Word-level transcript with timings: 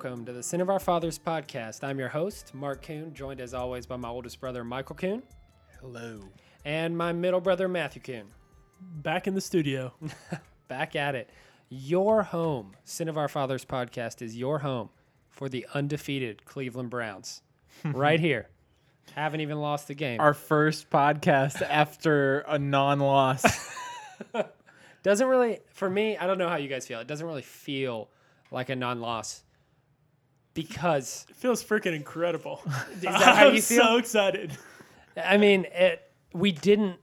Welcome 0.00 0.24
to 0.26 0.32
the 0.32 0.44
Sin 0.44 0.60
of 0.60 0.70
Our 0.70 0.78
Fathers 0.78 1.18
podcast. 1.18 1.82
I'm 1.82 1.98
your 1.98 2.08
host, 2.08 2.54
Mark 2.54 2.82
Kuhn, 2.86 3.12
joined 3.14 3.40
as 3.40 3.52
always 3.52 3.84
by 3.84 3.96
my 3.96 4.08
oldest 4.08 4.40
brother, 4.40 4.62
Michael 4.62 4.94
Kuhn, 4.94 5.24
Hello. 5.80 6.20
and 6.64 6.96
my 6.96 7.12
middle 7.12 7.40
brother, 7.40 7.66
Matthew 7.66 8.00
Kuhn. 8.02 8.26
Back 8.80 9.26
in 9.26 9.34
the 9.34 9.40
studio. 9.40 9.92
Back 10.68 10.94
at 10.94 11.16
it. 11.16 11.28
Your 11.68 12.22
home, 12.22 12.76
Sin 12.84 13.08
of 13.08 13.18
Our 13.18 13.26
Fathers 13.26 13.64
podcast, 13.64 14.22
is 14.22 14.36
your 14.36 14.60
home 14.60 14.90
for 15.30 15.48
the 15.48 15.66
undefeated 15.74 16.44
Cleveland 16.44 16.90
Browns. 16.90 17.42
right 17.84 18.20
here. 18.20 18.48
Haven't 19.16 19.40
even 19.40 19.60
lost 19.60 19.90
a 19.90 19.94
game. 19.94 20.20
Our 20.20 20.32
first 20.32 20.90
podcast 20.90 21.60
after 21.68 22.44
a 22.46 22.56
non-loss. 22.56 23.44
doesn't 25.02 25.26
really, 25.26 25.58
for 25.72 25.90
me, 25.90 26.16
I 26.16 26.28
don't 26.28 26.38
know 26.38 26.48
how 26.48 26.54
you 26.54 26.68
guys 26.68 26.86
feel. 26.86 27.00
It 27.00 27.08
doesn't 27.08 27.26
really 27.26 27.42
feel 27.42 28.10
like 28.52 28.68
a 28.68 28.76
non 28.76 29.00
loss 29.00 29.42
because, 30.66 31.26
It 31.28 31.36
feels 31.36 31.62
freaking 31.62 31.94
incredible. 31.94 32.60
is 32.94 33.00
that 33.02 33.12
how 33.36 33.48
I'm 33.48 33.54
you 33.54 33.62
feel? 33.62 33.82
so 33.84 33.96
excited. 33.96 34.52
I 35.16 35.36
mean, 35.36 35.66
it, 35.72 36.10
we 36.32 36.52
didn't 36.52 36.98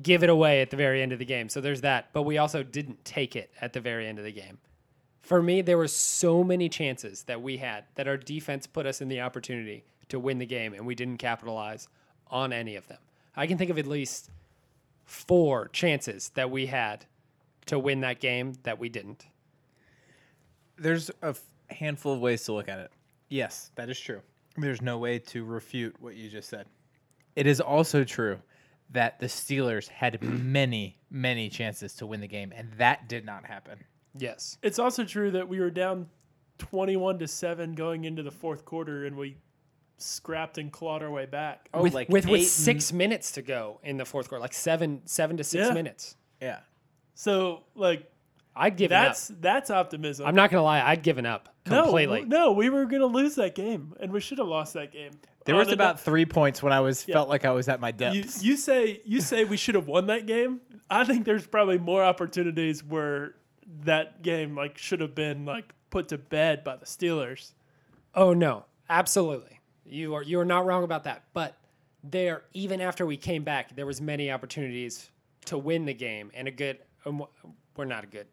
give 0.00 0.22
it 0.22 0.30
away 0.30 0.60
at 0.62 0.70
the 0.70 0.76
very 0.76 1.02
end 1.02 1.12
of 1.12 1.18
the 1.18 1.24
game. 1.24 1.48
So 1.48 1.60
there's 1.60 1.80
that. 1.82 2.08
But 2.12 2.22
we 2.22 2.38
also 2.38 2.62
didn't 2.62 3.04
take 3.04 3.36
it 3.36 3.50
at 3.60 3.72
the 3.72 3.80
very 3.80 4.06
end 4.06 4.18
of 4.18 4.24
the 4.24 4.32
game. 4.32 4.58
For 5.22 5.42
me, 5.42 5.62
there 5.62 5.78
were 5.78 5.88
so 5.88 6.42
many 6.42 6.68
chances 6.68 7.24
that 7.24 7.40
we 7.42 7.58
had 7.58 7.84
that 7.94 8.08
our 8.08 8.16
defense 8.16 8.66
put 8.66 8.86
us 8.86 9.00
in 9.00 9.08
the 9.08 9.20
opportunity 9.20 9.84
to 10.08 10.18
win 10.18 10.38
the 10.38 10.46
game, 10.46 10.74
and 10.74 10.86
we 10.86 10.94
didn't 10.94 11.18
capitalize 11.18 11.88
on 12.28 12.52
any 12.52 12.76
of 12.76 12.88
them. 12.88 12.98
I 13.36 13.46
can 13.46 13.58
think 13.58 13.70
of 13.70 13.78
at 13.78 13.86
least 13.86 14.30
four 15.04 15.68
chances 15.68 16.30
that 16.30 16.50
we 16.50 16.66
had 16.66 17.06
to 17.66 17.78
win 17.78 18.00
that 18.00 18.20
game 18.20 18.54
that 18.64 18.78
we 18.78 18.88
didn't. 18.88 19.26
There's 20.78 21.10
a 21.22 21.28
f- 21.28 21.42
handful 21.72 22.14
of 22.14 22.20
ways 22.20 22.44
to 22.44 22.52
look 22.52 22.68
at 22.68 22.78
it. 22.80 22.90
Yes, 23.28 23.70
that 23.76 23.88
is 23.88 23.98
true. 23.98 24.20
There's 24.56 24.82
no 24.82 24.98
way 24.98 25.18
to 25.18 25.44
refute 25.44 25.94
what 26.00 26.16
you 26.16 26.28
just 26.28 26.48
said. 26.48 26.66
It 27.36 27.46
is 27.46 27.60
also 27.60 28.04
true 28.04 28.38
that 28.90 29.20
the 29.20 29.26
Steelers 29.26 29.88
had 29.88 30.20
many, 30.22 30.98
many 31.10 31.48
chances 31.48 31.94
to 31.94 32.06
win 32.06 32.20
the 32.20 32.26
game, 32.28 32.52
and 32.54 32.72
that 32.78 33.08
did 33.08 33.24
not 33.24 33.46
happen. 33.46 33.78
Yes. 34.18 34.58
It's 34.62 34.78
also 34.80 35.04
true 35.04 35.30
that 35.30 35.48
we 35.48 35.60
were 35.60 35.70
down 35.70 36.08
21 36.58 37.20
to 37.20 37.28
7 37.28 37.74
going 37.74 38.04
into 38.04 38.22
the 38.24 38.30
fourth 38.32 38.64
quarter 38.64 39.06
and 39.06 39.16
we 39.16 39.36
scrapped 39.98 40.58
and 40.58 40.72
clawed 40.72 41.02
our 41.02 41.10
way 41.10 41.26
back. 41.26 41.68
Oh, 41.72 41.82
with 41.82 41.94
like 41.94 42.08
with, 42.08 42.26
with 42.26 42.40
eight 42.40 42.44
six 42.46 42.92
minutes 42.92 43.32
to 43.32 43.42
go 43.42 43.80
in 43.84 43.96
the 43.98 44.04
fourth 44.04 44.28
quarter, 44.28 44.40
like 44.40 44.52
seven 44.52 45.02
seven 45.04 45.36
to 45.36 45.44
six 45.44 45.68
Yeah. 45.68 45.74
minutes. 45.74 46.16
Yeah. 46.40 46.60
So, 47.14 47.64
like 47.74 48.10
I'd 48.60 48.76
given 48.76 48.90
that's 48.96 49.30
up. 49.30 49.36
that's 49.40 49.70
optimism. 49.70 50.26
I'm 50.26 50.34
not 50.34 50.50
gonna 50.50 50.62
lie, 50.62 50.82
I'd 50.82 51.02
given 51.02 51.24
up 51.26 51.48
no, 51.68 51.82
completely. 51.84 52.24
No, 52.24 52.52
we 52.52 52.68
were 52.70 52.84
going 52.86 53.00
to 53.00 53.06
lose 53.06 53.34
that 53.36 53.54
game 53.54 53.94
and 54.00 54.12
we 54.12 54.20
should 54.20 54.38
have 54.38 54.46
lost 54.48 54.74
that 54.74 54.92
game. 54.92 55.12
There 55.44 55.54
was 55.56 55.68
a- 55.68 55.72
about 55.72 56.00
three 56.00 56.26
points 56.26 56.62
when 56.62 56.72
I 56.72 56.80
was 56.80 57.06
Yeah. 57.08 57.14
felt 57.14 57.28
like 57.28 57.44
I 57.44 57.50
was 57.52 57.68
at 57.68 57.80
my 57.80 57.88
you, 57.88 57.92
depths. 57.92 58.42
you 58.42 58.56
say 58.56 59.00
you 59.04 59.20
say 59.20 59.44
we 59.44 59.56
should 59.56 59.74
have 59.74 59.86
won 59.86 60.06
that 60.06 60.26
game. 60.26 60.60
I 60.90 61.04
think 61.04 61.24
there's 61.24 61.46
probably 61.46 61.78
more 61.78 62.02
opportunities 62.04 62.82
where 62.84 63.34
that 63.84 64.22
game 64.22 64.54
like 64.56 64.76
should 64.78 65.00
have 65.00 65.14
been 65.14 65.44
like 65.44 65.72
put 65.90 66.08
to 66.08 66.18
bed 66.18 66.62
by 66.64 66.76
the 66.76 66.86
Steelers. 66.86 67.52
Oh 68.14 68.32
no, 68.34 68.64
absolutely. 68.88 69.60
You 69.86 70.14
are 70.14 70.22
you 70.22 70.38
are 70.40 70.44
not 70.44 70.66
wrong 70.66 70.84
about 70.84 71.04
that. 71.04 71.24
But 71.32 71.56
there, 72.02 72.42
even 72.52 72.80
after 72.80 73.04
we 73.06 73.16
came 73.16 73.44
back, 73.44 73.74
there 73.76 73.86
was 73.86 74.00
many 74.00 74.30
opportunities 74.30 75.10
to 75.46 75.56
win 75.58 75.84
the 75.84 75.94
game 75.94 76.30
and 76.34 76.48
a 76.48 76.50
good. 76.50 76.78
Um, 77.06 77.24
we're 77.76 77.84
not 77.86 78.04
a 78.04 78.06
good 78.06 78.26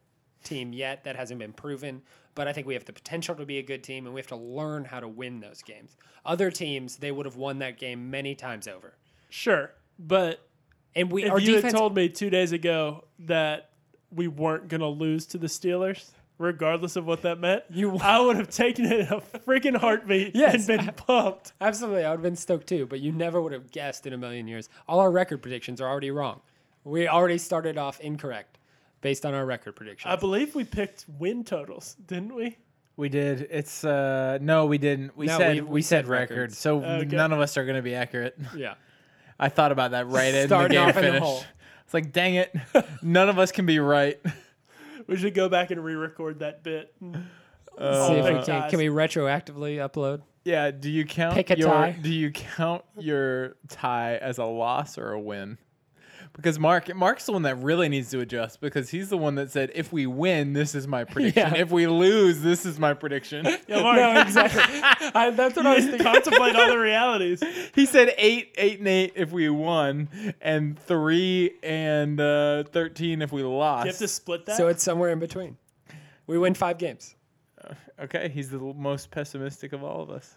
team 0.47 0.74
yet. 0.74 1.03
That 1.03 1.16
hasn't 1.16 1.40
been 1.40 1.53
proven. 1.53 2.02
But 2.35 2.47
I 2.47 2.53
think 2.53 2.68
we 2.68 2.74
have 2.75 2.85
the 2.85 2.94
potential 2.94 3.34
to 3.35 3.46
be 3.46 3.58
a 3.58 3.63
good 3.63 3.84
team, 3.84 4.06
and 4.06 4.13
we 4.13 4.19
have 4.19 4.28
to 4.28 4.35
learn 4.35 4.85
how 4.85 5.00
to 5.00 5.08
win 5.08 5.40
those 5.40 5.62
games. 5.63 5.97
Other 6.25 6.52
teams, 6.52 6.97
they 6.97 7.12
would 7.12 7.25
have 7.25 7.35
won 7.35 7.59
that 7.59 7.78
game 7.80 8.12
many 8.12 8.35
times 8.35 8.68
over. 8.68 8.94
Sure, 9.30 9.72
but 9.97 10.47
And 10.96 11.12
we, 11.12 11.24
if 11.24 11.31
our 11.31 11.40
you 11.40 11.56
defense, 11.56 11.74
had 11.74 11.78
told 11.80 11.96
me 11.96 12.09
two 12.09 12.30
days 12.30 12.52
ago 12.52 13.06
that 13.19 13.72
we 14.12 14.28
weren't 14.28 14.68
going 14.68 14.81
to 14.81 14.88
lose 14.88 15.25
to 15.28 15.38
the 15.40 15.47
Steelers, 15.47 16.12
regardless 16.38 16.96
of 16.96 17.06
what 17.07 17.24
that 17.24 17.40
meant, 17.40 17.63
You- 17.72 17.97
I 17.97 18.19
would 18.19 18.36
have 18.38 18.50
taken 18.50 18.86
it 18.86 19.00
in 19.00 19.07
a 19.07 19.19
freaking 19.19 19.75
heartbeat 19.75 20.36
Yes. 20.36 20.69
and 20.69 20.86
been 20.86 20.94
pumped. 20.96 21.53
Absolutely, 21.59 22.06
I 22.06 22.12
would 22.12 22.18
have 22.18 22.24
been 22.24 22.36
stoked 22.36 22.68
too, 22.68 22.86
but 22.86 23.00
you 23.00 23.12
never 23.12 23.41
would 23.41 23.52
have 23.52 23.72
guessed 23.72 24.06
in 24.06 24.13
a 24.13 24.18
million 24.18 24.47
years. 24.47 24.69
All 24.88 25.00
our 25.00 25.09
record 25.12 25.41
predictions 25.41 25.81
are 25.81 25.90
already 25.90 26.12
wrong. 26.12 26.40
We 26.84 27.07
already 27.07 27.40
started 27.40 27.78
off 27.80 28.00
incorrect 28.00 28.59
based 29.02 29.25
on 29.25 29.34
our 29.34 29.46
record 29.46 29.75
prediction. 29.75 30.09
I 30.12 30.16
believe 30.16 30.56
we 30.56 30.63
picked 30.63 31.06
win 31.08 31.44
totals, 31.44 31.96
didn't 32.06 32.34
we? 32.35 32.58
we 32.96 33.09
did. 33.09 33.47
It's 33.52 33.84
uh 33.84 34.40
no, 34.41 34.66
we 34.66 34.78
didn't. 34.80 35.16
We 35.16 35.28
No, 35.28 35.38
said 35.38 35.56
we- 35.56 35.62
we, 35.62 35.69
we 35.69 35.81
said 35.81 36.06
said 36.06 36.08
record, 36.08 36.31
records. 36.38 36.58
so 36.58 36.84
Okay. 36.84 37.16
none 37.16 37.31
of 37.31 37.40
us 37.40 37.56
are 37.57 37.63
going 37.66 37.75
to 37.75 37.81
be 37.84 37.94
accurate. 37.96 38.38
yeah. 38.56 38.74
I 39.40 39.50
thought 39.50 39.72
about 39.72 39.91
that 39.91 40.07
right 40.07 40.34
in 40.34 40.41
the 40.41 40.47
Starting 40.47 40.78
game 40.78 40.90
off 40.90 40.97
in 40.97 41.03
the 41.03 41.07
finish. 41.12 41.22
hole. 41.24 41.44
It's 41.86 41.94
like, 41.94 42.12
dang 42.12 42.36
it, 42.36 42.53
none 43.02 43.30
of 43.30 43.40
us 43.40 43.53
can 43.53 43.66
be 43.66 43.80
right. 43.80 44.19
We 45.07 45.16
should 45.16 45.34
go 45.34 45.47
back 45.47 45.72
and 45.72 45.81
re-record 45.81 46.40
that 46.40 46.62
bit. 46.62 46.94
Uh, 47.78 48.07
See 48.09 48.13
if 48.16 48.25
we 48.25 48.44
can. 48.44 48.69
Can 48.69 48.80
we 48.80 48.88
retroactively 48.88 49.78
upload? 49.78 50.22
Yeah, 50.44 50.72
do 50.72 50.90
you 50.91 51.06
count 51.06 51.36
Pick 51.36 51.50
a 51.50 51.57
your 51.57 51.69
tie. 51.69 51.91
do 51.91 52.12
you 52.12 52.31
count 52.31 52.84
your 52.97 53.56
tie 53.69 54.18
as 54.18 54.38
a 54.38 54.44
loss 54.44 54.97
or 54.97 55.12
a 55.13 55.19
win? 55.19 55.57
Because 56.36 56.60
Mark 56.60 56.94
Mark's 56.96 57.26
the 57.26 57.32
one 57.32 57.42
that 57.44 57.56
really 57.58 57.90
needs 57.90 58.10
to 58.12 58.20
adjust 58.20 58.62
because 58.62 58.90
he's 58.90 59.10
the 59.10 59.18
one 59.18 59.36
that 59.36 59.52
said 59.52 59.72
if 59.74 59.92
we 59.92 60.06
win, 60.06 60.54
this 60.54 60.76
is 60.76 60.88
my 60.88 61.04
prediction. 61.14 61.54
Yeah. 61.54 61.60
If 61.62 61.72
we 61.72 61.88
lose, 61.88 62.42
this 62.42 62.66
is 62.66 62.78
my 62.80 62.94
prediction. 62.94 63.46
Yeah, 63.68 63.82
Mark, 63.84 63.98
No, 63.98 64.22
exactly. 64.22 64.64
I, 65.16 65.32
that's 65.32 65.56
what 65.56 65.66
I 65.66 65.76
was 65.76 65.86
thinking. 65.86 66.04
contemplate 66.04 66.56
all 66.56 66.70
the 66.70 66.78
realities. 66.78 67.44
he 67.76 67.86
said 67.86 68.14
eight, 68.18 68.54
eight 68.58 68.80
and 68.80 68.88
eight 68.88 69.14
if 69.16 69.32
we 69.32 69.50
won, 69.50 70.10
and 70.42 70.78
three 70.80 71.52
and 71.64 72.20
uh, 72.20 72.64
thirteen 72.66 73.22
if 73.22 73.32
we 73.32 73.44
lost. 73.44 73.86
You 73.86 73.92
have 73.92 74.00
to 74.00 74.08
split 74.08 74.46
that. 74.46 74.58
So 74.58 74.68
it's 74.68 74.84
somewhere 74.84 75.10
in 75.12 75.20
between. 75.20 75.58
We 76.28 76.38
win 76.38 76.54
five 76.54 76.78
games. 76.78 77.16
okay, 78.00 78.30
he's 78.30 78.50
the 78.50 78.60
most 78.60 79.12
pessimistic 79.12 79.74
of 79.74 79.84
all 79.84 80.02
of 80.02 80.10
us. 80.10 80.34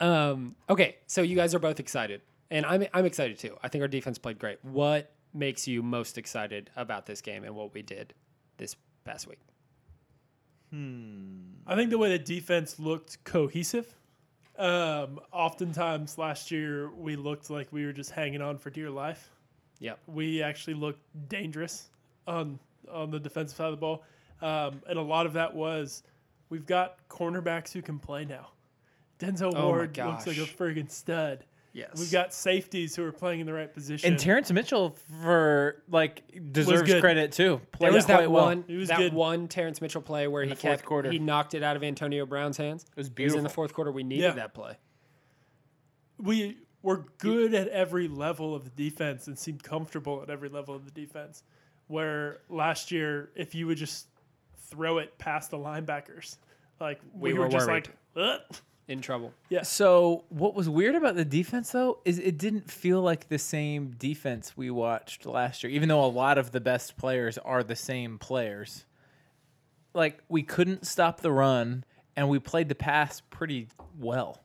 Um, 0.00 0.56
okay, 0.68 0.96
so 1.06 1.22
you 1.22 1.36
guys 1.36 1.54
are 1.54 1.58
both 1.58 1.78
excited, 1.78 2.22
and 2.50 2.66
I'm 2.66 2.86
I'm 2.92 3.04
excited 3.04 3.38
too. 3.38 3.56
I 3.62 3.68
think 3.68 3.82
our 3.82 3.88
defense 3.88 4.18
played 4.18 4.38
great. 4.38 4.58
What 4.62 5.12
makes 5.32 5.68
you 5.68 5.82
most 5.82 6.18
excited 6.18 6.70
about 6.76 7.06
this 7.06 7.20
game 7.20 7.44
and 7.44 7.54
what 7.54 7.72
we 7.72 7.82
did 7.82 8.14
this 8.56 8.76
past 9.04 9.28
week? 9.28 9.38
Hmm. 10.70 11.38
I 11.66 11.74
think 11.76 11.90
the 11.90 11.98
way 11.98 12.10
the 12.10 12.18
defense 12.18 12.78
looked 12.78 13.22
cohesive. 13.24 13.94
Um, 14.58 15.20
oftentimes 15.32 16.18
last 16.18 16.50
year 16.50 16.90
we 16.90 17.16
looked 17.16 17.48
like 17.48 17.72
we 17.72 17.86
were 17.86 17.92
just 17.92 18.10
hanging 18.10 18.42
on 18.42 18.58
for 18.58 18.70
dear 18.70 18.90
life. 18.90 19.30
Yep. 19.78 19.98
We 20.06 20.42
actually 20.42 20.74
looked 20.74 21.00
dangerous 21.28 21.88
on 22.26 22.58
on 22.90 23.10
the 23.10 23.20
defensive 23.20 23.56
side 23.56 23.66
of 23.66 23.72
the 23.72 23.76
ball, 23.78 24.04
um, 24.42 24.82
and 24.88 24.98
a 24.98 25.02
lot 25.02 25.26
of 25.26 25.32
that 25.34 25.54
was 25.54 26.02
we've 26.50 26.66
got 26.66 26.96
cornerbacks 27.08 27.72
who 27.72 27.82
can 27.82 27.98
play 27.98 28.24
now. 28.24 28.48
Denzel 29.18 29.52
Oh 29.54 29.68
Ward 29.68 29.96
looks 29.96 30.26
like 30.26 30.38
a 30.38 30.40
friggin' 30.40 30.90
stud. 30.90 31.44
Yes. 31.72 31.90
We've 31.96 32.10
got 32.10 32.34
safeties 32.34 32.96
who 32.96 33.04
are 33.04 33.12
playing 33.12 33.40
in 33.40 33.46
the 33.46 33.52
right 33.52 33.72
position. 33.72 34.10
And 34.10 34.18
Terrance 34.20 34.50
Mitchell 34.50 34.96
for 35.22 35.82
like 35.88 36.22
deserves 36.52 36.82
good. 36.90 37.00
credit 37.00 37.30
too. 37.32 37.60
Played 37.72 37.88
There 37.90 37.92
was 37.94 38.04
quite 38.06 38.20
that 38.22 38.30
well. 38.30 38.44
one, 38.46 38.64
He 38.66 38.76
was 38.76 38.88
that 38.88 38.98
good. 38.98 39.14
one 39.14 39.46
Terrance 39.46 39.80
Mitchell 39.80 40.02
play 40.02 40.26
where 40.26 40.42
he 40.44 40.54
kept 40.56 40.84
quarter. 40.84 41.10
he 41.12 41.20
knocked 41.20 41.54
it 41.54 41.62
out 41.62 41.76
of 41.76 41.84
Antonio 41.84 42.26
Brown's 42.26 42.56
hands. 42.56 42.84
It 42.90 42.96
was 42.96 43.06
It 43.16 43.22
was 43.22 43.34
in 43.34 43.44
the 43.44 43.48
fourth 43.48 43.72
quarter. 43.72 43.92
We 43.92 44.02
needed 44.02 44.22
Yeah. 44.24 44.32
that 44.32 44.52
play. 44.54 44.78
we 46.18 46.58
were 46.82 47.04
good 47.18 47.54
at 47.54 47.68
every 47.68 48.08
level 48.08 48.54
of 48.54 48.64
the 48.64 48.70
defense 48.70 49.26
and 49.26 49.38
seemed 49.38 49.62
comfortable 49.62 50.22
at 50.22 50.30
every 50.30 50.48
level 50.48 50.74
of 50.74 50.84
the 50.84 50.90
defense. 50.90 51.42
Where 51.88 52.40
last 52.48 52.90
year, 52.90 53.30
if 53.34 53.54
you 53.54 53.66
would 53.66 53.76
just 53.78 54.06
throw 54.68 54.98
it 54.98 55.18
past 55.18 55.50
the 55.50 55.58
linebackers, 55.58 56.36
like 56.80 57.00
we, 57.12 57.32
We 57.32 57.38
were, 57.38 57.44
were 57.46 57.50
just 57.50 57.66
worried. 57.68 57.88
like, 58.14 58.40
"Ugh." 58.50 58.56
In 58.90 59.00
trouble. 59.00 59.32
Yeah. 59.48 59.62
So 59.62 60.24
what 60.30 60.54
was 60.56 60.68
weird 60.68 60.96
about 60.96 61.14
the 61.14 61.24
defense 61.24 61.70
though 61.70 62.00
is 62.04 62.18
it 62.18 62.36
didn't 62.38 62.68
feel 62.68 63.00
like 63.00 63.28
the 63.28 63.38
same 63.38 63.92
defense 63.96 64.56
we 64.56 64.68
watched 64.68 65.24
last 65.26 65.62
year, 65.62 65.70
even 65.72 65.88
though 65.88 66.04
a 66.04 66.10
lot 66.10 66.38
of 66.38 66.50
the 66.50 66.60
best 66.60 66.96
players 66.96 67.38
are 67.38 67.62
the 67.62 67.76
same 67.76 68.18
players. 68.18 68.84
Like 69.94 70.18
we 70.28 70.42
couldn't 70.42 70.86
stop 70.88 71.20
the 71.20 71.30
run 71.30 71.84
and 72.16 72.28
we 72.28 72.40
played 72.40 72.68
the 72.68 72.74
pass 72.74 73.22
pretty 73.30 73.68
well. 73.96 74.42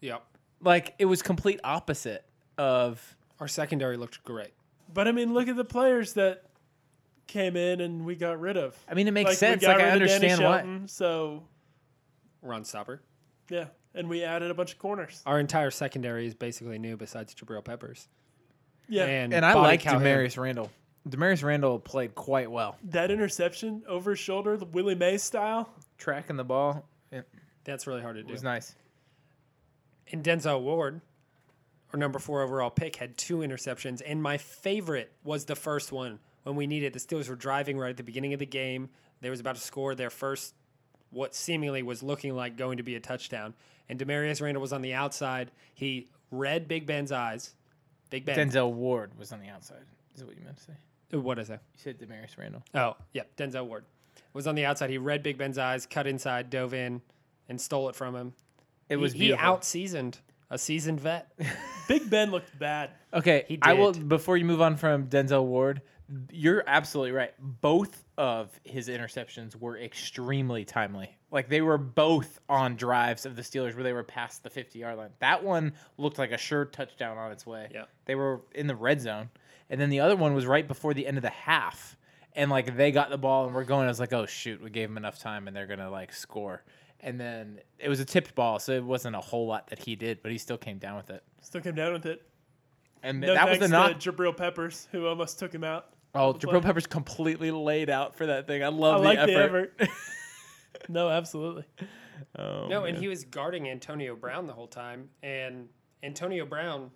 Yep. 0.00 0.22
Like 0.62 0.94
it 1.00 1.06
was 1.06 1.20
complete 1.22 1.58
opposite 1.64 2.24
of 2.56 3.16
Our 3.40 3.48
secondary 3.48 3.96
looked 3.96 4.22
great. 4.22 4.52
but 4.94 5.08
I 5.08 5.12
mean, 5.12 5.34
look 5.34 5.48
at 5.48 5.56
the 5.56 5.64
players 5.64 6.12
that 6.12 6.44
came 7.26 7.56
in 7.56 7.80
and 7.80 8.04
we 8.06 8.14
got 8.14 8.38
rid 8.38 8.56
of. 8.56 8.76
I 8.88 8.94
mean 8.94 9.08
it 9.08 9.10
makes 9.10 9.26
Like, 9.30 9.32
we 9.32 9.36
sense. 9.38 9.62
got 9.62 9.76
Like 9.78 9.86
I 9.86 9.92
rid 9.94 10.02
of 10.02 10.08
Danny 10.08 10.30
understand 10.30 10.44
why. 10.82 10.86
So 10.86 11.42
Run 12.42 12.64
stopper. 12.64 13.02
Yeah, 13.48 13.66
and 13.94 14.08
we 14.08 14.22
added 14.24 14.50
a 14.50 14.54
bunch 14.54 14.72
of 14.72 14.78
corners. 14.78 15.22
Our 15.26 15.38
entire 15.40 15.70
secondary 15.70 16.26
is 16.26 16.34
basically 16.34 16.78
new 16.78 16.96
besides 16.96 17.34
Jabril 17.34 17.64
Peppers. 17.64 18.08
Yeah, 18.88 19.04
And, 19.04 19.32
And 19.34 19.44
I 19.44 19.54
Bobby 19.54 19.66
like 19.68 19.80
Calhoun. 19.80 20.02
Damarious 20.02 20.40
Randall. 20.40 20.70
Damarious 21.08 21.42
Randall 21.42 21.78
played 21.78 22.14
quite 22.14 22.50
well. 22.50 22.76
that 22.84 23.10
interception 23.10 23.82
over 23.88 24.10
his 24.10 24.18
shoulder, 24.18 24.56
the 24.56 24.64
Willie 24.64 24.94
Mays 24.94 25.22
style. 25.22 25.68
Tracking 25.98 26.36
the 26.36 26.44
ball. 26.44 26.84
That's 27.64 27.86
really 27.88 28.00
hard 28.00 28.14
to 28.16 28.22
do. 28.22 28.28
It 28.28 28.32
was 28.32 28.44
nice. 28.44 28.76
And 30.12 30.22
Denzel 30.22 30.60
Ward, 30.62 31.00
our 31.92 31.98
number 31.98 32.20
four 32.20 32.42
overall 32.42 32.70
pick, 32.70 32.94
had 32.94 33.16
two 33.16 33.38
interceptions. 33.38 34.02
And 34.06 34.22
my 34.22 34.38
favorite 34.38 35.12
was 35.24 35.44
the 35.46 35.56
first 35.56 35.90
one 35.90 36.20
when 36.44 36.54
we 36.54 36.68
needed. 36.68 36.92
The 36.92 37.00
Steelers 37.00 37.28
were 37.28 37.34
driving 37.34 37.76
right 37.76 37.90
at 37.90 37.96
the 37.96 38.04
beginning 38.04 38.32
of 38.34 38.38
the 38.38 38.46
game. 38.46 38.88
They 39.20 39.30
was 39.30 39.40
about 39.40 39.56
to 39.56 39.60
score 39.60 39.96
their 39.96 40.10
first, 40.10 40.54
what 41.16 41.34
seemingly 41.34 41.82
was 41.82 42.02
looking 42.02 42.34
like 42.36 42.56
going 42.56 42.76
to 42.76 42.82
be 42.82 42.94
a 42.94 43.00
touchdown. 43.00 43.54
And 43.88 43.98
Damarious 43.98 44.40
Randall 44.40 44.60
was 44.60 44.72
on 44.72 44.82
the 44.82 44.94
outside. 44.94 45.50
He 45.74 46.08
read 46.30 46.68
Big 46.68 46.86
Ben's 46.86 47.10
eyes. 47.12 47.54
Big 48.10 48.24
Ben. 48.24 48.36
Denzel 48.50 48.72
Ward 48.72 49.12
was 49.18 49.32
on 49.32 49.40
the 49.40 49.48
outside. 49.48 49.84
Is 50.14 50.20
that 50.20 50.26
what 50.26 50.36
you 50.36 50.44
meant 50.44 50.58
to 50.58 50.62
say? 50.64 50.72
Uh, 51.14 51.20
What 51.20 51.38
is 51.38 51.48
that? 51.48 51.62
You 51.74 51.80
said 51.82 51.98
Damarious 51.98 52.36
Randall. 52.38 52.62
Oh, 52.74 52.96
yeah, 53.12 53.22
Denzel 53.36 53.66
Ward 53.66 53.84
was 54.32 54.46
on 54.46 54.54
the 54.54 54.64
outside. 54.66 54.90
He 54.90 54.98
read 54.98 55.22
Big 55.22 55.38
Ben's 55.38 55.58
eyes, 55.58 55.86
cut 55.86 56.06
inside, 56.06 56.50
dove 56.50 56.74
in, 56.74 57.00
and 57.48 57.60
stole 57.60 57.88
it 57.88 57.96
from 57.96 58.14
him. 58.14 58.34
It 58.88 58.96
was 58.96 59.12
he, 59.12 59.26
he 59.26 59.34
out 59.34 59.64
seasoned 59.64 60.18
a 60.50 60.58
seasoned 60.58 61.00
vet. 61.00 61.32
Big 61.88 62.08
Ben 62.08 62.30
looked 62.30 62.56
bad. 62.58 62.90
Okay, 63.12 63.44
He 63.48 63.58
I 63.62 63.72
will. 63.72 63.92
Before 63.92 64.36
you 64.36 64.44
move 64.44 64.60
on 64.60 64.76
from 64.76 65.06
Denzel 65.08 65.44
Ward, 65.44 65.82
you're 66.30 66.62
absolutely 66.66 67.12
right. 67.12 67.32
Both 67.60 68.04
of 68.16 68.50
his 68.64 68.88
interceptions 68.88 69.56
were 69.56 69.78
extremely 69.78 70.64
timely. 70.64 71.16
Like 71.30 71.48
they 71.48 71.60
were 71.60 71.78
both 71.78 72.40
on 72.48 72.76
drives 72.76 73.26
of 73.26 73.34
the 73.36 73.42
Steelers 73.42 73.74
where 73.74 73.82
they 73.82 73.92
were 73.92 74.04
past 74.04 74.42
the 74.42 74.50
50 74.50 74.78
yard 74.78 74.96
line. 74.98 75.10
That 75.18 75.42
one 75.42 75.72
looked 75.98 76.18
like 76.18 76.30
a 76.30 76.38
sure 76.38 76.64
touchdown 76.64 77.18
on 77.18 77.32
its 77.32 77.44
way. 77.44 77.68
Yeah. 77.72 77.84
they 78.04 78.14
were 78.14 78.42
in 78.54 78.66
the 78.68 78.76
red 78.76 79.00
zone, 79.00 79.30
and 79.68 79.80
then 79.80 79.90
the 79.90 80.00
other 80.00 80.16
one 80.16 80.34
was 80.34 80.46
right 80.46 80.66
before 80.66 80.94
the 80.94 81.06
end 81.06 81.16
of 81.18 81.22
the 81.22 81.30
half. 81.30 81.96
And 82.34 82.50
like 82.50 82.76
they 82.76 82.92
got 82.92 83.10
the 83.10 83.18
ball 83.18 83.46
and 83.46 83.54
we're 83.54 83.64
going. 83.64 83.86
I 83.86 83.88
was 83.88 84.00
like, 84.00 84.12
oh 84.12 84.26
shoot, 84.26 84.62
we 84.62 84.70
gave 84.70 84.88
them 84.88 84.96
enough 84.98 85.18
time 85.18 85.48
and 85.48 85.56
they're 85.56 85.66
gonna 85.66 85.90
like 85.90 86.12
score. 86.12 86.62
And 87.00 87.20
then 87.20 87.60
it 87.78 87.88
was 87.88 88.00
a 88.00 88.04
tipped 88.04 88.34
ball, 88.34 88.58
so 88.58 88.72
it 88.72 88.84
wasn't 88.84 89.16
a 89.16 89.20
whole 89.20 89.46
lot 89.46 89.68
that 89.68 89.78
he 89.80 89.96
did, 89.96 90.22
but 90.22 90.30
he 90.32 90.38
still 90.38 90.56
came 90.58 90.78
down 90.78 90.96
with 90.96 91.10
it. 91.10 91.22
Still 91.42 91.60
came 91.60 91.74
down 91.74 91.92
with 91.92 92.06
it. 92.06 92.22
And 93.02 93.20
No 93.20 93.34
that 93.34 93.48
was 93.48 93.58
the 93.58 93.68
knock. 93.68 93.98
to 94.00 94.12
Jabril 94.12 94.36
Peppers, 94.36 94.88
who 94.92 95.06
almost 95.06 95.38
took 95.38 95.52
him 95.54 95.62
out. 95.64 95.88
Oh, 96.16 96.32
the 96.32 96.38
Jabril 96.46 96.50
play. 96.52 96.60
Peppers 96.60 96.86
completely 96.86 97.50
laid 97.50 97.90
out 97.90 98.16
for 98.16 98.26
that 98.26 98.46
thing. 98.46 98.62
I 98.64 98.68
love 98.68 98.94
I 98.94 98.96
love 98.96 99.04
like 99.04 99.20
the 99.20 99.26
the 99.26 99.38
effort. 99.42 99.74
effort. 99.78 99.90
no, 100.88 101.08
absolutely. 101.08 101.64
Oh, 102.38 102.66
No, 102.68 102.84
and 102.84 102.96
he 102.96 103.08
was 103.08 103.24
guarding 103.24 103.68
Antonio 103.68 104.14
Brown 104.16 104.46
the 104.46 104.52
whole 104.52 104.66
time, 104.68 105.08
and 105.22 105.68
Antonio 106.02 106.44
Brown 106.46 106.90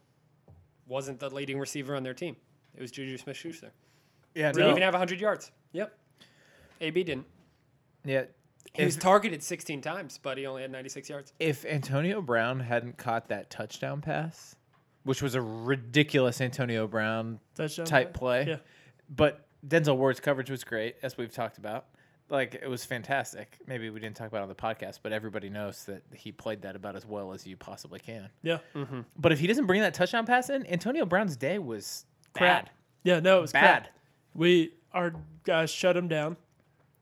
wasn't 0.87 1.21
the 1.21 1.31
leading 1.31 1.59
receiver 1.59 1.95
on 1.97 2.03
their 2.03 2.15
team. 2.15 2.37
It 2.75 2.81
was 2.81 2.91
Juju 2.91 3.17
Smith-Schuster. 3.17 3.71
yeah, 4.35 4.53
Didn't 4.53 4.65
no, 4.67 4.71
even 4.71 4.83
have 4.83 4.95
100 4.95 5.21
yards. 5.21 5.51
Yep. 5.73 5.97
AB 6.81 7.05
didn't. 7.05 7.27
yeah. 8.05 8.25
He 8.75 8.85
was 8.85 8.97
targeted 8.97 9.43
16 9.43 9.81
times, 9.81 10.21
but 10.23 10.39
he 10.39 10.47
only 10.47 10.63
had 10.63 10.71
96 10.71 11.09
yards. 11.11 11.33
if 11.41 11.65
Antonio 11.65 12.23
Brown 12.23 12.61
hadn't 12.61 12.97
caught 12.99 13.29
that 13.29 13.51
touchdown 13.51 14.01
pass, 14.01 14.55
which 15.03 15.21
was 15.23 15.35
a 15.35 15.43
ridiculous 15.43 16.41
Antonio 16.41 16.87
Brown 16.87 17.41
Touchdown. 17.57 17.87
type 17.87 18.15
play, 18.15 18.45
Yeah. 18.47 18.57
But 19.15 19.47
Denzel 19.67 19.97
Ward's 19.97 20.21
coverage 20.21 20.51
was 20.51 20.65
great, 20.65 20.97
as 21.03 21.19
we've 21.19 21.33
talked 21.33 21.59
about. 21.59 21.87
Like 22.31 22.55
it 22.55 22.69
was 22.69 22.85
fantastic. 22.85 23.59
Maybe 23.67 23.91
we 23.91 23.99
didn't 23.99 24.15
talk 24.17 24.29
about 24.29 24.39
it 24.39 24.43
on 24.43 24.49
the 24.49 24.55
podcast, 24.55 25.01
but 25.03 25.13
everybody 25.13 25.51
knows 25.51 25.85
that 25.87 26.03
he 26.15 26.31
played 26.31 26.63
that 26.63 26.77
about 26.77 26.95
as 26.95 27.05
well 27.05 27.33
as 27.33 27.45
you 27.45 27.57
possibly 27.57 27.99
can. 27.99 28.29
Yeah. 28.43 28.59
But 29.19 29.33
if 29.33 29.41
he 29.41 29.49
doesn't 29.49 29.67
bring 29.67 29.81
that 29.81 29.95
touchdown 29.95 30.27
pass 30.27 30.49
in, 30.49 30.65
Antonio 30.69 31.05
Brown's 31.05 31.37
day 31.37 31.59
was 31.59 32.07
Crap. 32.35 32.67
bad. 32.67 32.71
Yeah, 33.03 33.19
no, 33.19 33.39
it 33.39 33.43
was 33.43 33.53
Bad. 33.53 33.83
crap. 33.83 33.89
We 34.35 34.73
our 34.93 35.13
guys 35.43 35.71
shut 35.73 35.97
him 35.97 36.07
down, 36.07 36.37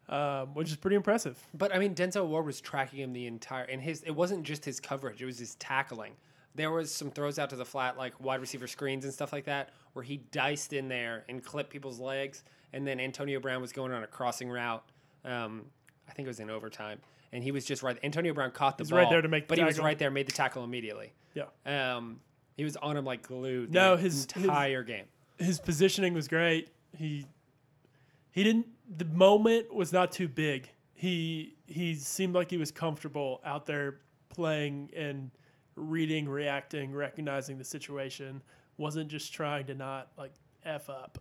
um, 0.08 0.54
which 0.54 0.70
is 0.70 0.76
pretty 0.76 0.96
impressive. 0.96 1.38
But 1.52 1.74
I 1.74 1.78
mean, 1.78 1.94
Denzel 1.94 2.26
Ward 2.26 2.46
was 2.46 2.60
tracking 2.60 3.00
him 3.00 3.12
the 3.12 3.26
entire, 3.26 3.64
and 3.64 3.82
his 3.82 4.02
it 4.04 4.12
wasn't 4.12 4.44
just 4.44 4.64
his 4.64 4.80
coverage; 4.80 5.20
it 5.20 5.26
was 5.26 5.38
his 5.38 5.56
tackling. 5.56 6.12
There 6.54 6.70
was 6.70 6.90
some 6.92 7.10
throws 7.10 7.38
out 7.38 7.50
to 7.50 7.56
the 7.56 7.64
flat, 7.66 7.98
like 7.98 8.18
wide 8.18 8.40
receiver 8.40 8.66
screens 8.66 9.04
and 9.04 9.12
stuff 9.12 9.32
like 9.32 9.44
that, 9.44 9.70
where 9.98 10.04
he 10.04 10.18
diced 10.30 10.72
in 10.72 10.86
there 10.86 11.24
and 11.28 11.42
clipped 11.42 11.70
people's 11.70 11.98
legs, 11.98 12.44
and 12.72 12.86
then 12.86 13.00
Antonio 13.00 13.40
Brown 13.40 13.60
was 13.60 13.72
going 13.72 13.90
on 13.90 14.04
a 14.04 14.06
crossing 14.06 14.48
route. 14.48 14.84
Um, 15.24 15.64
I 16.08 16.12
think 16.12 16.26
it 16.26 16.28
was 16.30 16.38
in 16.38 16.50
overtime, 16.50 17.00
and 17.32 17.42
he 17.42 17.50
was 17.50 17.64
just 17.64 17.82
right. 17.82 17.98
Antonio 18.04 18.32
Brown 18.32 18.52
caught 18.52 18.78
the 18.78 18.84
He's 18.84 18.90
ball, 18.90 19.00
right 19.00 19.10
there 19.10 19.20
to 19.22 19.26
make 19.26 19.48
the 19.48 19.48
but 19.48 19.58
he 19.58 19.64
was 19.64 19.80
right 19.80 19.98
there, 19.98 20.12
made 20.12 20.28
the 20.28 20.32
tackle 20.32 20.62
immediately. 20.62 21.12
Yeah. 21.34 21.46
Um, 21.66 22.20
he 22.56 22.62
was 22.62 22.76
on 22.76 22.96
him 22.96 23.04
like 23.04 23.22
glue. 23.26 23.66
The 23.66 23.72
No, 23.72 23.96
his- 23.96 24.28
his- 24.32 24.44
entire 24.44 24.84
game. 24.84 25.06
His 25.36 25.58
positioning 25.58 26.14
was 26.14 26.28
great. 26.28 26.68
He 26.96 27.26
he 28.30 28.44
didn't 28.44 28.66
the 28.96 29.04
moment 29.04 29.74
was 29.74 29.92
not 29.92 30.12
too 30.12 30.28
big. 30.28 30.68
He 30.94 31.56
he 31.66 31.96
seemed 31.96 32.34
like 32.36 32.50
he 32.50 32.56
was 32.56 32.70
comfortable 32.70 33.40
out 33.44 33.66
there 33.66 33.98
playing 34.28 34.90
and 34.96 35.32
reading, 35.74 36.28
reacting, 36.28 36.92
recognizing 36.92 37.58
the 37.58 37.64
situation. 37.64 38.42
Wasn't 38.78 39.08
just 39.10 39.32
trying 39.34 39.66
to 39.66 39.74
not 39.74 40.08
like 40.16 40.32
F 40.64 40.88
up. 40.88 41.18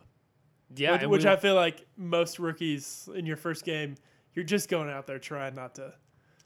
Yeah, 0.75 0.93
which, 0.93 1.07
which 1.07 1.23
we- 1.25 1.29
I 1.29 1.35
feel 1.35 1.55
like 1.55 1.85
most 1.97 2.39
rookies 2.39 3.09
in 3.13 3.25
your 3.25 3.37
first 3.37 3.65
game, 3.65 3.95
you're 4.33 4.45
just 4.45 4.69
going 4.69 4.89
out 4.89 5.07
there 5.07 5.19
trying 5.19 5.55
not 5.55 5.75
to. 5.75 5.93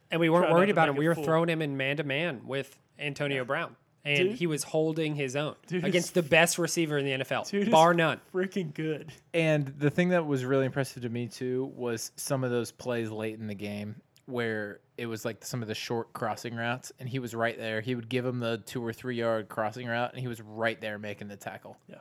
And 0.09 0.19
we 0.19 0.29
weren't 0.29 0.51
worried 0.51 0.69
about 0.69 0.89
him. 0.89 0.95
We 0.95 1.07
were 1.07 1.15
fool. 1.15 1.23
throwing 1.23 1.49
him 1.49 1.61
in 1.61 1.77
man 1.77 1.97
to 1.97 2.03
man 2.03 2.41
with 2.45 2.77
Antonio 2.99 3.45
Brown. 3.45 3.75
And 4.03 4.29
Dude. 4.29 4.37
he 4.37 4.47
was 4.47 4.63
holding 4.63 5.13
his 5.15 5.35
own 5.35 5.55
Dude 5.67 5.85
against 5.85 6.15
the 6.15 6.23
best 6.23 6.57
receiver 6.57 6.97
in 6.97 7.05
the 7.05 7.23
NFL, 7.23 7.47
Dude 7.49 7.69
bar 7.69 7.93
none. 7.93 8.19
Freaking 8.33 8.73
good. 8.73 9.11
And 9.31 9.67
the 9.77 9.91
thing 9.91 10.09
that 10.09 10.25
was 10.25 10.43
really 10.43 10.65
impressive 10.65 11.03
to 11.03 11.09
me 11.09 11.27
too 11.27 11.71
was 11.75 12.11
some 12.15 12.43
of 12.43 12.49
those 12.49 12.71
plays 12.71 13.11
late 13.11 13.37
in 13.39 13.45
the 13.45 13.53
game 13.53 13.95
where 14.25 14.79
it 15.01 15.07
was 15.07 15.25
like 15.25 15.43
some 15.43 15.63
of 15.63 15.67
the 15.67 15.73
short 15.73 16.13
crossing 16.13 16.55
routes, 16.55 16.91
and 16.99 17.09
he 17.09 17.17
was 17.17 17.33
right 17.33 17.57
there. 17.57 17.81
He 17.81 17.95
would 17.95 18.07
give 18.07 18.23
him 18.23 18.39
the 18.39 18.59
two 18.67 18.85
or 18.85 18.93
three 18.93 19.15
yard 19.15 19.49
crossing 19.49 19.87
route, 19.87 20.11
and 20.11 20.21
he 20.21 20.27
was 20.27 20.39
right 20.41 20.79
there 20.79 20.99
making 20.99 21.27
the 21.27 21.35
tackle. 21.35 21.75
Yeah. 21.87 21.95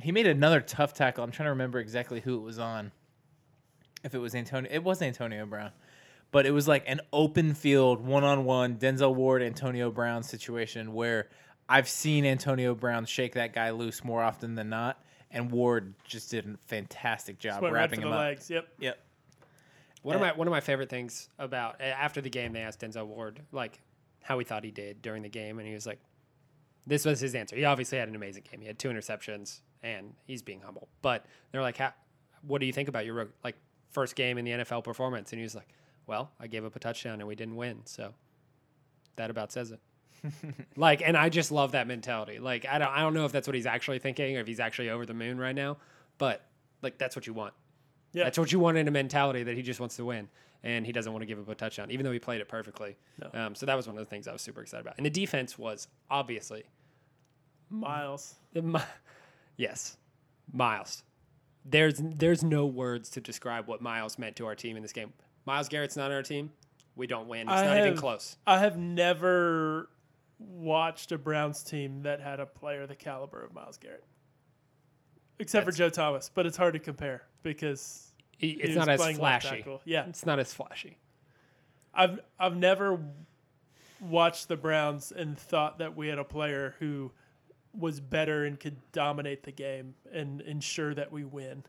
He 0.00 0.10
made 0.10 0.26
another 0.26 0.62
tough 0.62 0.94
tackle. 0.94 1.22
I'm 1.22 1.32
trying 1.32 1.48
to 1.48 1.50
remember 1.50 1.80
exactly 1.80 2.20
who 2.20 2.38
it 2.38 2.40
was 2.40 2.58
on. 2.58 2.92
If 4.02 4.14
it 4.14 4.18
was 4.20 4.34
Antonio, 4.34 4.70
it 4.72 4.82
was 4.82 5.02
Antonio 5.02 5.44
Brown, 5.44 5.72
but 6.32 6.46
it 6.46 6.52
was 6.52 6.66
like 6.66 6.84
an 6.86 7.02
open 7.12 7.52
field, 7.52 8.00
one 8.00 8.24
on 8.24 8.46
one, 8.46 8.76
Denzel 8.76 9.14
Ward, 9.14 9.42
Antonio 9.42 9.90
Brown 9.90 10.22
situation 10.22 10.94
where 10.94 11.28
I've 11.68 11.90
seen 11.90 12.24
Antonio 12.24 12.74
Brown 12.74 13.04
shake 13.04 13.34
that 13.34 13.52
guy 13.52 13.68
loose 13.72 14.02
more 14.02 14.22
often 14.22 14.54
than 14.54 14.70
not, 14.70 15.04
and 15.30 15.50
Ward 15.50 15.92
just 16.04 16.30
did 16.30 16.46
a 16.46 16.56
fantastic 16.68 17.38
job 17.38 17.60
Went 17.60 17.74
right 17.74 17.82
wrapping 17.82 18.00
him 18.00 18.08
the 18.08 18.14
up. 18.14 18.20
legs. 18.20 18.48
Yep. 18.48 18.66
Yep. 18.78 18.98
One 20.02 20.16
of 20.16 20.22
Uh, 20.22 20.26
my 20.26 20.32
one 20.32 20.46
of 20.46 20.50
my 20.52 20.60
favorite 20.60 20.88
things 20.88 21.28
about 21.38 21.80
after 21.80 22.20
the 22.20 22.30
game, 22.30 22.52
they 22.52 22.60
asked 22.60 22.80
Denzel 22.80 23.06
Ward 23.06 23.42
like 23.52 23.80
how 24.22 24.38
he 24.38 24.44
thought 24.44 24.64
he 24.64 24.70
did 24.70 25.02
during 25.02 25.22
the 25.22 25.28
game, 25.28 25.58
and 25.58 25.66
he 25.68 25.74
was 25.74 25.86
like, 25.86 26.00
"This 26.86 27.04
was 27.04 27.20
his 27.20 27.34
answer. 27.34 27.56
He 27.56 27.64
obviously 27.64 27.98
had 27.98 28.08
an 28.08 28.16
amazing 28.16 28.44
game. 28.50 28.60
He 28.60 28.66
had 28.66 28.78
two 28.78 28.88
interceptions, 28.88 29.60
and 29.82 30.14
he's 30.26 30.42
being 30.42 30.60
humble." 30.60 30.88
But 31.02 31.26
they're 31.52 31.62
like, 31.62 31.78
"What 32.42 32.60
do 32.60 32.66
you 32.66 32.72
think 32.72 32.88
about 32.88 33.04
your 33.04 33.28
like 33.44 33.56
first 33.90 34.14
game 34.16 34.38
in 34.38 34.44
the 34.44 34.52
NFL 34.52 34.84
performance?" 34.84 35.32
And 35.32 35.38
he 35.38 35.42
was 35.42 35.54
like, 35.54 35.68
"Well, 36.06 36.30
I 36.40 36.46
gave 36.46 36.64
up 36.64 36.76
a 36.76 36.78
touchdown 36.78 37.20
and 37.20 37.28
we 37.28 37.34
didn't 37.34 37.56
win, 37.56 37.82
so 37.84 38.14
that 39.16 39.30
about 39.30 39.52
says 39.52 39.72
it." 39.72 39.80
like, 40.76 41.02
and 41.02 41.16
I 41.16 41.28
just 41.28 41.50
love 41.50 41.72
that 41.72 41.86
mentality. 41.86 42.38
Like, 42.38 42.66
I 42.66 42.78
don't 42.78 42.88
I 42.88 43.00
don't 43.00 43.14
know 43.14 43.24
if 43.26 43.32
that's 43.32 43.46
what 43.48 43.54
he's 43.54 43.66
actually 43.66 43.98
thinking 43.98 44.36
or 44.36 44.40
if 44.40 44.46
he's 44.46 44.60
actually 44.60 44.90
over 44.90 45.04
the 45.06 45.14
moon 45.14 45.38
right 45.38 45.54
now, 45.54 45.76
but 46.18 46.46
like 46.82 46.98
that's 46.98 47.16
what 47.16 47.26
you 47.26 47.34
want. 47.34 47.54
Yeah. 48.12 48.24
That's 48.24 48.38
what 48.38 48.52
you 48.52 48.58
want 48.58 48.76
in 48.76 48.88
a 48.88 48.90
mentality 48.90 49.42
that 49.44 49.56
he 49.56 49.62
just 49.62 49.80
wants 49.80 49.96
to 49.96 50.04
win 50.04 50.28
and 50.62 50.84
he 50.84 50.92
doesn't 50.92 51.12
want 51.12 51.22
to 51.22 51.26
give 51.26 51.38
up 51.38 51.48
a 51.48 51.54
touchdown, 51.54 51.90
even 51.90 52.04
though 52.04 52.12
he 52.12 52.18
played 52.18 52.40
it 52.40 52.48
perfectly. 52.48 52.96
No. 53.20 53.46
Um, 53.46 53.54
so 53.54 53.66
that 53.66 53.76
was 53.76 53.86
one 53.86 53.96
of 53.96 54.00
the 54.00 54.10
things 54.10 54.28
I 54.28 54.32
was 54.32 54.42
super 54.42 54.60
excited 54.60 54.82
about. 54.82 54.94
And 54.96 55.06
the 55.06 55.10
defense 55.10 55.58
was 55.58 55.88
obviously, 56.10 56.64
Myles. 57.70 58.34
Mi- 58.54 58.80
yes, 59.56 59.96
Myles. 60.52 61.02
There's 61.64 62.00
there's 62.02 62.42
no 62.42 62.66
words 62.66 63.10
to 63.10 63.20
describe 63.20 63.68
what 63.68 63.80
Myles 63.80 64.18
meant 64.18 64.36
to 64.36 64.46
our 64.46 64.54
team 64.54 64.76
in 64.76 64.82
this 64.82 64.92
game. 64.92 65.12
Myles 65.46 65.68
Garrett's 65.68 65.96
not 65.96 66.06
on 66.06 66.12
our 66.12 66.22
team. 66.22 66.50
We 66.96 67.06
don't 67.06 67.28
win. 67.28 67.42
It's 67.42 67.52
I 67.52 67.66
not 67.66 67.78
even 67.78 67.96
close. 67.96 68.36
I 68.46 68.58
have 68.58 68.76
never 68.76 69.88
watched 70.38 71.12
a 71.12 71.18
Browns 71.18 71.62
team 71.62 72.02
that 72.02 72.20
had 72.20 72.40
a 72.40 72.46
player 72.46 72.86
the 72.86 72.94
caliber 72.94 73.42
of 73.42 73.54
Myles 73.54 73.78
Garrett, 73.78 74.04
except 75.38 75.64
for 75.64 75.72
Joe 75.72 75.90
Thomas. 75.90 76.30
But 76.32 76.46
it's 76.46 76.56
hard 76.56 76.74
to 76.74 76.80
compare 76.80 77.22
because 77.42 78.12
He- 78.38 78.54
he 78.54 78.60
It's 78.62 78.74
not 78.76 78.88
as 78.88 79.16
flashy. 79.16 79.64
Yeah, 79.84 80.06
It's 80.08 80.24
not 80.24 80.38
as 80.38 80.52
flashy. 80.54 80.96
I've 81.92 82.20
I've 82.38 82.56
never 82.56 83.00
watched 84.00 84.48
the 84.48 84.56
Browns 84.56 85.12
and 85.12 85.38
thought 85.38 85.78
that 85.78 85.94
we 85.96 86.08
had 86.08 86.18
a 86.18 86.24
player 86.24 86.74
who 86.78 87.10
was 87.74 88.00
better 88.00 88.44
and 88.46 88.58
could 88.58 88.76
dominate 88.92 89.42
the 89.42 89.52
game 89.52 89.94
and 90.12 90.40
ensure 90.40 90.94
that 90.94 91.12
we 91.12 91.24
win 91.24 91.62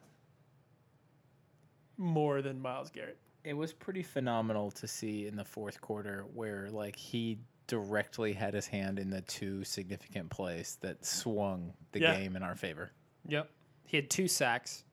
more 1.97 2.41
than 2.41 2.59
Myles 2.61 2.89
Garrett. 2.89 3.17
It 3.43 3.53
was 3.53 3.73
pretty 3.73 4.03
phenomenal 4.03 4.71
to 4.71 4.87
see 4.87 5.27
in 5.27 5.35
the 5.35 5.43
fourth 5.45 5.81
quarter 5.81 6.25
where 6.33 6.69
like 6.69 6.95
he 6.95 7.39
directly 7.67 8.33
had 8.33 8.53
his 8.53 8.67
hand 8.67 8.99
in 8.99 9.09
the 9.09 9.21
two 9.21 9.63
significant 9.63 10.29
plays 10.29 10.77
that 10.81 11.05
swung 11.05 11.73
the 11.91 11.99
Yeah. 12.01 12.17
game 12.19 12.35
in 12.35 12.43
our 12.43 12.55
favor. 12.55 12.91
Yep. 13.27 13.49
He 13.85 13.97
had 13.97 14.09
two 14.09 14.27
sacks, 14.27 14.83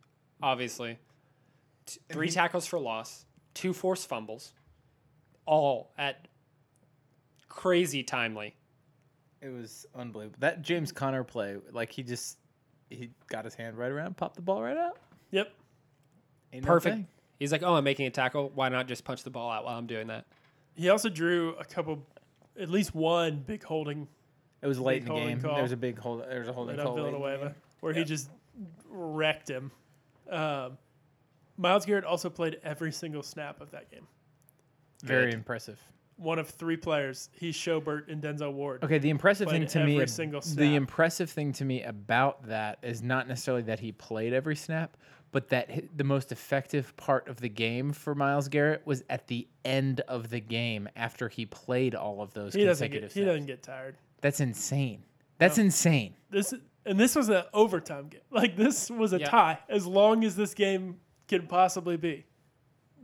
obviously, 0.42 0.98
T- 1.86 2.00
three 2.10 2.26
he- 2.26 2.32
tackles 2.32 2.66
for 2.66 2.78
loss, 2.78 3.24
two 3.54 3.72
forced 3.72 4.08
fumbles. 4.08 4.52
all 5.46 5.90
at 5.98 6.28
crazy 7.48 8.02
timely. 8.02 8.54
It 9.40 9.48
was 9.50 9.86
unbelievable. 9.94 10.36
That 10.40 10.62
James 10.62 10.92
Conner 10.92 11.24
play, 11.24 11.56
like 11.72 11.92
he 11.92 12.02
just 12.02 12.38
he 12.90 13.10
got 13.28 13.44
his 13.44 13.54
hand 13.54 13.76
right 13.78 13.90
around, 13.90 14.16
popped 14.16 14.36
the 14.36 14.42
ball 14.42 14.62
right 14.62 14.76
out. 14.76 14.98
Yep. 15.30 15.52
Ain't 16.52 16.64
Perfect. 16.64 16.96
thing. 16.96 17.06
He's 17.38 17.52
like, 17.52 17.62
"Oh, 17.62 17.74
I'm 17.74 17.84
making 17.84 18.06
a 18.06 18.10
tackle. 18.10 18.50
Why 18.54 18.68
not 18.68 18.88
just 18.88 19.04
punch 19.04 19.22
the 19.22 19.30
ball 19.30 19.50
out 19.50 19.64
while 19.64 19.78
I'm 19.78 19.86
doing 19.86 20.08
that?" 20.08 20.24
He 20.74 20.88
also 20.88 21.08
drew 21.08 21.54
a 21.58 21.64
couple, 21.64 22.04
at 22.58 22.68
least 22.70 22.94
one 22.94 23.44
big 23.46 23.62
holding 23.62 24.08
It 24.62 24.66
was 24.66 24.78
late 24.80 25.02
in 25.02 25.08
the 25.08 25.14
game. 25.14 25.40
call. 25.40 25.54
There 25.54 25.62
was 25.62 25.72
a 25.72 25.76
big 25.76 25.98
hold. 25.98 26.22
There 26.28 26.40
was 26.40 26.48
a 26.48 26.52
holding 26.52 26.76
right 26.76 26.84
call. 26.84 26.94
late 26.96 27.04
in 27.04 27.10
Villanueva 27.12 27.44
game. 27.46 27.54
where 27.80 27.92
he 27.94 28.04
just 28.04 28.28
wrecked 28.88 29.48
him. 29.48 29.70
Um, 30.30 30.78
Myles 31.56 31.84
Garrett 31.84 32.04
also 32.04 32.30
played 32.30 32.60
every 32.62 32.92
single 32.92 33.22
snap 33.22 33.60
of 33.60 33.70
that 33.72 33.90
game. 33.90 34.06
Very 35.02 35.26
Good. 35.26 35.34
impressive. 35.34 35.80
One 36.16 36.38
of 36.38 36.48
three 36.48 36.76
players. 36.76 37.30
He's 37.32 37.54
Schobert 37.56 38.10
and 38.10 38.20
Denzel 38.22 38.52
Ward. 38.52 38.82
Okay, 38.82 38.98
the 38.98 39.10
impressive 39.10 39.48
thing 39.48 39.66
to 39.66 39.84
me, 39.84 39.92
every 39.92 40.02
ab- 40.02 40.08
single 40.08 40.40
snap. 40.40 40.58
the 40.58 40.74
impressive 40.74 41.30
thing 41.30 41.52
to 41.54 41.64
me 41.64 41.82
about 41.84 42.46
that 42.48 42.78
is 42.82 43.02
not 43.02 43.28
necessarily 43.28 43.62
that 43.64 43.78
he 43.78 43.92
played 43.92 44.32
every 44.32 44.56
snap, 44.56 44.96
but 45.30 45.48
that 45.50 45.70
the 45.96 46.02
most 46.04 46.32
effective 46.32 46.96
part 46.96 47.28
of 47.28 47.36
the 47.40 47.48
game 47.48 47.92
for 47.92 48.16
Myles 48.16 48.48
Garrett 48.48 48.84
was 48.84 49.04
at 49.08 49.28
the 49.28 49.46
end 49.64 50.00
of 50.02 50.30
the 50.30 50.40
game 50.40 50.88
after 50.96 51.28
he 51.28 51.46
played 51.46 51.94
all 51.94 52.20
of 52.20 52.34
those 52.34 52.52
He 52.54 52.64
doesn't 52.64 52.84
consecutive 52.86 53.14
get 53.14 53.20
he 53.20 53.24
doesn't 53.24 53.46
get 53.46 53.62
tired. 53.62 53.96
That's 54.20 54.40
insane. 54.40 55.04
That's 55.38 55.58
insane. 55.58 56.14
This 56.30 56.52
and 56.88 56.98
this 56.98 57.14
was 57.14 57.28
an 57.28 57.44
overtime 57.54 58.08
game. 58.08 58.20
Like 58.30 58.56
this 58.56 58.90
was 58.90 59.12
a 59.12 59.20
Yeah. 59.20 59.28
tie. 59.28 59.58
As 59.68 59.86
long 59.86 60.24
as 60.24 60.34
this 60.36 60.54
game 60.54 60.98
can 61.28 61.46
possibly 61.46 61.96
be. 61.96 62.24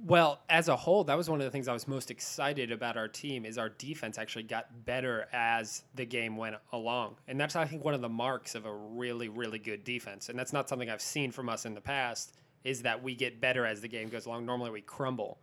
Well, 0.07 0.41
as 0.51 0.69
a 0.69 0.77
whole, 0.77 1.05
that 1.05 1.17
was 1.17 1.31
one 1.31 1.41
of 1.41 1.45
the 1.47 1.51
things 1.51 1.67
I 1.67 1.73
was 1.73 1.89
most 1.89 2.11
excited 2.11 2.71
about 2.73 2.97
our 2.99 3.09
team 3.09 3.47
is 3.47 3.57
our 3.57 3.71
defense 3.71 4.19
actually 4.19 4.43
got 4.43 4.85
better 4.85 5.29
as 5.33 5.83
the 5.95 6.05
game 6.05 6.37
went 6.37 6.57
along. 6.73 7.17
And 7.27 7.41
that's 7.41 7.57
I 7.57 7.65
think 7.65 7.85
one 7.85 7.95
of 7.95 8.03
the 8.03 8.09
marks 8.09 8.55
of 8.55 8.67
a 8.67 8.73
really 8.75 9.29
really 9.29 9.59
good 9.59 9.85
defense. 9.85 10.29
And 10.29 10.39
that's 10.39 10.53
not 10.53 10.69
something 10.69 10.91
I've 10.91 11.01
seen 11.01 11.31
from 11.31 11.49
us 11.49 11.65
in 11.65 11.75
the 11.75 11.81
past 11.81 12.35
is 12.65 12.83
that 12.83 13.03
we 13.03 13.15
get 13.15 13.41
better 13.41 13.65
as 13.65 13.81
the 13.81 13.89
game 13.89 14.09
goes 14.09 14.27
along. 14.27 14.45
Normally 14.47 14.71
we 14.71 14.81
crumble. 14.81 15.39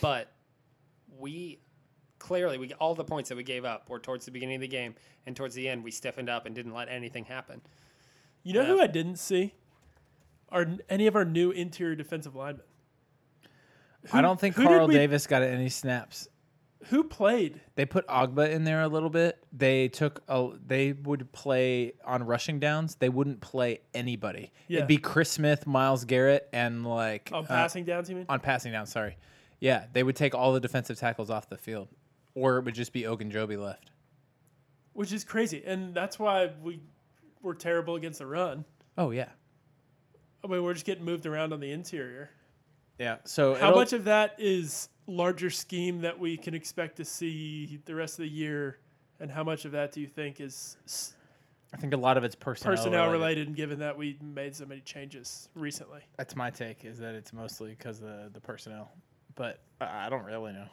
But 0.00 0.30
we 1.18 1.60
clearly 2.18 2.56
we 2.58 2.72
all 2.74 2.94
the 2.94 3.04
points 3.04 3.28
that 3.28 3.36
we 3.36 3.42
gave 3.42 3.64
up 3.64 3.88
were 3.90 3.98
towards 3.98 4.24
the 4.24 4.30
beginning 4.30 4.56
of 4.56 4.60
the 4.62 4.68
game 4.68 4.94
and 5.26 5.36
towards 5.36 5.54
the 5.54 5.68
end 5.68 5.84
we 5.84 5.90
stiffened 5.90 6.28
up 6.30 6.46
and 6.46 6.54
didn't 6.54 6.72
let 6.74 6.88
anything 6.88 7.24
happen. 7.24 7.60
You 8.46 8.52
know 8.52 8.64
who 8.64 8.80
I 8.80 8.86
didn't 8.86 9.16
see? 9.16 9.54
Are 10.50 10.64
any 10.88 11.08
of 11.08 11.16
our 11.16 11.24
new 11.24 11.50
interior 11.50 11.96
defensive 11.96 12.36
linemen? 12.36 12.62
I 14.12 14.22
don't 14.22 14.38
think 14.38 14.54
Carl 14.54 14.86
we- 14.86 14.94
Davis 14.94 15.26
got 15.26 15.42
any 15.42 15.68
snaps. 15.68 16.28
Who 16.90 17.02
played? 17.02 17.60
They 17.74 17.84
put 17.86 18.06
Ogba 18.06 18.48
in 18.52 18.62
there 18.62 18.82
a 18.82 18.86
little 18.86 19.10
bit. 19.10 19.42
They 19.52 19.88
took 19.88 20.22
a. 20.28 20.50
They 20.64 20.92
would 20.92 21.32
play 21.32 21.94
on 22.04 22.22
rushing 22.22 22.60
downs. 22.60 22.94
They 22.94 23.08
wouldn't 23.08 23.40
play 23.40 23.80
anybody. 23.92 24.52
Yeah. 24.68 24.76
It'd 24.78 24.88
be 24.88 24.98
Chris 24.98 25.28
Smith, 25.32 25.66
Myles 25.66 26.04
Garrett, 26.04 26.48
and 26.52 26.86
like 26.86 27.30
On 27.32 27.42
uh, 27.42 27.48
passing 27.48 27.82
downs, 27.84 28.08
you 28.08 28.14
mean? 28.14 28.26
on 28.28 28.38
passing 28.38 28.70
downs? 28.70 28.92
Sorry, 28.92 29.16
yeah, 29.58 29.86
they 29.92 30.04
would 30.04 30.14
take 30.14 30.36
all 30.36 30.52
the 30.52 30.60
defensive 30.60 30.96
tackles 30.96 31.30
off 31.30 31.48
the 31.48 31.56
field, 31.58 31.88
or 32.36 32.58
it 32.58 32.64
would 32.64 32.74
just 32.76 32.92
be 32.92 33.02
Ogunjobi 33.02 33.60
left. 33.60 33.90
Which 34.92 35.12
is 35.12 35.24
crazy. 35.24 35.64
And 35.66 35.92
that's 35.92 36.20
why 36.20 36.52
we 36.62 36.78
were 37.46 37.54
terrible 37.54 37.94
against 37.96 38.18
the 38.18 38.26
run. 38.26 38.64
Oh 38.98 39.10
yeah, 39.12 39.28
I 40.44 40.48
mean, 40.48 40.62
we're 40.62 40.74
just 40.74 40.84
getting 40.86 41.04
moved 41.04 41.24
around 41.26 41.52
on 41.52 41.60
the 41.60 41.70
interior. 41.70 42.30
yeah. 42.98 43.16
So 43.24 43.54
How 43.54 43.74
much 43.74 43.92
of 43.92 44.04
that 44.04 44.34
is 44.38 44.88
larger 45.06 45.48
scheme 45.50 46.00
that 46.02 46.18
we 46.18 46.36
can 46.36 46.54
expect 46.54 46.96
to 46.96 47.04
see 47.04 47.80
the 47.86 47.94
rest 47.94 48.14
of 48.18 48.24
the 48.24 48.30
year? 48.30 48.78
And 49.20 49.30
how 49.30 49.44
much 49.44 49.64
of 49.64 49.72
that 49.72 49.92
do 49.92 50.00
you 50.02 50.06
think 50.08 50.40
is 50.40 50.76
s- 50.84 51.14
I 51.72 51.78
think 51.78 51.94
a 51.94 51.96
lot 51.96 52.16
of 52.18 52.24
it's 52.24 52.34
personnel, 52.34 52.74
personnel 52.76 53.04
related. 53.06 53.18
related, 53.20 53.46
and 53.48 53.56
given 53.56 53.78
that 53.78 53.96
we 53.96 54.18
made 54.22 54.54
so 54.54 54.66
many 54.66 54.80
changes 54.82 55.48
recently? 55.54 56.00
That's 56.18 56.36
my 56.36 56.50
take. 56.50 56.84
Is 56.84 56.98
that 56.98 57.14
it's 57.14 57.32
mostly 57.32 57.70
because 57.70 57.98
the 58.00 58.30
the 58.32 58.40
personnel, 58.40 58.90
but 59.36 59.60
I 59.80 60.06
I 60.06 60.08
don't 60.10 60.24
really 60.24 60.52
know. 60.52 60.68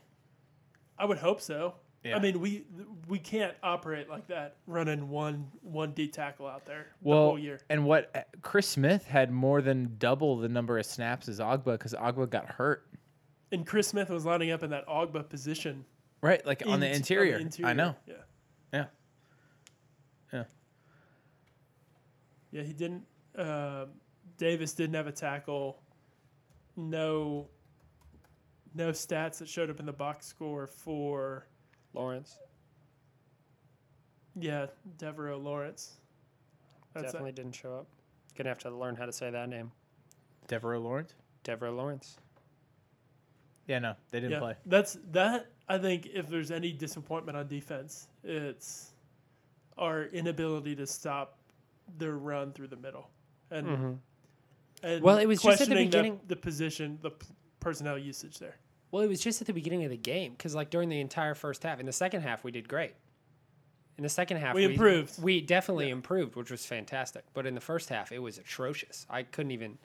I 0.97 1.05
would 1.05 1.17
hope 1.17 1.39
so. 1.41 1.75
Yeah. 2.03 2.17
I 2.17 2.19
mean, 2.19 2.41
we 2.41 2.65
we 3.07 3.17
can't 3.17 3.53
operate 3.63 4.09
like 4.09 4.27
that, 4.27 4.57
running 4.67 5.07
one 5.09 5.49
one 5.61 5.91
D 5.93 6.09
tackle 6.09 6.45
out 6.47 6.65
there 6.65 6.87
the 7.01 7.09
well, 7.09 7.19
whole 7.27 7.39
year. 7.39 7.61
and 7.69 7.85
what 7.85 8.27
Chris 8.41 8.67
Smith 8.67 9.05
had 9.07 9.31
more 9.31 9.61
than 9.61 9.95
double 9.99 10.37
the 10.37 10.49
number 10.49 10.77
of 10.77 10.85
snaps 10.85 11.29
as 11.29 11.39
Ogba 11.39 11.63
because 11.73 11.93
Ogba 11.93 12.29
got 12.29 12.45
hurt. 12.49 12.85
And 13.53 13.65
Chris 13.65 13.87
Smith 13.87 14.09
was 14.09 14.25
lining 14.25 14.51
up 14.51 14.63
in 14.63 14.69
that 14.71 14.85
Ogba 14.87 15.29
position 15.29 15.85
Right, 16.21 16.45
like 16.45 16.63
on 16.65 16.79
the 16.81 16.87
int- 16.87 16.95
interior. 16.97 17.39
I 17.63 17.73
know. 17.73 17.95
Yeah, 18.07 18.13
Yeah. 18.73 18.85
Yeah. 20.33 20.43
yeah. 22.51 22.63
He 22.63 22.73
didn't. 22.73 23.03
Uh, 23.37 23.85
Davis 24.37 24.73
didn't 24.73 24.95
have 24.95 25.07
a 25.07 25.11
tackle. 25.11 25.81
No. 26.75 27.47
No 28.75 28.89
stats 28.89 29.37
that 29.39 29.47
showed 29.47 29.69
up 29.69 29.79
in 29.79 29.85
the 29.85 29.93
box 29.93 30.25
score 30.25 30.65
for 30.67 31.47
Lawrence 31.93 32.37
yeah 34.39 34.65
Devaroe 34.97 35.41
Lawrence. 35.41 35.93
That's 36.93 37.05
definitely 37.07 37.31
didn't 37.33 37.53
show 37.55 37.75
up. 37.75 37.87
Gonna 38.35 38.49
have 38.49 38.59
to 38.59 38.71
learn 38.71 38.95
how 38.95 39.05
to 39.05 39.11
say 39.13 39.29
that 39.29 39.49
name. 39.49 39.71
Devaroe 40.47 40.81
Lawrence. 40.81 41.13
Devaroe 41.43 41.75
Lawrence. 41.75 42.17
Yeah, 43.67 43.79
no, 43.79 43.93
they 44.11 44.19
didn't 44.19 44.33
yeah, 44.33 44.39
play. 44.39 44.55
that's 44.65 44.97
that. 45.11 45.47
I 45.69 45.77
think 45.77 46.07
if 46.07 46.27
there's 46.27 46.51
any 46.51 46.71
disappointment 46.73 47.37
on 47.37 47.47
defense, 47.47 48.07
it's 48.23 48.91
our 49.77 50.05
inability 50.05 50.75
to 50.75 50.85
stop 50.85 51.37
their 51.97 52.17
run 52.17 52.51
through 52.53 52.67
the 52.67 52.75
middle, 52.75 53.09
and 53.51 53.67
Mm-hmm. 53.67 53.93
and 54.83 55.03
Well, 55.03 55.17
it 55.17 55.25
was 55.27 55.41
just 55.41 55.61
at 55.61 55.67
the 55.69 55.75
questioning 55.75 55.87
beginning- 55.89 56.19
the 56.27 56.35
position, 56.35 56.99
the 57.01 57.11
p- 57.11 57.27
personnel 57.59 57.97
usage 57.97 58.37
there. 58.39 58.57
Well, 58.93 59.01
it 59.01 59.07
was 59.07 59.21
just 59.21 59.41
at 59.41 59.47
the 59.47 59.53
beginning 59.53 59.83
of 59.85 59.89
the 59.89 59.97
game 59.97 60.33
because, 60.33 60.53
like, 60.53 60.69
during 60.69 60.87
the 60.87 60.99
entire 60.99 61.33
first 61.33 61.63
half, 61.63 61.79
in 61.79 61.87
the 61.87 61.91
second 61.91 62.21
half, 62.21 62.43
we 62.43 62.51
did 62.51 62.67
great. 62.67 62.93
In 63.97 64.03
the 64.03 64.09
second 64.09 64.37
half, 64.37 64.53
We 64.53 64.65
improved. 64.65 65.19
We 65.19 65.41
definitely 65.41 65.89
improved, 65.89 66.35
which 66.35 66.51
was 66.51 66.63
fantastic. 66.63 67.23
But 67.33 67.47
in 67.47 67.55
the 67.55 67.59
first 67.59 67.89
half, 67.89 68.11
it 68.11 68.19
was 68.19 68.37
atrocious. 68.37 69.07
I 69.09 69.23
couldn't 69.23 69.49
even. 69.49 69.79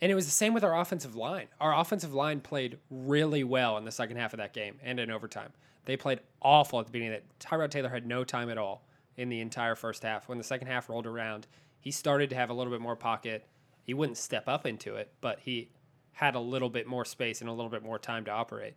And 0.00 0.12
it 0.12 0.14
was 0.14 0.24
the 0.24 0.30
same 0.30 0.54
with 0.54 0.62
our 0.62 0.78
offensive 0.78 1.16
line. 1.16 1.48
Our 1.60 1.76
offensive 1.76 2.14
line 2.14 2.42
played 2.42 2.78
really 2.90 3.42
well 3.42 3.76
in 3.76 3.84
the 3.84 3.90
second 3.90 4.18
half 4.18 4.32
of 4.32 4.36
that 4.36 4.52
game 4.52 4.78
and 4.84 5.00
in 5.00 5.10
overtime. 5.10 5.52
They 5.84 5.96
played 5.96 6.20
awful 6.40 6.78
at 6.78 6.86
the 6.86 6.92
beginning. 6.92 7.10
That 7.10 7.38
Tyrod 7.40 7.72
Taylor 7.72 7.88
had 7.88 8.06
no 8.06 8.22
time 8.22 8.50
at 8.50 8.56
all 8.56 8.84
in 9.16 9.30
the 9.30 9.40
entire 9.40 9.74
first 9.74 10.04
half. 10.04 10.28
When 10.28 10.38
the 10.38 10.44
second 10.44 10.68
half 10.68 10.88
rolled 10.88 11.08
around, 11.08 11.48
he 11.80 11.90
started 11.90 12.30
to 12.30 12.36
have 12.36 12.50
a 12.50 12.54
little 12.54 12.72
bit 12.72 12.80
more 12.80 12.94
pocket. 12.94 13.44
He 13.82 13.94
wouldn't 13.94 14.16
step 14.16 14.46
up 14.46 14.64
into 14.64 14.94
it, 14.94 15.10
but 15.20 15.40
he 15.40 15.70
had 16.16 16.34
a 16.34 16.40
little 16.40 16.70
bit 16.70 16.86
more 16.86 17.04
space 17.04 17.42
and 17.42 17.50
a 17.50 17.52
little 17.52 17.70
bit 17.70 17.82
more 17.82 17.98
time 17.98 18.24
to 18.24 18.30
operate. 18.30 18.72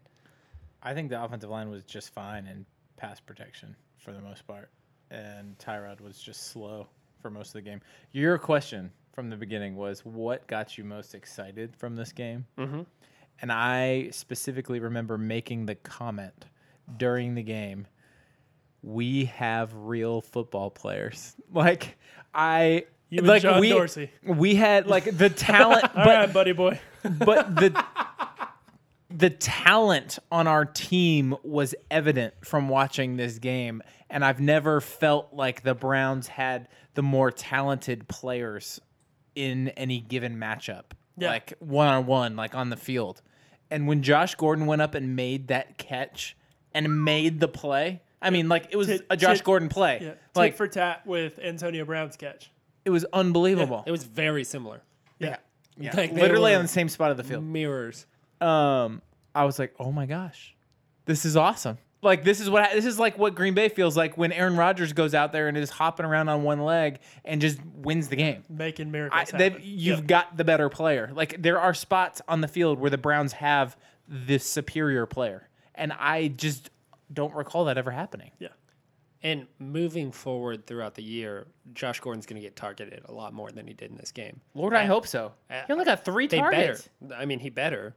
I 0.83 0.93
think 0.93 1.09
the 1.09 1.23
offensive 1.23 1.49
line 1.49 1.69
was 1.69 1.83
just 1.83 2.13
fine 2.13 2.45
in 2.45 2.65
pass 2.97 3.21
protection 3.21 3.77
for 3.97 4.11
the 4.11 4.19
most 4.19 4.45
part, 4.45 4.69
and 5.09 5.57
Tyrod 5.57 6.01
was 6.01 6.19
just 6.19 6.47
slow 6.47 6.87
for 7.21 7.29
most 7.29 7.47
of 7.47 7.53
the 7.53 7.61
game. 7.61 7.79
Your 8.11 8.37
question 8.37 8.91
from 9.13 9.29
the 9.29 9.37
beginning 9.37 9.77
was, 9.77 10.03
"What 10.03 10.47
got 10.47 10.77
you 10.77 10.83
most 10.83 11.15
excited 11.15 11.77
from 11.77 11.95
this 11.95 12.11
game?" 12.11 12.45
Mm-hmm. 12.57 12.81
And 13.41 13.51
I 13.53 14.09
specifically 14.11 14.81
remember 14.81 15.17
making 15.17 15.65
the 15.65 15.75
comment 15.75 16.45
during 16.97 17.35
the 17.35 17.43
game, 17.43 17.87
"We 18.81 19.25
have 19.25 19.73
real 19.73 20.19
football 20.19 20.69
players." 20.69 21.37
Like 21.53 21.97
I 22.33 22.85
You 23.09 23.21
like 23.23 23.41
John 23.41 23.59
we 23.59 23.69
Dorsey. 23.69 24.11
we 24.23 24.55
had 24.55 24.87
like 24.87 25.05
the 25.17 25.29
talent, 25.29 25.83
All 25.95 26.03
but 26.05 26.05
right, 26.07 26.33
buddy 26.33 26.51
boy. 26.51 26.79
but 27.03 27.55
the 27.55 27.83
the 29.09 29.29
talent 29.31 30.19
on 30.31 30.47
our 30.47 30.65
team 30.65 31.35
was 31.43 31.73
evident 31.89 32.33
from 32.45 32.69
watching 32.69 33.17
this 33.17 33.39
game 33.39 33.81
and 34.11 34.23
I've 34.23 34.39
never 34.39 34.81
felt 34.81 35.33
like 35.33 35.63
the 35.63 35.73
Browns 35.73 36.27
had 36.27 36.67
the 36.93 37.01
more 37.01 37.31
talented 37.31 38.07
players 38.07 38.79
in 39.35 39.69
any 39.69 39.99
given 39.99 40.37
matchup 40.37 40.91
Yeah. 41.17 41.29
like 41.29 41.53
one 41.59 41.87
on 41.87 42.05
one 42.05 42.35
like 42.35 42.53
on 42.53 42.69
the 42.69 42.77
field 42.77 43.23
and 43.71 43.87
when 43.87 44.03
Josh 44.03 44.35
Gordon 44.35 44.67
went 44.67 44.81
up 44.83 44.93
and 44.93 45.15
made 45.15 45.47
that 45.47 45.79
catch 45.79 46.37
and 46.71 47.03
made 47.03 47.39
the 47.39 47.47
play 47.47 48.01
I 48.21 48.29
mean 48.29 48.47
like 48.47 48.67
it 48.69 48.75
was 48.75 48.87
Tit- 48.87 49.07
a 49.09 49.17
Josh 49.17 49.37
tit- 49.37 49.45
Gordon 49.45 49.69
play 49.69 49.97
Yeah, 50.01 50.07
tit 50.09 50.19
like 50.35 50.55
for 50.55 50.67
tat 50.67 51.07
with 51.07 51.39
Antonio 51.39 51.83
Brown's 51.83 52.15
catch. 52.15 52.51
It 52.85 52.89
was 52.89 53.05
unbelievable 53.13 53.83
It 53.85 53.91
was 53.91 54.03
very 54.03 54.43
similar. 54.43 54.81
yeah 55.19 55.37
yeah 55.77 55.95
Like, 55.95 56.13
they 56.13 56.21
literally 56.21 56.51
were 56.51 56.57
on 56.57 56.63
the 56.63 56.67
same 56.69 56.89
spot 56.89 57.11
of 57.11 57.17
the 57.17 57.23
field 57.23 57.43
Mirrors. 57.43 58.05
um, 58.41 59.01
I 59.35 59.45
was 59.45 59.59
like, 59.59 59.73
oh 59.79 59.91
my 59.91 60.05
gosh, 60.05 60.55
this 61.05 61.23
is 61.25 61.37
awesome. 61.37 61.77
Like 62.01 62.23
this 62.23 62.39
is 62.39 62.49
what 62.49 62.71
this 62.71 62.85
is 62.85 62.97
like 62.97 63.17
what 63.17 63.35
Green 63.35 63.53
Bay 63.53 63.67
feels 63.69 63.95
like 63.97 64.17
when 64.17 64.31
Aaron 64.31 64.55
Rodgers 64.55 64.93
goes 64.93 65.13
out 65.13 65.33
there 65.33 65.47
and 65.49 65.57
is 65.57 65.69
hopping 65.69 66.05
around 66.05 66.29
on 66.29 66.43
one 66.43 66.61
leg 66.61 66.99
and 67.25 67.41
just 67.41 67.59
wins 67.75 68.07
the 68.07 68.15
game. 68.15 68.43
Making 68.49 68.87
I, 68.87 68.91
miracles 68.91 69.29
they've- 69.31 69.51
happen. 69.53 69.67
you've 69.67 69.99
Yeah. 69.99 70.05
got 70.05 70.37
the 70.37 70.43
better 70.45 70.69
player. 70.69 71.11
Like 71.13 71.41
there 71.41 71.59
are 71.59 71.73
spots 71.73 72.21
on 72.27 72.39
the 72.41 72.47
field 72.47 72.79
where 72.79 72.89
the 72.89 72.97
Browns 72.97 73.33
have 73.33 73.75
this 74.07 74.45
superior 74.45 75.05
player, 75.05 75.49
and 75.75 75.91
I 75.93 76.29
just 76.29 76.69
don't 77.13 77.33
recall 77.35 77.65
that 77.65 77.77
ever 77.77 77.91
happening. 77.91 78.31
Yeah. 78.39 78.49
And 79.21 79.47
moving 79.59 80.11
forward 80.13 80.65
throughout 80.65 80.95
the 80.95 81.03
year, 81.03 81.47
Josh 81.73 81.99
Gordon's 81.99 82.25
going 82.25 82.41
to 82.41 82.45
get 82.47 82.55
targeted 82.55 83.01
a 83.05 83.11
lot 83.11 83.33
more 83.33 83.51
than 83.51 83.67
he 83.67 83.73
did 83.73 83.91
in 83.91 83.97
this 83.97 84.13
game. 84.13 84.39
Lord, 84.53 84.73
I 84.73 84.85
hope 84.85 85.05
so. 85.05 85.33
Uh, 85.49 85.61
He 85.67 85.73
only 85.73 85.83
got 85.83 86.05
three 86.05 86.27
They 86.27 86.37
targets. 86.39 86.87
better. 87.01 87.15
I 87.21 87.25
mean, 87.25 87.39
he 87.39 87.49
better. 87.49 87.95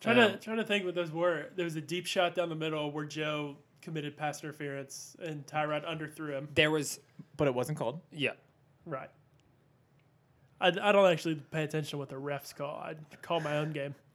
Trying 0.00 0.18
Um, 0.18 0.32
to 0.32 0.36
trying 0.38 0.56
to 0.56 0.64
think 0.64 0.86
what 0.86 0.94
those 0.94 1.10
were. 1.10 1.50
There 1.54 1.64
was 1.64 1.76
a 1.76 1.80
deep 1.82 2.06
shot 2.06 2.34
down 2.34 2.48
the 2.48 2.54
middle 2.54 2.90
where 2.92 3.04
Joe 3.04 3.56
committed 3.82 4.16
pass 4.16 4.42
interference 4.42 5.16
and 5.22 5.46
Tyrod 5.46 5.84
underthrew 5.86 6.30
him. 6.30 6.48
There 6.54 6.70
was, 6.70 6.98
But 7.36 7.46
it 7.48 7.54
wasn't 7.54 7.76
called. 7.78 8.00
yeah. 8.10 8.32
Right. 8.86 9.10
I, 10.60 10.68
I 10.68 10.92
don't 10.92 11.10
actually 11.12 11.34
pay 11.34 11.64
attention 11.64 11.90
to 11.90 11.98
what 11.98 12.08
the 12.08 12.16
refs 12.16 12.54
call. 12.56 12.76
I 12.76 12.94
call 13.20 13.40
my 13.40 13.58
own 13.58 13.72
game. 13.72 13.94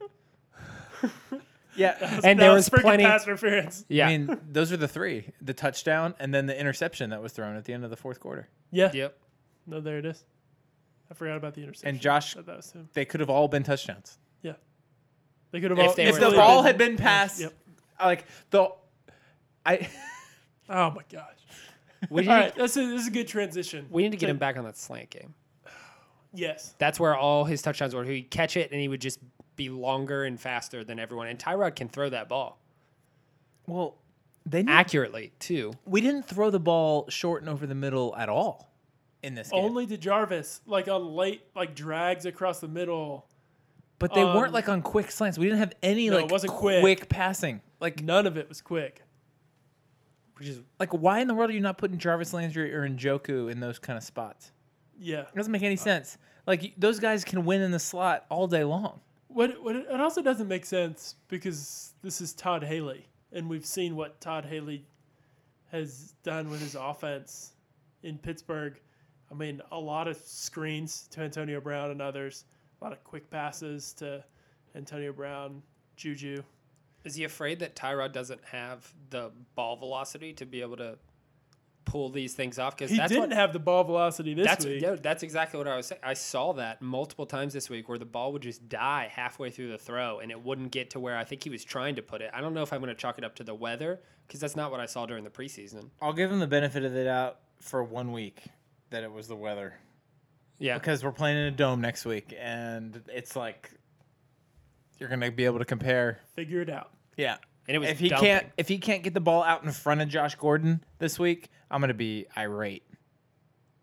Yeah. 1.76 1.96
And 2.24 2.38
That 2.38 2.44
there 2.44 2.52
was 2.52 2.68
freaking 2.68 2.80
plenty. 2.82 3.04
pass 3.04 3.24
interference. 3.24 3.84
Yeah. 3.88 4.08
I 4.08 4.18
mean, 4.18 4.38
those 4.50 4.72
are 4.72 4.76
the 4.76 4.88
three: 4.88 5.30
the 5.40 5.54
touchdown 5.54 6.14
and 6.18 6.32
then 6.34 6.46
the 6.46 6.58
interception 6.58 7.10
that 7.10 7.22
was 7.22 7.32
thrown 7.32 7.56
at 7.56 7.64
the 7.64 7.72
end 7.72 7.84
of 7.84 7.90
the 7.90 7.96
fourth 7.96 8.20
quarter. 8.20 8.48
Yeah. 8.70 8.90
yep. 8.92 9.18
No, 9.66 9.80
there 9.80 9.98
it 9.98 10.04
is. 10.06 10.24
I 11.10 11.14
forgot 11.14 11.36
about 11.36 11.54
the 11.54 11.62
interception. 11.62 11.88
And 11.90 12.00
Josh, 12.00 12.34
that 12.34 12.46
was 12.46 12.72
him. 12.72 12.88
they 12.94 13.04
could 13.04 13.20
have 13.20 13.30
all 13.30 13.46
been 13.48 13.62
touchdowns. 13.62 14.18
Yeah, 14.42 14.54
they 15.50 15.60
could 15.60 15.70
have 15.70 15.78
If 15.78 15.88
all. 15.88 15.94
they 15.94 16.04
If 16.06 16.14
were 16.20 16.30
the 16.30 16.36
ball 16.36 16.62
had 16.62 16.78
been 16.78 16.96
passed, 16.96 17.40
Yep. 17.40 17.52
like 18.00 18.24
the, 18.50 18.68
I. 19.66 19.88
Oh 20.68 20.90
my 20.90 21.02
gosh. 21.10 21.36
We 22.08 22.26
All 22.26 22.34
right, 22.34 22.54
that's 22.54 22.76
a, 22.76 22.86
this 22.86 23.02
is 23.02 23.08
a 23.08 23.10
good 23.10 23.28
transition. 23.28 23.86
we 23.90 24.02
need 24.04 24.12
to 24.12 24.16
get 24.16 24.26
To- 24.26 24.30
him 24.30 24.38
back 24.38 24.56
on 24.56 24.64
that 24.64 24.76
slant 24.78 25.10
game. 25.10 25.34
Yes. 26.34 26.74
That's 26.78 26.98
where 26.98 27.14
all 27.14 27.44
his 27.44 27.60
touchdowns 27.60 27.94
were. 27.94 28.04
He'd 28.04 28.30
catch 28.30 28.56
it 28.56 28.70
and 28.72 28.80
he 28.80 28.88
would 28.88 29.00
just 29.02 29.18
be 29.64 29.68
longer 29.70 30.24
and 30.24 30.40
faster 30.40 30.84
than 30.84 30.98
everyone. 30.98 31.28
And 31.28 31.38
Tyrod 31.38 31.76
can 31.76 31.88
throw 31.88 32.08
that 32.10 32.28
ball 32.28 32.58
Well, 33.66 33.96
they 34.44 34.64
accurately, 34.66 35.32
too. 35.38 35.72
we 35.84 36.00
didn't 36.00 36.24
throw 36.24 36.50
the 36.50 36.58
ball 36.60 37.06
short 37.08 37.42
and 37.42 37.48
over 37.48 37.66
the 37.66 37.74
middle 37.76 38.14
at 38.16 38.28
all 38.28 38.72
in 39.22 39.34
this 39.34 39.50
game. 39.50 39.64
Only 39.64 39.86
to 39.86 39.96
Jarvis, 39.96 40.60
like 40.66 40.88
on 40.88 41.14
late, 41.14 41.42
like 41.54 41.74
drags 41.76 42.26
across 42.26 42.58
the 42.60 42.66
middle. 42.68 43.28
but 44.00 44.12
they 44.14 44.22
um, 44.22 44.34
weren't 44.36 44.52
like 44.52 44.68
on 44.68 44.82
quick 44.82 45.10
slants. 45.12 45.38
We 45.38 45.46
didn't 45.46 45.60
have 45.60 45.74
any 45.82 46.10
No, 46.10 46.18
it 46.18 46.22
like 46.22 46.30
wasn't 46.32 46.52
quick. 46.54 46.80
quick. 46.80 47.08
passing. 47.08 47.60
Like 47.80 48.02
None 48.02 48.26
of 48.26 48.36
it 48.36 48.48
was 48.48 48.60
quick. 48.60 49.02
Which 50.38 50.48
is 50.48 50.60
like 50.80 50.92
why 50.92 51.20
in 51.20 51.28
the 51.28 51.34
world 51.34 51.50
are 51.50 51.54
you 51.54 51.60
not 51.60 51.78
putting 51.78 51.98
Jarvis 51.98 52.32
Landry 52.32 52.74
or 52.74 52.88
Njoku 52.88 53.48
in 53.50 53.60
those 53.60 53.78
kind 53.78 53.96
of 53.96 54.02
spots? 54.02 54.50
Yeah. 54.98 55.20
It 55.20 55.34
doesn't 55.36 55.52
make 55.52 55.62
any 55.62 55.76
sense. 55.76 56.18
Like 56.48 56.72
those 56.76 56.98
guys 56.98 57.22
can 57.22 57.44
win 57.44 57.60
in 57.60 57.70
the 57.70 57.78
slot 57.78 58.26
all 58.28 58.48
day 58.48 58.64
long. 58.64 59.00
What, 59.32 59.62
what 59.62 59.76
it 59.76 60.00
also 60.00 60.20
doesn't 60.20 60.48
make 60.48 60.66
sense 60.66 61.14
because 61.28 61.92
this 62.02 62.20
is 62.20 62.32
Todd 62.34 62.62
Haley, 62.62 63.06
and 63.32 63.48
we've 63.48 63.64
seen 63.64 63.96
what 63.96 64.20
Todd 64.20 64.44
Haley 64.44 64.84
has 65.70 66.14
done 66.22 66.50
with 66.50 66.60
his 66.60 66.74
offense 66.74 67.52
in 68.02 68.18
Pittsburgh. 68.18 68.78
I 69.30 69.34
mean, 69.34 69.62
a 69.70 69.78
lot 69.78 70.06
of 70.06 70.18
screens 70.18 71.08
to 71.12 71.22
Antonio 71.22 71.60
Brown 71.60 71.90
and 71.90 72.02
others, 72.02 72.44
a 72.80 72.84
lot 72.84 72.92
of 72.92 73.02
quick 73.04 73.30
passes 73.30 73.94
to 73.94 74.22
Antonio 74.74 75.12
Brown, 75.12 75.62
Juju. 75.96 76.42
Is 77.04 77.14
he 77.14 77.24
afraid 77.24 77.58
that 77.60 77.74
Tyrod 77.74 78.12
doesn't 78.12 78.44
have 78.44 78.92
the 79.10 79.30
ball 79.54 79.76
velocity 79.76 80.34
to 80.34 80.44
be 80.44 80.60
able 80.60 80.76
to 80.76 80.98
pull 81.84 82.08
these 82.10 82.34
things 82.34 82.58
off? 82.58 82.76
Because 82.76 82.90
He 82.90 82.96
that's 82.96 83.08
didn't 83.10 83.30
what, 83.30 83.32
have 83.36 83.52
the 83.52 83.58
ball 83.58 83.84
velocity 83.84 84.34
this 84.34 84.46
that's 84.46 84.64
week. 84.64 84.82
no, 84.82 84.96
that's 84.96 85.22
exactly 85.22 85.58
what 85.58 85.66
I 85.68 85.76
was 85.76 85.86
saying. 85.86 86.00
I 86.02 86.14
saw 86.14 86.52
that 86.54 86.80
multiple 86.82 87.26
times 87.26 87.52
this 87.52 87.68
week 87.68 87.88
where 87.88 87.98
the 87.98 88.04
ball 88.04 88.32
would 88.32 88.42
just 88.42 88.68
die 88.68 89.10
halfway 89.12 89.50
through 89.50 89.70
the 89.70 89.78
throw 89.78 90.18
and 90.20 90.30
it 90.30 90.42
wouldn't 90.42 90.70
get 90.72 90.90
to 90.90 91.00
where 91.00 91.16
I 91.16 91.24
think 91.24 91.42
he 91.44 91.50
was 91.50 91.64
trying 91.64 91.96
to 91.96 92.02
put 92.02 92.20
it. 92.22 92.30
I 92.32 92.40
don't 92.40 92.54
know 92.54 92.62
if 92.62 92.72
I'm 92.72 92.80
going 92.80 92.94
to 92.94 93.00
chalk 93.00 93.18
it 93.18 93.24
up 93.24 93.34
to 93.36 93.44
the 93.44 93.54
weather 93.54 94.00
because 94.26 94.40
that's 94.40 94.56
not 94.56 94.70
what 94.70 94.80
I 94.80 94.86
saw 94.86 95.06
during 95.06 95.24
the 95.24 95.30
preseason. 95.30 95.90
I'll 96.00 96.12
give 96.12 96.30
him 96.30 96.38
the 96.38 96.46
benefit 96.46 96.84
of 96.84 96.92
the 96.92 97.04
doubt 97.04 97.38
for 97.60 97.82
one 97.82 98.12
week 98.12 98.42
that 98.90 99.02
it 99.04 99.12
was 99.12 99.28
the 99.28 99.36
weather 99.36 99.74
Yeah, 100.58 100.78
because 100.78 101.02
we're 101.04 101.12
playing 101.12 101.38
in 101.38 101.44
a 101.44 101.50
dome 101.50 101.80
next 101.80 102.04
week 102.04 102.34
and 102.38 103.02
it's 103.08 103.34
like 103.36 103.70
you're 104.98 105.08
gonna 105.08 105.30
be 105.30 105.44
able 105.44 105.58
to 105.58 105.64
compare. 105.64 106.20
Figure 106.34 106.60
it 106.60 106.70
out. 106.70 106.90
Yeah. 107.16 107.36
And 107.68 107.76
it 107.76 107.78
was 107.78 107.88
if 107.90 107.98
he 107.98 108.08
dumping. 108.08 108.26
can't 108.28 108.46
if 108.56 108.68
he 108.68 108.78
can't 108.78 109.02
get 109.02 109.14
the 109.14 109.20
ball 109.20 109.42
out 109.42 109.64
in 109.64 109.70
front 109.72 110.00
of 110.00 110.08
Josh 110.08 110.34
Gordon 110.36 110.82
this 110.98 111.18
week, 111.18 111.48
I'm 111.70 111.80
gonna 111.80 111.94
be 111.94 112.26
irate. 112.36 112.84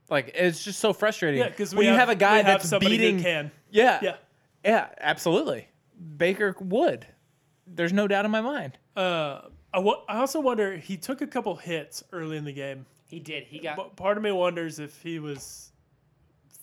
Like 0.10 0.32
it's 0.36 0.64
just 0.64 0.80
so 0.80 0.94
frustrating. 0.94 1.40
Yeah, 1.42 1.50
because 1.50 1.74
when 1.76 1.86
you 1.86 1.94
have 1.94 2.10
a 2.10 2.16
guy 2.16 2.40
we 2.40 2.44
have 2.46 2.70
that's 2.70 2.84
beating. 2.84 3.18
who 3.18 3.24
can. 3.24 3.52
Yeah, 3.70 4.00
Yeah. 4.02 4.16
yeah, 4.66 4.88
absolutely. 5.00 5.68
Baker 6.18 6.56
would. 6.60 7.06
There's 7.68 7.94
no 7.94 8.08
doubt 8.08 8.26
in 8.26 8.32
my 8.32 8.42
mind. 8.42 8.78
Uh, 8.96 9.42
I 9.74 9.80
also 10.10 10.40
wonder 10.40 10.76
he 10.78 10.98
took 10.98 11.22
a 11.22 11.28
couple 11.28 11.56
hits 11.56 12.04
early 12.12 12.38
in 12.38 12.46
the 12.46 12.54
game. 12.54 12.86
he 13.08 13.20
did. 13.20 13.44
He 13.44 13.60
got 13.60 13.78
But 13.78 13.96
part 13.96 14.18
of 14.18 14.24
me 14.24 14.32
wonders 14.32 14.80
if 14.80 15.00
he 15.04 15.20
was 15.20 15.72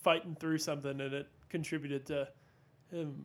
fighting 0.03 0.37
through 0.39 0.59
something 0.59 1.01
and 1.01 1.15
it 1.15 1.29
contributed 1.49 2.07
to 2.07 2.29
him 2.91 3.25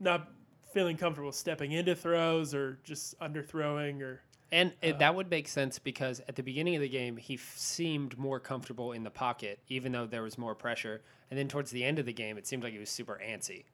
not 0.00 0.28
feeling 0.74 0.96
comfortable 0.96 1.32
stepping 1.32 1.72
into 1.72 1.94
throws 1.94 2.52
or 2.52 2.78
just 2.84 3.18
underthrowing 3.20 4.02
or 4.02 4.20
And 4.52 4.72
it, 4.82 4.96
uh, 4.96 4.98
that 4.98 5.14
would 5.14 5.30
make 5.30 5.48
sense 5.48 5.78
because 5.78 6.20
at 6.28 6.34
the 6.34 6.42
beginning 6.42 6.74
of 6.74 6.82
the 6.82 6.88
game, 6.88 7.16
he 7.16 7.34
f- 7.34 7.54
seemed 7.56 8.18
more 8.18 8.40
comfortable 8.40 8.92
in 8.92 9.04
the 9.04 9.10
pocket, 9.10 9.60
even 9.68 9.92
though 9.92 10.06
there 10.06 10.22
was 10.22 10.36
more 10.36 10.54
pressure. 10.54 11.00
And 11.30 11.38
then 11.38 11.48
towards 11.48 11.70
the 11.70 11.84
end 11.84 11.98
of 11.98 12.06
the 12.06 12.12
game, 12.12 12.36
it 12.36 12.46
seemed 12.46 12.62
like 12.62 12.72
he 12.72 12.78
was 12.78 12.90
super 12.90 13.20
antsy. 13.24 13.64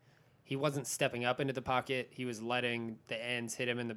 He 0.44 0.56
wasn't 0.56 0.86
stepping 0.86 1.24
up 1.24 1.40
into 1.40 1.52
the 1.52 1.62
pocket. 1.62 2.08
He 2.10 2.24
was 2.24 2.42
letting 2.42 2.98
the 3.08 3.22
ends 3.22 3.54
hit 3.54 3.68
him 3.68 3.78
in 3.78 3.88
the 3.88 3.96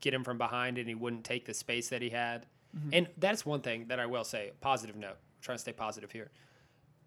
get 0.00 0.12
him 0.12 0.24
from 0.24 0.38
behind, 0.38 0.76
and 0.76 0.88
he 0.88 0.94
wouldn't 0.94 1.24
take 1.24 1.46
the 1.46 1.54
space 1.54 1.88
that 1.88 2.02
he 2.02 2.10
had. 2.10 2.46
Mm-hmm. 2.76 2.90
And 2.92 3.08
that's 3.16 3.46
one 3.46 3.60
thing 3.60 3.86
that 3.88 3.98
I 3.98 4.06
will 4.06 4.24
say. 4.24 4.52
Positive 4.60 4.96
note. 4.96 5.16
I'm 5.16 5.42
trying 5.42 5.56
to 5.56 5.62
stay 5.62 5.72
positive 5.72 6.12
here. 6.12 6.30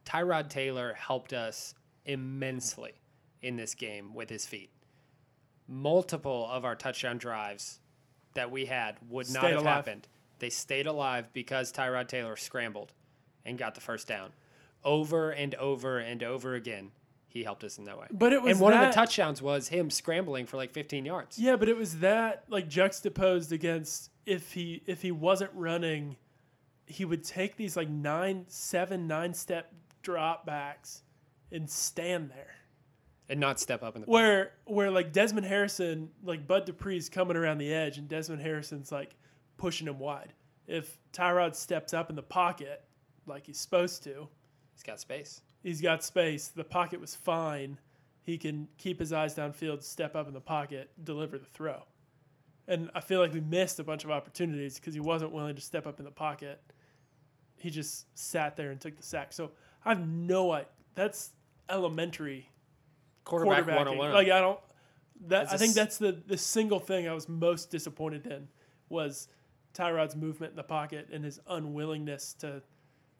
Tyrod 0.05 0.49
Taylor 0.49 0.93
helped 0.93 1.33
us 1.33 1.75
immensely 2.05 2.93
in 3.41 3.55
this 3.55 3.75
game 3.75 4.13
with 4.13 4.29
his 4.29 4.45
feet. 4.45 4.69
Multiple 5.67 6.47
of 6.51 6.65
our 6.65 6.75
touchdown 6.75 7.17
drives 7.17 7.79
that 8.33 8.51
we 8.51 8.65
had 8.65 8.97
would 9.09 9.29
not 9.29 9.43
have 9.43 9.61
alive. 9.61 9.65
happened. 9.65 10.07
They 10.39 10.49
stayed 10.49 10.87
alive 10.87 11.31
because 11.33 11.71
Tyrod 11.71 12.07
Taylor 12.07 12.35
scrambled 12.35 12.93
and 13.45 13.57
got 13.57 13.75
the 13.75 13.81
first 13.81 14.07
down. 14.07 14.31
Over 14.83 15.31
and 15.31 15.53
over 15.55 15.99
and 15.99 16.23
over 16.23 16.55
again, 16.55 16.91
he 17.27 17.43
helped 17.43 17.63
us 17.63 17.77
in 17.77 17.83
that 17.85 17.99
way. 17.99 18.07
But 18.11 18.33
it 18.33 18.41
was 18.41 18.53
and 18.53 18.61
one 18.61 18.73
of 18.73 18.81
the 18.81 18.93
touchdowns 18.93 19.41
was 19.41 19.67
him 19.67 19.89
scrambling 19.89 20.45
for 20.45 20.57
like 20.57 20.71
15 20.71 21.05
yards. 21.05 21.37
Yeah, 21.37 21.57
but 21.57 21.69
it 21.69 21.77
was 21.77 21.99
that 21.99 22.45
like 22.49 22.67
juxtaposed 22.69 23.51
against 23.51 24.09
if 24.25 24.53
he 24.53 24.81
if 24.85 25.01
he 25.01 25.11
wasn't 25.11 25.51
running, 25.53 26.15
he 26.85 27.05
would 27.05 27.23
take 27.23 27.55
these 27.55 27.75
like 27.75 27.89
nine, 27.89 28.45
seven, 28.47 29.07
nine 29.07 29.33
step 29.33 29.73
drop 30.01 30.45
backs 30.45 31.03
and 31.51 31.69
stand 31.69 32.31
there. 32.31 32.55
And 33.29 33.39
not 33.39 33.59
step 33.59 33.83
up 33.83 33.95
in 33.95 34.01
the 34.01 34.07
Where 34.07 34.53
where 34.65 34.89
like 34.89 35.13
Desmond 35.13 35.45
Harrison, 35.45 36.09
like 36.23 36.47
Bud 36.47 36.65
Dupree's 36.65 37.09
coming 37.09 37.37
around 37.37 37.59
the 37.59 37.71
edge 37.71 37.97
and 37.99 38.07
Desmond 38.09 38.41
Harrison's 38.41 38.91
like 38.91 39.15
pushing 39.57 39.87
him 39.87 39.99
wide. 39.99 40.33
If 40.67 40.97
Tyrod 41.13 41.55
steps 41.55 41.93
up 41.93 42.09
in 42.09 42.15
the 42.15 42.23
pocket 42.23 42.83
like 43.27 43.45
he's 43.45 43.59
supposed 43.59 44.03
to, 44.05 44.27
He's 44.73 44.83
got 44.83 44.99
space. 44.99 45.41
he's 45.61 45.81
got 45.81 46.03
space. 46.03 46.47
The 46.47 46.63
pocket 46.63 46.99
was 47.01 47.13
fine. 47.15 47.77
He 48.21 48.37
can 48.37 48.67
keep 48.77 48.99
his 48.99 49.11
eyes 49.13 49.35
downfield, 49.35 49.83
step 49.83 50.15
up 50.15 50.27
in 50.27 50.33
the 50.33 50.39
pocket, 50.41 50.89
deliver 51.03 51.37
the 51.37 51.45
throw. 51.45 51.83
And 52.67 52.89
I 52.95 53.01
feel 53.01 53.19
like 53.19 53.33
we 53.33 53.41
missed 53.41 53.79
a 53.79 53.83
bunch 53.83 54.03
of 54.05 54.11
opportunities 54.11 54.75
because 54.75 54.93
he 54.93 54.99
wasn't 54.99 55.31
willing 55.31 55.55
to 55.55 55.61
step 55.61 55.85
up 55.87 55.99
in 55.99 56.05
the 56.05 56.11
pocket. 56.11 56.61
He 57.57 57.69
just 57.69 58.05
sat 58.17 58.55
there 58.55 58.71
and 58.71 58.79
took 58.79 58.95
the 58.95 59.03
sack. 59.03 59.33
So 59.33 59.51
I 59.83 59.89
have 59.89 60.07
no 60.07 60.51
idea. 60.51 60.67
That's 60.95 61.31
elementary 61.69 62.49
Quarterback 63.29 63.63
quarterbacking. 63.65 63.97
101. 63.97 64.13
Like 64.13 64.29
I 64.29 64.39
don't. 64.41 64.59
That 65.27 65.51
I 65.51 65.57
think 65.57 65.73
that's 65.73 65.97
the 65.97 66.11
the 66.27 66.37
single 66.37 66.79
thing 66.79 67.07
I 67.07 67.13
was 67.13 67.27
most 67.29 67.69
disappointed 67.69 68.25
in 68.25 68.47
was 68.89 69.27
Tyrod's 69.73 70.15
movement 70.15 70.51
in 70.51 70.55
the 70.55 70.63
pocket 70.63 71.09
and 71.11 71.23
his 71.23 71.39
unwillingness 71.47 72.33
to 72.39 72.61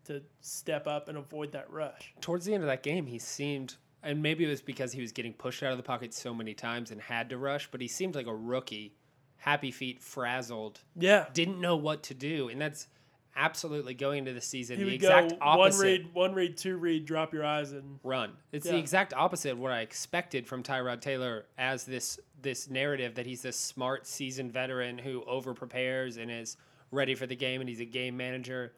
to 0.06 0.22
step 0.42 0.88
up 0.88 1.08
and 1.10 1.18
avoid 1.18 1.52
that 1.52 1.70
rush. 1.70 2.14
towards 2.22 2.46
the 2.46 2.54
end 2.54 2.64
of 2.64 2.68
that 2.68 2.82
game, 2.84 3.06
he 3.06 3.20
seemed, 3.20 3.76
and 4.02 4.22
maybe 4.24 4.44
it 4.46 4.48
was 4.48 4.62
because 4.62 4.92
he 4.94 5.02
was 5.02 5.12
getting 5.12 5.34
pushed 5.34 5.62
out 5.62 5.72
of 5.72 5.78
the 5.78 5.84
pocket 5.84 6.14
so 6.14 6.34
many 6.34 6.54
times 6.54 6.90
and 6.90 7.00
had 7.02 7.30
to 7.30 7.38
rush, 7.38 7.70
but 7.70 7.80
he 7.82 7.88
seemed 7.88 8.16
like 8.16 8.26
a 8.26 8.34
rookie, 8.36 8.96
happy 9.38 9.70
feet, 9.70 10.02
frazzled, 10.02 10.80
Yeah. 10.96 11.28
didn't 11.34 11.60
know 11.62 11.76
what 11.76 12.02
to 12.04 12.14
do, 12.16 12.48
and 12.50 12.60
that's 12.60 12.88
absolutely 13.36 13.94
going 13.94 14.20
into 14.20 14.34
the 14.34 14.42
season 14.42 14.78
He 14.78 14.84
the 14.84 14.94
exact 14.94 15.32
go 15.32 15.38
opposite. 15.42 15.78
one 15.78 15.86
read, 15.86 16.14
one 16.14 16.34
read, 16.34 16.58
two 16.58 16.78
read, 16.78 17.06
drop 17.06 17.34
your 17.34 17.46
eyes, 17.46 17.72
and 17.72 18.00
run. 18.04 18.34
It's 18.52 18.66
Yeah. 18.66 18.74
the 18.74 18.78
exact 18.80 19.14
opposite 19.14 19.52
of 19.52 19.60
what 19.60 19.72
I 19.72 19.82
expected 19.82 20.48
from 20.48 20.64
Tyrod 20.64 21.02
Taylor 21.02 21.46
as 21.58 21.86
this 21.86 22.20
this 22.42 22.70
narrative 22.70 23.16
that 23.16 23.26
he's 23.26 23.42
this 23.42 23.58
smart, 23.58 24.08
seasoned 24.08 24.54
veteran 24.54 24.98
who 24.98 25.24
over 25.26 25.54
prepares 25.54 26.16
and 26.16 26.32
is 26.32 26.56
ready 26.90 27.14
for 27.14 27.28
the 27.28 27.36
game 27.36 27.60
and 27.60 27.70
he's 27.70 27.82
a 27.82 27.86
game 27.86 28.16
manager. 28.16 28.74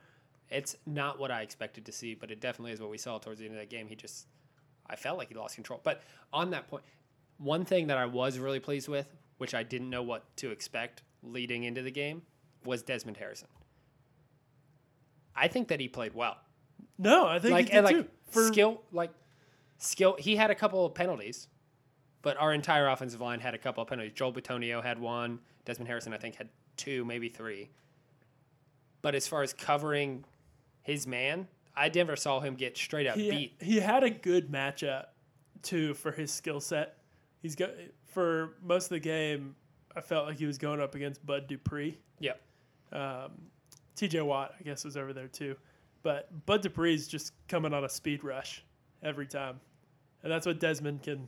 It's 0.49 0.75
not 0.87 1.19
what 1.19 1.29
I 1.29 1.41
expected 1.43 1.85
to 1.85 1.91
see, 1.91 2.15
but 2.15 2.31
it 2.31 2.39
definitely 2.41 2.71
is 2.71 2.81
what 2.81 2.89
we 2.89 2.97
saw 2.97 3.19
towards 3.19 3.39
the 3.39 3.45
end 3.45 3.53
of 3.53 3.59
that 3.59 3.69
game. 3.69 3.87
He 3.87 3.95
just 3.95 4.27
I 4.87 4.95
felt 4.95 5.17
like 5.17 5.29
he 5.29 5.35
lost 5.35 5.55
control. 5.55 5.79
But 5.83 6.01
on 6.33 6.49
that 6.51 6.67
point, 6.67 6.83
one 7.37 7.63
thing 7.65 7.87
that 7.87 7.97
I 7.97 8.05
was 8.05 8.37
really 8.39 8.59
pleased 8.59 8.87
with 8.89 9.15
which 9.41 9.55
I 9.55 9.63
didn't 9.63 9.89
know 9.89 10.03
what 10.03 10.37
to 10.37 10.51
expect 10.51 11.01
leading 11.23 11.63
into 11.63 11.81
the 11.81 11.89
game, 11.89 12.21
was 12.63 12.83
Desmond 12.83 13.17
Harrison. 13.17 13.47
I 15.35 15.47
think 15.47 15.69
that 15.69 15.79
he 15.79 15.87
played 15.87 16.13
well. 16.13 16.37
No, 16.97 17.27
I 17.27 17.39
think 17.39 17.53
like 17.53 17.65
he 17.65 17.71
did 17.71 17.77
and 17.77 17.85
like 17.85 17.95
too. 17.95 18.07
For 18.29 18.47
skill 18.47 18.81
like 18.91 19.11
skill 19.77 20.15
he 20.19 20.35
had 20.35 20.51
a 20.51 20.55
couple 20.55 20.85
of 20.85 20.93
penalties 20.93 21.47
but 22.21 22.37
our 22.37 22.53
entire 22.53 22.87
offensive 22.87 23.19
line 23.19 23.39
had 23.39 23.55
a 23.55 23.57
couple 23.57 23.81
of 23.81 23.89
penalties 23.89 24.13
joel 24.13 24.31
Bitonio 24.31 24.81
had 24.81 24.99
one 24.99 25.39
desmond 25.65 25.87
harrison 25.87 26.13
i 26.13 26.17
think 26.17 26.35
had 26.35 26.49
two 26.77 27.03
maybe 27.03 27.27
three 27.27 27.71
but 29.01 29.15
as 29.15 29.27
far 29.27 29.41
as 29.41 29.53
covering 29.53 30.23
his 30.83 31.07
man 31.07 31.47
i 31.75 31.89
never 31.93 32.15
saw 32.15 32.39
him 32.39 32.53
get 32.53 32.77
straight 32.77 33.07
up 33.07 33.15
he, 33.15 33.31
beat 33.31 33.55
he 33.59 33.79
had 33.79 34.03
a 34.03 34.09
good 34.11 34.51
matchup 34.51 35.05
too 35.61 35.93
for 35.93 36.11
his 36.11 36.31
skill 36.31 36.59
set. 36.59 36.97
He's 37.41 37.55
got 37.55 37.71
for 38.05 38.55
most 38.63 38.85
of 38.85 38.89
the 38.89 38.99
game. 38.99 39.55
I 39.95 40.01
felt 40.01 40.27
like 40.27 40.37
he 40.37 40.45
was 40.45 40.57
going 40.57 40.79
up 40.79 40.95
against 40.95 41.25
Bud 41.25 41.47
Dupree. 41.47 41.97
yeah 42.19 42.33
Um, 42.91 43.31
T.J. 44.01 44.21
Watt, 44.21 44.55
I 44.59 44.63
guess, 44.63 44.83
was 44.83 44.97
over 44.97 45.13
there 45.13 45.27
too. 45.27 45.55
But 46.01 46.27
Bud 46.47 46.63
Dupree's 46.63 47.07
just 47.07 47.33
coming 47.47 47.71
on 47.71 47.83
a 47.83 47.89
speed 47.89 48.23
rush 48.23 48.63
every 49.03 49.27
time, 49.27 49.59
and 50.23 50.31
that's 50.31 50.47
what 50.47 50.59
Desmond 50.59 51.03
can. 51.03 51.27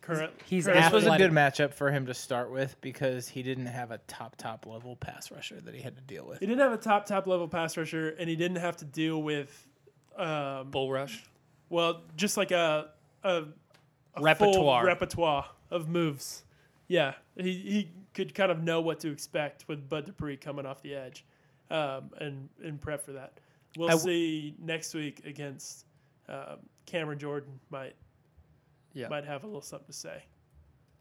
Current, 0.00 0.32
He's 0.46 0.64
currently- 0.64 0.82
This 0.82 0.92
was 0.92 1.06
a 1.06 1.16
good 1.16 1.30
matchup 1.30 1.72
for 1.74 1.92
him 1.92 2.06
to 2.06 2.14
start 2.14 2.50
with 2.50 2.74
because 2.80 3.28
he 3.28 3.44
didn't 3.44 3.66
have 3.66 3.92
a 3.92 3.98
top 4.08 4.34
top 4.34 4.66
level 4.66 4.96
pass 4.96 5.30
rusher 5.30 5.60
that 5.60 5.76
he 5.76 5.80
had 5.80 5.94
to 5.94 6.02
deal 6.02 6.26
with. 6.26 6.40
He 6.40 6.46
didn't 6.46 6.58
have 6.60 6.72
a 6.72 6.76
top 6.76 7.06
top 7.06 7.28
level 7.28 7.46
pass 7.46 7.76
rusher, 7.76 8.08
and 8.18 8.28
he 8.28 8.34
didn't 8.34 8.56
have 8.56 8.76
to 8.78 8.84
deal 8.84 9.22
with, 9.22 9.68
um, 10.16 10.70
bull 10.72 10.90
rush 10.90 11.24
well, 11.68 12.02
just 12.16 12.36
like 12.36 12.50
a 12.50 12.90
a, 13.22 13.28
a 13.30 13.44
full 13.44 14.22
Repertoire. 14.24 14.84
repertoire 14.84 15.46
of 15.70 15.88
moves. 15.88 16.42
Yeah, 16.88 17.14
he 17.36 17.52
he 17.52 17.90
could 18.12 18.34
kind 18.34 18.50
of 18.52 18.60
know 18.62 18.80
what 18.80 18.98
to 19.00 19.10
expect 19.12 19.68
with 19.68 19.88
Bud 19.88 20.04
Dupree 20.06 20.36
coming 20.36 20.66
off 20.66 20.82
the 20.82 20.94
edge, 20.96 21.24
um, 21.72 22.10
and 22.20 22.48
and 22.64 22.80
prep 22.80 23.04
for 23.04 23.12
that. 23.12 23.38
We'll 23.76 23.88
I 23.88 23.92
w- 23.92 24.14
see 24.14 24.54
next 24.60 24.94
week 24.94 25.22
against 25.24 25.86
um, 26.28 26.58
Cameron 26.86 27.18
Jordan. 27.18 27.58
Might 27.70 27.94
yeah 28.94 29.08
might 29.08 29.24
have 29.24 29.42
a 29.44 29.46
little 29.46 29.62
something 29.62 29.86
to 29.86 29.92
say. 29.94 30.22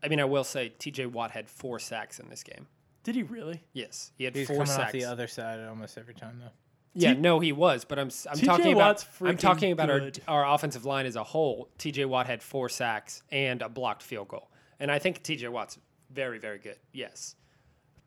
i 0.02 0.08
mean 0.08 0.22
i 0.22 0.24
will 0.24 0.46
say 0.46 0.72
tj 0.80 1.06
watt 1.08 1.30
had 1.32 1.50
four 1.50 1.78
sacks 1.78 2.20
in 2.22 2.30
this 2.30 2.42
game 2.42 2.66
Did 3.04 3.16
he 3.16 3.24
really? 3.24 3.62
yes 3.74 4.14
he 4.18 4.24
had 4.24 4.34
He's 4.34 4.48
four 4.48 4.66
sacks 4.66 4.80
off 4.80 4.92
the 4.94 5.04
other 5.04 5.28
side 5.28 5.60
almost 5.68 5.98
every 5.98 6.14
time 6.14 6.38
though. 6.40 6.52
Yeah, 6.94 7.14
T- 7.14 7.20
no, 7.22 7.40
he 7.40 7.52
was, 7.54 7.84
but 7.86 8.00
I'm 8.00 8.08
s- 8.08 8.28
I'm 8.30 8.38
TJ 8.38 8.46
talking 8.46 8.76
Watt's 8.78 9.04
about 9.20 9.30
I'm 9.30 9.38
talking 9.38 9.72
about 9.74 9.88
good. 9.88 10.22
our 10.28 10.46
our 10.46 10.56
offensive 10.56 10.84
line 10.86 11.06
as 11.06 11.16
a 11.18 11.24
whole. 11.24 11.70
T.J. 11.78 12.04
Watt 12.06 12.28
had 12.28 12.42
four 12.44 12.68
sacks 12.70 13.24
and 13.32 13.62
a 13.62 13.70
blocked 13.70 14.04
field 14.04 14.28
goal, 14.30 14.50
and 14.80 14.90
I 14.92 15.00
think 15.00 15.22
T.J. 15.24 15.48
Watt's 15.50 15.78
very 16.10 16.38
very 16.40 16.60
good. 16.60 16.76
Yes, 16.94 17.36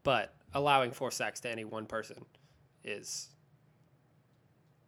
but 0.02 0.34
allowing 0.54 0.90
four 0.92 1.10
sacks 1.10 1.40
to 1.40 1.50
any 1.50 1.64
one 1.64 1.86
person 1.86 2.24
is 2.84 3.28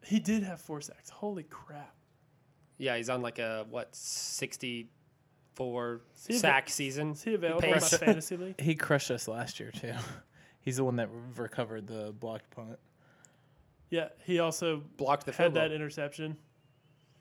He 0.04 0.18
did 0.20 0.42
have 0.42 0.60
four 0.60 0.80
sacks. 0.80 1.10
Holy 1.10 1.42
crap! 1.44 1.94
yeah, 2.78 2.96
he's 2.96 3.08
on 3.08 3.22
like 3.22 3.38
a 3.38 3.66
what 3.70 3.94
sixty 3.94 4.90
four 5.54 6.02
he 6.28 6.34
a- 6.34 6.38
sack 6.38 6.68
season. 6.68 7.12
Is 7.12 7.22
he 7.22 7.34
available 7.34 7.64
in 7.64 7.70
my 7.70 7.78
fantasy 7.78 8.36
league? 8.36 8.60
He 8.60 8.74
crushed 8.74 9.10
us 9.10 9.26
last 9.28 9.58
year 9.60 9.70
too. 9.70 9.94
He's 10.60 10.76
the 10.78 10.84
one 10.84 10.96
that 10.96 11.08
recovered 11.36 11.86
the 11.86 12.12
blocked 12.18 12.50
punt. 12.50 12.78
Yeah, 13.88 14.08
he 14.24 14.40
also 14.40 14.82
Blocked 14.96 15.24
the 15.26 15.30
had 15.32 15.36
field 15.36 15.54
goal. 15.54 15.62
that 15.62 15.72
interception 15.72 16.36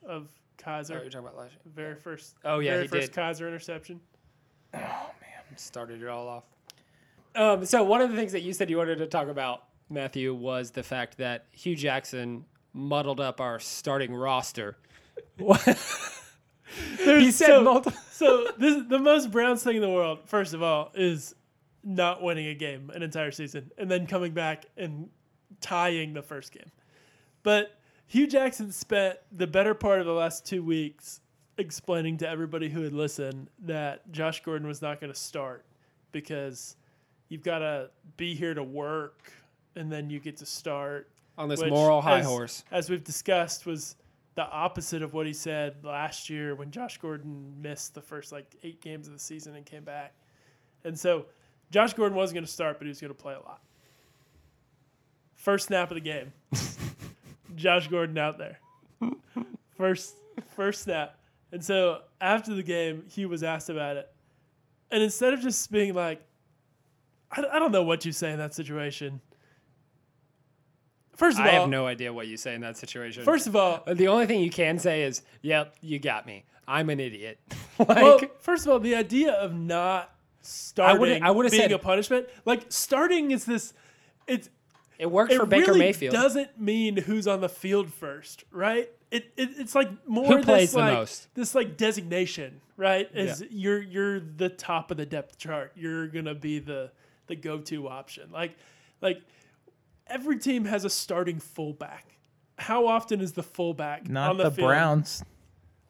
of 0.04 0.30
Oh, 0.58 0.64
Kizer. 0.72 0.90
you're 0.90 1.00
talking 1.04 1.20
about 1.20 1.38
last 1.38 1.52
year. 1.52 1.60
Very 1.76 1.96
first. 1.96 2.36
Oh, 2.44 2.58
yeah, 2.60 2.72
very 2.72 2.82
he 2.84 2.88
first 2.88 3.12
did. 3.14 3.22
Kizer 3.22 3.48
interception. 3.48 4.00
Oh 4.74 4.78
man, 4.80 5.58
started 5.58 6.02
it 6.02 6.08
all 6.08 6.28
off. 6.28 6.44
Um, 7.36 7.66
so 7.66 7.84
one 7.84 8.02
of 8.02 8.10
the 8.10 8.16
things 8.16 8.32
that 8.32 8.42
you 8.42 8.52
said 8.52 8.70
you 8.72 8.78
wanted 8.78 8.98
to 8.98 9.06
talk 9.08 9.28
about, 9.28 9.65
Matthew, 9.90 10.34
was 10.34 10.72
the 10.72 10.84
fact 10.84 11.18
that 11.18 11.46
Hue 11.52 11.76
Jackson 11.76 12.46
muddled 12.74 13.20
up 13.20 13.40
our 13.40 13.60
starting 13.60 14.14
roster. 14.14 14.78
he 15.38 17.32
said 17.32 17.48
so- 17.48 17.64
multiple. 17.64 18.00
So 18.16 18.48
this 18.58 18.82
the 18.88 18.98
most 18.98 19.30
Browns 19.30 19.62
thing 19.62 19.76
in 19.76 19.82
the 19.82 19.90
world. 19.90 20.20
First 20.26 20.54
of 20.54 20.64
all, 20.64 20.90
is 20.96 21.36
not 21.84 22.24
winning 22.24 22.48
a 22.48 22.56
game 22.56 22.90
an 22.96 23.04
entire 23.04 23.32
season 23.32 23.72
and 23.78 23.92
then 23.92 24.08
coming 24.08 24.32
back 24.34 24.66
and 24.78 25.10
tying 25.60 26.14
the 26.14 26.22
first 26.22 26.54
game. 26.54 26.72
But 27.44 27.78
Hue 28.08 28.26
Jackson 28.26 28.72
spent 28.72 29.18
the 29.34 29.48
better 29.48 29.74
part 29.74 30.00
of 30.00 30.06
the 30.06 30.14
last 30.14 30.46
two 30.46 30.64
weeks 30.64 31.20
explaining 31.58 32.18
to 32.20 32.30
everybody 32.30 32.70
who 32.70 32.84
had 32.84 32.94
listened 32.94 33.50
that 33.66 34.10
Josh 34.14 34.42
Gordon 34.42 34.66
was 34.66 34.82
not 34.82 35.02
going 35.02 35.12
to 35.12 35.20
start 35.20 35.66
because 36.14 36.78
you've 37.28 37.44
got 37.44 37.60
to 37.60 37.90
be 38.16 38.34
here 38.34 38.54
to 38.54 38.64
work 38.64 39.34
and 39.76 39.92
then 39.92 40.10
you 40.10 40.20
get 40.20 40.38
to 40.38 40.46
start 40.46 41.10
on 41.38 41.50
this 41.50 41.62
which, 41.62 41.70
moral 41.70 42.02
high 42.02 42.20
as- 42.20 42.26
horse. 42.26 42.64
as 42.72 42.90
we've 42.90 43.04
discussed, 43.04 43.66
was 43.66 43.96
the 44.36 44.46
opposite 44.50 45.02
of 45.02 45.14
what 45.14 45.26
he 45.26 45.34
said 45.34 45.76
last 45.84 46.30
year 46.30 46.56
when 46.56 46.70
Josh 46.72 46.98
Gordon 46.98 47.54
missed 47.62 47.94
the 47.96 48.02
first 48.02 48.32
like 48.32 48.54
eight 48.64 48.82
games 48.82 49.08
of 49.08 49.14
the 49.14 49.20
season 49.20 49.56
and 49.56 49.66
came 49.66 49.84
back. 49.84 50.14
And 50.84 50.98
so 51.00 51.26
Josh 51.72 51.94
Gordon 51.94 52.18
wasn't 52.18 52.36
going 52.36 52.46
to 52.46 52.52
start, 52.52 52.78
but 52.78 52.86
he 52.86 52.90
was 52.90 53.00
going 53.00 53.14
to 53.14 53.20
play 53.20 53.34
a 53.34 53.40
lot. 53.40 53.62
First 55.36 55.68
snap 55.68 55.90
of 55.92 55.96
the 55.96 56.02
game, 56.02 56.34
Josh 57.56 57.88
Gordon 57.88 58.18
out 58.18 58.38
there. 58.38 58.60
First, 59.78 60.16
first 60.56 60.84
snap. 60.84 61.18
And 61.52 61.64
so 61.64 62.02
after 62.20 62.54
the 62.54 62.64
game, 62.64 63.04
he 63.10 63.26
was 63.26 63.44
asked 63.44 63.70
about 63.70 63.98
it. 63.98 64.12
And 64.92 65.04
instead 65.04 65.34
of 65.34 65.42
just 65.42 65.72
being 65.72 65.94
like, 65.94 66.22
I, 67.32 67.44
I 67.54 67.60
don't 67.60 67.72
know 67.72 67.84
what 67.84 68.06
you 68.06 68.12
say 68.12 68.32
in 68.32 68.38
that 68.40 68.54
situation. 68.54 69.22
First 71.16 71.40
of 71.40 71.46
I 71.46 71.50
all, 71.50 71.56
I 71.56 71.60
have 71.62 71.70
no 71.70 71.88
idea 71.88 72.12
what 72.14 72.28
you 72.28 72.38
say 72.38 72.56
in 72.56 72.62
that 72.62 72.78
situation. 72.78 73.24
First 73.24 73.48
of 73.48 73.56
all, 73.56 73.84
the 73.88 74.08
only 74.08 74.26
thing 74.26 74.42
you 74.42 74.50
can 74.50 74.80
say 74.80 75.04
is, 75.04 75.22
"Yep, 75.42 75.76
you 75.82 76.00
got 76.00 76.26
me. 76.26 76.44
I'm 76.68 76.90
an 76.90 77.00
idiot." 77.00 77.40
like, 77.80 77.88
well, 77.90 78.20
first 78.40 78.66
of 78.66 78.72
all, 78.72 78.80
the 78.80 78.96
idea 78.96 79.32
of 79.34 79.54
not 79.54 80.14
starting 80.42 81.24
I 81.24 81.32
would've 81.32 81.52
being 81.52 81.64
said- 81.64 81.72
a 81.72 81.80
punishment, 81.80 82.28
like 82.46 82.66
starting 82.70 83.32
is 83.32 83.46
this. 83.46 83.74
It's 84.28 84.50
it 84.98 85.12
works 85.12 85.34
it 85.34 85.38
for 85.38 85.46
Baker 85.46 85.68
really 85.68 85.80
Mayfield. 85.80 86.14
doesn't 86.14 86.60
mean 86.60 86.98
who's 86.98 87.28
on 87.28 87.42
the 87.42 87.50
field 87.50 87.92
first, 87.92 88.44
right? 88.52 88.90
It, 89.12 89.32
it 89.38 89.50
it's 89.58 89.76
like 89.76 89.90
more 90.08 90.26
Who 90.38 90.44
this 90.44 90.74
like 90.74 90.94
most? 90.94 91.34
this 91.36 91.54
like 91.56 91.78
designation, 91.78 92.60
right? 92.78 93.10
Is 93.14 93.42
Yeah. 93.42 93.48
you're 93.52 93.82
you're 93.82 94.20
the 94.20 94.50
top 94.50 94.92
of 94.92 94.98
the 94.98 95.06
depth 95.06 95.38
chart. 95.38 95.72
You're 95.76 96.08
gonna 96.08 96.34
be 96.36 96.60
the 96.60 96.92
the 97.28 97.36
go 97.36 97.60
to 97.60 97.88
option. 97.88 98.32
Like 98.32 98.56
like 99.02 99.22
every 100.08 100.38
team 100.40 100.66
has 100.66 100.86
a 100.86 100.90
starting 100.90 101.40
fullback. 101.40 102.18
How 102.58 102.88
often 102.88 103.22
is 103.22 103.34
the 103.34 103.44
fullback 103.44 104.08
Not 104.10 104.32
on 104.32 104.38
the, 104.38 104.44
the, 104.46 104.52
field? 104.52 104.68
Browns. 104.70 105.24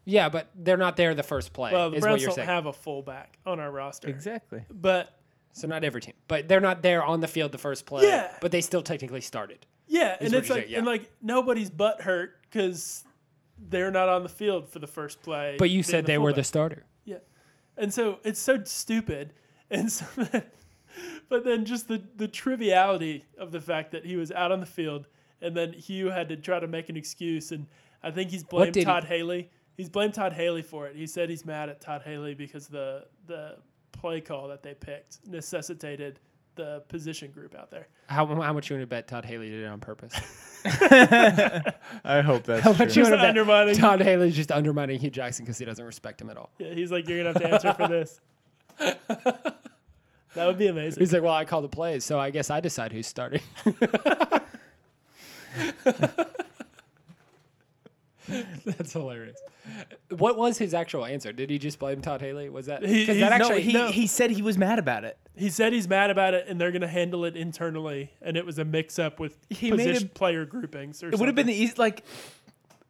yeah, 0.03 0.29
but 0.29 0.49
they're 0.55 0.77
not 0.77 0.97
there 0.97 1.13
the 1.13 1.23
first 1.23 1.53
play. 1.53 1.71
Well, 1.71 1.91
the 1.91 1.97
is 1.97 2.01
what 2.01 2.07
Browns 2.07 2.21
you're 2.21 2.27
don't 2.29 2.35
saying. 2.37 2.47
have 2.47 2.65
a 2.65 2.73
fullback 2.73 3.37
on 3.45 3.59
our 3.59 3.71
roster, 3.71 4.07
Exactly. 4.09 4.63
but 4.71 5.19
so 5.53 5.67
not 5.67 5.83
every 5.83 6.01
team, 6.01 6.15
but 6.27 6.47
they're 6.47 6.59
not 6.61 6.81
there 6.81 7.03
on 7.03 7.19
the 7.21 7.27
field 7.27 7.51
the 7.51 7.57
first 7.57 7.85
play. 7.85 8.03
Yeah. 8.07 8.31
but 8.41 8.51
they 8.51 8.61
still 8.61 8.81
technically 8.81 9.21
started. 9.21 9.65
Yeah, 9.87 10.17
and 10.19 10.33
it's 10.33 10.49
like 10.49 10.61
saying, 10.61 10.71
yeah. 10.71 10.77
and 10.79 10.87
like 10.87 11.11
nobody's 11.21 11.69
butt 11.69 12.01
hurt 12.01 12.41
because 12.41 13.03
they're 13.69 13.91
not 13.91 14.09
on 14.09 14.23
the 14.23 14.29
field 14.29 14.67
for 14.67 14.79
the 14.79 14.87
first 14.87 15.21
play. 15.21 15.55
But 15.59 15.69
you 15.69 15.75
being 15.75 15.83
said 15.83 16.05
they 16.07 16.17
were 16.17 16.33
the 16.33 16.43
starter. 16.43 16.85
yeah, 17.03 17.17
and 17.77 17.93
so 17.93 18.17
it's 18.23 18.39
so 18.39 18.63
stupid, 18.63 19.33
and 19.69 19.91
so 19.91 20.05
then, 20.17 20.43
but 21.29 21.43
then 21.43 21.65
just 21.65 21.87
the 21.87 22.01
the 22.15 22.27
triviality 22.27 23.25
of 23.37 23.51
the 23.51 23.61
fact 23.61 23.91
that 23.91 24.05
he 24.05 24.15
was 24.15 24.31
out 24.31 24.51
on 24.51 24.59
the 24.59 24.65
field, 24.65 25.07
and 25.41 25.55
then 25.55 25.73
Hue 25.73 26.07
had 26.09 26.29
to 26.29 26.35
try 26.37 26.59
to 26.59 26.67
make 26.67 26.89
an 26.89 26.97
excuse, 26.97 27.51
and 27.51 27.67
I 28.03 28.11
think 28.11 28.31
he's 28.31 28.43
blamed 28.43 28.73
did 28.73 28.79
he- 28.81 28.85
Todd 28.85 29.03
Haley. 29.05 29.49
He's 29.77 29.89
blamed 29.89 30.13
Todd 30.13 30.31
Haley 30.31 30.61
for 30.61 30.87
it. 30.87 30.95
He 30.95 31.05
said 31.05 31.29
he's 31.29 31.45
mad 31.45 31.67
at 31.69 31.81
Todd 31.81 32.01
Haley 32.03 32.33
because 32.33 32.67
the 32.67 33.05
the 33.27 33.57
play 33.91 34.21
call 34.21 34.47
that 34.49 34.63
they 34.63 34.73
picked 34.73 35.19
necessitated 35.27 36.19
the 36.55 36.81
position 36.87 37.31
group 37.31 37.53
out 37.55 37.69
there. 37.69 37.87
How, 38.07 38.25
how 38.25 38.53
much 38.53 38.69
you 38.69 38.77
want 38.77 38.83
to 38.83 38.87
bet 38.87 39.09
Todd 39.09 39.25
Haley 39.25 39.49
did 39.49 39.63
it 39.63 39.67
on 39.67 39.81
purpose? 39.81 40.13
I 40.65 42.21
hope 42.21 42.43
that's 42.43 42.63
How 42.63 42.71
much 42.71 42.93
true. 42.93 43.03
you 43.03 43.09
want 43.09 43.13
to 43.15 43.17
bet 43.17 43.29
undermining. 43.29 43.75
Todd 43.75 44.01
Haley's 44.01 44.35
just 44.35 44.51
undermining 44.53 44.97
Hue 44.99 45.09
Jackson 45.09 45.43
because 45.43 45.57
he 45.57 45.65
doesn't 45.65 45.83
respect 45.83 46.21
him 46.21 46.29
at 46.29 46.37
all. 46.37 46.51
Yeah, 46.57 46.73
he's 46.73 46.91
like, 46.91 47.09
you're 47.09 47.21
gonna 47.23 47.33
have 47.37 47.41
to 47.41 47.47
answer 47.53 47.73
for 47.73 47.87
this. 47.89 48.21
that 50.35 50.45
would 50.47 50.57
be 50.57 50.67
amazing. 50.67 50.99
He's 51.01 51.11
like, 51.13 51.23
well, 51.23 51.33
I 51.33 51.45
call 51.45 51.61
the 51.61 51.67
plays, 51.69 52.03
so 52.05 52.19
I 52.19 52.29
guess 52.29 52.49
I 52.49 52.59
decide 52.59 52.91
who's 52.91 53.07
starting. 53.07 53.41
That's 58.65 58.93
hilarious. 58.93 59.39
What 60.17 60.35
was 60.37 60.57
his 60.57 60.73
actual 60.73 61.05
answer? 61.05 61.31
Did 61.31 61.49
he 61.51 61.59
just 61.59 61.77
blame 61.77 62.01
Todd 62.01 62.21
Haley? 62.21 62.49
Was 62.49 62.65
that 62.65 62.83
He- 62.83 63.01
because 63.01 63.17
he's- 63.17 63.29
no, 63.29 63.35
actually 63.35 63.61
he, 63.61 63.73
no. 63.73 63.87
he 63.91 64.07
said 64.07 64.31
he 64.31 64.41
was 64.41 64.57
mad 64.57 64.79
about 64.79 65.03
it. 65.03 65.17
He 65.35 65.49
said 65.49 65.73
he's 65.73 65.87
mad 65.87 66.09
about 66.09 66.33
it, 66.33 66.45
and 66.47 66.59
they're 66.59 66.71
gonna 66.71 66.87
handle 66.87 67.25
it 67.25 67.35
internally, 67.35 68.11
and 68.21 68.35
it 68.37 68.45
was 68.45 68.57
a 68.57 68.65
mix-up 68.65 69.19
with 69.19 69.37
He 69.49 69.69
made 69.69 69.77
position 69.85 70.07
a- 70.07 70.09
player 70.09 70.45
groupings. 70.45 71.03
Or 71.03 71.09
It 71.09 71.19
would 71.19 71.27
have 71.27 71.35
been 71.35 71.45
the 71.47 71.53
easy 71.53 71.73
like 71.77 72.03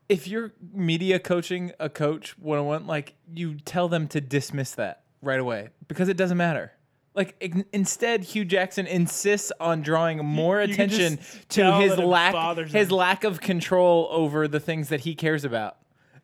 if 0.07 0.27
you're 0.27 0.53
media 0.73 1.19
coaching 1.19 1.71
a 1.79 1.89
coach 1.89 2.37
one 2.37 2.59
on 2.59 2.65
one, 2.65 2.87
like 2.87 3.15
you 3.33 3.55
tell 3.55 3.89
them 3.89 4.07
to 4.09 4.21
dismiss 4.21 4.71
that 4.75 5.01
right 5.21 5.39
away 5.39 5.69
because 5.87 6.07
it 6.07 6.15
doesn't 6.15 6.37
matter. 6.37 6.71
Like 7.15 7.35
ig- 7.39 7.65
instead, 7.71 8.23
Hue 8.25 8.43
Jackson 8.45 8.85
insists 8.87 9.51
on 9.59 9.81
drawing 9.81 10.17
more 10.25 10.61
you 10.61 10.75
can 10.75 10.85
attention 10.85 11.17
just 11.17 11.33
to 11.51 11.61
tell 11.61 11.79
his 11.79 11.95
that 11.95 12.01
it 12.03 12.05
lack 12.05 12.33
bothers 12.33 12.71
his 12.73 12.89
him. 12.89 12.95
lack 12.97 13.23
of 13.23 13.39
control 13.39 14.07
over 14.11 14.47
the 14.47 14.59
things 14.59 14.89
that 14.89 14.99
he 15.01 15.15
cares 15.15 15.45
about. 15.45 15.77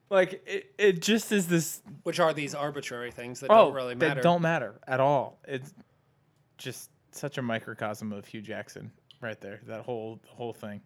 Like 0.09 0.43
it, 0.45 0.73
it 0.77 1.01
just 1.01 1.31
is 1.31 1.47
this 1.47 1.81
Which 2.03 2.19
are 2.19 2.33
these 2.33 2.53
arbitrary 2.53 3.11
things 3.11 3.39
that 3.39 3.49
oh 3.49 3.65
don't 3.67 3.73
really 3.73 3.95
matter. 3.95 4.15
that 4.15 4.23
don't 4.23 4.41
matter 4.41 4.75
at 4.85 4.99
all. 4.99 5.39
It's 5.47 5.73
just 6.57 6.89
such 7.11 7.37
a 7.37 7.41
microcosm 7.41 8.11
of 8.11 8.25
Hue 8.25 8.41
Jackson 8.41 8.91
right 9.21 9.39
there. 9.39 9.61
That 9.67 9.81
whole 9.83 10.19
the 10.23 10.29
whole 10.35 10.53
thing. 10.53 10.81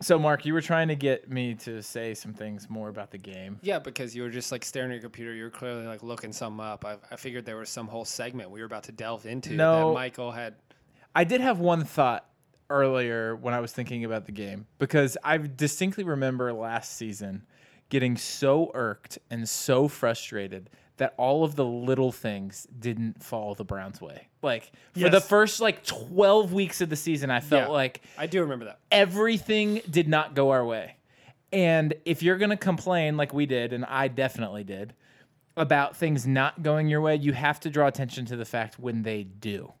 So, 0.00 0.16
Mark, 0.18 0.46
you 0.46 0.54
were 0.54 0.60
trying 0.60 0.88
to 0.88 0.94
get 0.94 1.28
me 1.28 1.54
to 1.56 1.82
say 1.82 2.14
some 2.14 2.32
things 2.32 2.70
more 2.70 2.88
about 2.88 3.10
the 3.10 3.18
game. 3.18 3.58
Yeah, 3.62 3.80
because 3.80 4.14
you 4.14 4.22
were 4.22 4.30
just 4.30 4.52
like 4.52 4.64
staring 4.64 4.90
at 4.92 4.94
your 4.94 5.02
computer. 5.02 5.34
You 5.34 5.44
were 5.44 5.50
clearly 5.50 5.86
like 5.86 6.04
looking 6.04 6.32
some 6.32 6.60
up. 6.60 6.84
I, 6.84 6.96
I 7.10 7.16
figured 7.16 7.44
there 7.44 7.56
was 7.56 7.68
some 7.68 7.88
whole 7.88 8.04
segment 8.04 8.50
we 8.50 8.60
were 8.60 8.66
about 8.66 8.84
to 8.84 8.92
delve 8.92 9.26
into 9.26 9.54
No. 9.54 9.88
that 9.88 9.94
Michael 9.94 10.30
had. 10.30 10.54
I 11.16 11.24
did 11.24 11.40
have 11.40 11.58
one 11.58 11.84
thought 11.84 12.26
earlier 12.70 13.34
when 13.34 13.54
I 13.54 13.60
was 13.60 13.72
thinking 13.72 14.04
about 14.04 14.26
the 14.26 14.32
game 14.32 14.66
because 14.78 15.16
I 15.24 15.38
distinctly 15.38 16.04
remember 16.04 16.52
last 16.52 16.96
season 16.96 17.44
getting 17.88 18.16
so 18.16 18.70
irked 18.74 19.18
and 19.30 19.48
so 19.48 19.88
frustrated 19.88 20.70
that 20.98 21.14
all 21.16 21.42
of 21.42 21.56
the 21.56 21.64
little 21.64 22.12
things 22.12 22.66
didn't 22.78 23.22
fall 23.22 23.54
the 23.54 23.64
Browns' 23.64 24.00
way. 24.00 24.27
Like 24.42 24.70
for 24.92 25.08
the 25.08 25.20
first 25.20 25.60
like 25.60 25.84
12 25.84 26.52
weeks 26.52 26.80
of 26.80 26.88
the 26.88 26.96
season, 26.96 27.30
I 27.30 27.40
felt 27.40 27.62
Yeah. 27.68 27.68
like 27.68 28.02
I 28.16 28.26
do 28.26 28.40
remember 28.42 28.66
that. 28.66 28.78
everything 28.92 29.80
did 29.90 30.08
not 30.08 30.34
go 30.34 30.50
our 30.50 30.64
way. 30.64 30.96
And 31.52 31.94
if 32.04 32.22
you're 32.22 32.36
going 32.38 32.50
to 32.50 32.56
complain 32.56 33.16
like 33.16 33.32
we 33.32 33.46
did, 33.46 33.72
and 33.72 33.84
I 33.86 34.08
definitely 34.08 34.64
did, 34.64 34.94
about 35.56 35.96
things 35.96 36.26
not 36.26 36.62
going 36.62 36.88
your 36.88 37.00
way, 37.00 37.16
you 37.16 37.32
have 37.32 37.58
to 37.60 37.70
draw 37.70 37.86
attention 37.88 38.26
to 38.26 38.36
the 38.36 38.44
fact 38.44 38.78
when 38.78 39.02
they 39.02 39.24
do. 39.24 39.72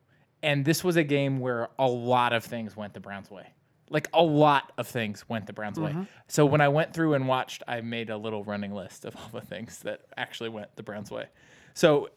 And 0.42 0.64
this 0.64 0.82
was 0.82 0.96
a 0.96 1.04
game 1.04 1.40
where 1.40 1.68
a 1.78 1.86
lot 1.86 2.32
of 2.32 2.42
things 2.44 2.76
went 2.76 2.94
the 2.94 3.00
Browns' 3.00 3.30
way. 3.30 3.46
Like 3.90 4.08
a 4.12 4.22
lot 4.22 4.72
of 4.78 4.86
things 4.88 5.28
went 5.28 5.46
the 5.46 5.52
Browns' 5.52 5.78
way. 5.78 5.90
Mm-hmm. 5.90 6.02
So 6.26 6.46
when 6.46 6.60
I 6.60 6.68
went 6.68 6.92
through 6.94 7.14
and 7.14 7.28
watched, 7.28 7.62
I 7.68 7.80
made 7.80 8.10
a 8.10 8.16
little 8.16 8.44
running 8.44 8.72
list 8.72 9.04
of 9.04 9.14
all 9.16 9.28
the 9.32 9.40
things 9.46 9.80
that 9.80 10.02
actually 10.16 10.48
went 10.50 10.74
the 10.76 10.82
Browns' 10.82 11.10
way. 11.10 11.26
So 11.74 12.08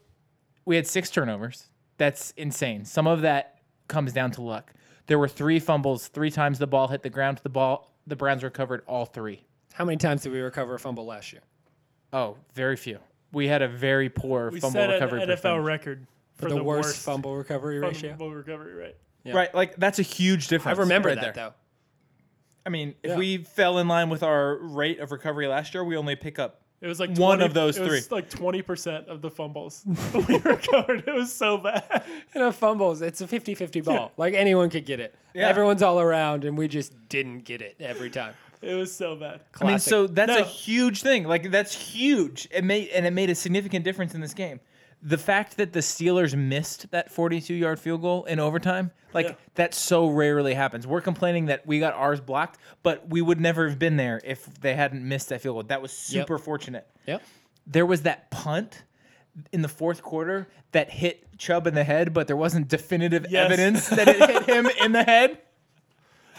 we 0.64 0.76
had 0.76 0.86
six 0.86 1.10
turnovers. 1.10 1.66
That's 1.98 2.32
insane. 2.36 2.84
Some 2.84 3.06
of 3.06 3.22
that 3.22 3.58
comes 3.88 4.12
down 4.12 4.30
to 4.32 4.42
luck. 4.42 4.72
There 5.06 5.18
were 5.18 5.28
three 5.28 5.58
fumbles. 5.58 6.08
Three 6.08 6.30
times 6.30 6.58
the 6.58 6.66
ball 6.66 6.88
hit 6.88 7.02
the 7.02 7.10
ground. 7.10 7.40
The 7.42 7.48
ball, 7.48 7.92
the 8.06 8.16
Browns 8.16 8.42
recovered 8.42 8.82
all 8.86 9.04
three. 9.04 9.44
How 9.74 9.84
many 9.84 9.96
times 9.98 10.22
did 10.22 10.32
we 10.32 10.40
recover 10.40 10.74
a 10.74 10.78
fumble 10.78 11.06
last 11.06 11.32
year? 11.32 11.42
Oh, 12.12 12.36
very 12.54 12.76
few. 12.76 12.98
We 13.32 13.48
had 13.48 13.62
a 13.62 13.68
very 13.68 14.08
poor 14.08 14.50
We 14.50 14.60
fumble 14.60 14.80
set 14.80 14.90
an 14.90 14.94
recovery 14.94 15.20
NFL 15.22 15.64
record 15.64 16.06
for 16.34 16.48
the, 16.48 16.56
the, 16.56 16.64
worst, 16.64 16.96
fumble 16.98 17.36
recovery 17.36 17.78
ratio. 17.78 18.10
fumble 18.10 18.32
recovery 18.32 18.74
rate. 18.74 18.96
Yeah. 19.24 19.34
Right, 19.34 19.54
like 19.54 19.76
that's 19.76 19.98
a 19.98 20.02
huge 20.02 20.48
difference. 20.48 20.78
I 20.78 20.82
remember 20.82 21.08
right 21.08 21.14
that 21.14 21.34
there. 21.34 21.50
though. 21.50 21.54
I 22.66 22.70
mean, 22.70 22.94
if 23.02 23.10
Yeah. 23.10 23.16
we 23.16 23.38
fell 23.38 23.78
in 23.78 23.88
line 23.88 24.08
with 24.08 24.22
our 24.22 24.56
rate 24.56 24.98
of 25.00 25.12
recovery 25.12 25.46
last 25.46 25.74
year, 25.74 25.84
we 25.84 25.96
only 25.96 26.16
pick 26.16 26.38
up. 26.38 26.61
It 26.82 26.88
was 26.88 26.98
like 26.98 27.16
One 27.16 27.40
of 27.40 27.54
those 27.54 27.78
it 27.78 27.88
was 27.88 28.06
three. 28.06 28.16
like 28.16 28.28
twenty 28.28 28.60
percent 28.60 29.06
of 29.06 29.22
the 29.22 29.30
fumbles 29.30 29.84
we 30.28 30.36
recovered. 30.38 31.04
It 31.06 31.14
was 31.14 31.32
so 31.32 31.56
bad. 31.56 32.02
You 32.34 32.40
know, 32.40 32.50
fumbles, 32.50 33.00
it's 33.02 33.20
a 33.20 33.28
50 33.28 33.54
50 33.54 33.80
ball. 33.82 34.10
Like 34.16 34.34
anyone 34.34 34.68
could 34.68 34.84
get 34.84 34.98
it. 34.98 35.14
Yeah. 35.32 35.48
Everyone's 35.48 35.82
all 35.82 36.00
around, 36.00 36.44
and 36.44 36.58
we 36.58 36.66
just 36.66 36.92
didn't 37.08 37.44
get 37.44 37.62
it 37.62 37.76
every 37.78 38.10
time. 38.10 38.34
It 38.60 38.74
was 38.74 38.94
so 38.94 39.16
bad. 39.16 39.40
I 39.60 39.64
mean, 39.64 39.78
so 39.78 40.06
that's 40.06 40.32
a 40.32 40.44
huge 40.44 41.02
thing. 41.02 41.24
Like 41.24 41.50
that's 41.52 41.72
huge. 41.72 42.48
It 42.50 42.64
made 42.64 42.88
and 42.88 43.06
it 43.06 43.12
made 43.12 43.30
a 43.30 43.34
significant 43.34 43.84
difference 43.84 44.14
in 44.14 44.20
this 44.20 44.34
game. 44.34 44.60
The 45.04 45.18
fact 45.18 45.56
that 45.56 45.72
the 45.72 45.80
Steelers 45.80 46.36
missed 46.36 46.90
that 46.92 47.12
42-yard 47.12 47.80
field 47.80 48.02
goal 48.02 48.24
in 48.24 48.38
overtime, 48.38 48.92
like 49.12 49.26
Yeah. 49.30 49.34
that 49.56 49.74
so 49.74 50.06
rarely 50.08 50.54
happens. 50.54 50.86
We're 50.86 51.00
complaining 51.00 51.46
that 51.46 51.66
we 51.66 51.80
got 51.80 51.94
ours 51.94 52.20
blocked, 52.20 52.58
but 52.84 53.08
we 53.08 53.20
would 53.20 53.40
never 53.40 53.68
have 53.68 53.78
been 53.80 53.96
there 53.96 54.20
if 54.24 54.44
they 54.60 54.74
hadn't 54.74 55.06
missed 55.06 55.30
that 55.30 55.40
field 55.40 55.54
goal. 55.56 55.62
That 55.64 55.82
was 55.82 55.90
Yep. 56.12 56.22
super 56.22 56.38
fortunate. 56.38 56.86
Yep. 57.06 57.20
There 57.66 57.84
was 57.86 58.02
that 58.02 58.30
punt 58.30 58.84
in 59.50 59.62
the 59.62 59.68
fourth 59.68 60.02
quarter 60.02 60.46
that 60.70 60.90
hit 60.90 61.36
Chubb 61.36 61.66
in 61.66 61.74
the 61.74 61.84
head, 61.84 62.12
but 62.14 62.28
there 62.28 62.36
wasn't 62.36 62.68
definitive 62.68 63.26
Yes. 63.28 63.46
evidence 63.46 63.88
that 63.88 64.06
it 64.06 64.18
hit 64.30 64.44
him 64.44 64.66
in 64.84 64.92
the 64.92 65.02
head. 65.02 65.38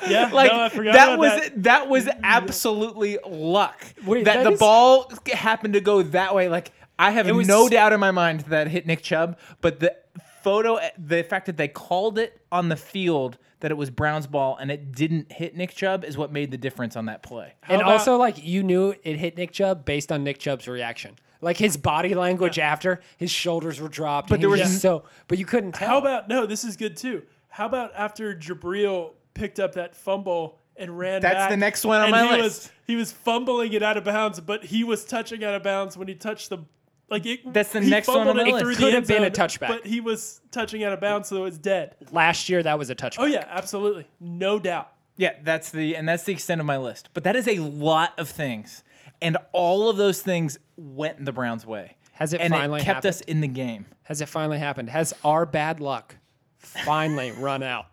Yeah, 0.10 0.30
Like 0.34 0.52
no, 0.52 0.92
that 0.92 1.18
was 1.18 1.30
that. 1.32 1.64
that 1.64 1.88
was 1.88 2.10
absolutely 2.24 3.20
luck 3.26 3.82
Wait, 4.06 4.26
that, 4.26 4.38
that 4.38 4.44
the 4.44 4.52
is- 4.54 4.60
ball 4.60 5.10
happened 5.32 5.76
to 5.76 5.82
go 5.82 6.02
that 6.02 6.36
way. 6.36 6.50
Like 6.50 6.72
I 7.00 7.12
have 7.12 7.30
was- 7.30 7.48
no 7.48 7.68
doubt 7.70 7.94
in 7.94 8.00
my 8.00 8.12
mind 8.12 8.42
that 8.42 8.68
it 8.68 8.70
hit 8.72 8.86
Nick 8.86 9.02
Chubb, 9.02 9.38
but 9.62 9.80
the 9.80 9.96
photo, 10.44 10.80
the 10.98 11.24
fact 11.24 11.46
that 11.48 11.58
they 11.58 11.68
called 11.68 12.20
it 12.20 12.40
on 12.52 12.70
the 12.70 12.76
field 12.76 13.38
that 13.62 13.72
it 13.72 13.76
was 13.76 13.90
Brown's 13.90 14.28
ball 14.28 14.58
and 14.60 14.70
it 14.70 14.92
didn't 14.92 15.32
hit 15.32 15.56
Nick 15.56 15.74
Chubb 15.74 16.04
is 16.04 16.18
what 16.18 16.32
made 16.32 16.52
the 16.52 16.58
difference 16.58 16.96
on 16.96 17.06
that 17.06 17.24
play. 17.24 17.54
and 17.70 17.82
about- 17.82 17.94
also, 17.94 18.18
like, 18.18 18.44
you 18.44 18.62
knew 18.62 18.94
it 19.04 19.16
hit 19.18 19.38
Nick 19.38 19.52
Chubb 19.52 19.86
based 19.86 20.12
on 20.12 20.24
Nick 20.24 20.40
Chubb's 20.40 20.68
reaction. 20.68 21.16
Like 21.42 21.58
his 21.58 21.76
body 21.76 22.14
language 22.14 22.58
after, 22.60 23.02
his 23.18 23.30
shoulders 23.32 23.82
were 23.82 23.90
dropped. 23.90 24.30
But 24.30 24.36
and 24.36 24.44
there 24.44 24.50
he 24.56 24.62
was 24.62 24.70
just 24.70 24.82
so, 24.82 25.04
but 25.28 25.38
you 25.38 25.46
couldn't 25.46 25.74
tell. 25.74 25.88
How 25.90 25.98
about 25.98 26.30
no? 26.30 26.46
This 26.46 26.64
is 26.64 26.78
good 26.78 26.96
too. 26.96 27.24
How 27.50 27.66
about 27.66 27.92
after 27.98 28.34
Jabril 28.34 29.12
picked 29.34 29.60
up 29.60 29.74
that 29.74 29.94
fumble 29.94 30.58
and 30.78 30.98
ran 30.98 31.22
That's 31.22 31.36
back, 31.36 31.50
the 31.50 31.58
next 31.58 31.84
one 31.84 31.98
on 32.00 32.04
and 32.06 32.12
my 32.12 32.24
he 32.38 32.42
list. 32.42 32.44
Was, 32.64 32.72
he 32.88 32.96
was 32.96 33.12
fumbling 33.12 33.74
it 33.74 33.84
out 33.84 33.98
of 33.98 34.06
bounds, 34.06 34.40
but 34.40 34.64
he 34.64 34.86
was 34.86 35.04
touching 35.04 35.44
out 35.44 35.54
of 35.54 35.64
bounds 35.64 35.98
when 35.98 36.08
he 36.08 36.16
touched 36.16 36.50
the. 36.50 36.60
Like 37.10 37.26
it, 37.26 37.54
That's 37.54 37.72
the 37.72 37.82
next 37.82 38.08
one 38.08 38.20
on 38.20 38.26
fumbled 38.28 38.38
my 38.48 38.50
it 38.50 38.54
list. 38.66 38.80
It 38.80 38.84
could 38.84 38.94
end 38.94 38.96
have 38.96 39.08
been 39.08 39.24
a 39.24 39.34
zone, 39.34 39.48
touchback. 39.48 39.68
but 39.68 39.86
he 39.86 40.00
was 40.00 40.42
touching 40.52 40.84
out 40.84 40.94
of 40.94 41.00
bounds, 41.02 41.30
so 41.30 41.38
it 41.38 41.42
was 41.42 41.58
dead. 41.58 41.96
Last 42.12 42.50
year, 42.50 42.64
that 42.64 42.80
was 42.80 42.90
a 42.90 42.96
touchback. 42.96 43.20
Oh 43.20 43.26
yeah, 43.26 43.46
absolutely, 43.50 44.08
no 44.20 44.58
doubt. 44.58 44.90
Yeah, 45.18 45.34
that's 45.44 45.70
the 45.70 45.96
and 45.96 46.08
that's 46.10 46.24
the 46.24 46.32
extent 46.34 46.60
of 46.60 46.66
my 46.66 46.78
list. 46.78 47.10
But 47.14 47.24
that 47.26 47.36
is 47.36 47.48
a 47.48 47.60
lot 47.60 48.14
of 48.18 48.30
things, 48.30 48.84
and 49.22 49.38
all 49.52 49.90
of 49.90 49.98
those 49.98 50.22
things 50.22 50.58
went 50.76 51.20
in 51.20 51.26
the 51.26 51.32
Browns' 51.34 51.66
way. 51.66 51.98
Has 52.14 52.34
it 52.34 52.42
and 52.42 52.52
finally 52.54 52.82
it 52.82 52.84
kept 52.86 52.96
happened? 53.04 53.10
us 53.10 53.22
in 53.22 53.42
the 53.42 53.48
game. 53.48 53.86
Has 54.04 54.22
it 54.22 54.28
finally 54.28 54.60
happened? 54.60 54.90
Has 54.90 55.14
our 55.24 55.46
bad 55.46 55.80
luck 55.80 56.16
finally 56.58 57.32
run 57.38 57.62
out? 57.64 57.88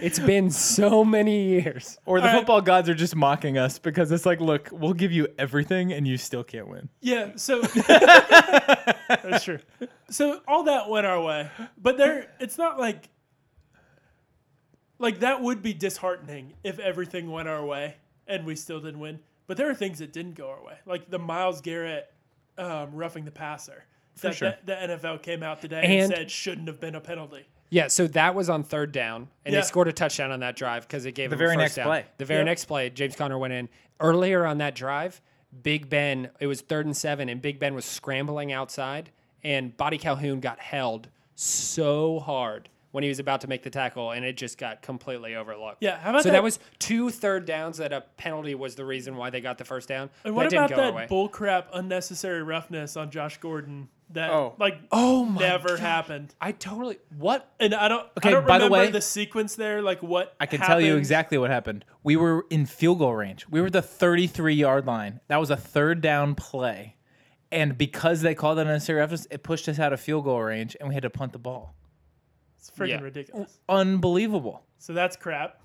It's 0.00 0.18
been 0.18 0.50
so 0.50 1.04
many 1.04 1.44
years. 1.50 1.98
Or 2.06 2.20
the 2.20 2.26
All 2.26 2.32
right. 2.32 2.38
football 2.38 2.60
gods 2.60 2.88
are 2.88 2.94
just 2.94 3.14
mocking 3.16 3.58
us 3.58 3.78
because 3.78 4.10
it's 4.12 4.24
like, 4.26 4.40
look, 4.40 4.68
we'll 4.72 4.92
give 4.94 5.12
you 5.12 5.28
everything 5.38 5.92
and 5.92 6.06
you 6.06 6.16
still 6.16 6.42
can't 6.44 6.68
win. 6.68 6.88
Yeah, 7.00 7.32
so 7.36 7.60
that's 9.08 9.44
true. 9.44 9.58
So 10.10 10.40
all 10.48 10.64
that 10.64 10.88
went 10.88 11.06
our 11.06 11.22
way, 11.22 11.50
but 11.80 11.96
there, 11.98 12.30
it's 12.40 12.58
not 12.58 12.78
like 12.78 13.08
like 14.98 15.20
that 15.20 15.40
would 15.42 15.62
be 15.62 15.72
disheartening 15.72 16.54
if 16.62 16.78
everything 16.78 17.30
went 17.30 17.48
our 17.48 17.64
way 17.64 17.96
and 18.26 18.44
we 18.44 18.54
still 18.56 18.80
didn't 18.80 19.00
win. 19.00 19.20
But 19.46 19.56
there 19.56 19.68
are 19.70 19.74
things 19.74 19.98
that 19.98 20.12
didn't 20.12 20.34
go 20.34 20.48
our 20.50 20.62
way, 20.64 20.74
like 20.86 21.10
the 21.10 21.18
Myles 21.18 21.60
Garrett 21.60 22.12
um, 22.58 22.90
roughing 22.94 23.24
the 23.24 23.30
passer. 23.30 23.84
that 24.20 24.34
sure. 24.34 24.54
the, 24.64 24.74
the 24.74 24.94
NFL 24.96 25.22
came 25.22 25.42
out 25.42 25.60
today 25.60 25.80
and, 25.82 25.92
And- 25.92 26.12
said 26.12 26.30
shouldn't 26.30 26.68
have 26.68 26.80
been 26.80 26.94
a 26.94 27.00
penalty. 27.00 27.46
Yeah, 27.70 27.86
so 27.86 28.06
that 28.08 28.34
was 28.34 28.50
on 28.50 28.64
third 28.64 28.90
down, 28.92 29.28
and 29.44 29.54
Yeah. 29.54 29.60
they 29.60 29.66
scored 29.66 29.86
a 29.88 29.92
touchdown 29.92 30.32
on 30.32 30.40
that 30.40 30.56
drive 30.56 30.86
because 30.86 31.06
it 31.06 31.12
gave 31.12 31.30
The 31.30 31.36
them 31.36 31.44
a 31.44 31.46
very 31.46 31.54
first 31.54 31.62
next 31.62 31.74
down. 31.76 31.86
play. 31.86 32.04
The 32.18 32.24
very 32.24 32.40
Yeah. 32.40 32.44
next 32.44 32.64
play, 32.66 32.90
James 32.90 33.14
Conner 33.16 33.38
went 33.38 33.52
in 33.54 33.68
earlier 34.00 34.44
on 34.44 34.58
that 34.58 34.74
drive. 34.74 35.20
Big 35.62 35.88
Ben, 35.88 36.30
it 36.40 36.46
was 36.48 36.60
third 36.60 36.86
and 36.86 36.96
seven, 36.96 37.28
and 37.28 37.40
Big 37.40 37.58
Ben 37.58 37.74
was 37.74 37.84
scrambling 37.84 38.52
outside, 38.52 39.10
and 39.44 39.76
Boddy-Calhoun 39.76 40.40
got 40.40 40.58
held 40.60 41.08
so 41.34 42.18
hard 42.20 42.68
when 42.92 43.02
he 43.04 43.08
was 43.08 43.18
about 43.20 43.40
to 43.42 43.46
make 43.48 43.62
the 43.62 43.70
tackle, 43.70 44.10
and 44.10 44.24
it 44.24 44.36
just 44.36 44.58
got 44.58 44.82
completely 44.82 45.34
overlooked. 45.36 45.78
Yeah, 45.80 45.98
how 45.98 46.10
about 46.10 46.22
so 46.24 46.28
that? 46.30 46.32
that- 46.34 46.42
was 46.42 46.58
two 46.78 47.10
third 47.10 47.46
downs 47.46 47.76
that 47.78 47.92
a 47.92 48.02
penalty 48.16 48.54
was 48.54 48.74
the 48.74 48.84
reason 48.84 49.16
why 49.16 49.30
they 49.30 49.40
got 49.40 49.58
the 49.58 49.64
first 49.64 49.88
down. 49.88 50.10
And 50.24 50.34
what 50.34 50.44
that 50.44 50.50
didn't 50.50 50.64
about 50.66 50.76
go 50.76 50.82
our 50.84 50.92
way. 50.92 51.06
that 51.06 51.10
bullcrap 51.10 51.64
unnecessary 51.72 52.42
roughness 52.42 52.96
on 52.96 53.10
Josh 53.10 53.38
Gordon 53.38 53.88
that 54.12 54.30
Oh. 54.30 54.56
like 54.58 54.76
Oh 54.90 55.24
my 55.24 55.40
never 55.40 55.68
gosh. 55.68 55.78
happened? 55.78 56.34
I 56.40 56.50
totally 56.50 56.98
what 57.16 57.48
And 57.60 57.72
I 57.72 57.86
don't. 57.86 58.04
Okay, 58.18 58.30
I 58.30 58.32
don't 58.32 58.44
by 58.46 58.58
the 58.58 58.68
way- 58.68 58.90
the 58.90 59.00
sequence 59.00 59.54
there. 59.54 59.82
Like 59.82 60.02
what 60.02 60.34
I 60.40 60.46
can 60.46 60.58
tell 60.60 60.80
you 60.80 60.96
exactly 60.96 61.38
what 61.38 61.50
happened. 61.50 61.84
We 62.02 62.16
were 62.16 62.44
in 62.50 62.66
field 62.66 62.98
goal 62.98 63.14
range. 63.14 63.46
We 63.48 63.60
were 63.60 63.68
at 63.68 63.72
the 63.72 63.82
33 63.82 64.54
yard 64.54 64.84
line. 64.84 65.20
That 65.28 65.36
was 65.38 65.50
a 65.50 65.56
third 65.56 66.00
down 66.00 66.34
play. 66.34 66.96
And 67.52 67.78
because 67.78 68.22
they 68.22 68.34
called 68.34 68.58
that 68.58 68.66
unnecessary 68.66 68.98
roughness, 68.98 69.28
it 69.30 69.44
pushed 69.44 69.68
us 69.68 69.78
out 69.78 69.92
of 69.92 70.00
field 70.00 70.24
goal 70.24 70.42
range 70.42 70.76
and 70.80 70.88
we 70.88 70.94
had 70.94 71.02
to 71.04 71.10
punt 71.10 71.32
the 71.32 71.38
ball. 71.38 71.76
It's 72.60 72.70
freaking 72.70 72.88
Yeah. 72.88 73.00
ridiculous. 73.00 73.58
Unbelievable. 73.68 74.62
So 74.78 74.92
that's 74.92 75.16
crap. 75.16 75.60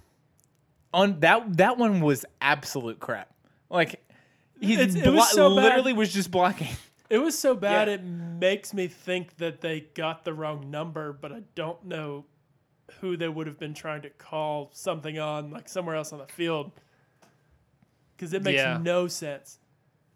On 0.94 1.20
that 1.20 1.58
that 1.58 1.78
one 1.78 2.00
was 2.00 2.26
absolute 2.42 3.00
crap. 3.00 3.30
Like 3.70 4.02
he 4.62 4.76
it 4.76 4.94
blo- 5.04 5.16
was 5.16 5.30
so 5.32 5.50
bad. 5.56 5.64
literally 5.64 5.94
was 5.94 6.14
just 6.14 6.32
blocking. 6.32 6.76
It 7.10 7.20
was 7.20 7.38
so 7.38 7.54
bad 7.54 7.88
Yeah. 7.88 7.96
it 7.96 8.04
makes 8.04 8.74
me 8.74 8.88
think 8.88 9.38
that 9.38 9.62
they 9.62 9.82
got 9.82 10.26
the 10.26 10.34
wrong 10.34 10.72
number, 10.72 11.14
but 11.14 11.32
I 11.32 11.42
don't 11.54 11.84
know 11.86 12.26
who 13.00 13.16
they 13.16 13.28
would 13.30 13.46
have 13.46 13.60
been 13.60 13.76
trying 13.76 14.02
to 14.04 14.10
call 14.10 14.72
something 14.74 15.20
on, 15.20 15.52
like 15.52 15.70
somewhere 15.70 15.96
else 15.96 16.12
on 16.14 16.18
the 16.20 16.26
field. 16.28 16.72
Because 18.16 18.34
it 18.34 18.42
makes 18.42 18.58
Yeah. 18.58 18.78
no 18.82 19.08
sense. 19.08 19.60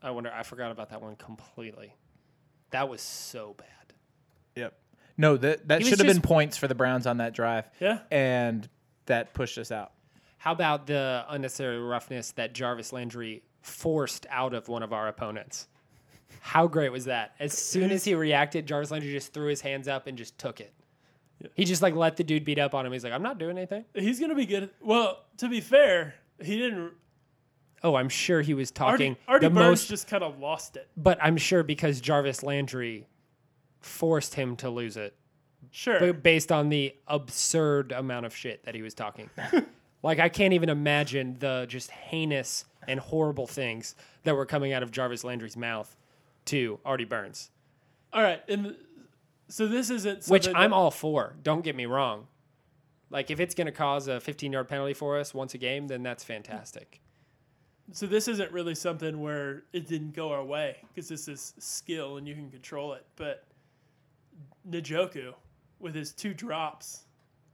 I 0.02 0.10
wonder 0.12 0.32
I 0.34 0.42
forgot 0.44 0.72
about 0.72 0.90
that 0.90 1.02
one 1.02 1.16
completely. 1.18 1.94
That 2.72 2.88
was 2.90 3.02
so 3.02 3.54
bad. 3.58 3.94
Yep. 4.56 4.80
No, 5.20 5.38
that 5.38 5.68
that 5.68 5.80
He 5.82 5.84
was 5.84 5.90
should 5.90 6.00
have 6.00 6.08
been 6.08 6.18
just- 6.22 6.28
points 6.28 6.58
for 6.58 6.68
the 6.68 6.74
Browns 6.76 7.06
on 7.06 7.18
that 7.18 7.34
drive. 7.34 7.70
Yeah. 7.80 8.00
And 8.10 8.68
that 9.06 9.34
pushed 9.34 9.58
us 9.58 9.72
out. 9.72 9.92
How 10.38 10.54
about 10.54 10.88
the 10.88 11.26
unnecessary 11.28 11.78
roughness 11.80 12.32
that 12.34 12.54
Jarvis 12.54 12.94
Landry 12.94 13.44
forced 13.62 14.26
out 14.30 14.54
of 14.54 14.70
one 14.70 14.82
of 14.84 14.94
our 14.94 15.08
opponents? 15.10 15.68
How 16.40 16.68
great 16.68 16.92
was 16.94 17.06
that? 17.06 17.36
As 17.40 17.52
soon 17.58 17.92
as 17.92 18.06
he 18.06 18.16
reacted, 18.16 18.66
Jarvis 18.66 18.92
Landry 18.92 19.12
just 19.12 19.34
threw 19.34 19.48
his 19.50 19.60
hands 19.60 19.90
up 19.90 20.08
and 20.08 20.18
just 20.18 20.38
took 20.38 20.62
it. 20.62 20.74
He 21.56 21.66
just 21.66 21.82
like 21.82 21.96
let 21.96 22.16
the 22.16 22.24
dude 22.24 22.46
beat 22.46 22.58
up 22.60 22.74
on 22.74 22.86
him. 22.86 22.94
He's 22.94 23.04
like, 23.04 23.12
I'm 23.12 23.22
not 23.24 23.38
doing 23.38 23.58
anything. 23.58 23.84
He's 23.94 24.20
gonna 24.22 24.36
be 24.36 24.46
good. 24.46 24.70
Well, 24.82 25.26
to 25.38 25.50
be 25.50 25.60
fair, 25.60 26.16
he 26.42 26.58
didn't. 26.58 26.94
Oh, 27.84 27.96
I'm 27.96 28.10
sure 28.10 28.42
he 28.42 28.54
was 28.54 28.72
talking 28.72 29.12
Artie, 29.12 29.22
Artie 29.28 29.46
the 29.48 29.50
Burns 29.54 29.66
most, 29.70 29.90
just 29.90 30.08
kind 30.08 30.24
of 30.24 30.40
lost 30.40 30.78
it. 30.78 30.88
but 30.96 31.18
I'm 31.22 31.36
sure 31.38 31.64
because 31.64 32.00
Jarvis 32.00 32.44
Landry 32.44 33.08
forced 33.80 34.36
him 34.36 34.56
to 34.58 34.70
lose 34.70 34.98
it 34.98 35.16
Sure. 35.72 36.00
b- 36.00 36.12
based 36.20 36.52
on 36.52 36.70
the 36.70 36.96
absurd 37.08 37.92
amount 37.92 38.26
of 38.26 38.36
shit 38.36 38.64
that 38.66 38.76
he 38.76 38.82
was 38.82 38.94
talking. 38.94 39.30
like 40.04 40.20
I 40.20 40.30
can't 40.30 40.54
even 40.54 40.70
imagine 40.70 41.38
the 41.40 41.66
just 41.68 41.92
heinous 41.92 42.66
and 42.88 43.00
horrible 43.00 43.46
things 43.48 43.96
that 44.24 44.36
were 44.36 44.46
coming 44.46 44.74
out 44.74 44.84
of 44.84 44.92
Jarvis 44.92 45.24
Landry's 45.24 45.56
mouth 45.58 45.96
to 46.46 46.80
Artie 46.86 47.06
Burns, 47.06 47.52
All 48.12 48.24
right, 48.24 48.42
and 48.50 48.76
so 49.50 49.68
this 49.68 49.90
isn't 49.90 50.26
which 50.28 50.48
I'm 50.48 50.72
that- 50.72 50.72
all 50.74 50.90
for. 50.92 51.36
Don't 51.44 51.62
get 51.64 51.76
me 51.76 51.86
wrong. 51.86 52.28
Like 53.12 53.30
if 53.32 53.40
it's 53.40 53.54
going 53.56 53.66
to 53.66 53.72
cause 53.72 54.08
a 54.08 54.20
15 54.20 54.52
yard 54.54 54.68
penalty 54.68 54.94
for 54.94 55.20
us 55.20 55.34
once 55.34 55.54
a 55.54 55.58
game, 55.58 55.88
then 55.88 56.02
that's 56.04 56.24
fantastic. 56.24 57.02
So 57.92 58.06
this 58.06 58.28
isn't 58.28 58.52
really 58.52 58.76
something 58.76 59.20
where 59.22 59.64
it 59.74 59.88
didn't 59.88 60.14
go 60.14 60.32
our 60.32 60.44
way 60.44 60.78
because 60.94 61.10
this 61.10 61.28
is 61.28 61.54
skill 61.58 62.18
and 62.18 62.28
you 62.28 62.36
can 62.36 62.52
control 62.52 62.94
it. 62.94 63.06
But 63.16 63.44
Njoku 64.70 65.34
with 65.80 65.96
his 65.96 66.12
two 66.14 66.34
drops 66.34 67.04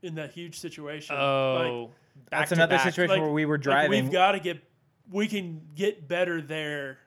in 0.02 0.14
that 0.16 0.32
huge 0.32 0.58
situation. 0.58 1.16
Oh, 1.16 1.90
back 2.30 2.40
That's 2.40 2.52
another 2.52 2.76
back. 2.76 2.84
situation 2.84 3.16
like- 3.16 3.22
where 3.22 3.30
we 3.32 3.44
were 3.44 3.56
like 3.56 3.62
driving. 3.62 4.04
we've 4.04 4.12
got 4.12 4.32
to 4.32 4.40
get. 4.40 4.62
We 5.10 5.28
can 5.28 5.60
get 5.74 6.08
better 6.08 6.40
there. 6.42 6.98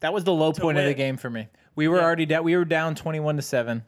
That 0.00 0.12
was 0.12 0.24
the 0.24 0.32
low 0.34 0.52
point 0.52 0.76
of 0.76 0.84
the 0.84 0.92
game 0.94 1.16
for 1.16 1.30
me. 1.30 1.48
We 1.74 1.88
were 1.88 1.96
Yeah. 1.96 2.02
already 2.04 2.26
down. 2.26 2.44
We 2.44 2.56
were 2.56 2.64
down 2.66 2.94
twenty-one 2.94 3.36
to 3.36 3.42
seven, 3.42 3.84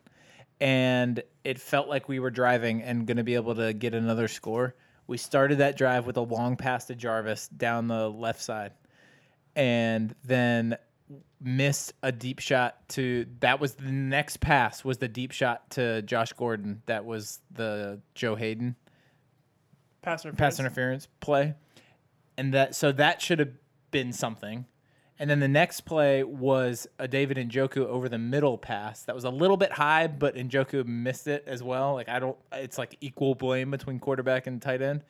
and 0.60 1.22
it 1.44 1.58
felt 1.60 1.88
like 1.88 2.08
we 2.08 2.18
were 2.20 2.30
driving 2.30 2.82
and 2.82 3.06
going 3.06 3.18
to 3.18 3.24
be 3.24 3.34
able 3.34 3.54
to 3.56 3.72
get 3.74 3.94
another 3.94 4.28
score. 4.28 4.74
We 5.06 5.16
started 5.18 5.58
that 5.58 5.76
drive 5.76 6.06
with 6.06 6.16
a 6.16 6.22
long 6.22 6.56
pass 6.56 6.86
to 6.86 6.94
Jarvis 6.94 7.48
down 7.48 7.88
the 7.88 8.08
left 8.10 8.40
side, 8.40 8.72
and 9.54 10.14
then 10.24 10.76
missed 11.40 11.92
a 12.02 12.12
deep 12.12 12.38
shot 12.38 12.88
to. 12.90 13.26
That 13.40 13.60
was 13.60 13.74
the 13.74 13.92
next 13.92 14.40
pass. 14.40 14.84
Was 14.84 14.98
the 14.98 15.08
deep 15.08 15.32
shot 15.32 15.70
to 15.70 16.02
Josh 16.02 16.32
Gordon? 16.32 16.82
That 16.86 17.04
was 17.04 17.40
the 17.50 18.00
Joe 18.14 18.34
Haden 18.34 18.76
Pass 20.02 20.24
interference. 20.24 20.56
pass 20.56 20.60
interference 20.60 21.08
play, 21.20 21.54
and 22.36 22.54
that 22.54 22.74
so 22.74 22.92
that 22.92 23.22
should 23.22 23.38
have 23.38 23.52
been 23.90 24.12
something. 24.12 24.66
And 25.20 25.28
then 25.28 25.40
the 25.40 25.48
next 25.48 25.80
play 25.80 26.22
was 26.22 26.86
a 26.98 27.08
David 27.08 27.38
Njoku 27.38 27.78
over 27.78 28.08
the 28.08 28.18
middle 28.18 28.56
pass 28.56 29.02
that 29.02 29.16
was 29.16 29.24
a 29.24 29.30
little 29.30 29.56
bit 29.56 29.72
high, 29.72 30.06
but 30.06 30.36
Njoku 30.36 30.86
missed 30.86 31.26
it 31.26 31.42
as 31.46 31.60
well. 31.60 31.94
Like 31.94 32.08
I 32.08 32.20
don't, 32.20 32.36
it's 32.52 32.78
like 32.78 32.96
equal 33.00 33.34
blame 33.34 33.72
between 33.72 33.98
quarterback 33.98 34.46
and 34.46 34.62
tight 34.62 34.80
end. 34.80 35.02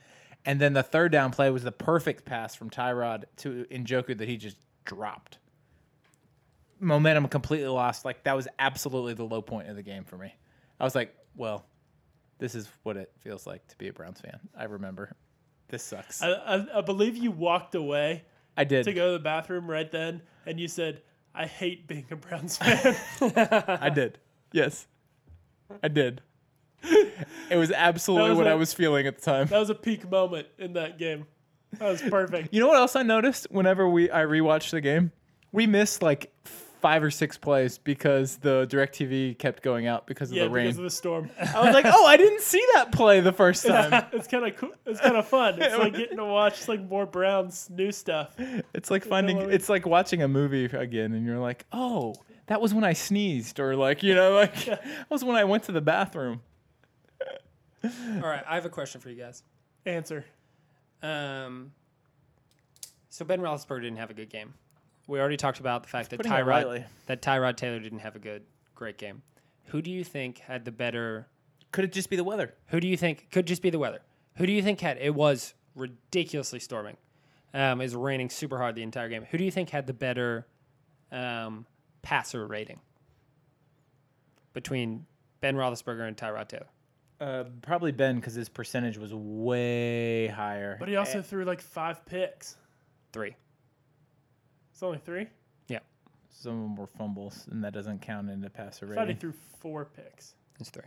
And 0.47 0.59
then 0.61 0.73
the 0.73 0.83
third 0.83 1.13
down 1.13 1.31
play 1.31 1.51
was 1.51 1.63
the 1.63 1.73
perfect 1.73 2.25
pass 2.25 2.55
from 2.55 2.71
Tyrod 2.71 3.25
to 3.39 3.67
Njoku 3.71 4.17
that 4.17 4.27
he 4.29 4.39
just 4.39 4.57
dropped. 4.87 5.39
Momentum 6.81 7.27
completely 7.29 7.69
lost. 7.69 8.05
Like 8.05 8.25
that 8.25 8.35
was 8.37 8.49
absolutely 8.59 9.15
the 9.15 9.25
low 9.25 9.43
point 9.43 9.69
of 9.69 9.77
the 9.77 9.83
game 9.83 10.05
for 10.05 10.17
me. 10.17 10.35
I 10.81 10.85
was 10.85 10.95
like, 10.95 11.15
well, 11.37 11.67
this 12.39 12.55
is 12.55 12.69
what 12.85 12.97
it 12.97 13.11
feels 13.21 13.47
like 13.47 13.67
to 13.69 13.77
be 13.79 13.89
a 13.89 13.93
Browns 13.93 14.21
fan. 14.21 14.39
I 14.57 14.65
remember. 14.65 15.15
This 15.69 15.83
sucks. 15.83 16.23
I, 16.23 16.31
I, 16.33 16.79
I 16.79 16.81
believe 16.81 17.17
you 17.17 17.31
walked 17.31 17.75
away 17.75 18.25
I 18.57 18.65
did. 18.65 18.85
to 18.85 18.93
go 18.95 19.09
to 19.09 19.13
the 19.19 19.23
bathroom 19.23 19.69
right 19.71 19.91
then, 19.91 20.23
and 20.47 20.59
you 20.59 20.67
said, 20.69 21.03
"I 21.35 21.47
hate 21.47 21.87
being 21.87 22.07
a 22.11 22.17
Browns 22.17 22.57
fan." 22.59 22.97
I 23.81 23.91
did. 23.91 24.19
Yes. 24.53 24.87
I 25.83 25.89
did. 25.89 26.23
It 27.51 27.57
was 27.57 27.71
absolutely 27.73 28.31
was 28.31 28.39
what 28.39 28.47
a- 28.47 28.51
I 28.51 28.55
was 28.55 28.73
feeling 28.73 29.07
at 29.07 29.17
the 29.17 29.23
time. 29.23 29.47
that 29.49 29.59
was 29.59 29.69
a 29.71 29.75
peak 29.75 30.09
moment 30.11 30.47
in 30.59 30.75
that 30.75 30.99
game. 30.99 31.27
That 31.79 31.89
was 31.91 32.01
perfect. 32.01 32.55
You 32.55 32.61
know 32.61 32.69
what 32.69 32.77
else 32.79 32.97
I 32.97 33.03
noticed 33.03 33.49
whenever 33.51 33.87
we 33.89 34.11
I 34.11 34.21
rewatched 34.23 34.71
the 34.71 34.81
game? 34.81 35.13
We 35.53 35.67
missed 35.67 36.03
like 36.03 36.33
five 36.81 37.03
or 37.03 37.11
six 37.11 37.37
plays 37.37 37.79
because 37.79 38.37
the 38.39 38.67
DirecTV 38.71 39.39
kept 39.39 39.63
going 39.63 39.87
out 39.87 40.07
because 40.07 40.31
of 40.31 40.37
yeah, 40.37 40.45
the 40.45 40.51
rain. 40.51 40.67
because 40.67 40.79
of 40.79 40.85
the 40.85 40.91
storm. 40.91 41.31
I 41.41 41.65
was 41.65 41.75
like, 41.75 41.87
"Oh, 41.87 42.07
I 42.07 42.17
didn't 42.17 42.43
see 42.43 42.65
that 42.75 42.93
play 42.93 43.21
the 43.21 43.33
first 43.33 43.67
time." 43.67 44.07
it's 44.13 44.27
kind 44.27 44.47
of 44.47 44.57
cool. 44.57 44.73
It's 44.87 45.01
kind 45.01 45.17
of 45.17 45.27
fun. 45.27 45.61
It's 45.61 45.77
like 45.79 45.95
getting 45.95 46.19
to 46.19 46.25
watch 46.25 46.69
like 46.69 46.81
more 46.89 47.07
Browns 47.07 47.69
new 47.71 47.93
stuff. 47.93 48.35
It's 48.75 48.91
like 48.91 49.05
finding 49.05 49.37
what 49.37 49.51
I- 49.51 49.53
it's 49.53 49.69
like 49.69 49.87
watching 49.87 50.23
a 50.23 50.29
movie 50.29 50.67
again 50.67 51.13
and 51.13 51.27
you're 51.27 51.39
like, 51.39 51.67
"Oh, 51.73 52.15
that 52.47 52.61
was 52.61 52.73
when 52.73 52.85
I 52.85 52.93
sneezed 52.93 53.61
or 53.61 53.77
like, 53.77 54.03
you 54.03 54.15
know, 54.15 54.35
like 54.35 54.65
that 54.67 54.85
was 55.11 55.25
when 55.25 55.37
I 55.37 55.45
went 55.45 55.65
to 55.65 55.73
the 55.73 55.81
bathroom." 55.81 56.43
All 57.85 57.91
right, 58.29 58.45
I 58.47 58.57
have 58.57 58.65
a 58.65 58.71
question 58.71 59.01
for 59.01 59.09
you 59.09 59.17
guys. 59.17 59.43
Answer. 59.87 60.25
Um, 61.03 61.73
so 63.09 63.25
Ben 63.25 63.41
Roethlisberger 63.41 63.83
didn't 63.83 63.99
have 63.99 64.11
a 64.11 64.15
good 64.15 64.31
game. 64.31 64.55
We 65.09 65.19
already 65.19 65.39
talked 65.39 65.59
about 65.59 65.83
the 65.83 65.89
fact 65.89 66.11
that 66.11 66.19
Putting 66.19 66.31
it 66.31 66.37
Tyrod 66.37 66.47
lightly. 66.47 66.85
that 67.07 67.23
Tyrod 67.23 67.57
Taylor 67.57 67.81
didn't 67.81 68.01
have 68.01 68.15
a 68.15 68.19
good, 68.19 68.43
great 68.75 68.99
game. 68.99 69.23
Who 69.67 69.83
do 69.83 69.91
you 69.91 70.05
think 70.05 70.39
had 70.39 70.65
the 70.65 70.71
better? 70.71 71.27
Could 71.73 71.85
it 71.85 71.93
just 71.93 72.11
be 72.11 72.17
the 72.17 72.25
weather? 72.25 72.55
Who 72.69 72.79
do 72.79 72.87
you 72.87 72.97
think 72.97 73.31
could 73.31 73.47
just 73.47 73.63
be 73.63 73.71
the 73.71 73.79
weather? 73.79 74.01
Who 74.37 74.47
do 74.47 74.53
you 74.53 74.63
think 74.63 74.81
had? 74.81 74.99
It 74.99 75.15
was 75.15 75.55
ridiculously 75.75 76.61
storming. 76.61 76.97
Um, 77.55 77.81
it 77.81 77.85
was 77.85 77.97
raining 77.97 78.29
super 78.29 78.59
hard 78.59 78.75
the 78.75 78.83
entire 78.83 79.09
game. 79.09 79.25
Who 79.31 79.39
do 79.39 79.45
you 79.45 79.51
think 79.51 79.71
had 79.71 79.87
the 79.87 79.95
better 79.95 80.47
um, 81.11 81.67
passer 82.03 82.47
rating 82.47 82.81
between 84.53 85.07
Ben 85.41 85.57
Roethlisberger 85.57 86.07
and 86.07 86.17
Tyrod 86.17 86.49
Taylor? 86.49 86.67
Uh, 87.21 87.45
probably 87.63 87.93
Ben 87.93 88.17
because 88.17 88.35
his 88.35 88.49
percentage 88.49 88.99
was 88.99 89.13
way 89.15 90.29
higher. 90.29 90.77
But 90.79 90.89
he 90.89 90.97
also 90.97 91.23
threw 91.23 91.45
like 91.45 91.61
five 91.63 92.05
picks. 92.07 92.57
Three. 93.13 93.35
It's 94.79 94.83
only 94.85 94.99
three. 95.05 95.27
Yeah, 95.67 95.81
Some 96.31 96.53
of 96.53 96.59
them 96.63 96.77
were 96.77 96.87
fumbles, 96.87 97.49
and 97.51 97.65
that 97.65 97.73
doesn't 97.73 98.01
count 98.01 98.31
into 98.31 98.49
passer 98.49 98.87
I 98.87 98.95
thought 98.95 99.09
he 99.09 99.15
rating. 99.15 99.17
threw 99.17 99.33
four 99.59 99.87
picks. 99.87 100.37
it's 100.61 100.71
three. 100.71 100.85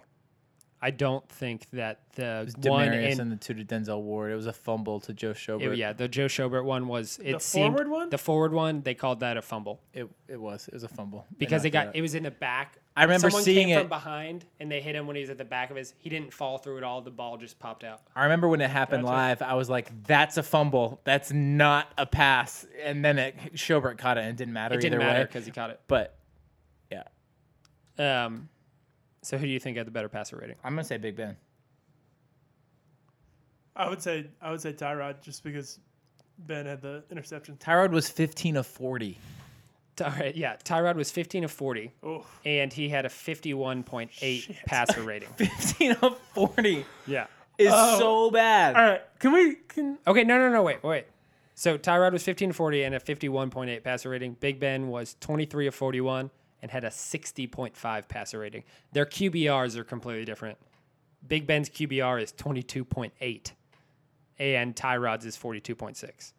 I 0.84 0.90
don't 0.90 1.28
think 1.30 1.70
that 1.74 2.00
the 2.16 2.40
It 2.42 2.46
was 2.46 2.56
one 2.58 2.88
Damarious 2.88 3.12
in 3.14 3.20
and 3.20 3.32
the 3.32 3.36
two 3.36 3.54
to 3.54 3.64
Denzel 3.64 4.02
Ward. 4.02 4.32
It 4.32 4.36
was 4.36 4.48
a 4.48 4.54
fumble 4.54 5.00
to 5.02 5.14
Joe 5.14 5.34
Schobert. 5.34 5.74
It- 5.74 5.78
yeah, 5.78 5.94
the 5.94 6.08
Joe 6.08 6.26
Schobert 6.26 6.64
one 6.66 6.88
was 6.88 7.20
it 7.24 7.34
The 7.34 7.40
seemed 7.40 7.74
forward 7.76 7.88
one? 7.88 8.10
the 8.10 8.18
forward 8.18 8.52
one 8.52 8.82
they 8.82 8.96
called 8.96 9.20
that 9.20 9.38
a 9.38 9.44
fumble 9.44 9.80
It, 9.94 10.08
it 10.28 10.42
was. 10.42 10.68
It 10.68 10.74
was 10.74 10.84
a 10.84 10.88
fumble. 10.88 11.28
They 11.32 11.36
because 11.46 11.62
they 11.62 11.70
knocked 11.70 11.86
got 11.88 11.96
it 11.96 12.00
it 12.00 12.02
was 12.02 12.16
in 12.16 12.24
the 12.24 12.32
back. 12.32 12.78
I 12.98 13.04
remember 13.04 13.30
Someone 13.30 13.44
seeing 13.44 13.68
came 13.68 13.78
it- 13.78 13.82
from 13.82 13.90
behind 13.90 14.46
and 14.60 14.72
they 14.72 14.82
hit 14.82 14.96
him 14.96 15.06
when 15.06 15.16
he 15.16 15.22
was 15.22 15.30
at 15.30 15.38
the 15.38 15.46
back 15.46 15.70
of 15.70 15.78
his. 15.78 15.94
He 16.00 16.10
didn't 16.10 16.34
fall 16.34 16.58
through 16.58 16.78
at 16.78 16.84
all. 16.84 17.02
The 17.02 17.12
ball 17.12 17.38
just 17.38 17.60
popped 17.60 17.84
out. 17.84 18.02
I 18.16 18.24
remember 18.24 18.50
when 18.50 18.60
it 18.60 18.70
happened 18.72 19.04
Gotcha. 19.04 19.14
live. 19.14 19.42
I 19.44 19.54
was 19.54 19.70
like, 19.70 19.92
"That's 20.08 20.38
a 20.38 20.44
fumble. 20.44 21.00
That's 21.04 21.32
not 21.32 21.94
a 22.00 22.06
pass." 22.08 22.66
And 22.84 23.06
then 23.06 23.20
it 23.20 23.36
Schobert 23.54 24.00
caught 24.00 24.18
it, 24.18 24.22
and 24.22 24.30
it 24.32 24.36
didn't 24.36 24.54
matter 24.54 24.76
It 24.76 24.82
didn't 24.82 24.96
either 24.96 25.06
matter 25.06 25.20
way. 25.20 25.26
because 25.26 25.46
he 25.46 25.52
caught 25.52 25.70
it. 25.70 25.80
But 25.88 26.18
yeah, 26.92 27.04
Um, 28.26 28.50
so 29.22 29.38
who 29.38 29.46
do 29.46 29.52
you 29.52 29.60
think 29.60 29.78
had 29.78 29.88
the 29.88 29.92
better 29.92 30.10
passer 30.10 30.38
rating? 30.38 30.56
I'm 30.64 30.74
gonna 30.74 30.84
say 30.84 30.98
Big 30.98 31.16
Ben. 31.16 31.38
I 33.76 33.90
would 33.90 34.02
say 34.02 34.28
I 34.42 34.52
would 34.52 34.62
say 34.62 34.74
Tyrod 34.74 35.22
just 35.22 35.44
because 35.44 35.80
Ben 36.40 36.66
had 36.66 36.82
the 36.82 37.04
interception. 37.12 37.58
Tyrod 37.58 37.92
was 37.92 38.10
15 38.10 38.58
of 38.58 38.68
40. 38.68 39.18
All 40.04 40.10
right, 40.12 40.36
yeah, 40.36 40.56
Tyrod 40.64 40.96
was 40.96 41.12
15 41.12 41.44
of 41.44 41.52
40, 41.52 41.92
Oh, 42.02 42.26
and 42.46 42.72
he 42.74 42.90
had 42.90 43.06
a 43.06 43.10
51.8 43.10 44.10
Shit. 44.42 44.56
passer 44.66 45.02
rating. 45.04 45.30
15 45.36 45.92
of 46.02 46.18
40 46.34 46.86
Yeah. 47.06 47.28
is 47.58 47.72
Oh. 47.74 48.00
so 48.00 48.32
bad. 48.32 48.76
all 48.76 48.84
right. 48.84 49.02
Can 49.20 49.32
we? 49.34 49.56
Can 49.68 50.00
Okay, 50.08 50.24
no, 50.24 50.38
no, 50.40 50.50
no, 50.50 50.64
wait, 50.64 50.82
wait. 50.84 51.06
So 51.54 51.78
Tyrod 51.78 52.14
was 52.14 52.24
15 52.24 52.50
of 52.52 52.56
40 52.56 52.84
and 52.84 52.96
a 52.96 53.00
51.8 53.00 53.84
passer 53.84 54.10
rating. 54.10 54.34
Big 54.40 54.60
Ben 54.60 54.88
was 54.88 55.16
23 55.20 55.68
of 55.68 55.76
41 55.76 56.32
and 56.62 56.70
had 56.72 56.84
a 56.84 56.90
60.5 56.90 58.08
passer 58.08 58.40
rating. 58.40 58.64
Their 58.92 59.06
QBRs 59.06 59.76
are 59.76 59.84
completely 59.84 60.26
different. 60.26 60.58
Big 61.28 61.46
Ben's 61.48 61.70
QBR 61.70 62.22
is 62.22 62.34
22.8 62.34 63.52
and 64.40 64.76
Tyrod's 64.76 65.26
is 65.26 65.38
42.6. 65.38 66.34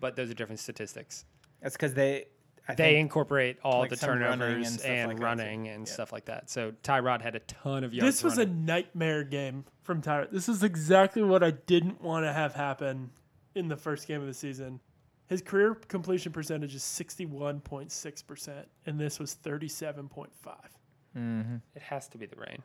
But 0.00 0.14
those 0.16 0.30
are 0.30 0.34
different 0.34 0.60
statistics. 0.60 1.24
That's 1.60 1.76
because 1.76 1.94
they. 1.94 2.26
I 2.70 2.74
They 2.74 2.96
incorporate 2.98 3.56
all 3.64 3.80
like 3.80 3.88
the 3.90 3.96
turnovers 3.96 4.40
and 4.40 4.66
and, 4.66 4.80
stuff 4.80 5.06
like 5.14 5.22
running 5.22 5.64
too. 5.64 5.70
and 5.70 5.86
Yeah. 5.88 5.92
stuff 5.92 6.12
like 6.12 6.26
that. 6.26 6.50
So 6.50 6.72
Tyrod 6.82 7.22
had 7.22 7.34
a 7.34 7.38
ton 7.40 7.82
of 7.82 7.94
yards. 7.94 8.16
this 8.16 8.22
was 8.22 8.36
a 8.36 8.44
nightmare 8.44 9.24
game 9.24 9.64
from 9.82 10.02
Tyrod. 10.02 10.30
This 10.32 10.50
is 10.50 10.62
exactly 10.62 11.22
what 11.22 11.42
I 11.42 11.50
didn't 11.52 12.02
want 12.02 12.26
to 12.26 12.32
have 12.32 12.52
happen 12.54 13.10
in 13.54 13.68
the 13.68 13.76
first 13.76 14.06
game 14.06 14.20
of 14.20 14.26
the 14.26 14.34
season. 14.34 14.80
His 15.28 15.42
career 15.42 15.74
completion 15.74 16.32
percentage 16.32 16.74
is 16.74 16.82
sixty 16.82 17.26
one 17.26 17.60
point 17.60 17.92
six 17.92 18.22
percent, 18.22 18.66
and 18.86 18.98
this 18.98 19.18
was 19.18 19.34
thirty 19.34 19.68
seven 19.68 20.08
point 20.08 20.32
five. 20.42 20.70
Mm-hmm. 21.16 21.56
It 21.74 21.82
has 21.82 22.08
to 22.08 22.18
be 22.18 22.26
the 22.26 22.36
rain. 22.36 22.62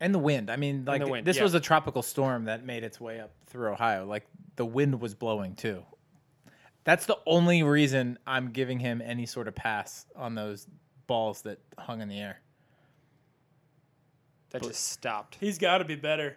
And 0.00 0.14
the 0.14 0.18
wind. 0.18 0.50
I 0.50 0.56
mean, 0.56 0.84
like 0.84 1.06
wind, 1.06 1.26
this 1.26 1.36
yeah. 1.36 1.44
was 1.44 1.54
a 1.54 1.60
tropical 1.60 2.02
storm 2.02 2.46
that 2.46 2.64
made 2.64 2.82
its 2.82 3.00
way 3.00 3.20
up 3.20 3.30
through 3.46 3.70
Ohio. 3.72 4.04
Like 4.04 4.26
the 4.56 4.64
wind 4.64 5.00
was 5.00 5.14
blowing 5.14 5.54
too. 5.54 5.84
That's 6.84 7.06
the 7.06 7.18
only 7.26 7.62
reason 7.62 8.18
I'm 8.26 8.50
giving 8.50 8.80
him 8.80 9.00
any 9.04 9.26
sort 9.26 9.46
of 9.46 9.54
pass 9.54 10.06
on 10.16 10.34
those 10.34 10.66
balls 11.06 11.42
that 11.42 11.60
hung 11.78 12.00
in 12.00 12.08
the 12.08 12.18
air. 12.18 12.40
That 14.50 14.62
just 14.62 14.88
stopped. 14.88 15.36
He's 15.40 15.58
got 15.58 15.78
to 15.78 15.84
be 15.84 15.94
better. 15.94 16.36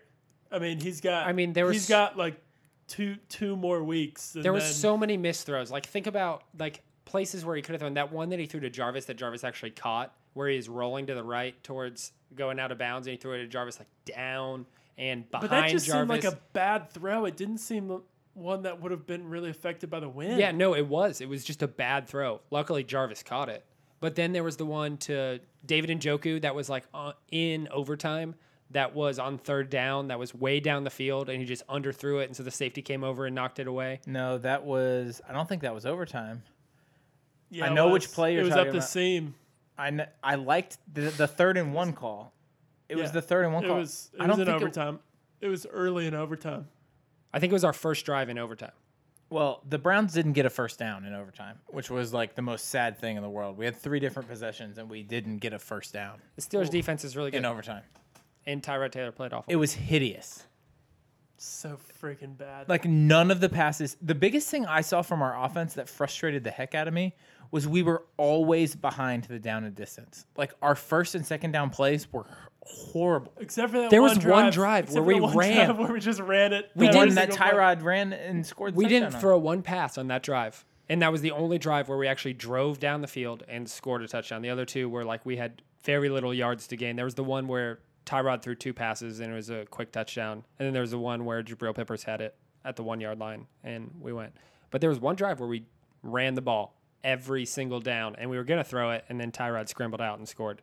I 0.52 0.60
mean, 0.60 0.80
he's 0.80 1.02
got. 1.02 1.28
I 1.28 1.34
mean, 1.34 1.54
there 1.54 1.66
was- 1.66 1.76
He's 1.76 1.90
got 1.90 2.18
like 2.18 2.40
two 2.88 3.16
two 3.30 3.56
more 3.56 3.84
weeks. 3.84 4.36
and 4.36 4.44
There 4.44 4.54
was 4.54 4.64
then- 4.64 4.74
so 4.74 4.98
many 4.98 5.18
missed 5.18 5.46
throws. 5.46 5.72
Like 5.72 5.86
think 5.86 6.08
about 6.08 6.44
like 6.58 6.82
places 7.06 7.46
where 7.46 7.56
he 7.56 7.62
could 7.62 7.74
have 7.74 7.82
thrown 7.82 7.94
that 7.96 8.12
one 8.12 8.30
that 8.30 8.40
he 8.40 8.46
threw 8.46 8.60
to 8.62 8.70
Jarvis 8.70 9.06
that 9.06 9.16
Jarvis 9.18 9.44
actually 9.44 9.72
caught, 9.72 10.14
where 10.34 10.48
he's 10.50 10.68
rolling 10.70 11.06
to 11.08 11.14
the 11.16 11.24
right 11.24 11.62
towards 11.64 12.12
going 12.36 12.60
out 12.60 12.72
of 12.72 12.78
bounds, 12.78 13.08
and 13.08 13.12
he 13.14 13.18
threw 13.18 13.34
it 13.34 13.38
to 13.40 13.48
Jarvis 13.48 13.80
like 13.80 13.88
down 14.06 14.66
and 14.98 15.30
behind 15.30 15.50
But 15.50 15.56
that 15.56 15.70
just 15.70 15.86
Jarvis. 15.88 16.02
seemed 16.14 16.24
like 16.24 16.34
a 16.34 16.40
bad 16.54 16.90
throw. 16.92 17.26
It 17.26 17.38
didn't 17.38 17.60
seem 17.60 18.02
one 18.34 18.64
that 18.64 18.82
would 18.82 18.92
have 18.92 19.06
been 19.08 19.30
really 19.30 19.50
affected 19.50 19.90
by 19.90 20.00
the 20.00 20.10
wind. 20.10 20.40
Yeah, 20.40 20.52
no, 20.52 20.74
it 20.76 20.88
was. 20.88 21.22
It 21.22 21.30
was 21.30 21.44
just 21.44 21.62
a 21.64 21.68
bad 21.68 22.08
throw. 22.08 22.42
Luckily, 22.52 22.84
Jarvis 22.84 23.24
caught 23.24 23.48
it. 23.50 23.64
But 24.02 24.16
then 24.16 24.34
there 24.34 24.44
was 24.44 24.58
the 24.58 24.66
one 24.66 24.98
to 24.98 25.40
David 25.66 25.90
Njoku 26.00 26.42
that 26.42 26.54
was 26.54 26.70
like 26.70 26.84
uh, 26.94 27.14
in 27.32 27.68
overtime. 27.72 28.36
That 28.72 28.96
was 28.96 29.20
on 29.20 29.38
third 29.38 29.70
down. 29.70 30.08
That 30.08 30.18
was 30.20 30.34
way 30.34 30.60
down 30.60 30.84
the 30.84 30.90
field, 30.90 31.30
and 31.30 31.40
he 31.40 31.46
just 31.46 31.66
underthrew 31.68 32.22
it, 32.22 32.26
and 32.28 32.36
so 32.36 32.44
the 32.44 32.52
safety 32.52 32.82
came 32.82 33.04
over 33.04 33.26
and 33.26 33.36
knocked 33.36 33.60
it 33.60 33.68
away. 33.68 34.02
No, 34.08 34.38
that 34.40 34.66
was. 34.66 35.22
I 35.30 35.34
don't 35.34 35.48
think 35.48 35.62
that 35.62 35.74
was 35.74 35.86
overtime. 35.86 36.42
Yeah, 37.52 37.66
I 37.66 37.70
know 37.74 37.90
which 37.90 38.08
was. 38.08 38.14
play 38.14 38.34
you're 38.34 38.42
It 38.42 38.46
was 38.46 38.54
talking 38.54 38.68
up 38.70 38.72
the 38.74 38.78
about. 38.80 38.90
seam. 38.90 39.36
I 39.78 39.90
kn- 39.92 40.08
I 40.24 40.36
liked 40.36 40.78
the, 40.94 41.02
the 41.12 41.28
third 41.28 41.58
and 41.58 41.74
one 41.74 41.94
call. 41.94 42.34
It 42.90 42.96
was 42.96 43.06
Yeah. 43.10 43.12
the 43.14 43.22
third 43.22 43.46
and 43.46 43.54
one 43.54 43.64
It 43.64 43.68
call. 43.68 43.78
was. 43.78 44.10
It 44.14 44.22
I 44.22 44.28
was 44.28 44.30
don't 44.38 44.40
in 44.42 44.46
think 44.48 44.62
it- 44.62 44.64
overtime. 44.64 45.00
It, 45.42 45.48
was 45.48 45.66
early 45.68 46.08
in 46.08 46.16
overtime. 46.16 46.68
I 47.34 47.40
think 47.40 47.52
it 47.52 47.54
was 47.54 47.64
our 47.64 47.74
first 47.74 48.04
drive 48.06 48.30
in 48.30 48.38
overtime. 48.40 48.72
Well, 49.30 49.62
the 49.68 49.78
Browns 49.78 50.14
didn't 50.14 50.34
get 50.34 50.46
a 50.46 50.50
first 50.50 50.80
down 50.80 51.06
in 51.06 51.14
overtime, 51.14 51.60
which 51.68 51.90
was 51.92 52.14
like 52.14 52.36
the 52.36 52.42
most 52.42 52.70
sad 52.70 52.98
thing 52.98 53.16
in 53.18 53.22
the 53.22 53.30
world. 53.30 53.58
We 53.58 53.66
had 53.66 53.76
three 53.76 54.00
different 54.00 54.28
possessions 54.30 54.78
and 54.78 54.90
we 54.90 55.04
didn't 55.04 55.38
get 55.38 55.52
a 55.54 55.60
first 55.60 55.94
down 55.94 56.20
The 56.36 56.42
Steelers' 56.42 56.70
defense 56.70 57.04
is 57.04 57.16
really 57.18 57.32
good, 57.32 57.38
in 57.38 57.46
overtime. 57.46 57.84
And 58.48 58.62
Tyrod 58.62 58.92
Taylor 58.92 59.12
played 59.12 59.34
awful. 59.34 59.52
It 59.52 59.56
was 59.58 59.74
hideous. 59.74 60.44
So 61.38 61.78
freaking 62.02 62.38
bad. 62.38 62.70
Like 62.70 62.86
none 62.86 63.30
of 63.30 63.40
the 63.42 63.50
passes. 63.50 63.98
The 64.02 64.16
biggest 64.16 64.50
thing 64.50 64.66
I 64.66 64.82
saw 64.82 65.02
from 65.02 65.22
our 65.22 65.44
offense 65.44 65.74
that 65.74 65.90
frustrated 65.90 66.44
the 66.44 66.52
heck 66.52 66.74
out 66.74 66.88
of 66.88 66.94
me 66.94 67.14
was 67.52 67.68
we 67.68 67.84
were 67.84 68.04
always 68.18 68.76
behind 68.76 69.26
the 69.26 69.38
down 69.40 69.64
and 69.66 69.76
distance. 69.76 70.26
Like 70.38 70.54
our 70.62 70.76
first 70.76 71.14
and 71.14 71.26
second 71.26 71.52
down 71.52 71.70
plays 71.72 72.12
were 72.12 72.26
horrible. 72.62 73.34
Except 73.38 73.72
for 73.72 73.80
that 73.82 73.92
There 73.92 74.02
one 74.02 74.12
was 74.12 74.18
drive, 74.18 74.44
one 74.46 74.52
drive 74.54 74.84
except 74.86 75.06
where 75.06 75.16
we 75.16 75.22
one 75.22 75.36
ran. 75.38 75.66
drive 75.68 75.78
where 75.78 75.92
we 75.94 76.00
just 76.00 76.22
ran 76.22 76.54
it. 76.54 76.72
We 76.74 76.88
didn't- 76.88 77.16
that 77.16 77.34
single 77.34 77.38
play. 77.38 77.58
Tyrod 77.58 77.84
ran 77.84 78.14
and 78.14 78.46
scored. 78.46 78.74
The 78.74 78.78
we 78.78 78.86
didn't 78.88 79.04
touchdown 79.12 79.16
on. 79.16 79.22
throw 79.22 79.38
one 79.38 79.62
pass 79.62 79.98
on 79.98 80.08
that 80.08 80.24
drive, 80.24 80.66
and 80.90 81.02
that 81.02 81.12
was 81.12 81.22
the 81.22 81.32
only 81.32 81.58
drive 81.60 81.90
where 81.90 81.98
we 81.98 82.08
actually 82.08 82.34
drove 82.34 82.80
down 82.80 83.02
the 83.02 83.08
field 83.08 83.44
and 83.48 83.70
scored 83.70 84.02
a 84.02 84.08
touchdown. 84.08 84.42
The 84.42 84.50
other 84.50 84.66
two 84.66 84.90
were 84.90 85.04
like 85.06 85.26
we 85.26 85.36
had 85.38 85.62
very 85.84 86.10
little 86.10 86.34
yards 86.34 86.66
to 86.68 86.78
gain. 86.78 86.96
There 86.96 87.06
was 87.06 87.16
the 87.16 87.24
one 87.24 87.48
where 87.48 87.80
Tyrod 88.06 88.42
threw 88.42 88.56
two 88.56 88.74
passes 88.74 89.20
and 89.20 89.32
it 89.32 89.36
was 89.36 89.50
a 89.50 89.66
quick 89.66 89.92
touchdown, 89.92 90.44
and 90.60 90.66
then 90.66 90.74
there 90.74 90.82
was 90.82 90.92
the 90.92 91.00
one 91.00 91.26
where 91.26 91.44
Jabril 91.44 91.76
Peppers 91.76 92.04
had 92.04 92.22
it 92.22 92.36
at 92.64 92.76
the 92.76 92.84
one 92.84 93.00
yard 93.00 93.20
line 93.20 93.48
and 93.64 93.92
we 94.00 94.14
went. 94.14 94.34
But 94.72 94.82
there 94.82 94.90
was 94.90 95.00
one 95.00 95.16
drive 95.16 95.40
where 95.40 95.50
we 95.50 95.66
ran 96.04 96.36
the 96.36 96.42
ball 96.42 96.76
every 97.04 97.46
single 97.46 97.80
down, 97.80 98.16
and 98.18 98.30
we 98.30 98.38
were 98.38 98.44
gonna 98.44 98.64
throw 98.64 98.92
it, 98.92 99.06
and 99.10 99.20
then 99.20 99.32
Tyrod 99.32 99.70
scrambled 99.70 100.02
out 100.02 100.18
and 100.18 100.28
scored. 100.28 100.62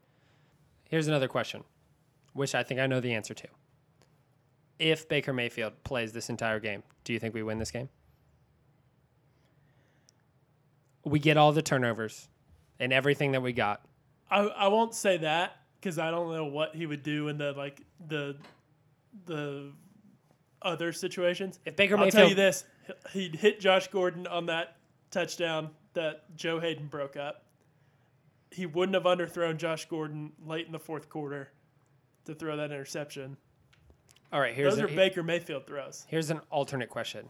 Here's 0.88 1.08
another 1.08 1.28
question, 1.28 1.64
which 2.32 2.54
I 2.54 2.62
think 2.62 2.80
I 2.80 2.86
know 2.86 3.00
the 3.00 3.14
answer 3.14 3.34
to. 3.34 3.48
If 4.78 5.08
Baker 5.08 5.32
Mayfield 5.32 5.84
plays 5.84 6.12
this 6.12 6.28
entire 6.28 6.58
game, 6.58 6.82
do 7.04 7.12
you 7.12 7.20
think 7.20 7.34
we 7.34 7.42
win 7.42 7.58
this 7.58 7.70
game? 7.70 7.88
We 11.04 11.18
get 11.18 11.36
all 11.36 11.52
the 11.52 11.62
turnovers 11.62 12.28
and 12.78 12.92
everything 12.92 13.32
that 13.32 13.42
we 13.42 13.52
got. 13.52 13.84
I, 14.30 14.40
I 14.40 14.68
won't 14.68 14.94
say 14.94 15.18
that 15.18 15.56
because 15.82 15.98
I 15.98 16.10
don't 16.12 16.32
know 16.32 16.44
what 16.44 16.76
he 16.76 16.86
would 16.86 17.02
do 17.02 17.26
in 17.28 17.38
the 17.38 17.52
like 17.52 17.82
the 18.06 18.36
the 19.26 19.72
other 20.62 20.92
situations. 20.92 21.58
If 21.66 21.74
Baker 21.76 21.96
I'll 21.96 22.04
Mayfield, 22.04 22.12
tell 22.20 22.28
you 22.28 22.34
this: 22.36 22.64
he'd 23.12 23.34
hit 23.34 23.60
Josh 23.60 23.88
Gordon 23.88 24.26
on 24.28 24.46
that 24.46 24.76
touchdown 25.10 25.70
that 25.94 26.34
Joe 26.36 26.60
Haden 26.60 26.86
broke 26.86 27.16
up. 27.16 27.44
He 28.50 28.66
wouldn't 28.66 28.94
have 28.94 29.04
underthrown 29.04 29.56
Josh 29.56 29.86
Gordon 29.86 30.32
late 30.46 30.66
in 30.66 30.72
the 30.72 30.78
fourth 30.78 31.08
quarter 31.08 31.50
to 32.26 32.34
throw 32.34 32.56
that 32.56 32.70
interception. 32.70 33.36
all 34.32 34.40
right, 34.40 34.54
here's 34.54 34.76
Those 34.76 34.90
a- 34.90 34.92
are 34.92 34.96
Baker 34.96 35.22
Mayfield 35.22 35.66
throws. 35.66 36.06
here's 36.08 36.30
an 36.30 36.40
alternate 36.50 36.88
question. 36.90 37.28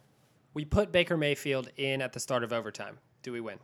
We 0.55 0.65
put 0.67 0.93
Baker 0.93 1.17
Mayfield 1.17 1.71
in 1.79 2.03
at 2.03 2.13
the 2.13 2.21
start 2.21 2.45
of 2.45 2.53
overtime. 2.53 2.99
Do 3.23 3.33
we 3.33 3.41
win? 3.41 3.59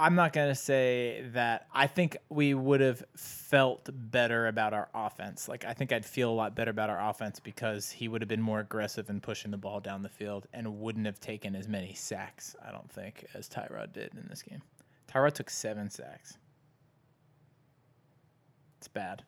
I'm 0.00 0.14
not 0.14 0.32
going 0.32 0.48
to 0.48 0.54
say 0.54 1.24
that. 1.32 1.66
I 1.74 1.88
think 1.88 2.16
we 2.28 2.54
would 2.54 2.80
have 2.80 3.02
felt 3.16 3.88
better 3.92 4.46
about 4.46 4.72
our 4.72 4.88
offense. 4.94 5.48
Like, 5.48 5.64
I 5.64 5.72
think 5.72 5.92
I'd 5.92 6.06
feel 6.06 6.30
a 6.30 6.32
lot 6.32 6.54
better 6.54 6.70
about 6.70 6.88
our 6.88 7.10
offense 7.10 7.40
because 7.40 7.90
he 7.90 8.06
would 8.06 8.22
have 8.22 8.28
been 8.28 8.40
more 8.40 8.60
aggressive 8.60 9.10
in 9.10 9.20
pushing 9.20 9.50
the 9.50 9.56
ball 9.56 9.80
down 9.80 10.02
the 10.02 10.08
field 10.08 10.46
and 10.52 10.78
wouldn't 10.78 11.06
have 11.06 11.18
taken 11.18 11.56
as 11.56 11.66
many 11.66 11.94
sacks, 11.94 12.54
I 12.64 12.70
don't 12.70 12.88
think, 12.90 13.26
as 13.34 13.48
Tyrod 13.48 13.92
did 13.92 14.12
in 14.14 14.28
this 14.28 14.42
game. 14.42 14.62
Tyrod 15.12 15.32
took 15.32 15.50
seven 15.50 15.90
sacks. 15.90 16.38
It's 18.78 18.88
bad. 18.88 19.24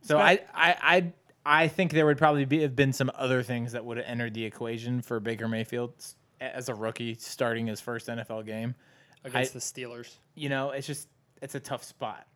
So 0.00 0.18
I. 0.18 0.40
I, 0.52 0.76
I, 0.82 1.12
I 1.46 1.68
think 1.68 1.92
there 1.92 2.04
would 2.04 2.18
probably 2.18 2.44
be, 2.44 2.62
have 2.62 2.76
been 2.76 2.92
some 2.92 3.10
other 3.14 3.42
things 3.42 3.72
that 3.72 3.84
would 3.84 3.96
have 3.96 4.06
entered 4.06 4.34
the 4.34 4.44
equation 4.44 5.00
for 5.00 5.20
Baker 5.20 5.48
Mayfield 5.48 5.94
as 6.40 6.68
a 6.68 6.74
rookie 6.74 7.14
starting 7.14 7.66
his 7.66 7.80
first 7.80 8.08
NFL 8.08 8.46
game. 8.46 8.74
Against 9.24 9.50
I- 9.50 9.54
the 9.54 9.60
Steelers. 9.60 10.16
You 10.34 10.48
know, 10.48 10.70
it's 10.70 10.86
just 10.86 11.08
it's 11.42 11.54
a 11.54 11.60
tough 11.60 11.84
spot. 11.84 12.26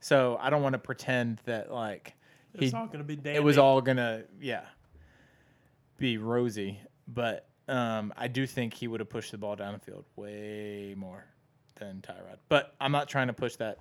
So 0.00 0.38
I 0.40 0.48
don't 0.50 0.62
want 0.62 0.72
to 0.74 0.78
pretend 0.78 1.40
that 1.44 1.70
like 1.72 2.14
It's 2.54 2.70
he, 2.70 2.76
all 2.76 2.86
going 2.86 2.98
to 3.00 3.04
be 3.04 3.16
dandy. 3.16 3.36
it 3.36 3.42
was 3.42 3.58
all 3.58 3.80
gonna 3.80 4.22
yeah 4.40 4.62
be 5.98 6.16
rosy, 6.18 6.80
but 7.06 7.46
um, 7.68 8.12
I 8.16 8.26
do 8.28 8.46
think 8.46 8.72
he 8.74 8.88
would 8.88 9.00
have 9.00 9.10
pushed 9.10 9.30
the 9.32 9.38
ball 9.38 9.54
down 9.56 9.74
the 9.74 9.78
field 9.78 10.04
way 10.16 10.94
more 10.96 11.24
than 11.78 12.00
Tyrod. 12.02 12.38
But 12.48 12.74
I'm 12.80 12.92
not 12.92 13.08
trying 13.08 13.26
to 13.26 13.32
push 13.32 13.56
that. 13.56 13.78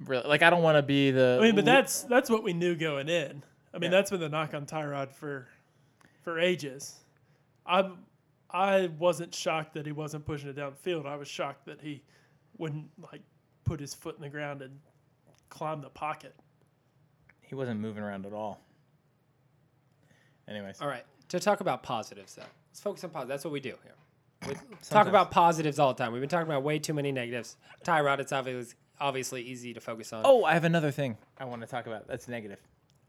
Really, 0.00 0.26
like 0.28 0.42
I 0.42 0.50
don't 0.50 0.62
want 0.62 0.76
to 0.76 0.82
be 0.82 1.10
the. 1.10 1.38
I 1.40 1.44
mean, 1.44 1.54
but 1.56 1.64
that's 1.64 2.02
that's 2.02 2.28
what 2.30 2.42
we 2.42 2.52
knew 2.52 2.74
going 2.74 3.08
in. 3.08 3.42
I 3.72 3.78
mean, 3.78 3.90
Yeah. 3.90 3.98
that's 3.98 4.10
been 4.10 4.20
the 4.20 4.28
knock 4.28 4.54
on 4.54 4.66
Tyrod 4.66 5.12
for 5.12 5.46
for 6.22 6.38
ages. 6.38 6.94
I 7.66 7.90
I 8.54 8.86
wasn't 8.98 9.34
shocked 9.34 9.74
that 9.74 9.84
he 9.84 9.90
wasn't 9.92 10.24
pushing 10.24 10.48
it 10.48 10.56
downfield. 10.56 11.06
I 11.06 11.16
was 11.16 11.26
shocked 11.26 11.66
that 11.66 11.80
he 11.80 12.02
wouldn't 12.56 12.86
like 13.12 13.22
put 13.64 13.80
his 13.80 13.94
foot 13.94 14.14
in 14.14 14.22
the 14.22 14.28
ground 14.28 14.62
and 14.62 14.78
climb 15.48 15.80
the 15.80 15.90
pocket. 15.90 16.34
he 17.42 17.56
wasn't 17.56 17.80
moving 17.80 18.02
around 18.02 18.26
at 18.26 18.32
all. 18.32 18.60
Anyways, 20.46 20.80
All 20.80 20.88
right. 20.88 21.04
To 21.30 21.40
talk 21.40 21.60
about 21.60 21.82
positives, 21.82 22.34
though, 22.36 22.42
let's 22.70 22.80
focus 22.80 23.02
on 23.02 23.10
positives. 23.10 23.28
That's 23.30 23.44
what 23.44 23.52
we 23.52 23.60
do 23.60 23.74
here. 23.82 23.94
We 24.46 24.54
talk 24.88 25.08
about 25.08 25.30
positives 25.30 25.78
all 25.78 25.94
the 25.94 26.02
time. 26.02 26.12
We've 26.12 26.20
been 26.20 26.28
talking 26.28 26.46
about 26.46 26.62
way 26.62 26.78
too 26.78 26.92
many 26.94 27.10
negatives. 27.12 27.56
Tyrod, 27.84 28.20
it's 28.20 28.32
obviously 28.32 28.76
obviously 29.00 29.42
easy 29.42 29.74
to 29.74 29.80
focus 29.80 30.12
on. 30.12 30.22
oh, 30.24 30.44
I 30.44 30.52
have 30.52 30.64
another 30.64 30.90
thing 30.92 31.16
I 31.38 31.44
want 31.46 31.62
to 31.62 31.66
talk 31.66 31.86
about. 31.86 32.06
That's 32.06 32.28
negative. 32.28 32.58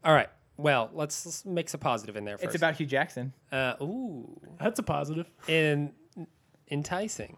All 0.02 0.14
right. 0.14 0.28
Well, 0.56 0.90
let's, 0.94 1.26
let's 1.26 1.44
mix 1.44 1.74
a 1.74 1.78
positive 1.78 2.16
in 2.16 2.24
there 2.24 2.38
first. 2.38 2.46
It's 2.46 2.54
about 2.56 2.76
Hue 2.76 2.86
Jackson. 2.86 3.32
uh, 3.52 3.74
ooh, 3.82 4.40
That's 4.58 4.78
a 4.78 4.82
positive. 4.82 5.30
and 5.48 5.92
enticing. 6.70 7.36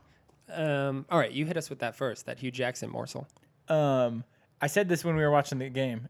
Um, 0.52 1.04
all 1.10 1.18
right, 1.18 1.32
you 1.32 1.44
hit 1.44 1.56
us 1.56 1.68
with 1.68 1.80
that 1.80 1.96
first. 1.96 2.26
That 2.26 2.38
Hue 2.38 2.50
Jackson 2.50 2.90
morsel. 2.90 3.26
Um, 3.68 4.24
I 4.60 4.66
said 4.66 4.88
this 4.88 5.04
when 5.04 5.16
we 5.16 5.22
were 5.22 5.30
watching 5.30 5.58
the 5.58 5.68
game. 5.68 6.08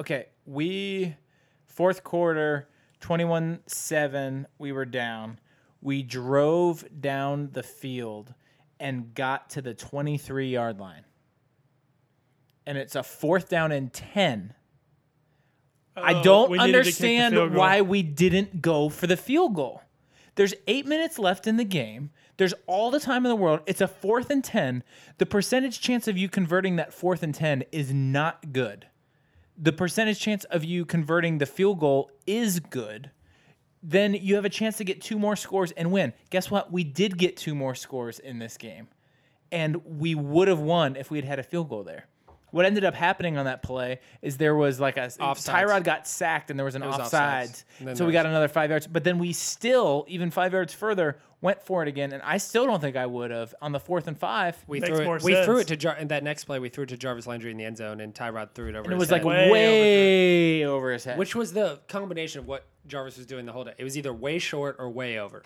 Okay, 0.00 0.26
we 0.44 1.14
fourth 1.66 2.02
quarter, 2.04 2.68
21-7, 3.00 4.46
we 4.58 4.72
were 4.72 4.84
down. 4.84 5.38
We 5.80 6.02
drove 6.02 6.84
down 7.00 7.50
the 7.52 7.62
field 7.62 8.34
and 8.80 9.14
got 9.14 9.50
to 9.50 9.62
the 9.62 9.74
23-yard 9.74 10.80
line. 10.80 11.04
And 12.66 12.76
it's 12.78 12.96
a 12.96 13.02
fourth 13.02 13.48
down 13.48 13.72
and 13.72 13.92
10. 15.94 16.04
I 16.04 16.14
Oh, 16.14 16.22
don't 16.22 16.50
we 16.50 16.58
needed 16.58 16.84
to 16.84 16.90
kick 16.90 16.98
the 16.98 17.16
understand 17.18 17.54
why 17.54 17.80
we 17.82 18.02
didn't 18.02 18.60
go 18.62 18.88
for 18.88 19.06
the 19.06 19.16
field 19.16 19.54
goal. 19.54 19.82
There's 20.36 20.54
eight 20.66 20.86
minutes 20.86 21.18
left 21.18 21.46
in 21.46 21.56
the 21.56 21.64
game. 21.64 22.10
There's 22.36 22.54
all 22.66 22.90
the 22.90 22.98
time 22.98 23.24
in 23.24 23.30
the 23.30 23.36
world. 23.36 23.60
It's 23.66 23.80
a 23.80 23.86
fourth 23.86 24.30
and 24.30 24.42
10. 24.42 24.82
The 25.18 25.26
percentage 25.26 25.80
chance 25.80 26.08
of 26.08 26.16
you 26.18 26.28
converting 26.28 26.76
that 26.76 26.92
fourth 26.92 27.22
and 27.22 27.32
10 27.32 27.62
is 27.70 27.92
not 27.94 28.52
good. 28.52 28.86
The 29.56 29.72
percentage 29.72 30.18
chance 30.18 30.42
of 30.44 30.64
you 30.64 30.84
converting 30.84 31.38
the 31.38 31.46
field 31.46 31.78
goal 31.78 32.10
is 32.26 32.58
good. 32.58 33.10
then 33.86 34.14
you 34.14 34.34
have 34.34 34.44
a 34.46 34.48
chance 34.50 34.78
to 34.78 34.84
get 34.84 35.00
two 35.02 35.18
more 35.18 35.36
scores 35.36 35.70
and 35.72 35.92
win. 35.92 36.12
Guess 36.30 36.50
what? 36.50 36.72
We 36.72 36.82
did 36.84 37.18
get 37.18 37.36
two 37.36 37.54
more 37.54 37.74
scores 37.74 38.18
in 38.18 38.38
this 38.38 38.56
game, 38.56 38.88
and 39.52 39.76
we 39.84 40.14
would 40.14 40.48
have 40.48 40.58
won 40.58 40.96
if 40.96 41.10
we 41.10 41.18
had 41.18 41.26
had 41.26 41.38
a 41.38 41.42
field 41.42 41.68
goal 41.68 41.84
there. 41.84 42.06
What 42.54 42.66
ended 42.66 42.84
up 42.84 42.94
happening 42.94 43.36
on 43.36 43.46
that 43.46 43.64
play 43.64 43.98
is 44.22 44.36
there 44.36 44.54
was 44.54 44.78
like 44.78 44.96
a 44.96 45.08
Offsides. 45.08 45.48
Tyrod 45.50 45.82
got 45.82 46.06
sacked 46.06 46.50
and 46.50 46.58
there 46.58 46.64
was 46.64 46.76
an 46.76 46.84
was 46.84 46.94
offsides, 46.94 47.64
offsides. 47.82 47.96
So 47.96 48.06
we 48.06 48.12
got 48.12 48.26
another 48.26 48.46
five 48.46 48.70
yards. 48.70 48.86
But 48.86 49.02
then 49.02 49.18
we 49.18 49.32
still, 49.32 50.04
even 50.06 50.30
five 50.30 50.52
yards 50.52 50.72
further, 50.72 51.18
went 51.40 51.60
for 51.62 51.82
it 51.82 51.88
again, 51.88 52.12
and 52.12 52.22
I 52.22 52.36
still 52.38 52.64
don't 52.64 52.80
think 52.80 52.94
I 52.94 53.06
would 53.06 53.32
have 53.32 53.56
on 53.60 53.72
the 53.72 53.80
fourth 53.80 54.06
and 54.06 54.16
five. 54.16 54.56
We 54.68 54.78
Makes 54.78 54.96
threw 54.96 55.14
it. 55.14 55.22
We 55.24 55.44
threw 55.44 55.58
it 55.58 55.66
to 55.66 55.76
Jar- 55.76 55.96
in 55.96 56.06
that 56.08 56.22
next 56.22 56.44
play. 56.44 56.60
We 56.60 56.68
threw 56.68 56.84
it 56.84 56.90
to 56.90 56.96
Jarvis 56.96 57.26
Landry 57.26 57.50
in 57.50 57.56
the 57.56 57.64
end 57.64 57.76
zone, 57.76 58.00
and 58.00 58.14
Tyrod 58.14 58.52
threw 58.54 58.68
it 58.68 58.76
over. 58.76 58.84
and 58.84 58.92
it 58.92 58.94
his 58.94 59.00
was 59.00 59.10
like 59.10 59.24
head. 59.24 59.50
Way 59.50 60.60
way, 60.60 60.64
over 60.64 60.92
his 60.92 61.04
head. 61.04 61.18
which 61.18 61.34
was 61.34 61.52
the 61.52 61.80
combination 61.88 62.38
of 62.38 62.46
what 62.46 62.66
Jarvis 62.86 63.16
was 63.16 63.26
doing 63.26 63.46
the 63.46 63.52
whole 63.52 63.64
day. 63.64 63.74
It 63.78 63.84
was 63.84 63.98
either 63.98 64.12
way 64.12 64.38
short 64.38 64.76
or 64.78 64.88
way 64.90 65.18
over 65.18 65.42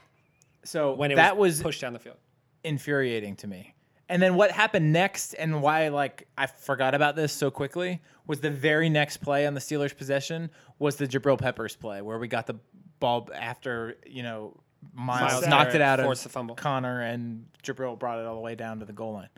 so 0.62 0.92
when 0.92 1.10
it 1.10 1.16
that 1.16 1.38
was, 1.38 1.54
was 1.54 1.62
pushed 1.62 1.80
down 1.80 1.94
the 1.94 1.98
field. 1.98 2.16
infuriating 2.64 3.34
to 3.36 3.46
me. 3.46 3.74
And 4.08 4.22
then 4.22 4.36
what 4.36 4.50
happened 4.50 4.92
next, 4.92 5.34
and 5.34 5.60
why 5.60 5.88
like 5.88 6.26
I 6.36 6.46
forgot 6.46 6.94
about 6.94 7.14
this 7.14 7.32
so 7.32 7.50
quickly, 7.50 8.00
was 8.26 8.40
the 8.40 8.50
very 8.50 8.88
next 8.88 9.18
play 9.18 9.46
on 9.46 9.54
the 9.54 9.60
Steelers' 9.60 9.96
possession 9.96 10.50
was 10.78 10.96
the 10.96 11.06
Jabril 11.06 11.38
Peppers 11.38 11.76
play 11.76 12.00
where 12.00 12.18
we 12.18 12.28
got 12.28 12.46
the 12.46 12.56
ball 13.00 13.28
after 13.34 13.96
you 14.06 14.22
know 14.22 14.54
Myles, 14.94 15.32
Myles 15.32 15.46
knocked 15.46 15.74
it 15.74 15.80
out 15.80 16.00
of 16.00 16.22
the 16.22 16.28
fumble. 16.28 16.54
Connor 16.54 17.02
and 17.02 17.46
Jabril 17.62 17.98
brought 17.98 18.18
it 18.18 18.26
all 18.26 18.34
the 18.34 18.40
way 18.40 18.54
down 18.54 18.78
to 18.80 18.84
the 18.84 18.92
goal 18.92 19.12
line. 19.14 19.28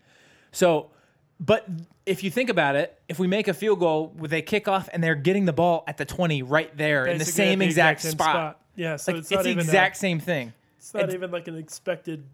So, 0.53 0.91
but 1.39 1.67
if 2.07 2.23
you 2.23 2.31
think 2.31 2.51
about 2.51 2.77
it, 2.77 3.01
if 3.09 3.19
we 3.19 3.27
make 3.27 3.49
a 3.49 3.55
field 3.55 3.81
goal, 3.81 4.15
they 4.21 4.43
kick 4.43 4.69
off 4.69 4.89
and 4.93 5.03
they're 5.03 5.15
getting 5.15 5.47
the 5.47 5.53
ball 5.53 5.85
at 5.87 5.97
the 5.97 6.05
twenty 6.05 6.43
right 6.43 6.75
there 6.77 7.07
in 7.07 7.19
the 7.19 7.25
Basically 7.25 7.45
at 7.45 7.49
same 7.49 7.63
exact, 7.63 8.01
same 8.03 8.13
spot. 8.13 8.61
Yeah, 8.77 8.97
so 8.97 9.13
Like, 9.13 9.21
it's 9.21 9.31
it's, 9.31 9.37
not 9.37 9.45
the 9.45 9.51
exact 9.51 9.97
a, 9.97 9.99
same 9.99 10.21
thing. 10.21 10.53
it's 10.79 10.95
not 10.95 11.13
even 11.13 11.31
like 11.31 11.49
an 11.49 11.57
expected 11.57 12.25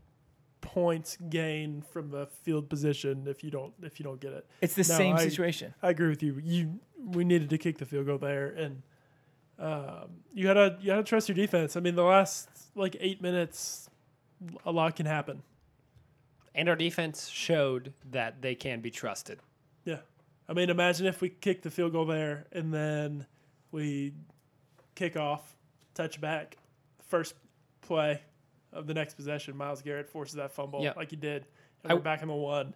points 0.67 1.17
gain 1.31 1.81
from 1.81 2.11
the 2.11 2.27
field 2.27 2.69
position 2.69 3.27
if 3.27 3.43
you 3.45 3.51
don't 3.51 3.73
if 3.83 3.99
you 4.01 4.05
don't 4.05 4.21
get 4.21 4.33
it. 4.33 4.47
It's 4.61 4.75
the 4.75 4.81
No, 4.83 4.99
same 4.99 5.17
I- 5.17 5.23
situation. 5.23 5.75
I 5.83 5.91
agree 5.91 6.09
with 6.09 6.23
you. 6.23 6.41
You 6.43 6.81
we 6.99 7.25
needed 7.25 7.49
to 7.51 7.59
kick 7.59 7.79
the 7.79 7.87
field 7.87 8.07
goal 8.07 8.19
there, 8.19 8.49
and 8.49 8.83
um, 9.59 10.11
you 10.35 10.45
gotta 10.45 10.77
you 10.81 10.87
gotta 10.89 11.03
trust 11.05 11.29
your 11.29 11.37
defense. 11.37 11.77
I 11.77 11.81
mean, 11.81 11.95
the 11.95 12.03
last 12.05 12.49
like 12.75 12.97
eight 13.01 13.23
minutes, 13.23 13.89
a 14.65 14.73
lot 14.73 14.97
can 14.97 15.07
happen. 15.07 15.43
And 16.55 16.69
our 16.69 16.77
defense 16.77 17.29
showed 17.29 17.93
that 18.11 18.41
they 18.43 18.55
can 18.55 18.81
be 18.81 18.91
trusted. 18.91 19.39
Yeah, 19.85 19.99
I 20.49 20.53
mean, 20.55 20.71
imagine 20.71 21.07
if 21.07 21.21
we 21.21 21.29
kick 21.29 21.63
the 21.63 21.71
field 21.71 21.93
goal 21.93 22.07
there 22.07 22.47
and 22.53 22.73
then 22.73 23.27
we 23.71 24.15
kick 24.95 25.17
off, 25.17 25.55
touch 25.95 26.19
back, 26.21 26.57
first 27.09 27.35
play 27.83 28.23
of 28.77 28.87
the 28.87 28.95
next 28.95 29.15
possession. 29.15 29.57
Myles 29.57 29.83
Garrett 29.83 30.09
forces 30.09 30.35
that 30.37 30.53
fumble 30.53 30.83
Yeah. 30.83 30.93
like 30.97 31.11
he 31.11 31.17
did, 31.17 31.47
and 31.83 31.93
I- 31.93 31.95
we're 31.95 32.01
back 32.01 32.23
in 32.23 32.29
the 32.29 32.35
one. 32.35 32.75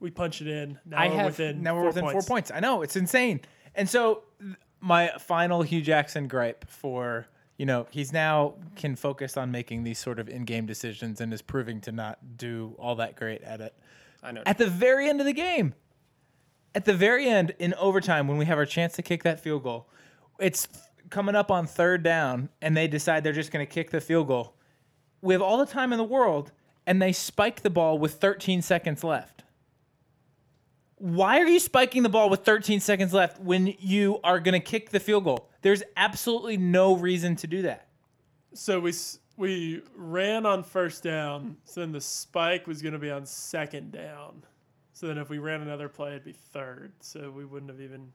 We 0.00 0.10
punch 0.10 0.40
it 0.42 0.48
in. 0.48 0.78
Now 0.84 0.98
I 0.98 1.08
we're 1.08 1.14
have- 1.16 1.26
within 1.26 1.62
now 1.62 1.74
we're 1.74 1.82
four 1.82 1.86
within 1.88 2.02
points. 2.04 2.26
four 2.26 2.34
points. 2.36 2.50
I 2.50 2.60
know 2.60 2.82
it's 2.82 2.96
insane. 2.96 3.40
And 3.74 3.88
so 3.88 4.24
th- 4.40 4.56
my 4.80 5.08
final 5.18 5.62
Hue 5.62 5.80
Jackson 5.80 6.28
gripe 6.28 6.68
for 6.68 7.26
you 7.56 7.64
know 7.64 7.86
he's 7.90 8.12
now 8.12 8.54
can 8.76 8.96
focus 8.96 9.36
on 9.36 9.50
making 9.50 9.84
these 9.84 9.98
sort 9.98 10.18
of 10.18 10.28
in-game 10.28 10.66
decisions 10.66 11.20
and 11.20 11.32
is 11.32 11.40
proving 11.42 11.80
to 11.82 11.92
not 11.92 12.36
do 12.36 12.74
all 12.78 12.96
that 12.96 13.14
great 13.16 13.42
at 13.42 13.60
it. 13.60 13.74
I 14.22 14.32
know. 14.32 14.42
At 14.44 14.58
the 14.58 14.66
very 14.66 15.08
end 15.08 15.20
of 15.20 15.26
the 15.26 15.32
game, 15.32 15.74
at 16.74 16.84
the 16.84 16.94
very 16.94 17.28
end 17.28 17.54
in 17.58 17.72
overtime 17.74 18.26
when 18.26 18.36
we 18.36 18.44
have 18.46 18.58
our 18.58 18.66
chance 18.66 18.94
to 18.94 19.02
kick 19.02 19.22
that 19.22 19.38
field 19.40 19.62
goal, 19.62 19.88
it's 20.40 20.66
coming 21.10 21.34
up 21.36 21.50
on 21.50 21.66
third 21.66 22.02
down 22.02 22.48
and 22.60 22.76
they 22.76 22.88
decide 22.88 23.22
they're 23.22 23.32
just 23.32 23.52
going 23.52 23.64
to 23.64 23.72
kick 23.72 23.90
the 23.90 24.00
field 24.00 24.26
goal. 24.26 24.56
We 25.24 25.32
have 25.32 25.40
all 25.40 25.56
the 25.56 25.66
time 25.66 25.90
in 25.92 25.96
the 25.96 26.04
world 26.04 26.52
and 26.86 27.00
they 27.00 27.12
spike 27.12 27.62
the 27.62 27.70
ball 27.70 27.98
with 27.98 28.14
13 28.14 28.60
seconds 28.60 29.02
left. 29.02 29.42
Why 30.96 31.40
are 31.40 31.46
you 31.46 31.58
spiking 31.58 32.02
the 32.02 32.10
ball 32.10 32.28
with 32.28 32.44
13 32.44 32.80
seconds 32.80 33.14
left 33.14 33.40
when 33.40 33.74
you 33.78 34.20
are 34.22 34.38
going 34.38 34.52
to 34.52 34.60
kick 34.60 34.90
the 34.90 35.00
field 35.00 35.24
goal? 35.24 35.48
There's 35.62 35.82
absolutely 35.96 36.58
no 36.58 36.94
reason 36.94 37.36
to 37.36 37.46
do 37.46 37.62
that. 37.62 37.88
So 38.52 38.78
we 38.78 38.92
we 39.38 39.82
ran 39.96 40.44
on 40.44 40.62
first 40.62 41.02
down. 41.02 41.56
So 41.64 41.80
then 41.80 41.92
the 41.92 42.02
spike 42.02 42.66
was 42.66 42.82
going 42.82 42.92
to 42.92 42.98
be 42.98 43.10
on 43.10 43.24
second 43.24 43.92
down. 43.92 44.44
So 44.92 45.06
then 45.06 45.16
if 45.16 45.30
we 45.30 45.38
ran 45.38 45.62
another 45.62 45.88
play, 45.88 46.10
it'd 46.10 46.24
be 46.24 46.32
third. 46.32 46.92
So 47.00 47.30
we 47.30 47.46
wouldn't 47.46 47.70
have 47.70 47.80
even. 47.80 48.12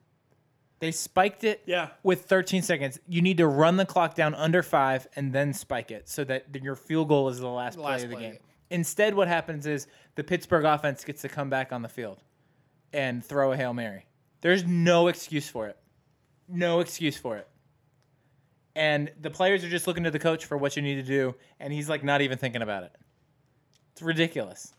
They 0.80 0.92
spiked 0.92 1.44
it 1.44 1.62
Yeah, 1.66 1.90
with 2.04 2.26
13 2.26 2.62
seconds. 2.62 3.00
You 3.08 3.22
need 3.22 3.38
to 3.38 3.48
run 3.48 3.76
the 3.78 3.86
clock 3.86 4.16
down 4.16 4.34
under 4.36 4.64
five 4.64 5.08
and 5.16 5.34
then 5.34 5.54
spike 5.54 5.92
it 5.92 6.08
so 6.08 6.24
that 6.24 6.46
your 6.64 6.76
field 6.76 7.10
goal 7.10 7.28
is 7.30 7.40
the 7.40 7.48
last, 7.50 7.76
play 7.78 7.84
Last 7.92 8.04
of 8.04 8.10
the 8.10 8.16
play. 8.16 8.24
game. 8.32 8.38
Instead, 8.70 9.14
what 9.14 9.28
happens 9.28 9.66
is 9.66 9.88
the 10.16 10.24
Pittsburgh 10.24 10.64
offense 10.64 11.04
gets 11.04 11.22
to 11.24 11.30
come 11.30 11.50
back 11.50 11.74
on 11.74 11.82
the 11.82 11.90
field 11.90 12.22
and 12.94 13.24
throw 13.26 13.52
a 13.52 13.58
Hail 13.58 13.74
Mary. 13.74 14.06
There's 14.42 14.64
no 14.64 15.08
excuse 15.08 15.50
for 15.50 15.68
it. 15.68 15.78
No 16.48 16.80
excuse 16.80 17.18
for 17.18 17.36
it. 17.38 17.48
And 18.76 19.12
the 19.20 19.30
players 19.30 19.64
are 19.64 19.70
just 19.70 19.88
looking 19.88 20.04
to 20.06 20.12
the 20.12 20.20
coach 20.20 20.46
for 20.46 20.58
what 20.58 20.76
you 20.76 20.82
need 20.82 20.96
to 20.96 21.04
do, 21.04 21.36
and 21.60 21.74
he's 21.74 21.90
like 21.90 22.04
not 22.04 22.22
even 22.22 22.38
thinking 22.38 22.62
about 22.62 22.84
it. 22.84 22.92
It's 23.92 24.02
ridiculous. 24.02 24.74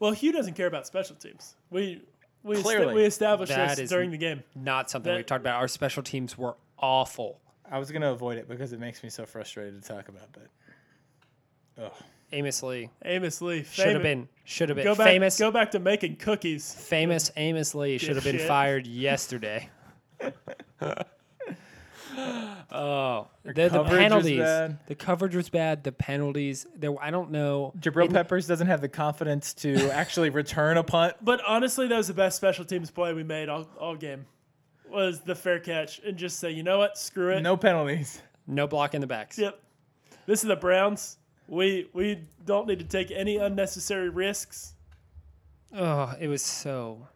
Well, 0.00 0.12
Hue 0.12 0.32
doesn't 0.32 0.54
care 0.54 0.66
about 0.66 0.86
special 0.86 1.16
teams. 1.16 1.54
We 1.70 2.02
we 2.48 2.56
est- 2.56 2.62
Clearly. 2.64 2.94
we 2.94 3.04
established 3.04 3.52
That 3.52 3.70
this 3.70 3.78
is- 3.84 3.90
during 3.90 4.10
the 4.10 4.16
game. 4.18 4.42
Not 4.56 4.90
something 4.90 5.10
That- 5.10 5.16
we've 5.16 5.26
talked 5.26 5.42
about. 5.42 5.56
Our 5.60 5.68
special 5.68 6.02
teams 6.02 6.36
were 6.36 6.56
awful. 6.78 7.40
I 7.70 7.78
was 7.78 7.90
gonna 7.92 8.10
avoid 8.12 8.38
it 8.38 8.48
because 8.48 8.72
it 8.72 8.80
makes 8.80 9.02
me 9.02 9.10
so 9.10 9.26
frustrated 9.26 9.82
to 9.82 9.88
talk 9.88 10.08
about, 10.08 10.28
but 10.32 11.84
ugh. 11.84 11.92
Amos 12.32 12.62
Lee 12.62 12.90
Amos 13.04 13.40
Lee 13.40 13.62
should 13.64 13.94
have 13.94 14.02
been 14.02 14.28
should 14.44 14.68
have 14.68 14.76
been 14.76 14.84
go 14.84 14.94
back 14.94 15.06
famous. 15.06 15.38
go 15.38 15.50
back 15.50 15.70
to 15.70 15.78
making 15.78 16.16
cookies. 16.16 16.74
Famous 16.74 17.30
Amos 17.36 17.74
Lee 17.74 17.96
should 17.98 18.16
have 18.16 18.24
been 18.24 18.36
Dipshit. 18.36 18.46
fired 18.46 18.86
yesterday. 18.86 19.68
oh, 22.72 23.28
the, 23.44 23.68
the 23.68 23.84
penalties. 23.84 24.38
The 24.38 24.94
coverage 24.96 25.34
was 25.34 25.48
bad. 25.48 25.84
The 25.84 25.92
penalties. 25.92 26.66
There, 26.76 26.94
I 27.02 27.10
don't 27.10 27.30
know. 27.30 27.72
Jabril 27.78 28.06
It- 28.06 28.12
Peppers 28.12 28.46
doesn't 28.46 28.66
have 28.66 28.80
the 28.80 28.88
confidence 28.88 29.54
to 29.54 29.90
actually 29.92 30.30
return 30.30 30.76
a 30.76 30.82
punt. 30.82 31.16
But 31.22 31.40
honestly, 31.46 31.86
that 31.88 31.96
was 31.96 32.08
the 32.08 32.14
best 32.14 32.36
special 32.36 32.64
teams 32.64 32.90
play 32.90 33.12
we 33.14 33.24
made 33.24 33.48
all, 33.48 33.68
all 33.78 33.96
game. 33.96 34.26
Was 34.90 35.20
the 35.20 35.34
fair 35.34 35.60
catch 35.60 35.98
and 36.00 36.16
just 36.16 36.38
say, 36.38 36.50
you 36.50 36.62
know 36.62 36.78
what, 36.78 36.96
screw 36.96 37.30
it. 37.30 37.42
No 37.42 37.56
penalties. 37.56 38.22
No 38.46 38.66
block 38.66 38.94
in 38.94 39.02
the 39.02 39.06
backs. 39.06 39.38
Yep. 39.38 39.60
This 40.24 40.42
is 40.42 40.48
the 40.48 40.56
Browns. 40.56 41.18
We 41.46 41.88
we 41.92 42.20
don't 42.44 42.66
need 42.66 42.78
to 42.78 42.84
take 42.84 43.10
any 43.10 43.36
unnecessary 43.36 44.08
risks. 44.08 44.74
Oh, 45.74 46.14
it 46.18 46.28
was 46.28 46.42
so, 46.42 47.06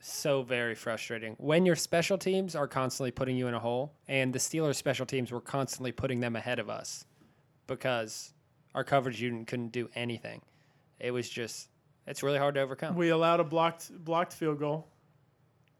so 0.00 0.42
very 0.42 0.74
frustrating. 0.74 1.34
When 1.38 1.66
your 1.66 1.76
special 1.76 2.18
teams 2.18 2.56
are 2.56 2.66
constantly 2.66 3.10
putting 3.10 3.36
you 3.36 3.46
in 3.46 3.54
a 3.54 3.58
hole, 3.58 3.92
and 4.08 4.32
the 4.32 4.38
Steelers' 4.38 4.76
special 4.76 5.06
teams 5.06 5.30
were 5.30 5.40
constantly 5.40 5.92
putting 5.92 6.20
them 6.20 6.36
ahead 6.36 6.58
of 6.58 6.68
us 6.70 7.04
because 7.66 8.32
our 8.74 8.82
coverage 8.82 9.20
unit 9.20 9.46
couldn't 9.46 9.72
do 9.72 9.88
anything. 9.94 10.42
It 10.98 11.12
was 11.12 11.28
just, 11.28 11.68
it's 12.06 12.22
really 12.22 12.38
hard 12.38 12.54
to 12.54 12.60
overcome. 12.60 12.96
We 12.96 13.10
allowed 13.10 13.40
a 13.40 13.44
blocked 13.44 13.92
blocked 14.04 14.32
field 14.32 14.58
goal. 14.58 14.88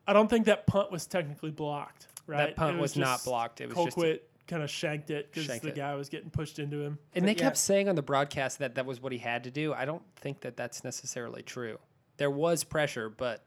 I 0.07 0.12
don't 0.12 0.29
think 0.29 0.47
that 0.47 0.66
punt 0.66 0.91
was 0.91 1.07
technically 1.07 1.51
blocked. 1.51 2.07
Right? 2.27 2.39
that 2.39 2.57
punt 2.57 2.77
It 2.77 2.81
was, 2.81 2.97
not 2.97 3.25
blocked. 3.25 3.61
It 3.61 3.75
was 3.75 3.85
just. 3.87 3.97
Colquitt 3.97 4.21
kind 4.47 4.62
of 4.62 4.71
shanked 4.71 5.11
it 5.11 5.33
because 5.33 5.61
the 5.61 5.68
it. 5.68 5.75
guy 5.75 5.95
was 5.95 6.09
getting 6.09 6.31
pushed 6.31 6.59
into 6.59 6.81
him. 6.81 6.99
And 7.14 7.27
they 7.27 7.33
yeah. 7.33 7.39
kept 7.39 7.57
saying 7.57 7.89
on 7.89 7.95
the 7.95 8.03
broadcast 8.03 8.59
that 8.59 8.75
that 8.75 8.87
was 8.87 9.01
what 9.01 9.12
he 9.12 9.18
had 9.18 9.45
to 9.45 9.51
do. 9.51 9.73
I 9.73 9.85
don't 9.85 10.03
think 10.16 10.41
that 10.41 10.57
that's 10.57 10.85
necessarily 10.85 11.43
true. 11.43 11.79
There 12.16 12.31
was 12.31 12.64
pressure, 12.64 13.09
but 13.09 13.45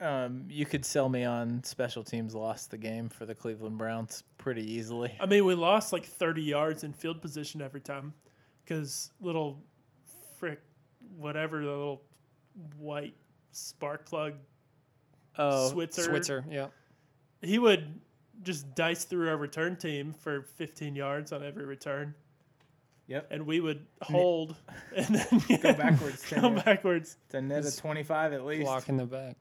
Um, 0.00 0.44
you 0.48 0.66
could 0.66 0.84
sell 0.84 1.08
me 1.08 1.24
on 1.24 1.62
special 1.62 2.02
teams 2.02 2.34
lost 2.34 2.70
the 2.70 2.76
game 2.78 3.08
for 3.08 3.26
the 3.26 3.34
Cleveland 3.34 3.78
Browns 3.78 4.24
pretty 4.38 4.68
easily. 4.72 5.14
I 5.20 5.26
mean, 5.26 5.44
we 5.44 5.54
lost 5.54 5.92
like 5.92 6.04
30 6.04 6.42
yards 6.42 6.82
in 6.84 6.92
field 6.92 7.22
position 7.22 7.62
every 7.62 7.80
time 7.80 8.12
because 8.64 9.10
little 9.20 9.62
frick, 10.38 10.60
whatever 11.16 11.60
the 11.60 11.70
little 11.70 12.02
white 12.78 13.14
spark 13.52 14.04
plug 14.06 14.34
Oh, 15.36 15.68
Switzer, 15.70 16.02
Switzer, 16.02 16.44
yeah. 16.48 16.68
he 17.42 17.58
would 17.58 18.00
just 18.42 18.72
dice 18.76 19.04
through 19.04 19.28
our 19.28 19.36
return 19.36 19.74
team 19.76 20.12
for 20.12 20.42
15 20.42 20.94
yards 20.94 21.32
on 21.32 21.42
every 21.42 21.64
return, 21.64 22.14
yep. 23.08 23.26
and 23.32 23.44
we 23.44 23.58
would 23.58 23.84
hold 24.02 24.54
and 24.96 25.06
then 25.16 25.60
Go 25.60 25.72
backwards. 25.74 26.22
10 26.28 26.40
Go 26.40 26.50
backwards. 26.62 27.16
It's 27.26 27.34
a 27.34 27.40
net 27.40 27.64
of 27.64 27.76
25 27.76 28.32
at 28.32 28.44
least. 28.44 28.62
block 28.62 28.88
in 28.88 28.96
the 28.96 29.06
back. 29.06 29.36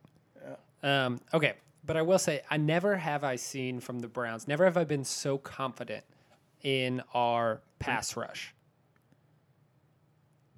Um, 0.83 1.19
okay, 1.33 1.53
but 1.85 1.97
I 1.97 2.01
will 2.01 2.19
say, 2.19 2.41
I 2.49 2.57
never 2.57 2.95
have 2.97 3.23
I 3.23 3.37
seen 3.37 3.79
from 3.79 3.99
the 3.99 4.07
Browns. 4.07 4.47
Never 4.47 4.65
have 4.65 4.77
I 4.77 4.83
been 4.83 5.03
so 5.05 5.37
confident 5.37 6.03
in 6.61 7.01
our 7.13 7.61
pass 7.79 8.15
rush. 8.15 8.53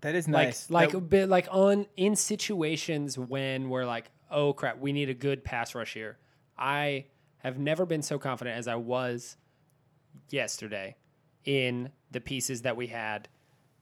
That 0.02 0.16
is 0.16 0.28
Like, 0.28 0.48
nice. 0.48 0.70
like, 0.70 0.92
That- 0.92 0.98
a 0.98 1.02
bit 1.02 1.30
like 1.30 1.48
on 1.52 1.88
in 1.96 2.16
situations 2.16 3.18
when 3.18 3.70
we're 3.70 3.86
like, 3.86 4.12
oh 4.30 4.54
crap, 4.54 4.80
we 4.80 4.92
need 4.92 5.10
a 5.10 5.14
good 5.14 5.44
pass 5.44 5.74
rush 5.74 5.94
here. 5.94 6.18
I 6.58 7.06
have 7.40 7.58
never 7.58 7.86
been 7.86 8.02
so 8.02 8.18
confident 8.20 8.58
as 8.58 8.68
I 8.68 8.76
was 8.76 9.38
yesterday 10.30 10.96
in 11.44 11.92
the 12.12 12.22
pieces 12.22 12.64
that 12.64 12.76
we 12.76 12.88
had 12.88 13.28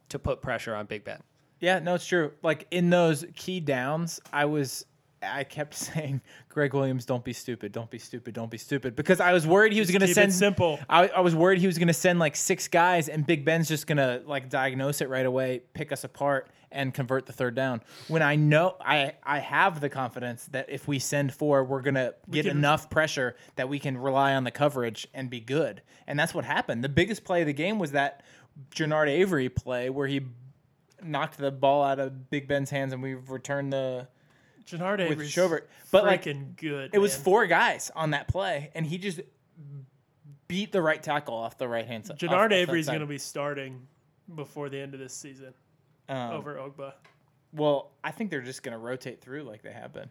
to 0.10 0.20
put 0.20 0.42
pressure 0.42 0.76
on 0.76 0.86
Big 0.86 1.04
Ben. 1.04 1.22
Yeah, 1.60 1.80
no, 1.80 1.96
it's 1.96 2.06
true. 2.06 2.34
Like 2.42 2.68
in 2.72 2.90
those 2.90 3.26
key 3.36 3.60
downs, 3.60 4.20
I 4.32 4.46
was 4.46 4.86
I 5.24 5.44
kept 5.44 5.74
saying, 5.76 6.22
Gregg 6.50 6.74
Williams, 6.74 7.06
don't 7.06 7.24
be 7.24 7.34
stupid, 7.34 7.72
don't 7.72 7.90
be 7.90 8.00
stupid, 8.00 8.34
don't 8.34 8.52
be 8.52 8.58
stupid. 8.58 8.96
Because 8.96 9.20
I 9.20 9.34
was 9.34 9.48
worried 9.48 9.74
he 9.74 9.80
was 9.80 9.90
keep 9.90 10.02
it 10.02 10.14
send 10.14 10.34
simple. 10.34 10.80
I, 10.90 11.08
I 11.08 11.20
was 11.22 11.36
worried 11.36 11.60
he 11.60 11.68
was 11.68 11.78
gonna 11.78 11.94
send 11.94 12.20
like 12.20 12.36
six 12.36 12.68
guys 12.68 13.10
and 13.10 13.26
Big 13.26 13.46
Ben's 13.46 13.68
just 13.68 13.88
gonna 13.88 14.22
like 14.26 14.50
diagnose 14.50 15.02
it 15.02 15.10
right 15.10 15.26
away, 15.26 15.62
pick 15.74 15.92
us 15.92 16.04
apart, 16.04 16.50
and 16.72 16.94
convert 16.94 17.26
the 17.26 17.34
third 17.34 17.56
down. 17.56 17.82
When 18.08 18.22
I 18.22 18.36
know 18.36 18.76
I 18.82 19.14
I 19.24 19.40
have 19.40 19.80
the 19.80 19.90
confidence 19.90 20.46
that 20.52 20.70
if 20.70 20.88
we 20.88 21.00
send 21.00 21.34
four, 21.34 21.64
we're 21.64 21.82
gonna 21.82 22.14
get 22.30 22.46
can- 22.46 22.58
enough 22.58 22.90
pressure 22.90 23.36
that 23.56 23.70
we 23.70 23.80
can 23.80 23.98
rely 23.98 24.34
on 24.34 24.44
the 24.44 24.52
coverage 24.52 25.08
and 25.14 25.30
be 25.30 25.40
good. 25.40 25.82
And 26.08 26.20
that's 26.20 26.34
what 26.34 26.46
happened. 26.46 26.84
The 26.84 26.90
biggest 26.90 27.24
play 27.24 27.42
of 27.42 27.48
the 27.48 27.54
game 27.54 27.80
was 27.80 27.92
that 27.92 28.24
Genard 28.76 29.08
Avery 29.08 29.50
play 29.50 29.90
where 29.90 30.08
he 30.08 30.22
knocked 31.02 31.38
the 31.38 31.52
ball 31.52 31.84
out 31.84 32.00
of 32.00 32.30
Big 32.30 32.48
Ben's 32.48 32.70
hands 32.70 32.94
and 32.94 33.02
we 33.02 33.14
returned 33.14 33.74
the 33.74 34.08
Genard 34.66 35.00
with 35.00 35.12
Avery's 35.12 35.34
Schobert. 35.36 35.64
But 35.92 36.06
like 36.06 36.24
freaking 36.24 36.56
good. 36.56 36.92
it 36.94 37.00
was 37.00 37.16
four 37.16 37.46
guys 37.48 37.92
on 37.96 38.12
that 38.12 38.28
play 38.28 38.72
and 38.76 38.86
he 38.86 38.98
just 38.98 39.20
beat 40.48 40.72
the 40.72 40.82
right 40.82 41.02
tackle 41.02 41.34
off 41.36 41.58
the 41.58 41.68
right 41.68 41.86
hand 41.86 42.06
side. 42.06 42.20
Genard 42.20 42.52
Avery's 42.52 42.88
going 42.88 43.00
to 43.00 43.06
be 43.06 43.18
starting 43.18 43.88
before 44.36 44.70
the 44.70 44.80
end 44.80 44.94
of 44.94 45.00
this 45.00 45.14
season 45.14 45.54
um, 46.10 46.32
over 46.32 46.56
Ogbah. 46.56 46.94
Well, 47.54 47.92
I 48.04 48.12
think 48.12 48.30
they're 48.32 48.42
just 48.42 48.64
going 48.64 48.74
to 48.74 48.78
rotate 48.78 49.22
through 49.22 49.44
like 49.44 49.62
they 49.62 49.72
have 49.72 49.94
been. 49.94 50.10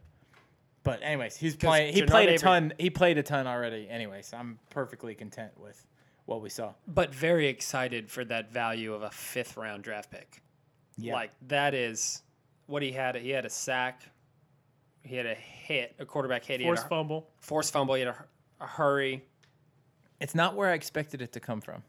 But 0.85 1.01
anyways, 1.03 1.37
he's 1.37 1.55
'Cause 1.55 1.69
playing. 1.69 1.95
He 1.95 2.03
Genard 2.03 2.09
played 2.09 2.29
a 2.29 2.33
Avery- 2.33 2.39
ton. 2.39 2.73
He 2.79 2.91
played 2.91 3.19
a 3.19 3.23
ton 3.23 3.47
already. 3.47 3.89
Anyways, 3.89 4.33
I'm 4.33 4.59
perfectly 4.71 5.15
content 5.15 5.53
with 5.57 5.87
what 6.27 6.41
we 6.43 6.49
saw. 6.49 6.73
But 6.89 7.15
very 7.15 7.47
excited 7.49 8.11
for 8.11 8.25
that 8.25 8.53
value 8.53 8.93
of 8.95 9.03
a 9.03 9.11
fifth 9.11 9.57
round 9.57 9.85
draft 9.85 10.11
pick. 10.11 10.43
Yeah. 10.97 11.15
Like 11.15 11.31
that 11.49 11.75
is 11.75 12.23
what 12.67 12.83
he 12.83 12.93
had. 12.93 13.15
He 13.17 13.31
had 13.31 13.45
a 13.45 13.51
sack. 13.51 14.03
He 15.03 15.17
had 15.17 15.27
a 15.27 15.35
hit, 15.35 15.95
a 15.99 16.05
quarterback 16.07 16.45
hit. 16.45 16.61
He 16.61 16.67
Force 16.67 16.81
had 16.81 16.87
a 16.87 16.89
fumble. 16.89 17.31
force 17.41 17.71
fumble. 17.71 17.95
He 17.95 18.03
had 18.03 18.09
a, 18.15 18.25
a 18.61 18.67
hurry. 18.67 19.25
It's 20.21 20.35
not 20.35 20.55
where 20.55 20.71
I 20.71 20.75
expected 20.75 21.21
it 21.23 21.33
to 21.33 21.41
come 21.41 21.61
from. 21.61 21.83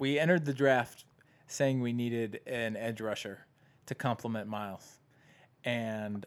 We 0.00 0.18
entered 0.18 0.44
the 0.44 0.52
draft 0.54 1.04
saying 1.46 1.80
we 1.80 1.92
needed 1.92 2.40
an 2.46 2.76
edge 2.76 3.00
rusher 3.00 3.46
to 3.86 3.94
complement 3.94 4.48
Myles. 4.48 5.00
And 5.64 6.26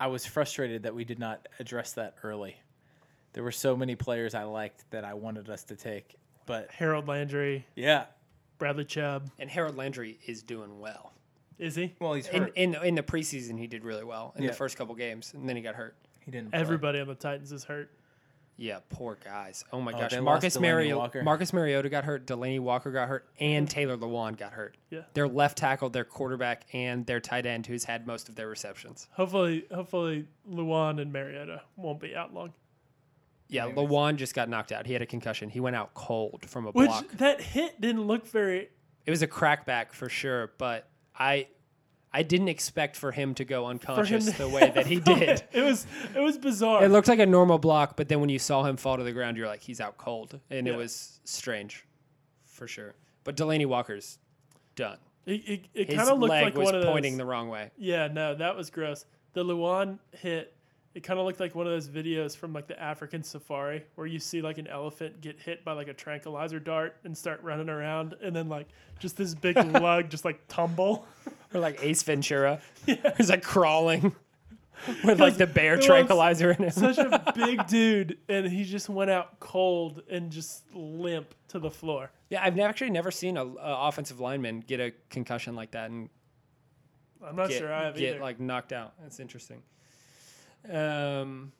I 0.00 0.08
was 0.08 0.26
frustrated 0.26 0.82
that 0.82 0.94
we 0.94 1.04
did 1.04 1.18
not 1.18 1.46
address 1.60 1.92
that 1.92 2.16
early. 2.22 2.56
There 3.32 3.42
were 3.42 3.52
so 3.52 3.76
many 3.76 3.96
players 3.96 4.34
I 4.34 4.44
liked 4.44 4.90
that 4.90 5.04
I 5.04 5.14
wanted 5.14 5.48
us 5.50 5.64
to 5.64 5.76
take. 5.76 6.16
But 6.46 6.70
Harold 6.70 7.08
Landry, 7.08 7.66
yeah. 7.74 8.06
Bradley 8.58 8.84
Chubb. 8.84 9.30
And 9.38 9.48
Harold 9.50 9.76
Landry 9.76 10.18
is 10.26 10.42
doing 10.42 10.78
well. 10.78 11.13
Is 11.58 11.74
he? 11.76 11.94
Well, 12.00 12.14
he's 12.14 12.26
In, 12.28 12.42
hurt. 12.42 12.52
in 12.56 12.74
in 12.74 12.94
the 12.96 13.02
preseason, 13.02 13.58
he 13.58 13.66
did 13.66 13.84
really 13.84 14.04
well 14.04 14.32
in 14.36 14.42
Yeah. 14.42 14.50
the 14.50 14.56
first 14.56 14.76
couple 14.76 14.94
games, 14.94 15.32
and 15.34 15.48
then 15.48 15.56
he 15.56 15.62
got 15.62 15.74
hurt. 15.74 15.96
he 16.24 16.30
didn't 16.30 16.50
play. 16.52 16.60
Everybody 16.60 17.00
on 17.00 17.06
the 17.08 17.14
Titans 17.14 17.52
is 17.52 17.64
hurt. 17.64 17.90
Yeah, 18.56 18.78
poor 18.88 19.18
guys. 19.22 19.64
Oh 19.72 19.80
my 19.80 19.92
Oh, 19.92 19.98
gosh, 19.98 20.12
they 20.12 20.18
lost 20.20 20.24
Marcus 20.24 20.54
Delaney 20.54 20.92
Mariota, 20.92 21.22
Marcus 21.24 21.52
Mariota 21.52 21.88
got 21.88 22.04
hurt. 22.04 22.24
Delanie 22.24 22.60
Walker 22.60 22.92
got 22.92 23.08
hurt, 23.08 23.28
and 23.40 23.68
Taylor 23.68 23.96
Lewan 23.96 24.36
got 24.36 24.52
hurt. 24.52 24.76
Yeah. 24.90 25.00
Their 25.14 25.26
left 25.28 25.58
tackle, 25.58 25.90
their 25.90 26.04
quarterback, 26.04 26.64
and 26.72 27.04
their 27.04 27.18
tight 27.20 27.46
end, 27.46 27.66
who's 27.66 27.82
had 27.84 28.06
most 28.06 28.28
of 28.28 28.36
their 28.36 28.46
receptions. 28.48 29.08
Hopefully, 29.12 29.66
hopefully, 29.74 30.28
Lewan 30.48 31.00
and 31.02 31.12
Mariota 31.12 31.62
won't 31.76 31.98
be 32.00 32.14
out 32.14 32.32
long. 32.32 32.52
Yeah, 33.48 33.64
Anyways. 33.66 33.88
Lewan 33.90 34.16
just 34.16 34.34
got 34.34 34.48
knocked 34.48 34.70
out. 34.72 34.86
He 34.86 34.92
had 34.92 35.02
a 35.02 35.06
concussion. 35.06 35.48
He 35.50 35.58
went 35.60 35.74
out 35.76 35.92
cold 35.94 36.46
from 36.48 36.66
a 36.66 36.70
Which 36.70 36.86
block. 36.88 37.08
that 37.18 37.40
hit 37.40 37.80
didn't 37.80 38.02
look 38.06 38.26
very. 38.26 38.68
It 39.04 39.10
was 39.10 39.20
a 39.22 39.28
crackback 39.28 39.92
for 39.92 40.08
sure, 40.08 40.52
but 40.58 40.88
I 41.18 41.48
I 42.12 42.22
didn't 42.22 42.48
expect 42.48 42.96
for 42.96 43.10
him 43.10 43.34
to 43.34 43.44
go 43.44 43.66
unconscious 43.66 44.26
to- 44.26 44.38
the 44.38 44.48
way 44.48 44.70
that 44.74 44.86
he 44.86 45.00
did. 45.00 45.42
It 45.52 45.62
was 45.62 45.86
it 46.14 46.20
was 46.20 46.38
bizarre. 46.38 46.84
It 46.84 46.88
looked 46.90 47.08
like 47.08 47.18
a 47.18 47.26
normal 47.26 47.58
block, 47.58 47.96
but 47.96 48.08
then 48.08 48.20
when 48.20 48.28
you 48.30 48.38
saw 48.38 48.62
him 48.64 48.76
fall 48.76 48.96
to 48.96 49.02
the 49.02 49.12
ground, 49.12 49.36
you're 49.36 49.46
like, 49.48 49.62
he's 49.62 49.80
out 49.80 49.96
cold, 49.96 50.38
and 50.50 50.66
Yeah. 50.66 50.74
it 50.74 50.76
was 50.76 51.20
strange, 51.24 51.84
for 52.44 52.66
sure. 52.68 52.94
But 53.24 53.36
Delanie 53.36 53.66
Walker's 53.66 54.18
done. 54.76 54.98
it 55.26 55.40
it, 55.48 55.60
it 55.74 55.94
kind 55.96 56.08
of 56.08 56.18
looked 56.18 56.30
leg 56.30 56.44
like 56.44 56.54
was 56.56 56.66
one 56.66 56.74
of 56.76 56.84
pointing 56.84 57.16
the 57.16 57.24
wrong 57.24 57.48
way. 57.48 57.70
Yeah, 57.76 58.08
no, 58.08 58.34
that 58.36 58.56
was 58.56 58.70
gross. 58.70 59.06
The 59.32 59.44
Lewan 59.44 59.98
hit. 60.12 60.53
It 60.94 61.02
kind 61.02 61.18
of 61.18 61.26
looked 61.26 61.40
like 61.40 61.54
one 61.54 61.66
of 61.66 61.72
those 61.72 61.88
videos 61.88 62.36
from 62.36 62.52
like 62.52 62.68
the 62.68 62.80
African 62.80 63.24
safari 63.24 63.84
where 63.96 64.06
you 64.06 64.20
see 64.20 64.40
like 64.40 64.58
an 64.58 64.68
elephant 64.68 65.20
get 65.20 65.40
hit 65.40 65.64
by 65.64 65.72
like 65.72 65.88
a 65.88 65.94
tranquilizer 65.94 66.60
dart 66.60 66.96
and 67.04 67.16
start 67.16 67.42
running 67.42 67.68
around, 67.68 68.14
and 68.22 68.34
then 68.34 68.48
like 68.48 68.68
just 69.00 69.16
this 69.16 69.34
big 69.34 69.56
lug 69.80 70.08
just 70.08 70.24
like 70.24 70.40
tumble. 70.48 71.06
Or 71.52 71.60
like 71.60 71.78
Ace 71.84 72.02
Ventura, 72.02 72.60
who's 73.16 73.30
like 73.30 73.44
crawling 73.44 74.14
with 75.04 75.20
like 75.20 75.36
the 75.36 75.46
bear 75.46 75.78
tranquilizer 75.78 76.50
in 76.50 76.64
him. 76.64 76.70
Such 76.70 76.98
a 76.98 77.32
big 77.34 77.66
dude, 77.68 78.18
and 78.28 78.46
he 78.46 78.64
just 78.64 78.88
went 78.88 79.10
out 79.10 79.38
cold 79.38 80.02
and 80.10 80.32
just 80.32 80.64
limp 80.74 81.34
to 81.48 81.60
the 81.60 81.70
floor. 81.70 82.10
Yeah, 82.30 82.44
I've 82.44 82.58
actually 82.58 82.90
never 82.90 83.12
seen 83.12 83.36
a, 83.36 83.44
a 83.44 83.88
offensive 83.88 84.18
lineman 84.18 84.60
get 84.66 84.80
a 84.80 84.92
concussion 85.10 85.54
like 85.54 85.70
that 85.72 85.90
and 85.90 86.08
I'm 87.26 87.36
not 87.36 87.48
get, 87.48 87.58
sure 87.58 87.72
I 87.72 87.84
have 87.84 87.96
get 87.96 88.16
either. 88.16 88.20
like 88.20 88.40
knocked 88.40 88.72
out. 88.72 88.94
That's 89.00 89.20
interesting. 89.20 89.62
Um, 90.70 91.52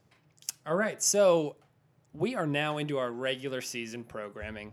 all 0.67 0.75
right, 0.77 1.03
so 1.03 1.57
we 2.13 2.35
are 2.35 2.47
now 2.47 2.79
into 2.79 2.99
our 2.99 3.11
regular 3.11 3.61
season 3.61 4.05
programming, 4.05 4.73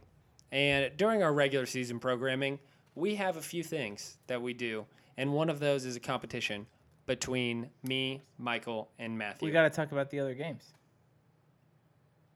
and 0.51 0.91
during 0.97 1.21
our 1.23 1.33
regular 1.33 1.65
season 1.65 1.99
programming, 1.99 2.59
we 2.95 3.15
have 3.15 3.37
a 3.37 3.41
few 3.41 3.63
things 3.63 4.17
that 4.27 4.41
we 4.41 4.53
do, 4.53 4.85
and 5.17 5.33
one 5.33 5.49
of 5.49 5.59
those 5.59 5.85
is 5.85 5.95
a 5.95 5.99
competition 5.99 6.65
between 7.07 7.69
me, 7.83 8.21
Michael, 8.37 8.89
and 8.99 9.17
Matthew. 9.17 9.47
We 9.47 9.51
got 9.51 9.63
to 9.63 9.69
talk 9.69 9.91
about 9.91 10.09
the 10.09 10.19
other 10.19 10.33
games 10.33 10.63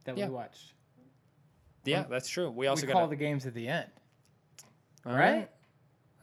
that 0.03 0.17
Yeah. 0.17 0.27
we 0.27 0.33
watched. 0.33 0.73
yeah, 1.85 2.03
that's 2.09 2.27
true. 2.27 2.49
We 2.49 2.67
also 2.67 2.81
we 2.85 2.87
got 2.87 2.99
call 2.99 3.07
the 3.07 3.15
games 3.15 3.45
at 3.45 3.53
the 3.53 3.67
end. 3.67 3.89
all 5.05 5.13
right? 5.13 5.19
right. 5.37 5.49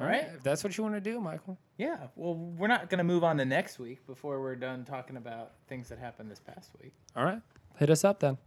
All 0.00 0.06
right, 0.06 0.28
if 0.34 0.42
that's 0.42 0.64
what 0.64 0.76
you 0.76 0.82
want 0.82 0.96
to 0.96 1.00
do, 1.00 1.20
Michael. 1.20 1.56
Yeah. 1.76 2.08
Well, 2.16 2.34
we're 2.34 2.68
not 2.68 2.90
going 2.90 2.98
to 2.98 3.04
move 3.04 3.24
on 3.24 3.38
to 3.38 3.44
next 3.44 3.78
week 3.78 4.06
before 4.06 4.40
we're 4.40 4.56
done 4.56 4.84
talking 4.84 5.16
about 5.16 5.52
things 5.68 5.88
that 5.88 5.98
happened 5.98 6.30
this 6.30 6.40
past 6.40 6.70
week. 6.82 6.92
All 7.16 7.24
right, 7.24 7.40
hit 7.76 7.90
us 7.90 8.04
up 8.04 8.20
then. 8.20 8.38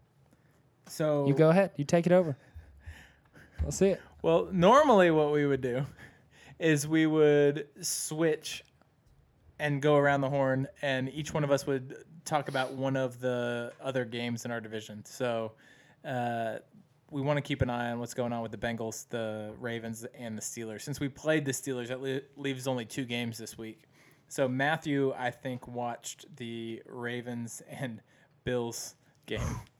So 0.87 1.27
You 1.27 1.33
go 1.33 1.49
ahead. 1.49 1.71
You 1.77 1.85
take 1.85 2.05
it 2.05 2.11
over. 2.11 2.37
Let's 3.63 3.77
see 3.77 3.87
it. 3.87 4.01
Well, 4.21 4.47
normally 4.51 5.11
what 5.11 5.31
we 5.31 5.45
would 5.45 5.61
do 5.61 5.85
is 6.59 6.87
we 6.87 7.05
would 7.05 7.67
switch 7.81 8.63
and 9.59 9.81
go 9.81 9.95
around 9.95 10.21
the 10.21 10.29
horn, 10.29 10.67
and 10.81 11.09
each 11.09 11.33
one 11.33 11.43
of 11.43 11.51
us 11.51 11.65
would 11.65 12.03
talk 12.25 12.49
about 12.49 12.73
one 12.73 12.95
of 12.95 13.19
the 13.19 13.71
other 13.81 14.03
games 14.05 14.45
in 14.45 14.51
our 14.51 14.59
division. 14.59 15.03
So 15.05 15.53
uh, 16.03 16.57
we 17.15 17.21
want 17.21 17.37
to 17.37 17.41
keep 17.41 17.61
an 17.61 17.69
eye 17.69 17.91
on 17.91 17.99
what's 17.99 18.13
going 18.13 18.33
on 18.33 18.41
with 18.41 18.51
the 18.51 18.57
Bengals, 18.57 19.07
the 19.07 19.53
Ravens, 19.57 20.05
and 20.19 20.37
the 20.37 20.41
Steelers. 20.41 20.81
Since 20.81 20.99
we 20.99 21.07
played 21.07 21.45
the 21.45 21.53
Steelers, 21.53 21.87
that 21.87 22.01
le- 22.01 22.19
leaves 22.35 22.67
only 22.67 22.83
two 22.83 23.05
games 23.05 23.37
this 23.37 23.57
week. 23.57 23.83
So 24.27 24.49
Matthew, 24.49 25.13
I 25.17 25.31
think, 25.31 25.65
watched 25.65 26.25
the 26.35 26.83
Ravens 26.85 27.61
and 27.69 28.01
Bills 28.43 28.95
game. 29.27 29.39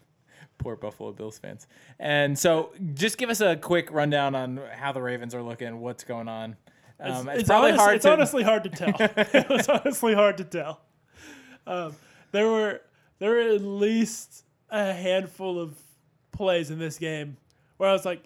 Poor 0.60 0.78
Buffalo 0.78 1.12
Bills 1.12 1.38
fans. 1.38 1.68
And 2.00 2.40
so, 2.40 2.72
just 2.94 3.18
give 3.18 3.30
us 3.30 3.42
a 3.42 3.58
quick 3.58 3.92
rundown 3.92 4.34
on 4.34 4.62
how 4.72 4.94
the 4.94 5.02
Ravens 5.02 5.36
are 5.36 5.44
looking, 5.44 5.82
what's 5.82 6.06
going 6.06 6.30
on. 6.30 6.56
Um, 7.02 7.28
it's, 7.28 7.50
probably 7.50 7.72
honest- 7.72 7.84
hard 7.84 7.96
It's 7.98 8.06
to. 8.06 8.14
honestly 8.14 8.44
hard 8.44 8.64
to 8.64 8.70
tell. 8.70 8.94
it 9.00 9.50
was 9.50 9.68
honestly 9.68 10.14
hard 10.14 10.38
to 10.38 10.46
tell. 10.46 10.80
Um, 11.68 11.98
there 12.32 12.48
were 12.48 12.80
there 13.20 13.32
were 13.32 13.40
at 13.56 13.62
least 13.62 14.46
a 14.70 14.94
handful 14.94 15.60
of 15.60 15.76
plays 16.36 16.70
in 16.72 16.80
this 16.80 16.98
game 16.98 17.38
where 17.78 17.90
I 17.90 17.94
was 17.94 18.06
like, 18.06 18.24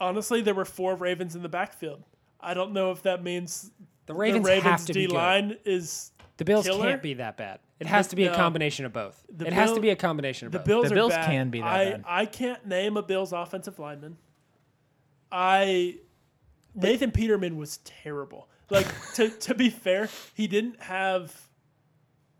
honestly, 0.00 0.40
there 0.40 0.54
were 0.54 0.64
four 0.64 0.94
Ravens 0.94 1.34
in 1.36 1.42
the 1.42 1.48
backfield. 1.48 2.02
I 2.40 2.54
don't 2.54 2.72
know 2.72 2.90
if 2.92 3.02
that 3.02 3.22
means 3.22 3.70
The 4.06 4.14
Ravens, 4.14 4.44
the 4.44 4.48
Ravens 4.50 4.64
have 4.70 4.86
to 4.86 4.92
D 4.92 5.00
be 5.00 5.06
good. 5.08 5.14
line 5.14 5.56
is 5.64 6.12
The 6.36 6.44
Bills 6.44 6.66
killer. 6.66 6.84
can't 6.90 7.02
be 7.02 7.14
that 7.14 7.36
bad. 7.36 7.60
It 7.80 7.86
has 7.86 8.08
to 8.08 8.16
be 8.16 8.24
a 8.26 8.34
combination 8.34 8.84
of 8.86 8.92
both. 8.92 9.24
The 9.30 9.46
it 9.46 9.52
has 9.52 9.72
to 9.72 9.80
be 9.80 9.90
a 9.90 9.96
combination 9.96 10.46
of 10.46 10.52
the 10.52 10.58
both. 10.58 10.66
Bills. 10.66 10.84
The 10.88 10.92
are 10.92 10.94
Bills 10.96 11.12
bad. 11.12 11.26
can 11.26 11.50
be 11.50 11.60
that 11.60 11.66
I 11.66 11.84
bad. 11.90 12.04
I 12.06 12.26
can't 12.26 12.66
name 12.66 12.96
a 12.96 13.02
Bills 13.02 13.32
offensive 13.32 13.78
lineman. 13.78 14.16
I 15.30 15.98
Nathan 16.74 17.10
Peterman 17.12 17.56
was 17.56 17.78
terrible. 17.78 18.48
Like 18.70 18.86
to 19.14 19.28
to 19.30 19.54
be 19.54 19.70
fair, 19.70 20.08
he 20.34 20.46
didn't 20.46 20.80
have 20.82 21.48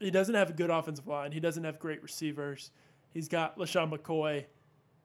he 0.01 0.11
doesn't 0.11 0.34
have 0.34 0.51
a 0.51 0.53
good 0.53 0.70
offensive 0.70 1.07
line. 1.07 1.32
He 1.32 1.41
doesn't 1.41 1.64
have 1.64 1.78
great 1.78 2.03
receivers. 2.03 2.70
He's 3.18 3.26
got 3.28 3.58
LeSean 3.58 3.90
McCoy, 3.92 4.44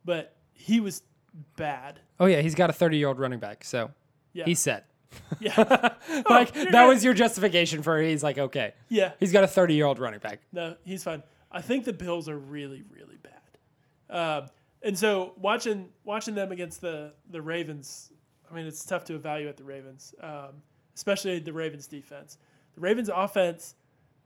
but 0.06 0.36
he 0.54 0.80
was 0.80 1.02
bad. 1.56 2.00
oh 2.20 2.28
yeah, 2.28 2.42
he's 2.42 2.54
got 2.54 2.70
a 2.70 2.74
30 2.74 2.98
year 2.98 3.08
old 3.08 3.18
running 3.18 3.40
back, 3.40 3.64
so 3.64 3.90
Yeah. 4.34 4.46
he's 4.46 4.60
set. 4.60 4.86
yeah. 5.40 5.56
like 6.30 6.54
you're 6.56 6.66
that 6.66 6.74
right. 6.74 6.86
was 6.88 7.04
your 7.04 7.16
justification 7.16 7.82
for 7.82 8.00
he's 8.00 8.22
like 8.22 8.38
okay, 8.38 8.76
yeah. 8.88 9.14
he's 9.20 9.32
got 9.32 9.44
a 9.44 9.48
30 9.48 9.74
year 9.74 9.86
old 9.88 9.98
running 9.98 10.20
back. 10.20 10.42
No, 10.52 10.76
he's 10.84 11.04
fine. 11.04 11.24
I 11.52 11.62
think 11.62 11.86
the 11.86 11.94
Bills 11.94 12.30
are 12.30 12.38
really, 12.38 12.84
really 12.92 13.18
bad. 13.18 13.32
Um, 14.44 14.50
And 14.84 14.96
so 14.96 15.34
watching 15.38 15.90
watching 16.04 16.36
them 16.36 16.52
against 16.52 16.82
the 16.82 17.14
the 17.32 17.42
Ravens, 17.42 18.12
I 18.50 18.54
mean, 18.54 18.68
it's 18.68 18.86
tough 18.86 19.06
to 19.06 19.16
evaluate 19.16 19.58
the 19.58 19.64
Ravens, 19.64 20.14
um, 20.22 20.62
especially 20.94 21.40
the 21.40 21.54
Ravens 21.54 21.88
defense. 21.88 22.38
The 22.76 22.82
Ravens 22.82 23.10
offense 23.10 23.74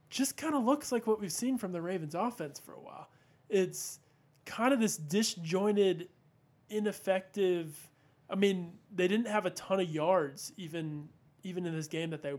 just 0.09 0.35
kind 0.37 0.55
of 0.55 0.63
looks 0.65 0.91
like 0.91 1.05
what 1.05 1.19
we've 1.21 1.31
seen 1.31 1.57
from 1.57 1.71
the 1.73 1.81
Ravens 1.81 2.15
offense 2.15 2.59
for 2.59 2.73
a 2.73 2.79
while. 2.81 3.07
It's 3.49 3.99
kind 4.45 4.73
of 4.73 4.79
this 4.79 4.97
disjointed, 4.97 6.09
ineffective. 6.69 7.75
I 8.29 8.35
mean, 8.35 8.73
they 8.93 9.07
didn't 9.07 9.27
have 9.27 9.45
a 9.45 9.51
ton 9.51 9.79
of 9.79 9.89
yards 9.89 10.51
even 10.57 11.09
even 11.43 11.65
in 11.65 11.73
this 11.73 11.87
game 11.87 12.09
that 12.09 12.21
they 12.21 12.33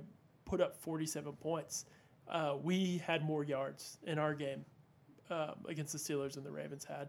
put 0.44 0.60
up 0.60 0.76
47 0.76 1.32
points. 1.34 1.86
Uh, 2.28 2.56
we 2.62 2.98
had 3.06 3.24
more 3.24 3.42
yards 3.42 3.96
in 4.06 4.18
our 4.18 4.34
game 4.34 4.64
um, 5.30 5.54
against 5.66 5.92
the 5.92 5.98
Steelers 5.98 6.34
than 6.34 6.44
the 6.44 6.50
Ravens 6.50 6.84
had. 6.84 7.08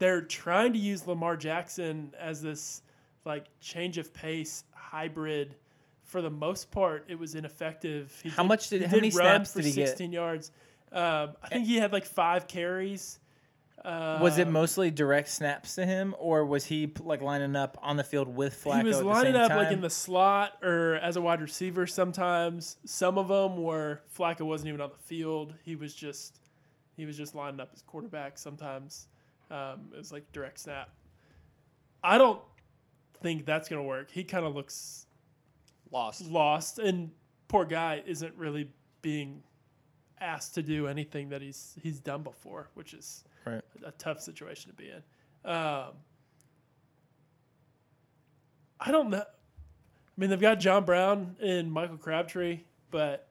They're 0.00 0.22
trying 0.22 0.72
to 0.72 0.78
use 0.80 1.06
Lamar 1.06 1.36
Jackson 1.36 2.12
as 2.18 2.42
this 2.42 2.82
like 3.24 3.46
change 3.60 3.98
of 3.98 4.12
pace 4.12 4.64
hybrid. 4.72 5.54
For 6.02 6.22
the 6.22 6.30
most 6.30 6.70
part, 6.70 7.04
it 7.08 7.18
was 7.18 7.34
ineffective. 7.34 8.18
He 8.22 8.30
How 8.30 8.42
much 8.42 8.70
did- 8.70 8.80
he 8.80 8.86
how 8.88 8.96
many 8.96 9.10
snaps 9.10 9.52
for 9.52 9.58
did 9.60 9.66
he 9.66 9.72
get? 9.74 9.88
16 9.88 10.10
yards. 10.10 10.50
Um, 10.90 11.36
I 11.42 11.48
think 11.50 11.66
he 11.66 11.76
had 11.76 11.92
like 11.92 12.06
five 12.06 12.48
carries. 12.48 13.20
Uh, 13.84 14.18
Was 14.20 14.38
it 14.38 14.48
mostly 14.48 14.90
direct 14.90 15.28
snaps 15.28 15.76
to 15.76 15.86
him, 15.86 16.14
or 16.18 16.44
was 16.44 16.64
he 16.66 16.92
like 17.00 17.22
lining 17.22 17.54
up 17.56 17.78
on 17.80 17.96
the 17.96 18.04
field 18.04 18.28
with 18.28 18.62
Flacco? 18.62 18.78
he 18.80 18.84
was 18.88 18.96
at 18.96 19.02
the 19.02 19.08
lining 19.08 19.32
same 19.34 19.42
up 19.42 19.48
time? 19.48 19.58
like 19.58 19.72
in 19.72 19.80
the 19.80 19.88
slot 19.90 20.54
or 20.62 20.96
as 20.96 21.16
a 21.16 21.20
wide 21.20 21.40
receiver 21.40 21.86
sometimes. 21.86 22.76
Some 22.84 23.18
of 23.18 23.28
them 23.28 23.62
were 23.62 24.00
Flacco 24.16 24.40
wasn't 24.42 24.68
even 24.68 24.80
on 24.80 24.90
the 24.90 25.02
field. 25.04 25.54
He 25.64 25.76
was 25.76 25.94
just 25.94 26.40
he 26.96 27.06
was 27.06 27.16
just 27.16 27.34
lining 27.34 27.60
up 27.60 27.70
as 27.72 27.82
quarterback. 27.82 28.36
Sometimes 28.36 29.06
um, 29.50 29.88
it 29.94 29.98
was 29.98 30.10
like 30.12 30.30
direct 30.32 30.58
snap. 30.58 30.90
I 32.02 32.18
don't 32.18 32.40
think 33.22 33.46
that's 33.46 33.68
gonna 33.68 33.82
work. 33.84 34.10
He 34.10 34.24
kind 34.24 34.44
of 34.44 34.54
looks 34.54 35.06
Lost. 35.90 36.26
lost, 36.26 36.78
and 36.80 37.10
poor 37.46 37.64
guy 37.64 38.02
isn't 38.06 38.34
really 38.36 38.70
being 39.02 39.42
asked 40.20 40.54
to 40.56 40.62
do 40.62 40.86
anything 40.88 41.28
that 41.30 41.40
he's 41.40 41.76
he's 41.82 42.00
done 42.00 42.22
before, 42.22 42.68
which 42.74 42.92
is 42.92 43.24
Right. 43.46 43.62
a 43.84 43.92
tough 43.92 44.20
situation 44.20 44.70
to 44.70 44.76
be 44.76 44.90
in. 44.90 45.02
Um, 45.50 45.92
I 48.80 48.90
don't 48.92 49.10
know. 49.10 49.18
I 49.22 50.20
mean, 50.20 50.30
they've 50.30 50.40
got 50.40 50.56
John 50.60 50.84
Brown 50.84 51.36
and 51.40 51.70
Michael 51.72 51.96
Crabtree, 51.96 52.60
but 52.90 53.28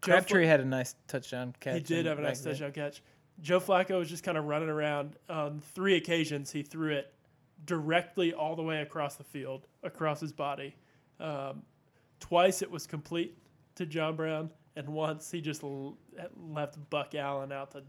Crabtree 0.00 0.42
Fla- 0.42 0.48
had 0.48 0.60
a 0.60 0.64
nice 0.64 0.94
touchdown 1.08 1.54
catch. 1.60 1.74
he 1.76 1.80
did 1.82 2.06
have 2.06 2.18
a 2.18 2.22
nice 2.22 2.40
touchdown 2.40 2.72
catch. 2.72 3.02
Joe 3.40 3.60
Flacco 3.60 3.98
was 3.98 4.08
just 4.08 4.22
kind 4.24 4.38
of 4.38 4.44
running 4.46 4.68
around. 4.68 5.16
On 5.28 5.60
three 5.60 5.96
occasions, 5.96 6.50
he 6.50 6.62
threw 6.62 6.92
it 6.92 7.12
directly 7.64 8.32
all 8.32 8.56
the 8.56 8.62
way 8.62 8.80
across 8.82 9.16
the 9.16 9.24
field, 9.24 9.66
across 9.82 10.20
his 10.20 10.32
body. 10.32 10.74
Um, 11.20 11.62
twice 12.20 12.62
it 12.62 12.70
was 12.70 12.86
complete 12.86 13.36
to 13.74 13.86
John 13.86 14.16
Brown, 14.16 14.50
and 14.76 14.88
once 14.88 15.30
he 15.30 15.40
just 15.40 15.62
l- 15.62 15.96
left 16.50 16.76
Buck 16.90 17.14
Allen 17.14 17.52
out 17.52 17.72
to 17.72 17.82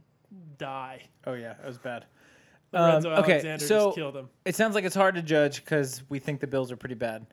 die. 0.58 1.02
Oh 1.26 1.34
yeah, 1.34 1.54
that 1.54 1.66
was 1.68 1.78
bad. 1.78 2.06
Lorenzo 2.74 3.14
Um, 3.14 3.20
okay, 3.24 3.34
Alexander 3.34 3.66
so 3.66 3.86
just 3.86 3.96
killed 3.96 4.16
him. 4.18 4.30
it 4.46 4.56
sounds 4.56 4.76
like 4.76 4.84
it's 4.84 4.96
hard 4.96 5.16
to 5.16 5.22
judge 5.22 5.64
because 5.64 6.04
we 6.10 6.20
think 6.20 6.42
the 6.42 6.48
Bills 6.48 6.72
are 6.72 6.76
pretty 6.76 6.96
bad, 6.96 7.26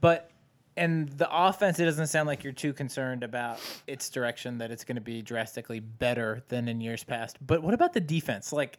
but 0.00 0.30
and 0.76 1.08
the 1.10 1.28
offense, 1.30 1.78
it 1.78 1.84
doesn't 1.84 2.06
sound 2.06 2.26
like 2.26 2.42
you're 2.42 2.52
too 2.52 2.72
concerned 2.72 3.22
about 3.22 3.60
its 3.86 4.08
direction 4.08 4.58
that 4.58 4.70
it's 4.70 4.84
going 4.84 4.94
to 4.96 5.00
be 5.02 5.20
drastically 5.20 5.80
better 5.80 6.42
than 6.48 6.68
in 6.68 6.80
years 6.80 7.04
past. 7.04 7.36
But 7.44 7.62
what 7.62 7.74
about 7.74 7.92
the 7.92 8.00
defense? 8.00 8.52
Like, 8.52 8.78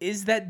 is 0.00 0.24
that 0.26 0.46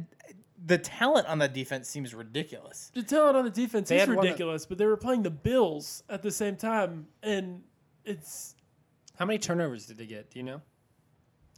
the 0.67 0.79
talent 0.79 1.27
on 1.27 1.39
the 1.39 1.49
defense 1.49 1.89
seems 1.89 2.15
ridiculous? 2.15 2.93
The 2.95 3.03
talent 3.03 3.37
on 3.37 3.45
the 3.45 3.51
defense 3.51 3.89
They 3.89 3.97
is 3.97 4.01
had 4.03 4.09
one 4.11 4.19
of- 4.19 4.25
ridiculous, 4.25 4.67
but 4.67 4.79
they 4.79 4.87
were 4.87 4.97
playing 4.99 5.23
the 5.23 5.31
Bills 5.31 6.05
at 6.09 6.23
the 6.23 6.31
same 6.31 6.55
time, 6.57 7.09
and 7.23 7.63
it's 8.05 8.55
How 9.19 9.25
many 9.25 9.39
turnovers 9.39 9.87
did 9.87 9.99
they 9.99 10.07
get? 10.07 10.31
Do 10.31 10.39
you 10.39 10.43
know? 10.45 10.61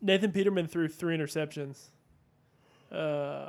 Nathan 0.02 0.30
Peterman 0.32 0.66
threw 0.66 0.88
three 0.88 1.16
interceptions. 1.16 1.86
Uh, 2.92 3.48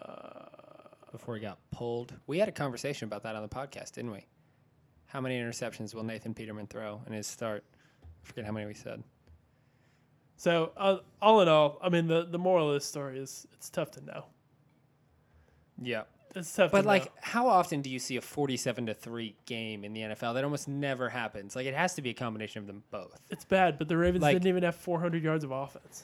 Before 1.11 1.35
he 1.35 1.41
got 1.41 1.57
pulled, 1.71 2.13
we 2.25 2.39
had 2.39 2.47
a 2.47 2.53
conversation 2.53 3.05
about 3.07 3.23
that 3.23 3.35
on 3.35 3.41
the 3.41 3.49
podcast, 3.49 3.93
didn't 3.93 4.11
we? 4.11 4.25
How 5.07 5.21
many 5.21 5.39
interceptions 5.39 5.93
will 5.93 6.03
Nathan 6.03 6.33
Peterman 6.33 6.67
throw 6.67 7.01
in 7.07 7.13
his 7.13 7.27
start? 7.27 7.63
I 8.03 8.27
forget 8.27 8.45
how 8.45 8.51
many 8.51 8.65
we 8.65 8.73
said. 8.73 9.03
So 10.37 10.71
uh, 10.77 10.97
all 11.21 11.41
in 11.41 11.47
all, 11.47 11.79
I 11.81 11.89
mean 11.89 12.07
the 12.07 12.25
the 12.25 12.37
moral 12.37 12.67
of 12.67 12.75
this 12.75 12.85
story 12.85 13.17
is 13.19 13.47
it's 13.53 13.69
tough 13.69 13.91
to 13.91 14.05
know. 14.05 14.25
Yeah. 15.81 16.03
Tough. 16.43 16.71
But 16.71 16.81
to 16.81 16.87
like, 16.87 17.05
know. 17.05 17.11
how 17.21 17.47
often 17.47 17.81
do 17.81 17.89
you 17.89 17.99
see 17.99 18.17
a 18.17 18.21
forty-seven 18.21 18.85
to 18.87 18.93
three 18.93 19.35
game 19.45 19.83
in 19.83 19.93
the 19.93 20.01
NFL? 20.01 20.33
That 20.33 20.43
almost 20.43 20.67
never 20.67 21.09
happens. 21.09 21.55
Like, 21.55 21.65
it 21.65 21.73
has 21.73 21.95
to 21.95 22.01
be 22.01 22.09
a 22.09 22.13
combination 22.13 22.59
of 22.59 22.67
them 22.67 22.83
both. 22.91 23.19
it's 23.29 23.45
bad. 23.45 23.77
But 23.77 23.87
the 23.87 23.97
Ravens 23.97 24.21
like- 24.21 24.35
didn't 24.35 24.47
even 24.47 24.63
have 24.63 24.75
400 24.75 25.23
yards 25.23 25.43
of 25.43 25.51
offense. 25.51 26.03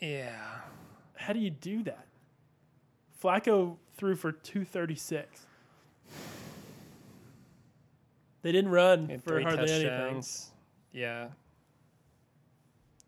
Yeah. 0.00 0.32
How 1.16 1.32
do 1.32 1.38
you 1.38 1.50
do 1.50 1.82
that? 1.84 2.06
Flacco 3.22 3.76
threw 3.96 4.16
for 4.16 4.32
236. 4.32 5.46
They 8.42 8.52
didn't 8.52 8.70
run 8.70 9.18
for 9.18 9.40
hardly 9.42 9.70
anything. 9.70 10.24
Yeah. 10.92 11.28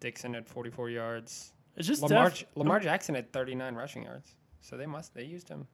Dixon 0.03 0.35
had 0.35 0.47
forty-four 0.47 0.91
yards. 0.91 1.53
It's 1.77 1.87
just 1.89 2.03
Lamar 2.03 2.29
tough. 2.31 2.45
Lamar 2.57 2.81
Jackson 2.81 3.15
had 3.15 3.33
thirty-nine 3.33 3.75
rushing 3.75 4.03
yards. 4.03 4.35
So 4.61 4.77
they 4.77 4.87
must 4.87 5.15
they 5.15 5.25
used 5.25 5.49
him 5.49 5.67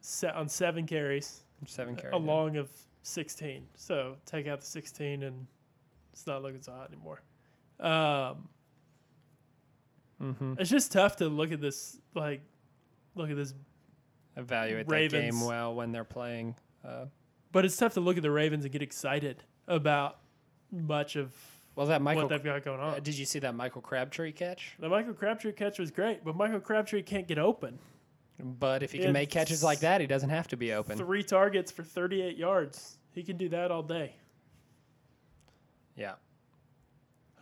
set 0.00 0.34
on 0.34 0.48
seven 0.48 0.86
carries, 0.86 1.42
seven 1.66 1.94
carries. 1.96 2.14
a 2.14 2.16
long 2.16 2.56
of 2.56 2.70
16. 3.04 3.66
So 3.76 4.16
take 4.26 4.46
out 4.46 4.60
the 4.60 4.66
16, 4.66 5.22
and 5.24 5.46
it's 6.12 6.26
not 6.26 6.42
looking 6.42 6.62
so 6.62 6.72
hot 6.72 6.90
anymore. 6.92 7.20
Um, 7.80 8.48
Mm-hmm. 10.22 10.54
it's 10.58 10.70
just 10.70 10.92
tough 10.92 11.16
to 11.16 11.28
look 11.28 11.50
at 11.50 11.60
this, 11.60 11.98
like, 12.14 12.42
look 13.16 13.28
at 13.30 13.36
this. 13.36 13.54
Evaluate 14.36 14.86
that 14.86 15.10
game 15.10 15.40
well 15.44 15.74
when 15.74 15.90
they're 15.92 16.04
playing. 16.04 16.54
Uh, 16.84 17.06
But 17.50 17.64
it's 17.64 17.76
tough 17.76 17.94
to 17.94 18.00
look 18.00 18.16
at 18.16 18.22
the 18.22 18.30
Ravens 18.30 18.64
and 18.64 18.72
get 18.72 18.82
excited 18.82 19.42
about 19.66 20.18
much 20.70 21.16
of 21.16 21.34
well, 21.74 21.86
that 21.86 22.02
Michael. 22.02 22.22
what 22.22 22.28
they've 22.30 22.42
got 22.44 22.64
going 22.64 22.80
on. 22.80 22.94
uh, 22.94 23.00
did 23.00 23.16
you 23.16 23.24
see 23.24 23.38
that 23.40 23.54
Michael 23.54 23.80
Crabtree 23.82 24.32
catch? 24.32 24.74
the 24.78 24.88
Michael 24.88 25.14
Crabtree 25.14 25.52
catch 25.52 25.78
was 25.78 25.90
great, 25.90 26.24
but 26.24 26.36
Michael 26.36 26.60
Crabtree 26.60 27.02
can't 27.02 27.26
get 27.26 27.38
open. 27.38 27.78
But 28.42 28.82
if 28.82 28.92
he 28.92 28.98
can 28.98 29.12
make 29.12 29.30
catches 29.30 29.62
like 29.62 29.80
that, 29.80 30.00
he 30.00 30.06
doesn't 30.06 30.30
have 30.30 30.48
to 30.48 30.56
be 30.56 30.72
open. 30.72 30.98
Three 30.98 31.22
targets 31.22 31.70
for 31.70 31.82
38 31.84 32.36
yards. 32.36 32.98
He 33.12 33.22
can 33.22 33.36
do 33.36 33.48
that 33.50 33.70
all 33.70 33.82
day. 33.82 34.16
Yeah. 35.96 36.14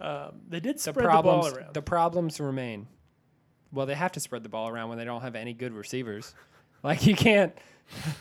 Um, 0.00 0.40
they 0.48 0.60
did 0.60 0.76
The 0.76 0.80
spread 0.80 0.96
the, 0.96 1.08
problems. 1.08 1.48
ball 1.48 1.58
around. 1.58 1.74
The 1.74 1.82
problems 1.82 2.40
remain. 2.40 2.86
Well, 3.72 3.86
they 3.86 3.94
have 3.94 4.12
to 4.12 4.20
spread 4.20 4.42
the 4.42 4.48
ball 4.48 4.68
around 4.68 4.88
when 4.88 4.98
they 4.98 5.04
don't 5.04 5.20
have 5.22 5.36
any 5.36 5.52
good 5.54 5.72
receivers. 5.72 6.34
Like 6.82 7.04
you 7.04 7.14
can't. 7.14 7.52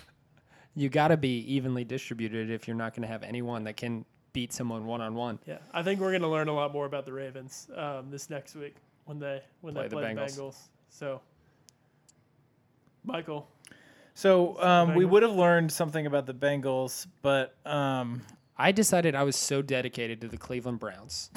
you 0.76 0.90
got 0.90 1.08
to 1.08 1.16
be 1.18 1.40
evenly 1.54 1.86
distributed 1.86 2.50
if 2.52 2.68
you're 2.68 2.76
not 2.76 2.94
going 2.94 3.04
to 3.04 3.08
have 3.08 3.24
anyone 3.24 3.64
that 3.64 3.78
can 3.78 4.04
beat 4.40 4.54
someone 4.54 4.86
one 4.86 5.02
on 5.02 5.16
one. 5.16 5.38
yeah, 5.46 5.58
I 5.74 5.84
think 5.84 6.00
we're 6.00 6.12
going 6.12 6.22
to 6.22 6.30
learn 6.30 6.48
a 6.48 6.54
lot 6.54 6.72
more 6.72 6.86
about 6.86 7.06
the 7.06 7.12
Ravens 7.12 7.68
um, 7.76 8.10
this 8.10 8.30
next 8.30 8.56
week 8.56 8.76
when 9.04 9.20
they 9.20 9.42
when 9.60 9.74
Play 9.74 9.84
they 9.84 9.90
the 9.90 9.96
play 9.98 10.14
the 10.14 10.22
Bengals. 10.22 10.38
Bengals. 10.40 10.56
So, 10.90 11.20
Michael, 13.04 13.50
So 14.14 14.62
um, 14.62 14.96
we 14.96 15.04
would 15.04 15.24
have 15.24 15.34
learned 15.34 15.72
something 15.72 16.06
about 16.06 16.26
the 16.26 16.34
Bengals, 16.34 17.06
but 17.22 17.56
um, 17.66 18.22
I 18.58 18.72
decided 18.72 19.14
I 19.14 19.24
was 19.24 19.36
so 19.36 19.62
dedicated 19.62 20.22
to 20.22 20.30
the 20.30 20.38
Cleveland 20.38 20.80
Browns 20.80 21.32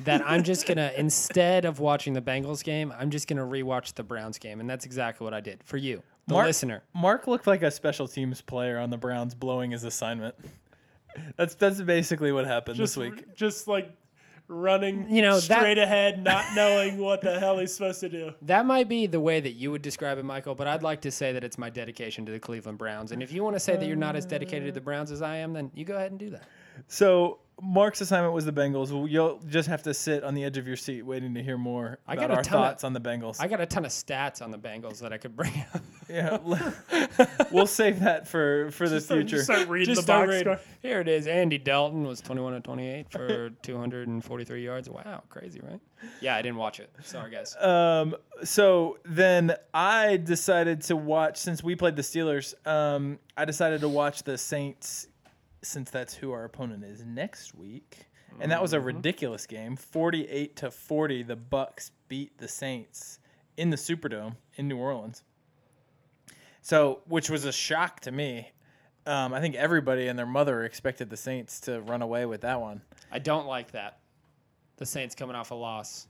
that 0.00 0.22
I'm 0.26 0.42
just 0.42 0.66
gonna 0.66 0.92
instead 0.96 1.66
of 1.66 1.78
watching 1.78 2.14
the 2.14 2.22
Bengals 2.22 2.64
game, 2.64 2.90
I'm 2.98 3.10
just 3.10 3.28
gonna 3.28 3.44
rewatch 3.44 3.92
the 3.94 4.02
Browns 4.02 4.38
game, 4.38 4.60
and 4.60 4.68
that's 4.70 4.86
exactly 4.86 5.24
what 5.24 5.34
I 5.34 5.40
did 5.40 5.62
for 5.64 5.76
you, 5.76 6.02
the 6.26 6.34
Mark- 6.34 6.46
listener. 6.46 6.82
Mark 6.94 7.26
looked 7.26 7.46
like 7.46 7.62
a 7.62 7.70
special 7.70 8.08
teams 8.08 8.40
player 8.40 8.78
on 8.78 8.88
the 8.88 8.98
Browns 8.98 9.34
blowing 9.34 9.72
his 9.72 9.84
assignment. 9.84 10.34
That's 11.36 11.54
that's 11.54 11.80
basically 11.80 12.32
what 12.32 12.46
happened 12.46 12.76
just 12.76 12.94
this 12.94 13.10
week. 13.10 13.34
just 13.34 13.68
like 13.68 13.90
running, 14.48 15.10
You 15.10 15.22
know, 15.22 15.40
that- 15.40 15.58
straight 15.60 15.78
ahead, 15.78 16.22
not 16.22 16.44
knowing 16.54 16.98
what 16.98 17.20
the 17.20 17.38
hell 17.40 17.58
he's 17.58 17.72
supposed 17.74 17.98
to 18.00 18.08
do. 18.08 18.32
That 18.42 18.64
might 18.64 18.88
be 18.88 19.06
the 19.08 19.18
way 19.18 19.40
that 19.40 19.52
you 19.54 19.72
would 19.72 19.82
describe 19.82 20.18
it, 20.18 20.24
Michael, 20.24 20.54
but 20.54 20.68
I'd 20.68 20.84
like 20.84 21.00
to 21.00 21.10
say 21.10 21.32
that 21.32 21.42
it's 21.42 21.58
my 21.58 21.68
dedication 21.68 22.24
to 22.26 22.32
the 22.32 22.38
Cleveland 22.38 22.78
Browns. 22.78 23.10
And 23.10 23.22
if 23.24 23.32
you 23.32 23.42
want 23.42 23.56
to 23.56 23.60
say 23.60 23.76
that 23.76 23.86
you're 23.86 23.96
not 23.96 24.14
as 24.14 24.24
dedicated 24.24 24.66
to 24.66 24.72
the 24.72 24.80
Browns 24.80 25.10
as 25.10 25.20
I 25.20 25.36
am, 25.38 25.52
then 25.52 25.72
you 25.74 25.84
go 25.84 25.96
ahead 25.96 26.12
and 26.12 26.20
do 26.20 26.30
that. 26.30 26.44
So 26.86 27.38
Mark's 27.62 28.02
assignment 28.02 28.34
was 28.34 28.44
the 28.44 28.52
Bengals. 28.52 28.90
Well, 28.92 29.08
You'll 29.08 29.38
just 29.48 29.66
have 29.68 29.82
to 29.84 29.94
sit 29.94 30.22
on 30.24 30.34
the 30.34 30.44
edge 30.44 30.58
of 30.58 30.66
your 30.66 30.76
seat 30.76 31.02
waiting 31.02 31.32
to 31.34 31.42
hear 31.42 31.56
more 31.56 31.98
I 32.06 32.12
about 32.12 32.20
got 32.28 32.30
a 32.30 32.36
our 32.36 32.42
ton 32.42 32.58
of- 32.58 32.64
thoughts 32.68 32.84
on 32.84 32.92
the 32.92 33.00
Bengals. 33.00 33.36
I 33.40 33.48
got 33.48 33.62
a 33.62 33.66
ton 33.66 33.86
of 33.86 33.90
stats 33.90 34.42
on 34.42 34.50
the 34.50 34.58
Bengals 34.58 34.98
that 35.00 35.12
I 35.12 35.16
could 35.16 35.34
bring 35.34 35.52
up. 35.74 35.80
yeah, 36.08 36.36
we'll 37.50 37.66
save 37.66 38.00
that 38.00 38.28
for 38.28 38.70
for 38.72 38.88
the 38.90 39.00
future. 39.00 39.42
start 39.42 39.68
reading 39.68 39.94
the 39.94 40.02
box 40.02 40.28
reading. 40.28 40.42
score. 40.42 40.60
Here 40.82 41.00
it 41.00 41.08
is. 41.08 41.26
Andy 41.26 41.56
Dalton 41.56 42.04
was 42.06 42.20
21 42.20 42.52
to 42.52 42.60
28 42.60 43.10
for 43.10 43.50
243 43.62 44.62
yards. 44.64 44.90
Wow, 44.90 45.22
crazy, 45.30 45.60
right? 45.62 45.80
Yeah, 46.20 46.36
I 46.36 46.42
didn't 46.42 46.58
watch 46.58 46.78
it. 46.78 46.90
Sorry, 47.04 47.30
guys. 47.30 47.56
Um, 47.56 48.14
so 48.44 48.98
then 49.06 49.54
I 49.72 50.18
decided 50.18 50.82
to 50.82 50.96
watch 50.96 51.38
since 51.38 51.62
we 51.64 51.74
played 51.74 51.96
the 51.96 52.02
Steelers. 52.02 52.54
Um, 52.66 53.18
I 53.36 53.46
decided 53.46 53.80
to 53.80 53.88
watch 53.88 54.22
the 54.24 54.36
Saints 54.36 55.08
since 55.66 55.90
that's 55.90 56.14
who 56.14 56.32
our 56.32 56.44
opponent 56.44 56.84
is 56.84 57.04
next 57.04 57.54
week, 57.54 58.06
and 58.40 58.50
that 58.52 58.60
was 58.62 58.72
a 58.72 58.80
ridiculous 58.80 59.46
game, 59.46 59.76
forty-eight 59.76 60.56
to 60.56 60.70
forty. 60.70 61.22
The 61.22 61.36
Bucks 61.36 61.90
beat 62.08 62.36
the 62.38 62.48
Saints 62.48 63.18
in 63.56 63.70
the 63.70 63.76
Superdome 63.76 64.36
in 64.56 64.68
New 64.68 64.76
Orleans. 64.78 65.22
So, 66.62 67.00
which 67.06 67.30
was 67.30 67.44
a 67.44 67.52
shock 67.52 68.00
to 68.00 68.10
me. 68.12 68.50
Um, 69.06 69.32
I 69.32 69.40
think 69.40 69.54
everybody 69.54 70.08
and 70.08 70.18
their 70.18 70.26
mother 70.26 70.64
expected 70.64 71.10
the 71.10 71.16
Saints 71.16 71.60
to 71.60 71.80
run 71.82 72.02
away 72.02 72.26
with 72.26 72.40
that 72.40 72.60
one. 72.60 72.82
I 73.12 73.20
don't 73.20 73.46
like 73.46 73.70
that. 73.72 74.00
The 74.78 74.86
Saints 74.86 75.14
coming 75.14 75.36
off 75.36 75.52
a 75.52 75.54
loss. 75.54 76.08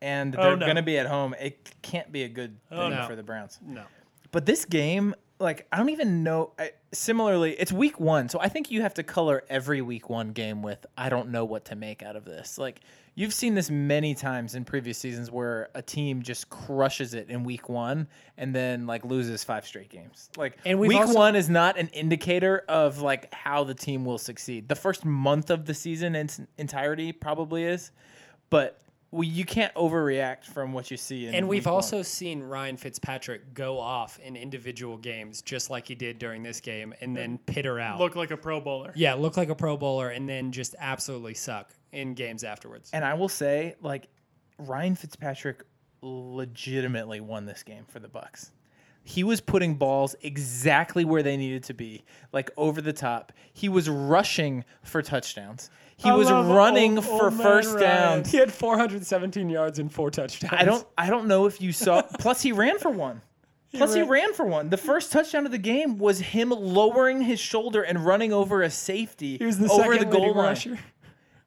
And 0.00 0.34
Oh, 0.36 0.42
they're 0.42 0.56
no. 0.56 0.64
going 0.66 0.76
to 0.76 0.82
be 0.82 0.96
at 0.98 1.06
home. 1.06 1.34
It 1.38 1.70
can't 1.82 2.10
be 2.10 2.22
a 2.22 2.28
good 2.28 2.56
thing 2.70 2.78
Oh, 2.78 2.88
no. 2.88 3.06
for 3.06 3.16
the 3.16 3.22
Browns. 3.22 3.58
No. 3.62 3.84
But 4.30 4.46
this 4.46 4.64
game, 4.64 5.14
like, 5.40 5.66
I 5.72 5.76
don't 5.76 5.90
even 5.90 6.22
know. 6.22 6.52
I, 6.58 6.72
similarly, 6.92 7.52
it's 7.52 7.72
week 7.72 8.00
one, 8.00 8.28
so 8.28 8.40
I 8.40 8.48
think 8.48 8.70
you 8.70 8.82
have 8.82 8.94
to 8.94 9.02
color 9.02 9.44
every 9.48 9.80
week 9.82 10.10
one 10.10 10.32
game 10.32 10.62
with 10.62 10.84
I 10.96 11.08
don't 11.08 11.30
know 11.30 11.44
what 11.44 11.66
to 11.66 11.76
make 11.76 12.02
out 12.02 12.16
of 12.16 12.24
this. 12.24 12.58
Like, 12.58 12.80
you've 13.14 13.32
seen 13.34 13.54
this 13.54 13.70
many 13.70 14.14
times 14.14 14.54
in 14.54 14.64
previous 14.64 14.98
seasons 14.98 15.30
where 15.30 15.70
a 15.74 15.82
team 15.82 16.22
just 16.22 16.50
crushes 16.50 17.14
it 17.14 17.30
in 17.30 17.44
week 17.44 17.68
one 17.68 18.08
and 18.36 18.54
then 18.54 18.86
like 18.86 19.04
loses 19.04 19.44
five 19.44 19.66
straight 19.66 19.88
games. 19.90 20.28
Like, 20.36 20.58
And 20.64 20.78
week 20.78 20.96
also- 20.98 21.14
one 21.14 21.36
is 21.36 21.48
not 21.48 21.78
an 21.78 21.88
indicator 21.88 22.64
of 22.68 23.00
like 23.00 23.32
how 23.32 23.64
the 23.64 23.74
team 23.74 24.04
will 24.04 24.18
succeed. 24.18 24.68
The 24.68 24.76
first 24.76 25.04
month 25.04 25.50
of 25.50 25.66
the 25.66 25.74
season 25.74 26.14
in 26.16 26.26
its 26.26 26.40
entirety 26.58 27.12
probably 27.12 27.64
is, 27.64 27.90
but. 28.50 28.80
Well, 29.10 29.24
you 29.24 29.46
can't 29.46 29.72
overreact 29.74 30.44
from 30.44 30.72
what 30.74 30.90
you 30.90 30.98
see. 30.98 31.26
In 31.26 31.34
And 31.34 31.48
we've 31.48 31.60
week 31.62 31.66
one. 31.66 31.74
also 31.76 32.02
seen 32.02 32.42
Ryan 32.42 32.76
Fitzpatrick 32.76 33.54
go 33.54 33.78
off 33.78 34.18
in 34.18 34.36
individual 34.36 34.98
games, 34.98 35.40
just 35.40 35.70
like 35.70 35.88
he 35.88 35.94
did 35.94 36.18
during 36.18 36.42
this 36.42 36.60
game, 36.60 36.92
and 37.00 37.16
then 37.16 37.38
pitter 37.46 37.80
out. 37.80 37.98
Look 37.98 38.16
like 38.16 38.30
a 38.30 38.36
Pro 38.36 38.60
Bowler. 38.60 38.92
yeah, 38.94 39.14
look 39.14 39.38
like 39.38 39.48
a 39.48 39.54
Pro 39.54 39.78
Bowler, 39.78 40.10
and 40.10 40.28
then 40.28 40.52
just 40.52 40.74
absolutely 40.78 41.32
suck 41.34 41.72
in 41.92 42.12
games 42.12 42.44
afterwards. 42.44 42.90
And 42.92 43.02
I 43.02 43.14
will 43.14 43.30
say, 43.30 43.76
like, 43.80 44.08
Ryan 44.58 44.94
Fitzpatrick 44.94 45.64
legitimately 46.02 47.20
won 47.20 47.46
this 47.46 47.62
game 47.62 47.84
for 47.88 48.00
the 48.00 48.08
Bucks. 48.08 48.52
He 49.04 49.24
was 49.24 49.40
putting 49.40 49.76
balls 49.76 50.14
exactly 50.20 51.06
where 51.06 51.22
they 51.22 51.38
needed 51.38 51.62
to 51.64 51.72
be, 51.74 52.04
like 52.32 52.50
over 52.58 52.82
the 52.82 52.92
top. 52.92 53.32
He 53.54 53.70
was 53.70 53.88
rushing 53.88 54.64
for 54.82 55.00
touchdowns. 55.00 55.70
He 55.98 56.08
I 56.08 56.14
was 56.14 56.30
running 56.30 56.96
old- 56.98 57.04
for 57.06 57.24
old 57.24 57.34
first 57.34 57.74
Ryan. 57.74 57.80
downs. 57.82 58.30
He 58.30 58.38
had 58.38 58.52
417 58.52 59.50
yards 59.50 59.78
and 59.80 59.92
four 59.92 60.10
touchdowns. 60.10 60.54
I 60.56 60.64
don't 60.64 60.86
I 60.96 61.10
don't 61.10 61.26
know 61.26 61.46
if 61.46 61.60
you 61.60 61.72
saw 61.72 62.02
plus 62.20 62.40
he 62.40 62.52
ran 62.52 62.78
for 62.78 62.90
one. 62.90 63.20
Plus 63.74 63.92
he 63.94 64.00
ran- 64.00 64.08
ran 64.10 64.32
for 64.34 64.46
one. 64.46 64.70
The 64.70 64.76
first 64.76 65.10
touchdown 65.12 65.44
of 65.44 65.52
the 65.52 65.58
game 65.58 65.98
was 65.98 66.20
him 66.20 66.50
lowering 66.50 67.20
his 67.22 67.40
shoulder 67.40 67.82
and 67.82 68.06
running 68.06 68.32
over 68.32 68.62
a 68.62 68.70
safety 68.70 69.36
He 69.38 69.44
was 69.44 69.58
the 69.58 69.68
over 69.70 69.98
the 69.98 70.04
goal 70.04 70.34
line. 70.34 70.46
rusher. 70.46 70.78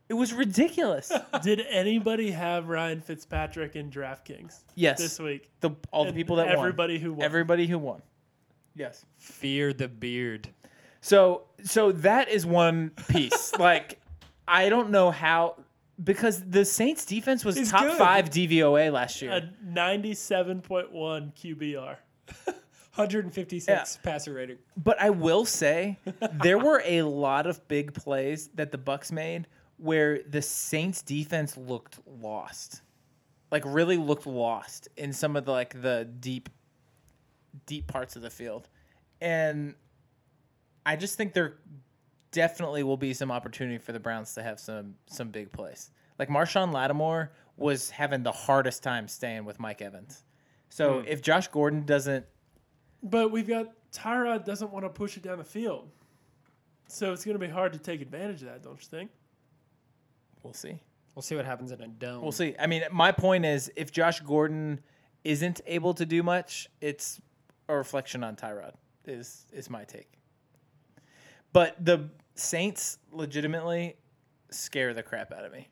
It 0.10 0.16
was 0.16 0.34
ridiculous. 0.34 1.10
Did 1.42 1.62
anybody 1.70 2.32
have 2.32 2.68
Ryan 2.68 3.00
Fitzpatrick 3.00 3.78
in 3.78 3.90
DraftKings 3.90 4.60
Yes. 4.76 5.00
this 5.00 5.18
week? 5.18 5.50
the 5.62 5.72
all 5.92 6.04
the 6.04 6.12
people 6.12 6.36
that 6.36 6.50
everybody 6.50 6.96
won. 6.96 7.02
who 7.04 7.14
won. 7.14 7.24
Everybody 7.26 7.68
who 7.68 7.80
won. 7.80 8.02
Yes. 8.76 9.06
Fear 9.18 9.72
the 9.72 9.88
beard. 9.88 10.50
So 11.00 11.44
so 11.64 11.94
that 11.94 12.28
is 12.28 12.46
one 12.46 12.92
piece. 13.08 13.54
like 13.58 14.01
I 14.52 14.70
don't 14.70 14.90
know 14.90 15.12
how 15.12 15.56
because 16.04 16.44
the 16.44 16.66
Saints 16.66 17.06
defense 17.06 17.46
was 17.46 17.58
It's 17.58 17.72
top 17.72 17.84
good. 17.84 17.98
5 17.98 18.30
DVOA 18.30 18.92
last 18.92 19.22
year. 19.22 19.32
A 19.32 19.50
97.1 19.66 20.92
QBR. 20.92 21.96
156 22.96 23.68
Yeah. 23.70 23.86
passer 24.04 24.34
rating. 24.34 24.58
but 24.76 25.00
I 25.00 25.10
will 25.10 25.46
say 25.46 25.98
there 26.44 26.58
were 26.60 26.82
a 26.86 27.04
lot 27.04 27.48
of 27.48 27.66
big 27.68 27.94
plays 27.94 28.50
that 28.56 28.72
the 28.72 28.78
Bucks 28.78 29.12
made 29.12 29.48
where 29.78 30.20
the 30.30 30.42
Saints 30.42 31.02
defense 31.02 31.56
looked 31.58 32.00
lost. 32.06 32.82
Like 33.52 33.64
really 33.66 33.98
looked 33.98 34.28
lost 34.28 34.88
in 34.98 35.14
some 35.14 35.36
of 35.36 35.46
the 35.46 35.52
like 35.52 35.82
the 35.82 36.08
deep 36.20 36.50
deep 37.66 37.88
parts 37.88 38.16
of 38.16 38.22
the 38.22 38.30
field. 38.30 38.68
And 39.22 39.76
I 40.86 40.96
just 40.96 41.16
think 41.16 41.34
there 41.34 41.56
definitely 42.32 42.84
will 42.84 42.98
be 42.98 43.14
some 43.14 43.32
opportunity 43.32 43.78
for 43.78 43.92
the 43.92 44.00
Browns 44.00 44.34
to 44.36 44.44
have 44.44 44.60
some 44.60 44.96
some 45.08 45.30
big 45.30 45.52
plays. 45.52 45.92
Like 46.20 46.30
Marshon 46.30 46.74
Lattimore 46.74 47.32
was 47.58 47.90
having 47.90 48.24
the 48.24 48.32
hardest 48.32 48.84
time 48.84 49.08
staying 49.08 49.46
with 49.46 49.60
Mike 49.60 49.82
Evans. 49.82 50.24
So 50.70 51.00
hmm. 51.00 51.08
if 51.08 51.22
Josh 51.22 51.48
Gordon 51.48 51.86
doesn't 51.86 52.26
But 53.04 53.32
we've 53.32 53.48
got 53.48 53.68
Tyrod 53.92 54.46
doesn't 54.46 54.72
want 54.72 54.86
to 54.86 54.90
push 54.90 55.18
it 55.18 55.24
down 55.24 55.38
the 55.38 55.44
field. 55.44 55.90
So 56.88 57.14
it's 57.14 57.24
going 57.24 57.40
to 57.40 57.46
be 57.46 57.52
hard 57.52 57.74
to 57.74 57.80
take 57.80 58.02
advantage 58.02 58.42
of 58.42 58.50
that, 58.50 58.64
don't 58.64 58.80
you 58.80 58.88
think? 58.88 59.12
we'll 60.44 60.54
see. 60.54 60.78
We'll 61.16 61.22
see 61.22 61.36
what 61.36 61.46
happens 61.46 61.72
in 61.72 61.82
a 61.82 61.88
dome. 61.88 62.22
We'll 62.22 62.32
see. 62.32 62.56
I 62.58 62.68
mean, 62.68 62.84
my 62.92 63.12
point 63.12 63.46
is, 63.46 63.72
if 63.76 63.92
Josh 63.92 64.22
Gordon 64.22 64.80
isn't 65.24 65.62
able 65.68 65.94
to 65.96 66.06
do 66.06 66.24
much, 66.24 66.70
it's 66.80 67.22
a 67.68 67.76
reflection 67.76 68.24
on 68.24 68.36
Tyrod. 68.36 68.74
Is 69.06 69.46
is 69.52 69.70
my 69.70 69.84
take. 69.84 70.12
But 71.54 71.84
the 71.84 72.10
Saints 72.36 72.98
legitimately 73.12 73.96
scare 74.50 74.94
the 74.94 75.04
crap 75.04 75.32
out 75.32 75.46
of 75.46 75.52
me. 75.52 75.70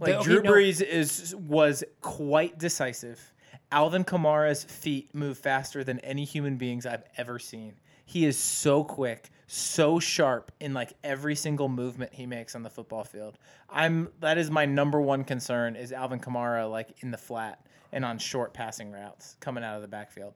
Like 0.00 0.14
okay, 0.14 0.24
Drew 0.24 0.42
no. 0.42 0.52
Brees 0.52 0.80
is 0.80 1.34
was 1.34 1.84
quite 2.00 2.58
decisive. 2.58 3.32
Alvin 3.70 4.04
Kamara's 4.04 4.64
feet 4.64 5.14
move 5.14 5.36
faster 5.36 5.84
than 5.84 5.98
any 6.00 6.24
human 6.24 6.56
beings 6.56 6.86
I've 6.86 7.04
ever 7.16 7.38
seen. 7.38 7.74
He 8.06 8.24
is 8.24 8.38
so 8.38 8.84
quick, 8.84 9.30
so 9.46 9.98
sharp 9.98 10.50
in 10.60 10.72
like 10.72 10.94
every 11.04 11.34
single 11.34 11.68
movement 11.68 12.14
he 12.14 12.24
makes 12.26 12.54
on 12.54 12.62
the 12.62 12.70
football 12.70 13.04
field. 13.04 13.38
I'm 13.68 14.08
that 14.20 14.38
is 14.38 14.50
my 14.50 14.64
number 14.64 15.00
one 15.00 15.24
concern 15.24 15.76
is 15.76 15.92
Alvin 15.92 16.20
Kamara 16.20 16.70
like 16.70 17.02
in 17.02 17.10
the 17.10 17.18
flat 17.18 17.66
and 17.92 18.04
on 18.04 18.18
short 18.18 18.54
passing 18.54 18.90
routes 18.92 19.36
coming 19.40 19.64
out 19.64 19.76
of 19.76 19.82
the 19.82 19.88
backfield. 19.88 20.34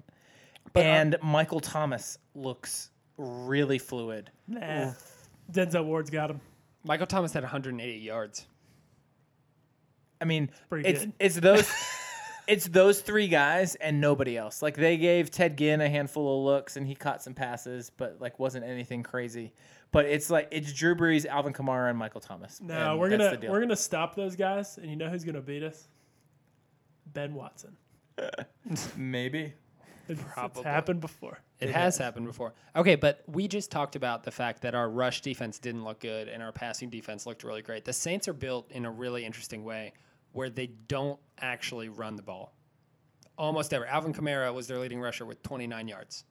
Um, 0.74 0.82
and 0.82 1.16
Michael 1.22 1.60
Thomas 1.60 2.18
looks 2.34 2.90
really 3.16 3.78
fluid. 3.78 4.30
Nah. 4.48 4.92
Denzel 5.52 5.84
Ward's 5.84 6.10
got 6.10 6.30
him. 6.30 6.40
Michael 6.84 7.06
Thomas 7.06 7.32
had 7.32 7.42
180 7.42 7.98
yards. 7.98 8.46
I 10.20 10.24
mean, 10.24 10.50
pretty 10.68 10.88
it's 10.88 11.00
good. 11.00 11.12
it's 11.18 11.34
those 11.36 11.70
it's 12.46 12.66
those 12.66 13.00
three 13.00 13.28
guys 13.28 13.74
and 13.76 14.00
nobody 14.00 14.36
else. 14.36 14.62
Like 14.62 14.76
they 14.76 14.96
gave 14.96 15.30
Ted 15.30 15.56
Ginn 15.56 15.80
a 15.80 15.88
handful 15.88 16.38
of 16.38 16.44
looks 16.44 16.76
and 16.76 16.86
he 16.86 16.94
caught 16.94 17.22
some 17.22 17.34
passes, 17.34 17.90
but 17.90 18.16
like 18.20 18.38
wasn't 18.38 18.64
anything 18.64 19.02
crazy. 19.02 19.52
But 19.90 20.06
it's 20.06 20.30
like 20.30 20.48
it's 20.50 20.72
Drew 20.72 20.94
Brees, 20.94 21.26
Alvin 21.26 21.52
Kamara, 21.52 21.90
and 21.90 21.98
Michael 21.98 22.20
Thomas. 22.20 22.60
No, 22.60 22.96
we're 22.96 23.10
gonna 23.10 23.38
we're 23.48 23.60
gonna 23.60 23.76
stop 23.76 24.14
those 24.14 24.36
guys, 24.36 24.78
and 24.78 24.88
you 24.88 24.96
know 24.96 25.08
who's 25.08 25.24
gonna 25.24 25.40
beat 25.42 25.62
us? 25.62 25.88
Ben 27.12 27.34
Watson. 27.34 27.76
maybe. 28.96 29.52
It's, 30.08 30.20
it's 30.36 30.62
happened 30.62 31.00
before. 31.00 31.40
It 31.62 31.70
has 31.70 31.96
happened 31.96 32.26
before. 32.26 32.54
Okay, 32.74 32.96
but 32.96 33.22
we 33.26 33.46
just 33.48 33.70
talked 33.70 33.96
about 33.96 34.24
the 34.24 34.30
fact 34.30 34.62
that 34.62 34.74
our 34.74 34.88
rush 34.88 35.20
defense 35.20 35.58
didn't 35.58 35.84
look 35.84 36.00
good 36.00 36.28
and 36.28 36.42
our 36.42 36.52
passing 36.52 36.90
defense 36.90 37.26
looked 37.26 37.44
really 37.44 37.62
great. 37.62 37.84
The 37.84 37.92
Saints 37.92 38.26
are 38.28 38.32
built 38.32 38.70
in 38.70 38.84
a 38.84 38.90
really 38.90 39.24
interesting 39.24 39.64
way 39.64 39.92
where 40.32 40.50
they 40.50 40.66
don't 40.66 41.20
actually 41.40 41.88
run 41.88 42.16
the 42.16 42.22
ball. 42.22 42.54
Almost 43.38 43.72
ever. 43.72 43.86
Alvin 43.86 44.12
Kamara 44.12 44.52
was 44.52 44.66
their 44.66 44.78
leading 44.78 45.00
rusher 45.00 45.24
with 45.24 45.42
29 45.42 45.88
yards. 45.88 46.24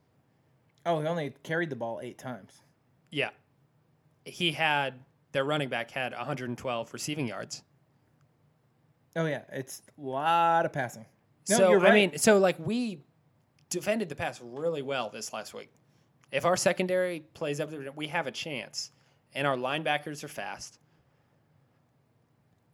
Oh, 0.85 0.99
he 0.99 1.07
only 1.07 1.33
carried 1.43 1.69
the 1.69 1.75
ball 1.75 1.99
eight 2.01 2.17
times. 2.17 2.61
Yeah. 3.11 3.29
He 4.25 4.51
had 4.51 4.95
their 5.31 5.43
running 5.43 5.69
back 5.69 5.91
had 5.91 6.13
112 6.13 6.93
receiving 6.93 7.27
yards. 7.27 7.63
Oh 9.15 9.25
yeah, 9.25 9.41
it's 9.51 9.81
a 9.97 10.01
lot 10.01 10.65
of 10.65 10.71
passing. 10.71 11.05
No, 11.49 11.57
so 11.57 11.69
you're 11.71 11.79
right. 11.79 11.91
I 11.91 11.95
mean, 11.95 12.17
so 12.17 12.37
like 12.37 12.55
we 12.59 13.03
defended 13.71 14.07
the 14.09 14.15
pass 14.15 14.39
really 14.43 14.83
well 14.83 15.09
this 15.09 15.33
last 15.33 15.55
week. 15.55 15.71
If 16.31 16.45
our 16.45 16.55
secondary 16.55 17.21
plays 17.33 17.59
up, 17.59 17.71
to- 17.71 17.91
we 17.95 18.07
have 18.07 18.27
a 18.27 18.31
chance, 18.31 18.91
and 19.33 19.47
our 19.47 19.57
linebackers 19.57 20.23
are 20.23 20.27
fast. 20.27 20.77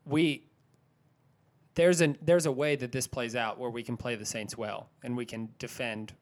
We 0.05 0.43
there's 1.75 2.01
a 2.01 2.15
there's 2.21 2.45
a 2.45 2.51
way 2.51 2.75
that 2.75 2.91
this 2.91 3.07
plays 3.07 3.35
out 3.35 3.59
where 3.59 3.69
we 3.69 3.83
can 3.83 3.97
play 3.97 4.15
the 4.15 4.25
Saints 4.25 4.57
well 4.57 4.89
and 5.03 5.15
we 5.15 5.25
can 5.25 5.49
defend 5.59 6.13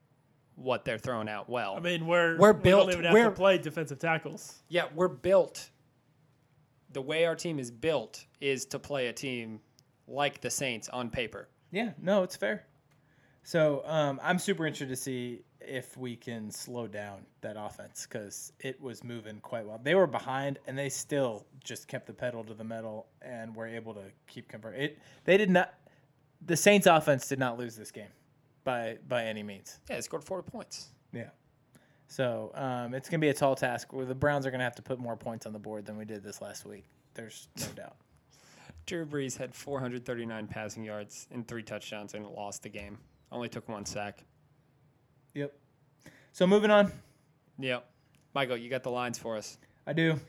what 0.55 0.85
they're 0.85 0.97
throwing 0.97 1.29
out 1.29 1.49
well. 1.49 1.75
I 1.75 1.79
mean, 1.81 2.07
we're 2.07 2.37
We're 2.37 2.53
we 2.53 2.61
built- 2.61 2.83
Don't 2.85 2.93
even 2.93 3.05
have 3.05 3.13
we're- 3.13 3.25
to 3.29 3.31
play 3.31 3.57
defensive 3.57 3.99
tackles. 3.99 4.63
yeah, 4.69 4.85
we're 4.95 5.07
built 5.09 5.69
the 6.93 7.01
way 7.01 7.25
our 7.25 7.35
team 7.35 7.59
is 7.59 7.69
built 7.71 8.25
is 8.39 8.65
to 8.67 8.79
play 8.79 9.07
a 9.07 9.13
team 9.13 9.59
like 10.07 10.39
the 10.41 10.49
Saints 10.49 10.87
on 10.89 11.09
paper. 11.09 11.49
Yeah, 11.71 11.91
no, 12.01 12.23
it's 12.23 12.37
fair. 12.37 12.65
So 13.45 13.83
um, 13.85 14.19
I'm 14.23 14.39
super 14.39 14.65
interested 14.65 14.89
to 14.89 14.95
see 14.95 15.43
if 15.61 15.95
we 15.95 16.15
can 16.15 16.49
slow 16.49 16.87
down 16.87 17.27
that 17.41 17.55
offense 17.59 18.07
because 18.09 18.51
it 18.59 18.81
was 18.81 19.03
moving 19.03 19.39
quite 19.39 19.67
well. 19.67 19.79
They 19.81 19.93
were 19.93 20.07
behind 20.07 20.57
and 20.65 20.75
they 20.75 20.89
still 20.89 21.45
just 21.63 21.87
kept 21.87 22.07
the 22.07 22.13
pedal 22.13 22.43
to 22.43 22.55
the 22.55 22.63
metal 22.63 23.05
and 23.21 23.55
were 23.55 23.67
able 23.67 23.93
to 23.93 24.05
keep 24.25 24.49
converting. 24.49 24.81
It 24.81 24.99
they 25.25 25.37
did 25.37 25.51
not. 25.51 25.75
The 26.43 26.57
Saints 26.57 26.87
offense 26.87 27.27
did 27.27 27.37
not 27.37 27.59
lose 27.59 27.75
this 27.75 27.91
game 27.91 28.09
by 28.63 28.97
by 29.07 29.25
any 29.25 29.43
means. 29.43 29.79
Yeah, 29.87 29.97
they 29.97 30.01
scored 30.01 30.23
four 30.23 30.41
points. 30.41 30.89
Yeah. 31.13 31.29
So 32.07 32.51
um, 32.55 32.95
it's 32.95 33.09
gonna 33.09 33.21
be 33.21 33.29
a 33.29 33.33
tall 33.33 33.55
task. 33.55 33.93
Where 33.93 34.07
the 34.07 34.15
Browns 34.15 34.47
are 34.47 34.51
gonna 34.51 34.63
have 34.63 34.75
to 34.77 34.83
put 34.83 34.97
more 34.97 35.15
points 35.15 35.45
on 35.45 35.53
the 35.53 35.59
board 35.59 35.85
than 35.85 35.97
we 35.97 36.05
did 36.05 36.23
this 36.23 36.41
last 36.41 36.65
week. 36.65 36.85
There's 37.13 37.47
no 37.59 37.67
doubt. 37.75 37.95
Drew 38.87 39.05
Brees 39.05 39.37
had 39.37 39.53
439 39.53 40.47
passing 40.47 40.83
yards 40.83 41.27
and 41.29 41.47
three 41.47 41.63
touchdowns 41.63 42.15
and 42.15 42.25
lost 42.25 42.63
the 42.63 42.69
game. 42.69 42.97
Only 43.31 43.49
took 43.49 43.67
one 43.67 43.85
sack. 43.85 44.23
Yep. 45.33 45.53
So 46.31 46.47
moving 46.47 46.71
on. 46.71 46.91
Yep. 47.59 47.85
Michael, 48.33 48.57
you 48.57 48.69
got 48.69 48.83
the 48.83 48.91
lines 48.91 49.17
for 49.17 49.37
us. 49.37 49.57
I 49.87 49.93
do. 49.93 50.19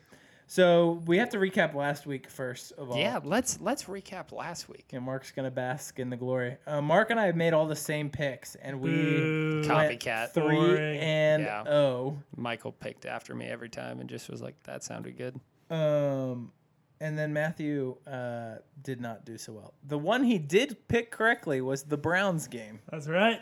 So 0.48 1.02
we 1.06 1.18
have 1.18 1.30
to 1.30 1.38
recap 1.38 1.74
last 1.74 2.06
week 2.06 2.28
first 2.30 2.70
of 2.72 2.90
all. 2.90 2.96
Yeah, 2.96 3.18
let's 3.24 3.60
let's 3.60 3.84
recap 3.84 4.30
last 4.30 4.68
week. 4.68 4.86
And 4.92 5.04
Mark's 5.04 5.32
gonna 5.32 5.50
bask 5.50 5.98
in 5.98 6.08
the 6.08 6.16
glory. 6.16 6.56
Uh, 6.68 6.80
Mark 6.80 7.10
and 7.10 7.18
I 7.18 7.26
have 7.26 7.34
made 7.34 7.52
all 7.52 7.66
the 7.66 7.74
same 7.74 8.10
picks, 8.10 8.54
and 8.54 8.80
we 8.80 8.90
Boo. 8.90 9.54
went 9.66 10.00
Copycat. 10.00 10.34
three 10.34 10.54
Boring. 10.54 10.98
and 11.00 11.42
Yeah. 11.42 11.64
oh. 11.66 12.18
Michael 12.36 12.70
picked 12.70 13.06
after 13.06 13.34
me 13.34 13.46
every 13.46 13.68
time 13.68 13.98
and 13.98 14.08
just 14.08 14.28
was 14.30 14.40
like, 14.40 14.54
that 14.64 14.84
sounded 14.84 15.18
good. 15.18 15.40
Um, 15.68 16.52
and 17.00 17.18
then 17.18 17.32
Matthew 17.32 17.96
uh, 18.06 18.56
did 18.82 19.00
not 19.00 19.24
do 19.24 19.38
so 19.38 19.52
well. 19.52 19.74
The 19.86 19.98
one 19.98 20.24
he 20.24 20.38
did 20.38 20.88
pick 20.88 21.10
correctly 21.10 21.60
was 21.60 21.84
the 21.84 21.96
Browns 21.96 22.48
game. 22.48 22.80
That's 22.90 23.08
right. 23.08 23.40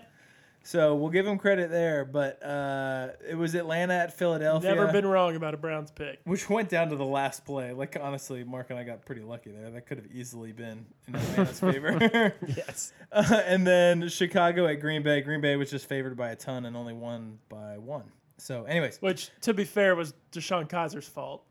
So 0.67 0.95
we'll 0.95 1.11
give 1.11 1.27
him 1.27 1.39
credit 1.39 1.71
there. 1.71 2.07
But 2.07 2.43
uh, 2.43 3.09
it 3.29 3.35
was 3.37 3.55
Atlanta 3.55 3.95
at 3.95 4.17
Philadelphia. 4.17 4.75
Never 4.75 4.91
been 4.91 5.07
wrong 5.07 5.37
about 5.37 5.53
a 5.53 5.59
Browns 5.59 5.91
pick. 5.91 6.21
Which 6.25 6.49
went 6.49 6.71
down 6.71 6.89
to 6.89 6.97
the 6.97 7.05
last 7.05 7.45
play. 7.45 7.73
Like 7.73 7.97
honestly, 8.01 8.43
Mark 8.45 8.71
and 8.71 8.79
I 8.79 8.83
got 8.83 9.05
pretty 9.05 9.21
lucky 9.21 9.51
there. 9.51 9.71
That 9.71 9.87
could 9.87 9.99
have 9.99 10.07
easily 10.11 10.53
been 10.53 10.87
in 11.07 11.17
Atlanta's 11.17 11.61
favor. 11.61 12.35
Yes. 12.49 12.93
Uh, 13.15 13.43
and 13.47 13.65
then 13.65 14.09
Chicago 14.09 14.67
at 14.67 14.81
Green 14.81 15.05
Bay. 15.05 15.21
Green 15.21 15.41
Bay 15.41 15.55
was 15.55 15.71
just 15.71 15.87
favored 15.87 16.17
by 16.17 16.31
a 16.31 16.35
ton 16.35 16.65
and 16.65 16.77
only 16.77 16.93
won 16.95 17.39
by 17.49 17.79
one. 17.79 18.03
So, 18.39 18.65
anyways, 18.65 18.97
Which, 19.01 19.31
to 19.43 19.55
be 19.55 19.63
fair, 19.63 19.95
was 19.95 20.15
DeShone 20.33 20.69
Kizer's 20.69 21.07
fault. 21.07 21.45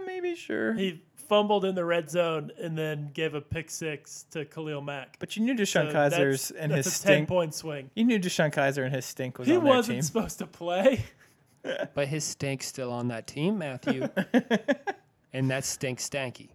Yeah, 0.00 0.06
maybe 0.06 0.34
sure. 0.34 0.72
He 0.74 1.02
fumbled 1.28 1.64
in 1.64 1.74
the 1.76 1.84
red 1.84 2.10
zone 2.10 2.50
and 2.60 2.76
then 2.76 3.10
gave 3.14 3.34
a 3.34 3.40
pick 3.40 3.70
six 3.70 4.24
to 4.32 4.44
Khalil 4.44 4.80
Mack. 4.80 5.16
But 5.20 5.36
you 5.36 5.44
knew 5.44 5.54
DeShone 5.54 5.90
So 5.92 5.96
Kizer's 5.96 6.48
that's- 6.48 6.50
and 6.52 6.72
that's 6.72 6.86
his 6.86 7.00
a 7.00 7.06
ten 7.06 7.14
stink. 7.18 7.28
point 7.28 7.54
swing. 7.54 7.90
You 7.94 8.04
knew 8.04 8.18
DeShone 8.18 8.52
Kizer 8.52 8.84
and 8.84 8.94
his 8.94 9.04
stink 9.06 9.38
was 9.38 9.46
He 9.46 9.56
on 9.56 9.64
their 9.64 9.72
wasn't 9.74 9.96
team. 9.96 10.02
supposed 10.02 10.38
to 10.38 10.46
play. 10.46 11.04
But 11.92 12.08
his 12.08 12.24
stink's 12.24 12.64
still 12.66 12.90
on 12.90 13.08
that 13.08 13.26
team, 13.26 13.58
Matthew. 13.58 14.08
and 15.34 15.50
that 15.50 15.66
stink 15.66 15.98
stanky. 15.98 16.48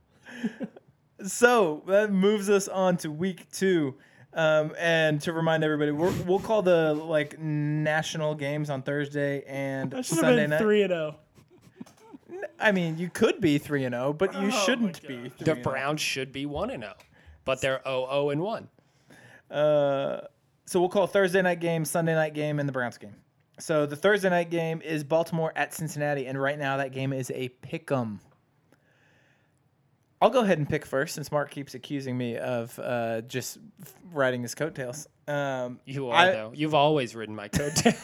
So 1.26 1.84
that 1.88 2.12
moves 2.12 2.50
us 2.50 2.68
on 2.68 2.98
to 2.98 3.12
week 3.12 3.52
two. 3.52 3.93
Um, 4.34 4.74
and 4.80 5.22
to 5.22 5.32
remind 5.32 5.64
everybody, 5.64 5.91
we're, 5.91 6.12
we'll 6.24 6.39
call 6.39 6.62
the 6.64 6.93
like 6.96 7.39
national 7.39 8.34
games 8.36 8.72
on 8.72 8.82
Thursday 8.82 9.43
and 9.48 9.93
I 9.93 10.02
should 10.02 10.16
have 10.16 10.22
Sunday 10.26 10.41
been 10.43 10.50
night. 10.50 10.60
three 10.60 10.82
and 10.82 10.91
oh. 10.91 10.96
zero. 10.96 11.16
I 12.60 12.72
mean, 12.72 12.98
you 12.98 13.10
could 13.10 13.42
be 13.42 13.58
three 13.58 13.84
and 13.86 13.94
zero, 13.94 14.14
but 14.14 14.34
you 14.34 14.48
Oh, 14.48 14.66
shouldn't 14.66 15.02
be. 15.08 15.16
God. 15.30 15.32
3 15.38 15.46
The 15.46 15.60
oh. 15.60 15.64
Browns 15.64 16.02
should 16.02 16.32
be 16.32 16.46
1 16.46 16.70
and 16.72 16.84
0, 16.84 16.94
but 17.44 17.62
they're 17.62 17.82
0 17.86 18.08
0 18.10 18.30
and 18.32 18.42
1. 18.42 18.70
Uh, 19.52 20.22
so 20.66 20.80
we'll 20.80 20.90
call 20.90 21.08
Thursday 21.08 21.42
night 21.42 21.60
game, 21.60 21.86
Sunday 21.86 22.16
night 22.16 22.34
game, 22.34 22.60
and 22.60 22.68
the 22.68 22.74
Browns 22.74 22.98
game. 22.98 23.16
So 23.60 23.86
the 23.86 23.96
Thursday 23.96 24.30
night 24.30 24.50
game 24.50 24.82
is 24.82 25.04
Baltimore 25.04 25.54
at 25.56 25.74
Cincinnati, 25.74 26.26
and 26.28 26.42
right 26.42 26.58
now 26.60 26.78
that 26.78 26.92
game 26.92 27.14
is 27.14 27.32
a 27.34 27.50
pick 27.50 27.92
'em. 27.92 28.20
I'll 30.22 30.30
go 30.30 30.42
ahead 30.42 30.58
and 30.58 30.68
pick 30.68 30.86
first, 30.86 31.14
since 31.16 31.32
Mark 31.32 31.52
keeps 31.52 31.76
accusing 31.76 32.18
me 32.18 32.38
of 32.38 32.78
uh, 32.80 33.22
just 33.22 33.60
riding 34.12 34.42
his 34.42 34.56
coattails. 34.56 35.08
Um, 35.28 35.80
You 35.86 36.08
are, 36.10 36.16
I- 36.16 36.32
though. 36.32 36.52
You've 36.56 36.74
always 36.74 37.16
ridden 37.16 37.36
my 37.36 37.48
coattail. 37.50 37.96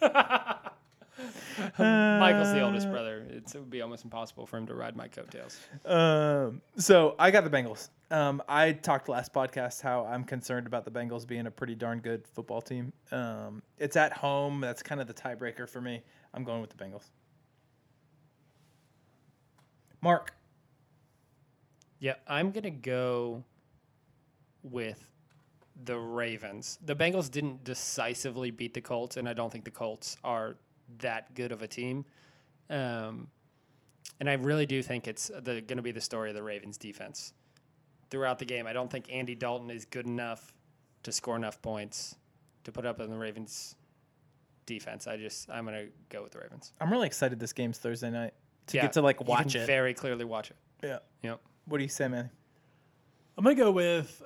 Michael's 1.78 2.52
the 2.52 2.60
oldest 2.60 2.90
brother. 2.90 3.26
It's, 3.30 3.54
it 3.54 3.58
would 3.58 3.70
be 3.70 3.82
almost 3.82 4.04
impossible 4.04 4.46
for 4.46 4.56
him 4.56 4.66
to 4.66 4.74
ride 4.74 4.96
my 4.96 5.08
coattails. 5.08 5.58
Um, 5.84 6.60
so 6.76 7.14
I 7.18 7.30
got 7.30 7.44
the 7.44 7.50
Bengals. 7.50 7.90
Um, 8.10 8.42
I 8.48 8.72
talked 8.72 9.08
last 9.08 9.32
podcast 9.32 9.80
how 9.80 10.04
I'm 10.06 10.24
concerned 10.24 10.66
about 10.66 10.84
the 10.84 10.90
Bengals 10.90 11.26
being 11.26 11.46
a 11.46 11.50
pretty 11.50 11.74
darn 11.74 12.00
good 12.00 12.26
football 12.26 12.60
team. 12.60 12.92
Um, 13.10 13.62
it's 13.78 13.96
at 13.96 14.12
home. 14.12 14.60
That's 14.60 14.82
kind 14.82 15.00
of 15.00 15.06
the 15.06 15.14
tiebreaker 15.14 15.68
for 15.68 15.80
me. 15.80 16.02
I'm 16.32 16.44
going 16.44 16.60
with 16.60 16.70
the 16.70 16.82
Bengals. 16.82 17.10
Mark. 20.00 20.34
Yeah, 21.98 22.14
I'm 22.28 22.50
going 22.50 22.64
to 22.64 22.70
go 22.70 23.42
with 24.62 25.06
the 25.84 25.98
Ravens. 25.98 26.78
The 26.84 26.94
Bengals 26.94 27.30
didn't 27.30 27.64
decisively 27.64 28.50
beat 28.50 28.74
the 28.74 28.80
Colts, 28.80 29.16
and 29.16 29.28
I 29.28 29.32
don't 29.32 29.50
think 29.50 29.64
the 29.64 29.70
Colts 29.70 30.16
are 30.22 30.56
that 31.00 31.34
good 31.34 31.52
of 31.52 31.62
a 31.62 31.66
team. 31.68 32.04
Um, 32.70 33.28
and 34.20 34.28
I 34.30 34.34
really 34.34 34.66
do 34.66 34.82
think 34.82 35.06
it's 35.08 35.30
going 35.30 35.66
to 35.66 35.82
be 35.82 35.90
the 35.92 36.00
story 36.00 36.30
of 36.30 36.36
the 36.36 36.42
Ravens 36.42 36.76
defense 36.76 37.32
throughout 38.10 38.38
the 38.38 38.44
game. 38.44 38.66
I 38.66 38.72
don't 38.72 38.90
think 38.90 39.06
Andy 39.12 39.34
Dalton 39.34 39.70
is 39.70 39.84
good 39.84 40.06
enough 40.06 40.52
to 41.02 41.12
score 41.12 41.36
enough 41.36 41.60
points 41.60 42.16
to 42.64 42.72
put 42.72 42.86
up 42.86 43.00
in 43.00 43.10
the 43.10 43.16
Ravens 43.18 43.74
defense. 44.66 45.06
I 45.06 45.16
just 45.16 45.50
I'm 45.50 45.64
going 45.66 45.86
to 45.86 45.92
go 46.08 46.22
with 46.22 46.32
the 46.32 46.38
Ravens. 46.38 46.72
I'm 46.80 46.90
really 46.90 47.06
excited 47.06 47.38
this 47.38 47.52
game's 47.52 47.78
Thursday 47.78 48.10
night 48.10 48.34
to 48.68 48.76
Yeah, 48.76 48.82
get 48.84 48.92
to 48.94 49.02
like 49.02 49.20
you 49.20 49.26
watch 49.26 49.52
can 49.52 49.62
it. 49.62 49.66
Very 49.66 49.94
clearly 49.94 50.24
watch 50.24 50.50
it. 50.50 50.56
yeah. 50.82 50.98
Yep. 51.22 51.40
What 51.66 51.78
do 51.78 51.82
you 51.82 51.88
say, 51.88 52.08
man? 52.08 52.30
I'm 53.36 53.42
gonna 53.44 53.56
go 53.56 53.70
with. 53.72 54.22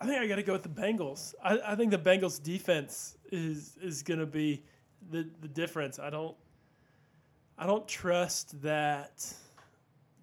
I 0.00 0.06
think 0.06 0.18
I 0.20 0.26
got 0.26 0.36
to 0.36 0.42
go 0.42 0.52
with 0.54 0.64
the 0.64 0.68
Bengals. 0.68 1.32
I, 1.44 1.60
I 1.64 1.74
think 1.76 1.90
the 1.92 1.98
Bengals 1.98 2.42
defense 2.42 3.16
is 3.30 3.76
is 3.80 4.02
gonna 4.02 4.26
be 4.26 4.64
the 5.10 5.28
the 5.40 5.48
difference. 5.48 5.98
I 5.98 6.10
don't. 6.10 6.36
I 7.58 7.66
don't 7.66 7.86
trust 7.86 8.60
that 8.62 9.32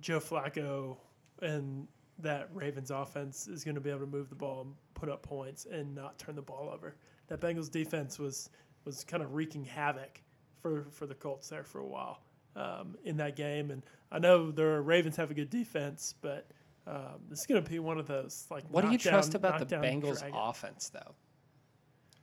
Joe 0.01 0.19
Flacco 0.19 0.97
and 1.41 1.87
that 2.17 2.49
Ravens 2.53 2.91
offense 2.91 3.47
is 3.47 3.63
going 3.63 3.75
to 3.75 3.81
be 3.81 3.89
able 3.89 4.01
to 4.01 4.07
move 4.07 4.29
the 4.29 4.35
ball 4.35 4.61
and 4.61 4.73
put 4.93 5.09
up 5.09 5.21
points 5.21 5.65
and 5.65 5.95
not 5.95 6.17
turn 6.17 6.35
the 6.35 6.41
ball 6.41 6.69
over. 6.73 6.95
That 7.27 7.39
Bengals 7.39 7.71
defense 7.71 8.19
was 8.19 8.49
was 8.85 9.03
kind 9.03 9.23
of 9.23 9.33
wreaking 9.33 9.63
havoc 9.65 10.21
for 10.61 10.87
for 10.91 11.05
the 11.05 11.15
Colts 11.15 11.49
there 11.49 11.63
for 11.63 11.79
a 11.79 11.87
while 11.87 12.19
um, 12.55 12.95
in 13.03 13.17
that 13.17 13.35
game. 13.35 13.71
And 13.71 13.83
I 14.11 14.19
know 14.19 14.51
the 14.51 14.81
Ravens 14.81 15.15
have 15.17 15.31
a 15.31 15.33
good 15.33 15.49
defense, 15.49 16.15
but 16.21 16.47
um, 16.87 17.21
this 17.29 17.39
is 17.39 17.45
going 17.45 17.63
to 17.63 17.69
be 17.69 17.79
one 17.79 17.97
of 17.97 18.07
those 18.07 18.45
like. 18.49 18.63
What 18.69 18.83
do 18.83 18.91
you 18.91 18.97
trust 18.97 19.35
about 19.35 19.59
the 19.59 19.75
Bengals 19.75 20.19
drag 20.19 20.33
it. 20.33 20.39
offense, 20.39 20.89
though? 20.89 21.15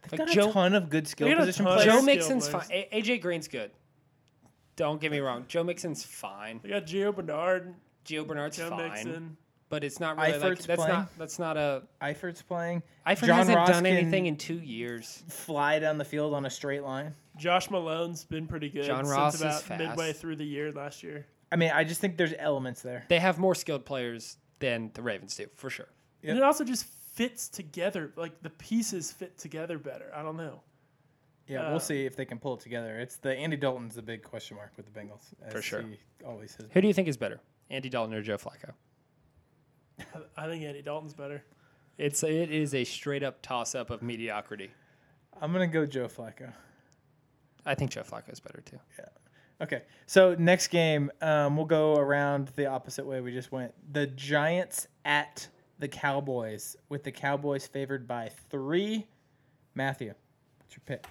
They've 0.02 0.18
Like 0.18 0.28
got 0.28 0.34
Joe- 0.34 0.50
a 0.50 0.52
ton 0.52 0.74
of 0.74 0.88
good 0.90 1.08
skill 1.08 1.26
They 1.28 1.34
got 1.34 1.42
a 1.42 1.46
position 1.46 1.64
players. 1.66 1.84
Joe 1.84 1.90
skill 1.92 2.02
Mixon's 2.02 2.48
fine. 2.48 2.66
A- 2.70 2.88
AJ 3.02 3.20
Green's 3.20 3.48
good. 3.48 3.70
Don't 4.76 5.00
get 5.00 5.10
me 5.10 5.20
wrong. 5.20 5.44
Joe 5.48 5.64
Mixon's 5.64 6.04
fine. 6.04 6.60
They 6.62 6.68
got 6.68 6.84
Gio 6.84 7.14
Bernard, 7.14 7.74
Gio 8.04 8.26
Bernard's 8.26 8.56
Joe 8.58 8.70
fine. 8.70 8.90
Mixon. 8.90 9.36
But 9.68 9.82
it's 9.82 9.98
not 9.98 10.16
really 10.16 10.38
like 10.38 10.42
Eifert's 10.58 10.66
that's 10.66 10.78
playing. 10.80 10.94
not 10.94 11.18
that's 11.18 11.38
not 11.40 11.56
a 11.56 11.82
Eifert's 12.00 12.40
playing. 12.42 12.82
Eifert 13.04 13.26
John 13.26 13.36
hasn't 13.38 13.56
Ross 13.56 13.68
done 13.70 13.84
anything 13.86 14.26
in 14.26 14.36
two 14.36 14.60
years. 14.60 15.24
Fly 15.28 15.80
down 15.80 15.98
the 15.98 16.04
field 16.04 16.34
on 16.34 16.46
a 16.46 16.50
straight 16.50 16.84
line. 16.84 17.14
Josh 17.36 17.68
Malone's 17.68 18.24
been 18.24 18.46
pretty 18.46 18.68
good 18.68 18.84
John 18.84 19.04
since 19.04 19.16
Ross 19.16 19.34
is 19.34 19.40
about 19.40 19.62
fast. 19.62 19.78
midway 19.80 20.12
through 20.12 20.36
the 20.36 20.44
year 20.44 20.70
last 20.70 21.02
year. 21.02 21.26
I 21.50 21.56
mean, 21.56 21.70
I 21.74 21.82
just 21.82 22.00
think 22.00 22.16
there's 22.16 22.34
elements 22.38 22.82
there. 22.82 23.06
They 23.08 23.18
have 23.18 23.38
more 23.38 23.54
skilled 23.56 23.84
players 23.84 24.36
than 24.60 24.90
the 24.94 25.02
Ravens 25.02 25.34
do, 25.34 25.46
for 25.56 25.68
sure. 25.68 25.88
Yep. 26.22 26.30
And 26.30 26.38
it 26.38 26.44
also 26.44 26.62
just 26.62 26.86
fits 27.16 27.48
together. 27.48 28.12
Like 28.16 28.40
the 28.42 28.50
pieces 28.50 29.10
fit 29.10 29.36
together 29.38 29.78
better. 29.78 30.12
I 30.14 30.22
don't 30.22 30.36
know. 30.36 30.60
Yeah, 31.48 31.62
Uh, 31.66 31.70
we'll 31.70 31.80
see 31.80 32.04
if 32.06 32.14
they 32.16 32.24
can 32.24 32.38
pull 32.38 32.54
it 32.54 32.60
together. 32.60 32.98
It's 32.98 33.16
the 33.16 33.32
Andy 33.34 33.56
Dalton's 33.56 33.94
the 33.94 34.02
big 34.02 34.22
question 34.22 34.56
mark 34.56 34.72
with 34.76 34.92
the 34.92 34.98
Bengals. 35.00 35.32
as 35.44 35.52
For 35.52 35.62
sure. 35.62 35.82
He 35.82 35.98
always 36.24 36.54
has. 36.56 36.66
Who 36.72 36.80
do 36.80 36.88
you 36.88 36.94
think 36.94 37.08
is 37.08 37.16
better, 37.16 37.40
Andy 37.70 37.88
Dalton 37.88 38.14
or 38.14 38.22
Joe 38.22 38.36
Flacco? 38.36 38.72
I, 39.98 40.44
I 40.44 40.48
think 40.48 40.64
Andy 40.64 40.82
Dalton's 40.82 41.14
better. 41.14 41.42
It's 41.98 42.22
it 42.22 42.50
is 42.50 42.74
a 42.74 42.84
straight 42.84 43.22
up 43.22 43.40
toss 43.42 43.74
up 43.74 43.90
of 43.90 44.02
mediocrity. 44.02 44.70
I'm 45.40 45.52
gonna 45.52 45.66
go 45.66 45.86
Joe 45.86 46.06
Flacco. 46.08 46.52
I 47.64 47.74
think 47.74 47.90
Joe 47.92 48.02
Flacco 48.02 48.32
is 48.32 48.40
better 48.40 48.60
too. 48.60 48.78
Yeah. 48.98 49.06
Okay, 49.62 49.82
so 50.04 50.34
next 50.38 50.68
game, 50.68 51.10
um, 51.22 51.56
we'll 51.56 51.64
go 51.64 51.94
around 51.96 52.48
the 52.56 52.66
opposite 52.66 53.06
way 53.06 53.22
we 53.22 53.32
just 53.32 53.50
went. 53.52 53.72
The 53.94 54.06
Giants 54.08 54.86
at 55.06 55.48
the 55.78 55.88
Cowboys, 55.88 56.76
with 56.88 57.04
the 57.04 57.12
Cowboys 57.12 57.66
favored 57.66 58.06
by 58.06 58.30
three. 58.50 59.06
Matthew, 59.74 60.14
what's 60.58 60.74
your 60.74 60.82
pick? 60.86 61.06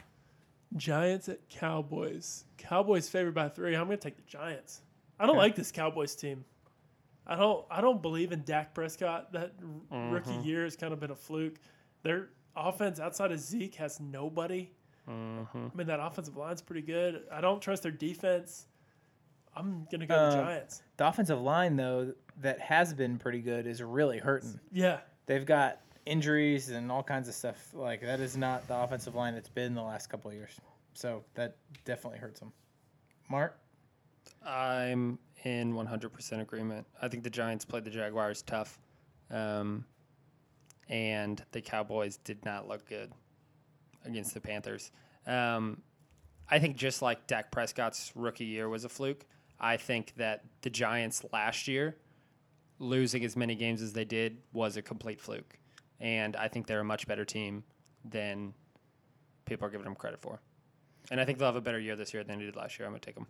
Giants 0.76 1.30
at 1.30 1.48
Cowboys. 1.50 2.46
Cowboys 2.58 3.08
favored 3.08 3.34
by 3.36 3.48
three. 3.50 3.76
I'm 3.76 3.86
going 3.86 3.98
to 3.98 4.04
take 4.04 4.18
the 4.18 4.24
Giants. 4.24 4.82
I 5.20 5.26
don't 5.26 5.36
Okay. 5.36 5.40
like 5.46 5.56
this 5.56 5.72
Cowboys 5.72 6.16
team. 6.16 6.44
I 7.28 7.36
don't. 7.36 7.66
I 7.72 7.82
don't 7.82 8.02
believe 8.02 8.32
in 8.32 8.44
Dak 8.44 8.74
Prescott. 8.74 9.32
That 9.34 9.52
Mm-hmm. 9.60 10.12
rookie 10.12 10.36
year 10.48 10.64
has 10.64 10.76
kind 10.76 10.94
of 10.94 11.00
been 11.00 11.12
a 11.12 11.16
fluke. 11.16 11.56
Their 12.04 12.30
offense 12.56 13.00
outside 13.00 13.32
of 13.32 13.40
Zeke 13.40 13.76
has 13.76 14.00
nobody. 14.00 14.70
Mm-hmm. 15.10 15.58
I 15.74 15.76
mean, 15.78 15.88
that 15.88 16.00
offensive 16.00 16.36
line's 16.38 16.62
pretty 16.62 16.82
good. 16.82 17.24
I 17.32 17.42
don't 17.42 17.62
trust 17.62 17.84
their 17.84 17.92
defense. 17.92 18.68
I'm 19.56 19.88
gonna 19.92 20.06
go 20.06 20.14
Uh, 20.16 20.30
the 20.32 20.36
Giants. 20.38 20.84
The 20.98 21.08
offensive 21.08 21.42
line, 21.42 21.78
though, 21.78 22.14
that 22.42 22.60
has 22.60 22.94
been 22.94 23.18
pretty 23.18 23.42
good, 23.42 23.68
is 23.68 23.82
really 23.82 24.20
hurting. 24.20 24.60
Yeah, 24.72 25.00
They've 25.26 25.46
got 25.46 25.80
injuries 26.06 26.70
and 26.70 26.92
all 26.92 27.04
kinds 27.04 27.28
of 27.28 27.34
stuff. 27.34 27.72
Like 27.74 28.02
that 28.02 28.20
is 28.20 28.38
not 28.38 28.68
the 28.68 28.78
offensive 28.78 29.16
line 29.16 29.34
it's 29.34 29.50
been 29.50 29.74
the 29.74 29.82
last 29.82 30.08
couple 30.08 30.30
of 30.30 30.38
years. 30.38 30.56
So 30.94 31.24
that 31.34 31.58
definitely 31.84 32.20
hurts 32.20 32.40
them. 32.40 32.54
Mark, 33.30 33.58
I'm 34.46 35.18
in 35.44 35.74
100% 35.74 36.42
agreement. 36.42 36.86
I 37.02 37.08
think 37.08 37.24
the 37.24 37.30
Giants 37.30 37.66
played 37.66 37.84
the 37.84 37.90
Jaguars 37.90 38.44
tough, 38.44 38.80
um, 39.32 39.84
and 40.90 41.44
the 41.52 41.62
Cowboys 41.62 42.18
did 42.18 42.46
not 42.46 42.68
look 42.68 42.88
good 42.88 43.12
against 44.06 44.34
the 44.36 44.42
Panthers. 44.42 44.92
Um, 45.26 45.82
I 46.48 46.60
think 46.60 46.78
just 46.78 47.02
like 47.02 47.26
Dak 47.26 47.52
Prescott's 47.52 48.12
rookie 48.16 48.46
year 48.46 48.70
was 48.70 48.86
a 48.86 48.90
fluke, 48.90 49.26
I 49.60 49.78
think 49.78 50.14
that 50.18 50.44
the 50.62 50.70
Giants 50.70 51.26
last 51.34 51.68
year 51.68 51.98
losing 52.80 53.24
as 53.24 53.36
many 53.36 53.56
games 53.56 53.82
as 53.82 53.94
they 53.94 54.06
did 54.06 54.38
was 54.54 54.78
a 54.78 54.82
complete 54.82 55.22
fluke, 55.22 55.58
and 56.00 56.36
I 56.36 56.48
think 56.48 56.68
they're 56.68 56.82
a 56.82 56.86
much 56.86 57.08
better 57.08 57.26
team 57.26 57.64
than 58.04 58.54
people 59.46 59.68
are 59.68 59.70
giving 59.70 59.86
them 59.86 59.96
credit 59.96 60.22
for. 60.22 60.42
And 61.12 61.22
I 61.22 61.26
think 61.26 61.38
they'll 61.38 61.48
have 61.48 61.56
a 61.56 61.62
better 61.62 61.80
year 61.80 61.96
this 61.96 62.14
year 62.14 62.24
than 62.24 62.40
they 62.40 62.46
did 62.46 62.56
last 62.56 62.80
year. 62.80 62.88
I'm 62.88 62.94
gonna 62.94 63.00
take 63.00 63.16
them. 63.16 63.28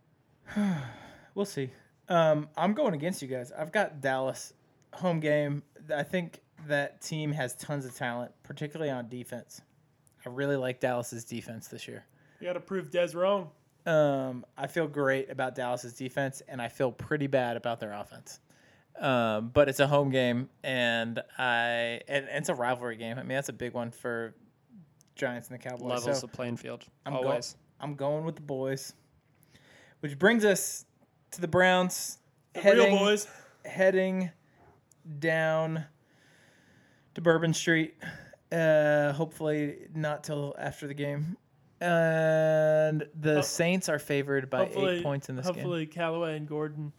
we'll 1.35 1.45
see. 1.45 1.69
Um, 2.07 2.49
I'm 2.55 2.73
going 2.73 2.93
against 2.93 3.21
you 3.21 3.27
guys. 3.27 3.51
I've 3.51 3.71
got 3.71 4.01
Dallas 4.01 4.53
home 4.93 5.19
game. 5.19 5.63
I 5.93 6.03
think 6.03 6.41
that 6.67 7.01
team 7.01 7.31
has 7.31 7.55
tons 7.55 7.85
of 7.85 7.95
talent, 7.95 8.31
particularly 8.43 8.91
on 8.91 9.09
defense. 9.09 9.61
I 10.25 10.29
really 10.29 10.55
like 10.55 10.79
Dallas's 10.79 11.23
defense 11.23 11.67
this 11.67 11.87
year. 11.87 12.05
you 12.39 12.47
got 12.47 12.53
to 12.53 12.59
prove 12.59 12.91
Des 12.91 13.09
wrong. 13.13 13.49
Um, 13.85 14.45
I 14.57 14.65
feel 14.67 14.87
great 14.87 15.29
about 15.29 15.53
Dallas's 15.53 15.93
defense, 15.93 16.41
and 16.47 16.61
I 16.61 16.69
feel 16.69 16.91
pretty 16.91 17.27
bad 17.27 17.57
about 17.57 17.79
their 17.79 17.93
offense. 17.93 18.39
Um, 18.99 19.49
but 19.53 19.67
it's 19.67 19.79
a 19.81 19.87
home 19.87 20.09
game, 20.09 20.49
and 20.63 21.21
I 21.37 21.99
and, 22.07 22.27
and 22.29 22.37
it's 22.37 22.49
a 22.49 22.55
rivalry 22.55 22.95
game. 22.95 23.17
I 23.17 23.21
mean, 23.23 23.35
that's 23.35 23.49
a 23.49 23.53
big 23.53 23.73
one 23.73 23.91
for 23.91 24.33
Giants 25.15 25.49
and 25.49 25.59
the 25.59 25.63
Cowboys. 25.63 25.81
Levels 26.05 26.19
So 26.21 26.27
the 26.27 26.31
playing 26.31 26.57
field. 26.57 26.85
I'm 27.05 27.13
go- 27.13 27.23
always. 27.23 27.55
I'm 27.81 27.95
going 27.95 28.23
with 28.23 28.35
the 28.35 28.41
boys, 28.41 28.93
which 29.99 30.17
brings 30.17 30.45
us 30.45 30.85
to 31.31 31.41
the 31.41 31.47
Browns 31.47 32.19
The 32.53 32.61
heading 32.61 32.85
real 32.93 32.99
boys. 32.99 33.27
heading 33.65 34.31
down 35.19 35.83
to 37.15 37.21
Bourbon 37.21 37.53
Street. 37.53 37.95
Uh, 38.51 39.11
hopefully 39.11 39.87
not 39.93 40.23
till 40.23 40.55
after 40.57 40.87
the 40.87 40.93
game. 40.93 41.35
And 41.81 43.05
the 43.19 43.35
Ho- 43.35 43.41
Saints 43.41 43.89
are 43.89 43.99
favored 43.99 44.49
by 44.49 44.59
Hopefully, 44.59 44.97
eight 44.97 45.03
points 45.03 45.27
in 45.27 45.35
this 45.35 45.45
game. 45.45 45.55
hopefully 45.55 45.85
Callaway 45.85 46.37
and 46.37 46.47
Gordon 46.47 46.93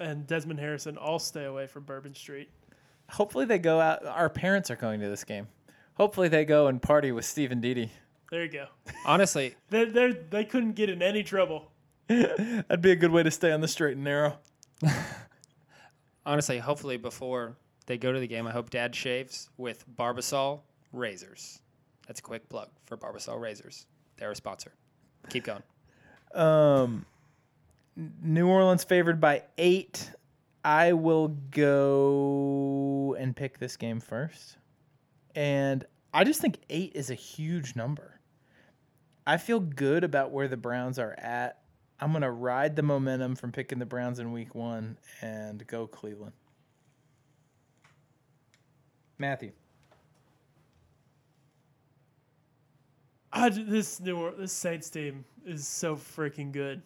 and 0.00 0.26
Desmond 0.26 0.58
Harrison 0.58 0.96
all 0.96 1.18
stay 1.18 1.44
away 1.44 1.66
from 1.66 1.84
Bourbon 1.84 2.14
Street. 2.14 2.50
Hopefully 3.10 3.44
they 3.44 3.58
go 3.58 3.80
out. 3.80 4.04
Our 4.06 4.28
parents 4.28 4.70
are 4.70 4.76
going 4.76 5.00
to 5.00 5.08
this 5.08 5.24
game. 5.24 5.48
Hopefully 5.94 6.28
they 6.28 6.44
go 6.44 6.66
and 6.68 6.80
party 6.80 7.12
with 7.12 7.24
Steve 7.24 7.52
and 7.52 7.60
Didi. 7.60 7.90
There 8.30 8.44
you 8.44 8.50
go. 8.50 8.66
Honestly, 9.04 9.56
They 9.70 9.84
they 9.84 10.12
they 10.30 10.44
couldn't 10.44 10.72
get 10.72 10.88
in 10.88 11.02
any 11.02 11.22
trouble. 11.22 11.70
That'd 12.08 12.80
be 12.80 12.92
a 12.92 12.96
good 12.96 13.10
way 13.10 13.22
to 13.22 13.30
stay 13.30 13.52
on 13.52 13.60
the 13.60 13.68
straight 13.68 13.94
and 13.96 14.04
narrow. 14.04 14.38
honestly, 16.26 16.58
hopefully 16.58 16.96
before 16.96 17.56
they 17.86 17.98
go 17.98 18.12
to 18.12 18.20
the 18.20 18.26
game, 18.26 18.46
I 18.46 18.52
hope 18.52 18.70
Dad 18.70 18.94
shaves 18.94 19.50
with 19.56 19.84
Barbasol 19.96 20.60
razors. 20.92 21.60
That's 22.06 22.20
a 22.20 22.22
quick 22.22 22.48
plug 22.48 22.68
for 22.86 22.96
Barbasol 22.96 23.40
razors. 23.40 23.86
They're 24.16 24.30
a 24.30 24.36
sponsor. 24.36 24.72
Keep 25.28 25.44
going. 25.44 25.62
Um, 26.34 27.06
New 27.96 28.48
Orleans 28.48 28.84
favored 28.84 29.20
by 29.20 29.42
eight. 29.58 30.10
I 30.64 30.92
will 30.92 31.28
go 31.50 33.16
and 33.18 33.34
pick 33.34 33.58
this 33.58 33.76
game 33.76 34.00
first. 34.00 34.56
And 35.34 35.84
I 36.12 36.24
just 36.24 36.40
think 36.40 36.58
eight 36.68 36.92
is 36.94 37.10
a 37.10 37.14
huge 37.14 37.76
number. 37.76 38.20
I 39.26 39.36
feel 39.36 39.60
good 39.60 40.04
about 40.04 40.32
where 40.32 40.48
the 40.48 40.56
Browns 40.56 40.98
are 40.98 41.14
at. 41.18 41.62
I'm 42.00 42.12
going 42.12 42.22
to 42.22 42.30
ride 42.30 42.76
the 42.76 42.82
momentum 42.82 43.36
from 43.36 43.52
picking 43.52 43.78
the 43.78 43.86
Browns 43.86 44.18
in 44.18 44.32
week 44.32 44.54
one 44.54 44.96
and 45.20 45.66
go 45.66 45.86
Cleveland. 45.86 46.32
Matthew. 49.18 49.52
I 53.32 53.50
this 53.50 54.00
New 54.00 54.16
Orleans, 54.16 54.38
this 54.38 54.52
Saints 54.52 54.90
team 54.90 55.24
is 55.46 55.68
so 55.68 55.94
freaking 55.94 56.50
good. 56.50 56.82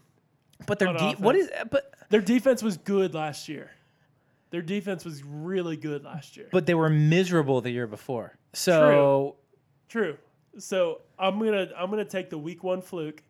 But 0.67 0.79
their 0.79 0.93
de- 0.93 1.17
what 1.19 1.37
is 1.37 1.51
uh, 1.51 1.65
but 1.65 1.95
Their 2.11 2.21
defense 2.21 2.63
was 2.63 2.77
good 2.77 3.15
last 3.15 3.49
year. 3.49 3.71
Their 4.51 4.63
defense 4.63 5.05
was 5.05 5.25
really 5.25 5.77
good 5.77 6.05
last 6.05 6.37
year. 6.37 6.49
but 6.53 6.65
they 6.67 6.75
were 6.75 6.89
miserable 6.89 7.61
the 7.61 7.71
year 7.71 7.87
before. 7.87 8.39
So 8.53 9.37
True. 9.89 10.17
So 10.59 11.03
I'm 11.19 11.39
gonna 11.39 11.69
I'm 11.77 11.91
gonna 11.91 12.05
take 12.05 12.31
the 12.31 12.39
week 12.39 12.63
one 12.63 12.81
fluke. 12.81 13.23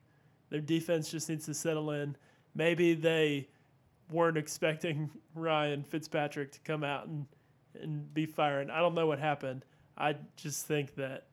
Their 0.51 0.61
defense 0.61 1.11
just 1.11 1.29
needs 1.29 1.47
to 1.47 1.55
settle 1.55 1.91
in. 1.93 2.17
Maybe 2.55 2.95
they 2.95 3.49
weren't 4.11 4.37
expecting 4.37 5.11
Ryan 5.35 5.83
Fitzpatrick 5.83 6.53
to 6.53 6.61
come 6.61 6.85
out 6.85 7.07
and 7.07 7.27
and 7.81 8.13
be 8.15 8.27
firing. 8.27 8.71
I 8.71 8.79
don't 8.81 8.95
know 8.95 9.07
what 9.07 9.19
happened. 9.19 9.65
I 9.97 10.17
just 10.37 10.67
think 10.67 10.95
that 10.97 11.27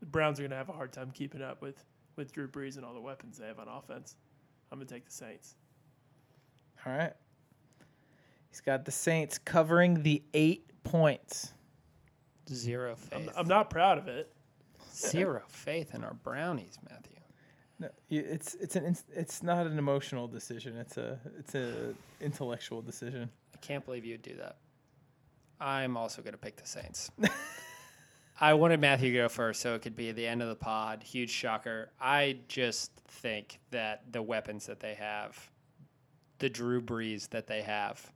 the 0.00 0.06
Browns 0.06 0.38
are 0.38 0.42
gonna 0.42 0.56
have 0.56 0.68
a 0.68 0.72
hard 0.72 0.92
time 0.92 1.10
keeping 1.12 1.42
up 1.42 1.62
with 1.62 1.82
with 2.16 2.32
Drew 2.32 2.48
Brees 2.48 2.76
and 2.76 2.84
all 2.84 2.94
the 2.94 3.00
weapons 3.00 3.38
they 3.38 3.46
have 3.46 3.58
on 3.58 3.68
offense. 3.68 4.16
I'm 4.70 4.78
gonna 4.78 4.88
take 4.88 5.04
the 5.04 5.12
Saints. 5.12 5.56
All 6.86 6.92
right. 6.92 7.12
He's 8.50 8.60
got 8.60 8.84
the 8.84 8.90
Saints 8.90 9.38
covering 9.38 10.02
the 10.02 10.22
eight 10.34 10.70
points. 10.82 11.52
Zero 12.48 12.92
I'm, 13.12 13.22
faith. 13.24 13.32
I'm 13.36 13.48
not 13.48 13.70
proud 13.70 13.98
of 13.98 14.08
it. 14.08 14.32
Zero 14.92 15.42
faith 15.48 15.94
in 15.94 16.02
our 16.02 16.14
brownies, 16.14 16.78
Matthew. 16.88 17.16
No, 17.78 17.88
it's 18.10 18.54
it's 18.56 18.76
an 18.76 18.96
it's 19.14 19.42
not 19.42 19.66
an 19.66 19.78
emotional 19.78 20.28
decision. 20.28 20.76
It's 20.76 20.96
a 20.98 21.18
it's 21.38 21.54
a 21.54 21.94
intellectual 22.20 22.82
decision. 22.82 23.30
I 23.54 23.58
can't 23.58 23.84
believe 23.84 24.04
you'd 24.04 24.22
do 24.22 24.36
that. 24.36 24.58
I'm 25.60 25.96
also 25.96 26.22
going 26.22 26.32
to 26.32 26.38
pick 26.38 26.56
the 26.56 26.66
Saints. 26.66 27.10
I 28.42 28.54
wanted 28.54 28.80
Matthew 28.80 29.12
to 29.12 29.18
go 29.18 29.28
first 29.28 29.60
so 29.60 29.74
it 29.74 29.82
could 29.82 29.94
be 29.94 30.12
the 30.12 30.26
end 30.26 30.40
of 30.40 30.48
the 30.48 30.56
pod. 30.56 31.02
Huge 31.02 31.28
shocker. 31.28 31.90
I 32.00 32.38
just 32.48 32.90
think 33.06 33.60
that 33.70 34.10
the 34.10 34.22
weapons 34.22 34.64
that 34.64 34.80
they 34.80 34.94
have, 34.94 35.50
the 36.38 36.48
Drew 36.48 36.80
Brees 36.80 37.28
that 37.30 37.46
they 37.46 37.60
have, 37.60 38.10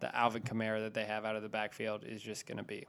the 0.00 0.14
Alvin 0.16 0.42
Kamara 0.42 0.80
that 0.80 0.94
they 0.94 1.04
have 1.04 1.26
out 1.26 1.36
of 1.36 1.42
the 1.42 1.50
backfield 1.50 2.04
is 2.04 2.22
just 2.22 2.46
going 2.46 2.56
to 2.56 2.64
be, 2.64 2.86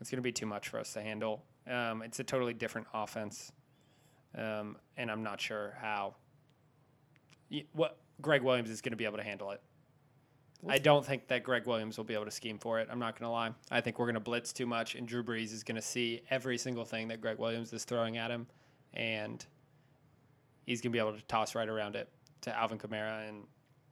it's 0.00 0.08
going 0.08 0.18
to 0.18 0.22
be 0.22 0.30
too 0.30 0.46
much 0.46 0.68
for 0.68 0.78
us 0.78 0.92
to 0.92 1.02
handle. 1.02 1.42
Um, 1.68 2.02
it's 2.02 2.20
a 2.20 2.24
totally 2.24 2.54
different 2.54 2.86
offense, 2.94 3.50
um, 4.36 4.76
and 4.96 5.10
I'm 5.10 5.24
not 5.24 5.40
sure 5.40 5.76
how. 5.80 6.14
What 7.72 7.98
Gregg 8.20 8.42
Williams 8.42 8.70
is 8.70 8.80
going 8.80 8.92
to 8.92 8.96
be 8.96 9.04
able 9.04 9.16
to 9.16 9.24
handle 9.24 9.50
it. 9.50 9.60
I 10.66 10.78
don't 10.78 11.06
think 11.06 11.28
that 11.28 11.44
Gregg 11.44 11.66
Williams 11.66 11.96
will 11.96 12.04
be 12.04 12.14
able 12.14 12.24
to 12.24 12.30
scheme 12.32 12.58
for 12.58 12.80
it. 12.80 12.88
I'm 12.90 12.98
not 12.98 13.18
going 13.18 13.28
to 13.28 13.32
lie. 13.32 13.50
I 13.70 13.80
think 13.80 13.98
we're 13.98 14.06
going 14.06 14.14
to 14.14 14.20
blitz 14.20 14.52
too 14.52 14.66
much, 14.66 14.96
and 14.96 15.06
Drew 15.06 15.22
Brees 15.22 15.52
is 15.52 15.62
going 15.62 15.76
to 15.76 15.82
see 15.82 16.22
every 16.30 16.58
single 16.58 16.84
thing 16.84 17.08
that 17.08 17.20
Gregg 17.20 17.38
Williams 17.38 17.72
is 17.72 17.84
throwing 17.84 18.16
at 18.16 18.30
him, 18.30 18.46
and 18.92 19.44
he's 20.66 20.80
going 20.80 20.90
to 20.90 20.96
be 20.96 20.98
able 20.98 21.14
to 21.14 21.22
toss 21.26 21.54
right 21.54 21.68
around 21.68 21.94
it 21.94 22.08
to 22.40 22.56
Alvin 22.56 22.78
Kamara, 22.78 23.28
and 23.28 23.44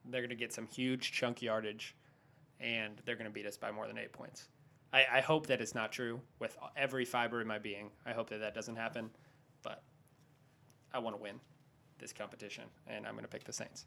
they're 0.07 0.23
going 0.23 0.31
to 0.31 0.37
get 0.37 0.53
some 0.53 0.67
huge 0.67 1.13
chunk 1.13 1.41
yardage, 1.41 1.95
and 2.59 3.01
they're 3.05 3.17
going 3.17 3.27
to 3.27 3.33
beat 3.33 3.47
us 3.47 3.57
by 3.57 3.71
more 3.71 3.87
than 3.87 3.97
eight 3.97 4.13
points. 4.13 4.49
I, 4.93 5.05
I 5.15 5.21
hope 5.21 5.47
that 5.47 5.61
it's 5.61 5.75
not 5.75 5.93
true 5.93 6.21
with 6.41 6.57
every 6.77 7.05
fiber 7.05 7.41
in 7.41 7.47
my 7.47 7.59
being. 7.59 7.91
I 8.05 8.13
hope 8.13 8.29
that 8.31 8.41
that 8.41 8.55
doesn't 8.55 8.77
happen, 8.77 9.11
but 9.63 9.83
I 10.93 10.99
want 10.99 11.17
to 11.17 11.23
win 11.23 11.39
this 11.99 12.13
competition, 12.13 12.65
and 12.87 13.07
I'm 13.07 13.13
going 13.13 13.25
to 13.25 13.29
pick 13.29 13.45
the 13.45 13.53
Saints. 13.53 13.87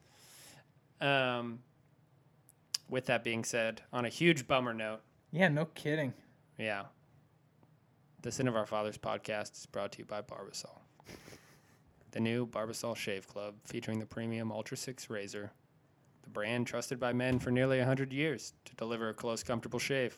Um, 1.02 1.60
with 2.90 3.06
that 3.06 3.24
being 3.24 3.44
said, 3.44 3.82
on 3.94 4.06
a 4.06 4.10
huge 4.10 4.48
bummer 4.48 4.74
note, 4.74 5.02
Yeah, 5.32 5.48
no 5.50 5.66
kidding. 5.66 6.14
yeah, 6.58 6.86
the 8.22 8.32
Sin 8.32 8.48
of 8.48 8.56
Our 8.56 8.66
Fathers 8.66 8.98
podcast 8.98 9.54
is 9.58 9.66
brought 9.66 9.92
to 9.94 10.00
you 10.00 10.06
by 10.06 10.22
Barbasol. 10.22 10.80
The 12.12 12.20
new 12.20 12.48
Barbasol 12.48 12.96
Shave 12.96 13.28
Club 13.28 13.54
featuring 13.66 14.00
the 14.00 14.06
premium 14.08 14.52
Ultra 14.52 14.76
6 14.76 15.12
razor, 15.12 15.52
the 16.24 16.30
brand 16.32 16.66
trusted 16.66 17.00
by 17.00 17.14
men 17.14 17.38
for 17.38 17.52
nearly 17.52 17.78
100 17.78 18.12
years 18.12 18.54
to 18.66 18.76
deliver 18.78 19.10
a 19.10 19.14
close, 19.14 19.44
comfortable 19.44 19.78
shave. 19.78 20.18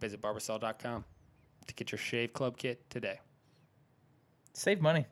Visit 0.00 0.20
barbasol.com 0.20 1.04
to 1.66 1.74
get 1.74 1.90
your 1.90 1.98
Shave 1.98 2.32
Club 2.32 2.56
kit 2.56 2.88
today. 2.90 3.18
Save 4.52 4.80
money. 4.80 5.04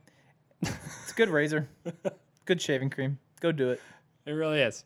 it's 0.63 1.11
a 1.11 1.15
good 1.17 1.29
razor. 1.31 1.69
good 2.45 2.63
shaving 2.63 2.89
cream. 2.91 3.19
Go 3.41 3.51
do 3.51 3.71
it. 3.71 3.81
It 4.25 4.31
really 4.33 4.61
is. 4.61 4.85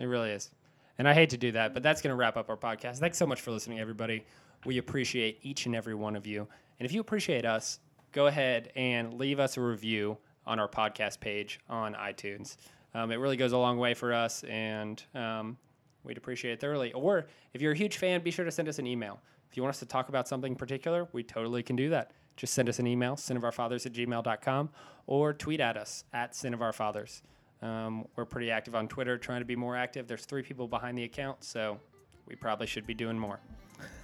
It 0.00 0.06
really 0.06 0.30
is. 0.30 0.50
And 0.98 1.08
I 1.08 1.14
hate 1.14 1.30
to 1.30 1.36
do 1.36 1.52
that, 1.52 1.74
but 1.74 1.82
that's 1.82 2.02
going 2.02 2.10
to 2.10 2.16
wrap 2.16 2.36
up 2.36 2.50
our 2.50 2.56
podcast. 2.56 2.98
Thanks 2.98 3.18
so 3.18 3.26
much 3.26 3.40
for 3.40 3.52
listening, 3.52 3.78
everybody. 3.78 4.24
We 4.66 4.78
appreciate 4.78 5.38
each 5.42 5.66
and 5.66 5.74
every 5.76 5.94
one 5.94 6.16
of 6.16 6.26
you. 6.26 6.48
And 6.80 6.86
if 6.86 6.92
you 6.92 7.00
appreciate 7.00 7.44
us, 7.44 7.78
go 8.12 8.26
ahead 8.26 8.72
and 8.74 9.14
leave 9.14 9.38
us 9.38 9.56
a 9.56 9.60
review 9.60 10.18
on 10.46 10.58
our 10.58 10.68
podcast 10.68 11.20
page 11.20 11.60
on 11.68 11.94
iTunes. 11.94 12.56
Um, 12.94 13.12
it 13.12 13.16
really 13.16 13.36
goes 13.36 13.52
a 13.52 13.58
long 13.58 13.78
way 13.78 13.94
for 13.94 14.12
us, 14.12 14.42
and 14.44 15.02
um, 15.14 15.56
we'd 16.04 16.16
appreciate 16.16 16.52
it 16.52 16.60
thoroughly. 16.60 16.92
Or 16.94 17.26
if 17.54 17.60
you're 17.60 17.72
a 17.72 17.76
huge 17.76 17.98
fan, 17.98 18.22
be 18.22 18.30
sure 18.30 18.44
to 18.44 18.50
send 18.50 18.68
us 18.68 18.78
an 18.78 18.86
email. 18.86 19.20
If 19.50 19.56
you 19.56 19.62
want 19.62 19.74
us 19.74 19.80
to 19.80 19.86
talk 19.86 20.08
about 20.08 20.26
something 20.26 20.56
particular, 20.56 21.06
we 21.12 21.22
totally 21.22 21.62
can 21.62 21.76
do 21.76 21.90
that. 21.90 22.12
Just 22.36 22.54
send 22.54 22.68
us 22.68 22.78
an 22.78 22.86
email, 22.86 23.14
sinofourfathers 23.14 23.84
at 23.86 23.92
gmail.com, 23.92 24.70
or 25.06 25.32
tweet 25.32 25.60
at 25.60 25.76
us 25.76 26.04
at 26.12 26.32
sinofourfathers. 26.32 27.22
Um, 27.62 28.06
we're 28.16 28.24
pretty 28.24 28.50
active 28.50 28.74
on 28.74 28.88
Twitter, 28.88 29.18
trying 29.18 29.40
to 29.40 29.44
be 29.44 29.56
more 29.56 29.76
active. 29.76 30.06
There's 30.06 30.24
three 30.24 30.42
people 30.42 30.68
behind 30.68 30.96
the 30.96 31.04
account, 31.04 31.42
so 31.42 31.78
we 32.26 32.36
probably 32.36 32.66
should 32.66 32.86
be 32.86 32.94
doing 32.94 33.18
more. 33.18 33.40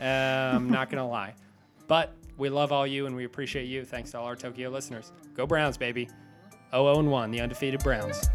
Um, 0.00 0.70
not 0.70 0.90
going 0.90 1.02
to 1.02 1.04
lie. 1.04 1.34
But 1.86 2.12
we 2.36 2.48
love 2.48 2.72
all 2.72 2.86
you 2.86 3.06
and 3.06 3.14
we 3.14 3.24
appreciate 3.24 3.64
you. 3.64 3.84
Thanks 3.84 4.10
to 4.12 4.18
all 4.18 4.26
our 4.26 4.36
Tokyo 4.36 4.70
listeners. 4.70 5.12
Go 5.34 5.46
Browns, 5.46 5.76
baby. 5.76 6.08
0 6.70 7.02
1, 7.02 7.30
the 7.30 7.40
undefeated 7.40 7.82
Browns. 7.84 8.28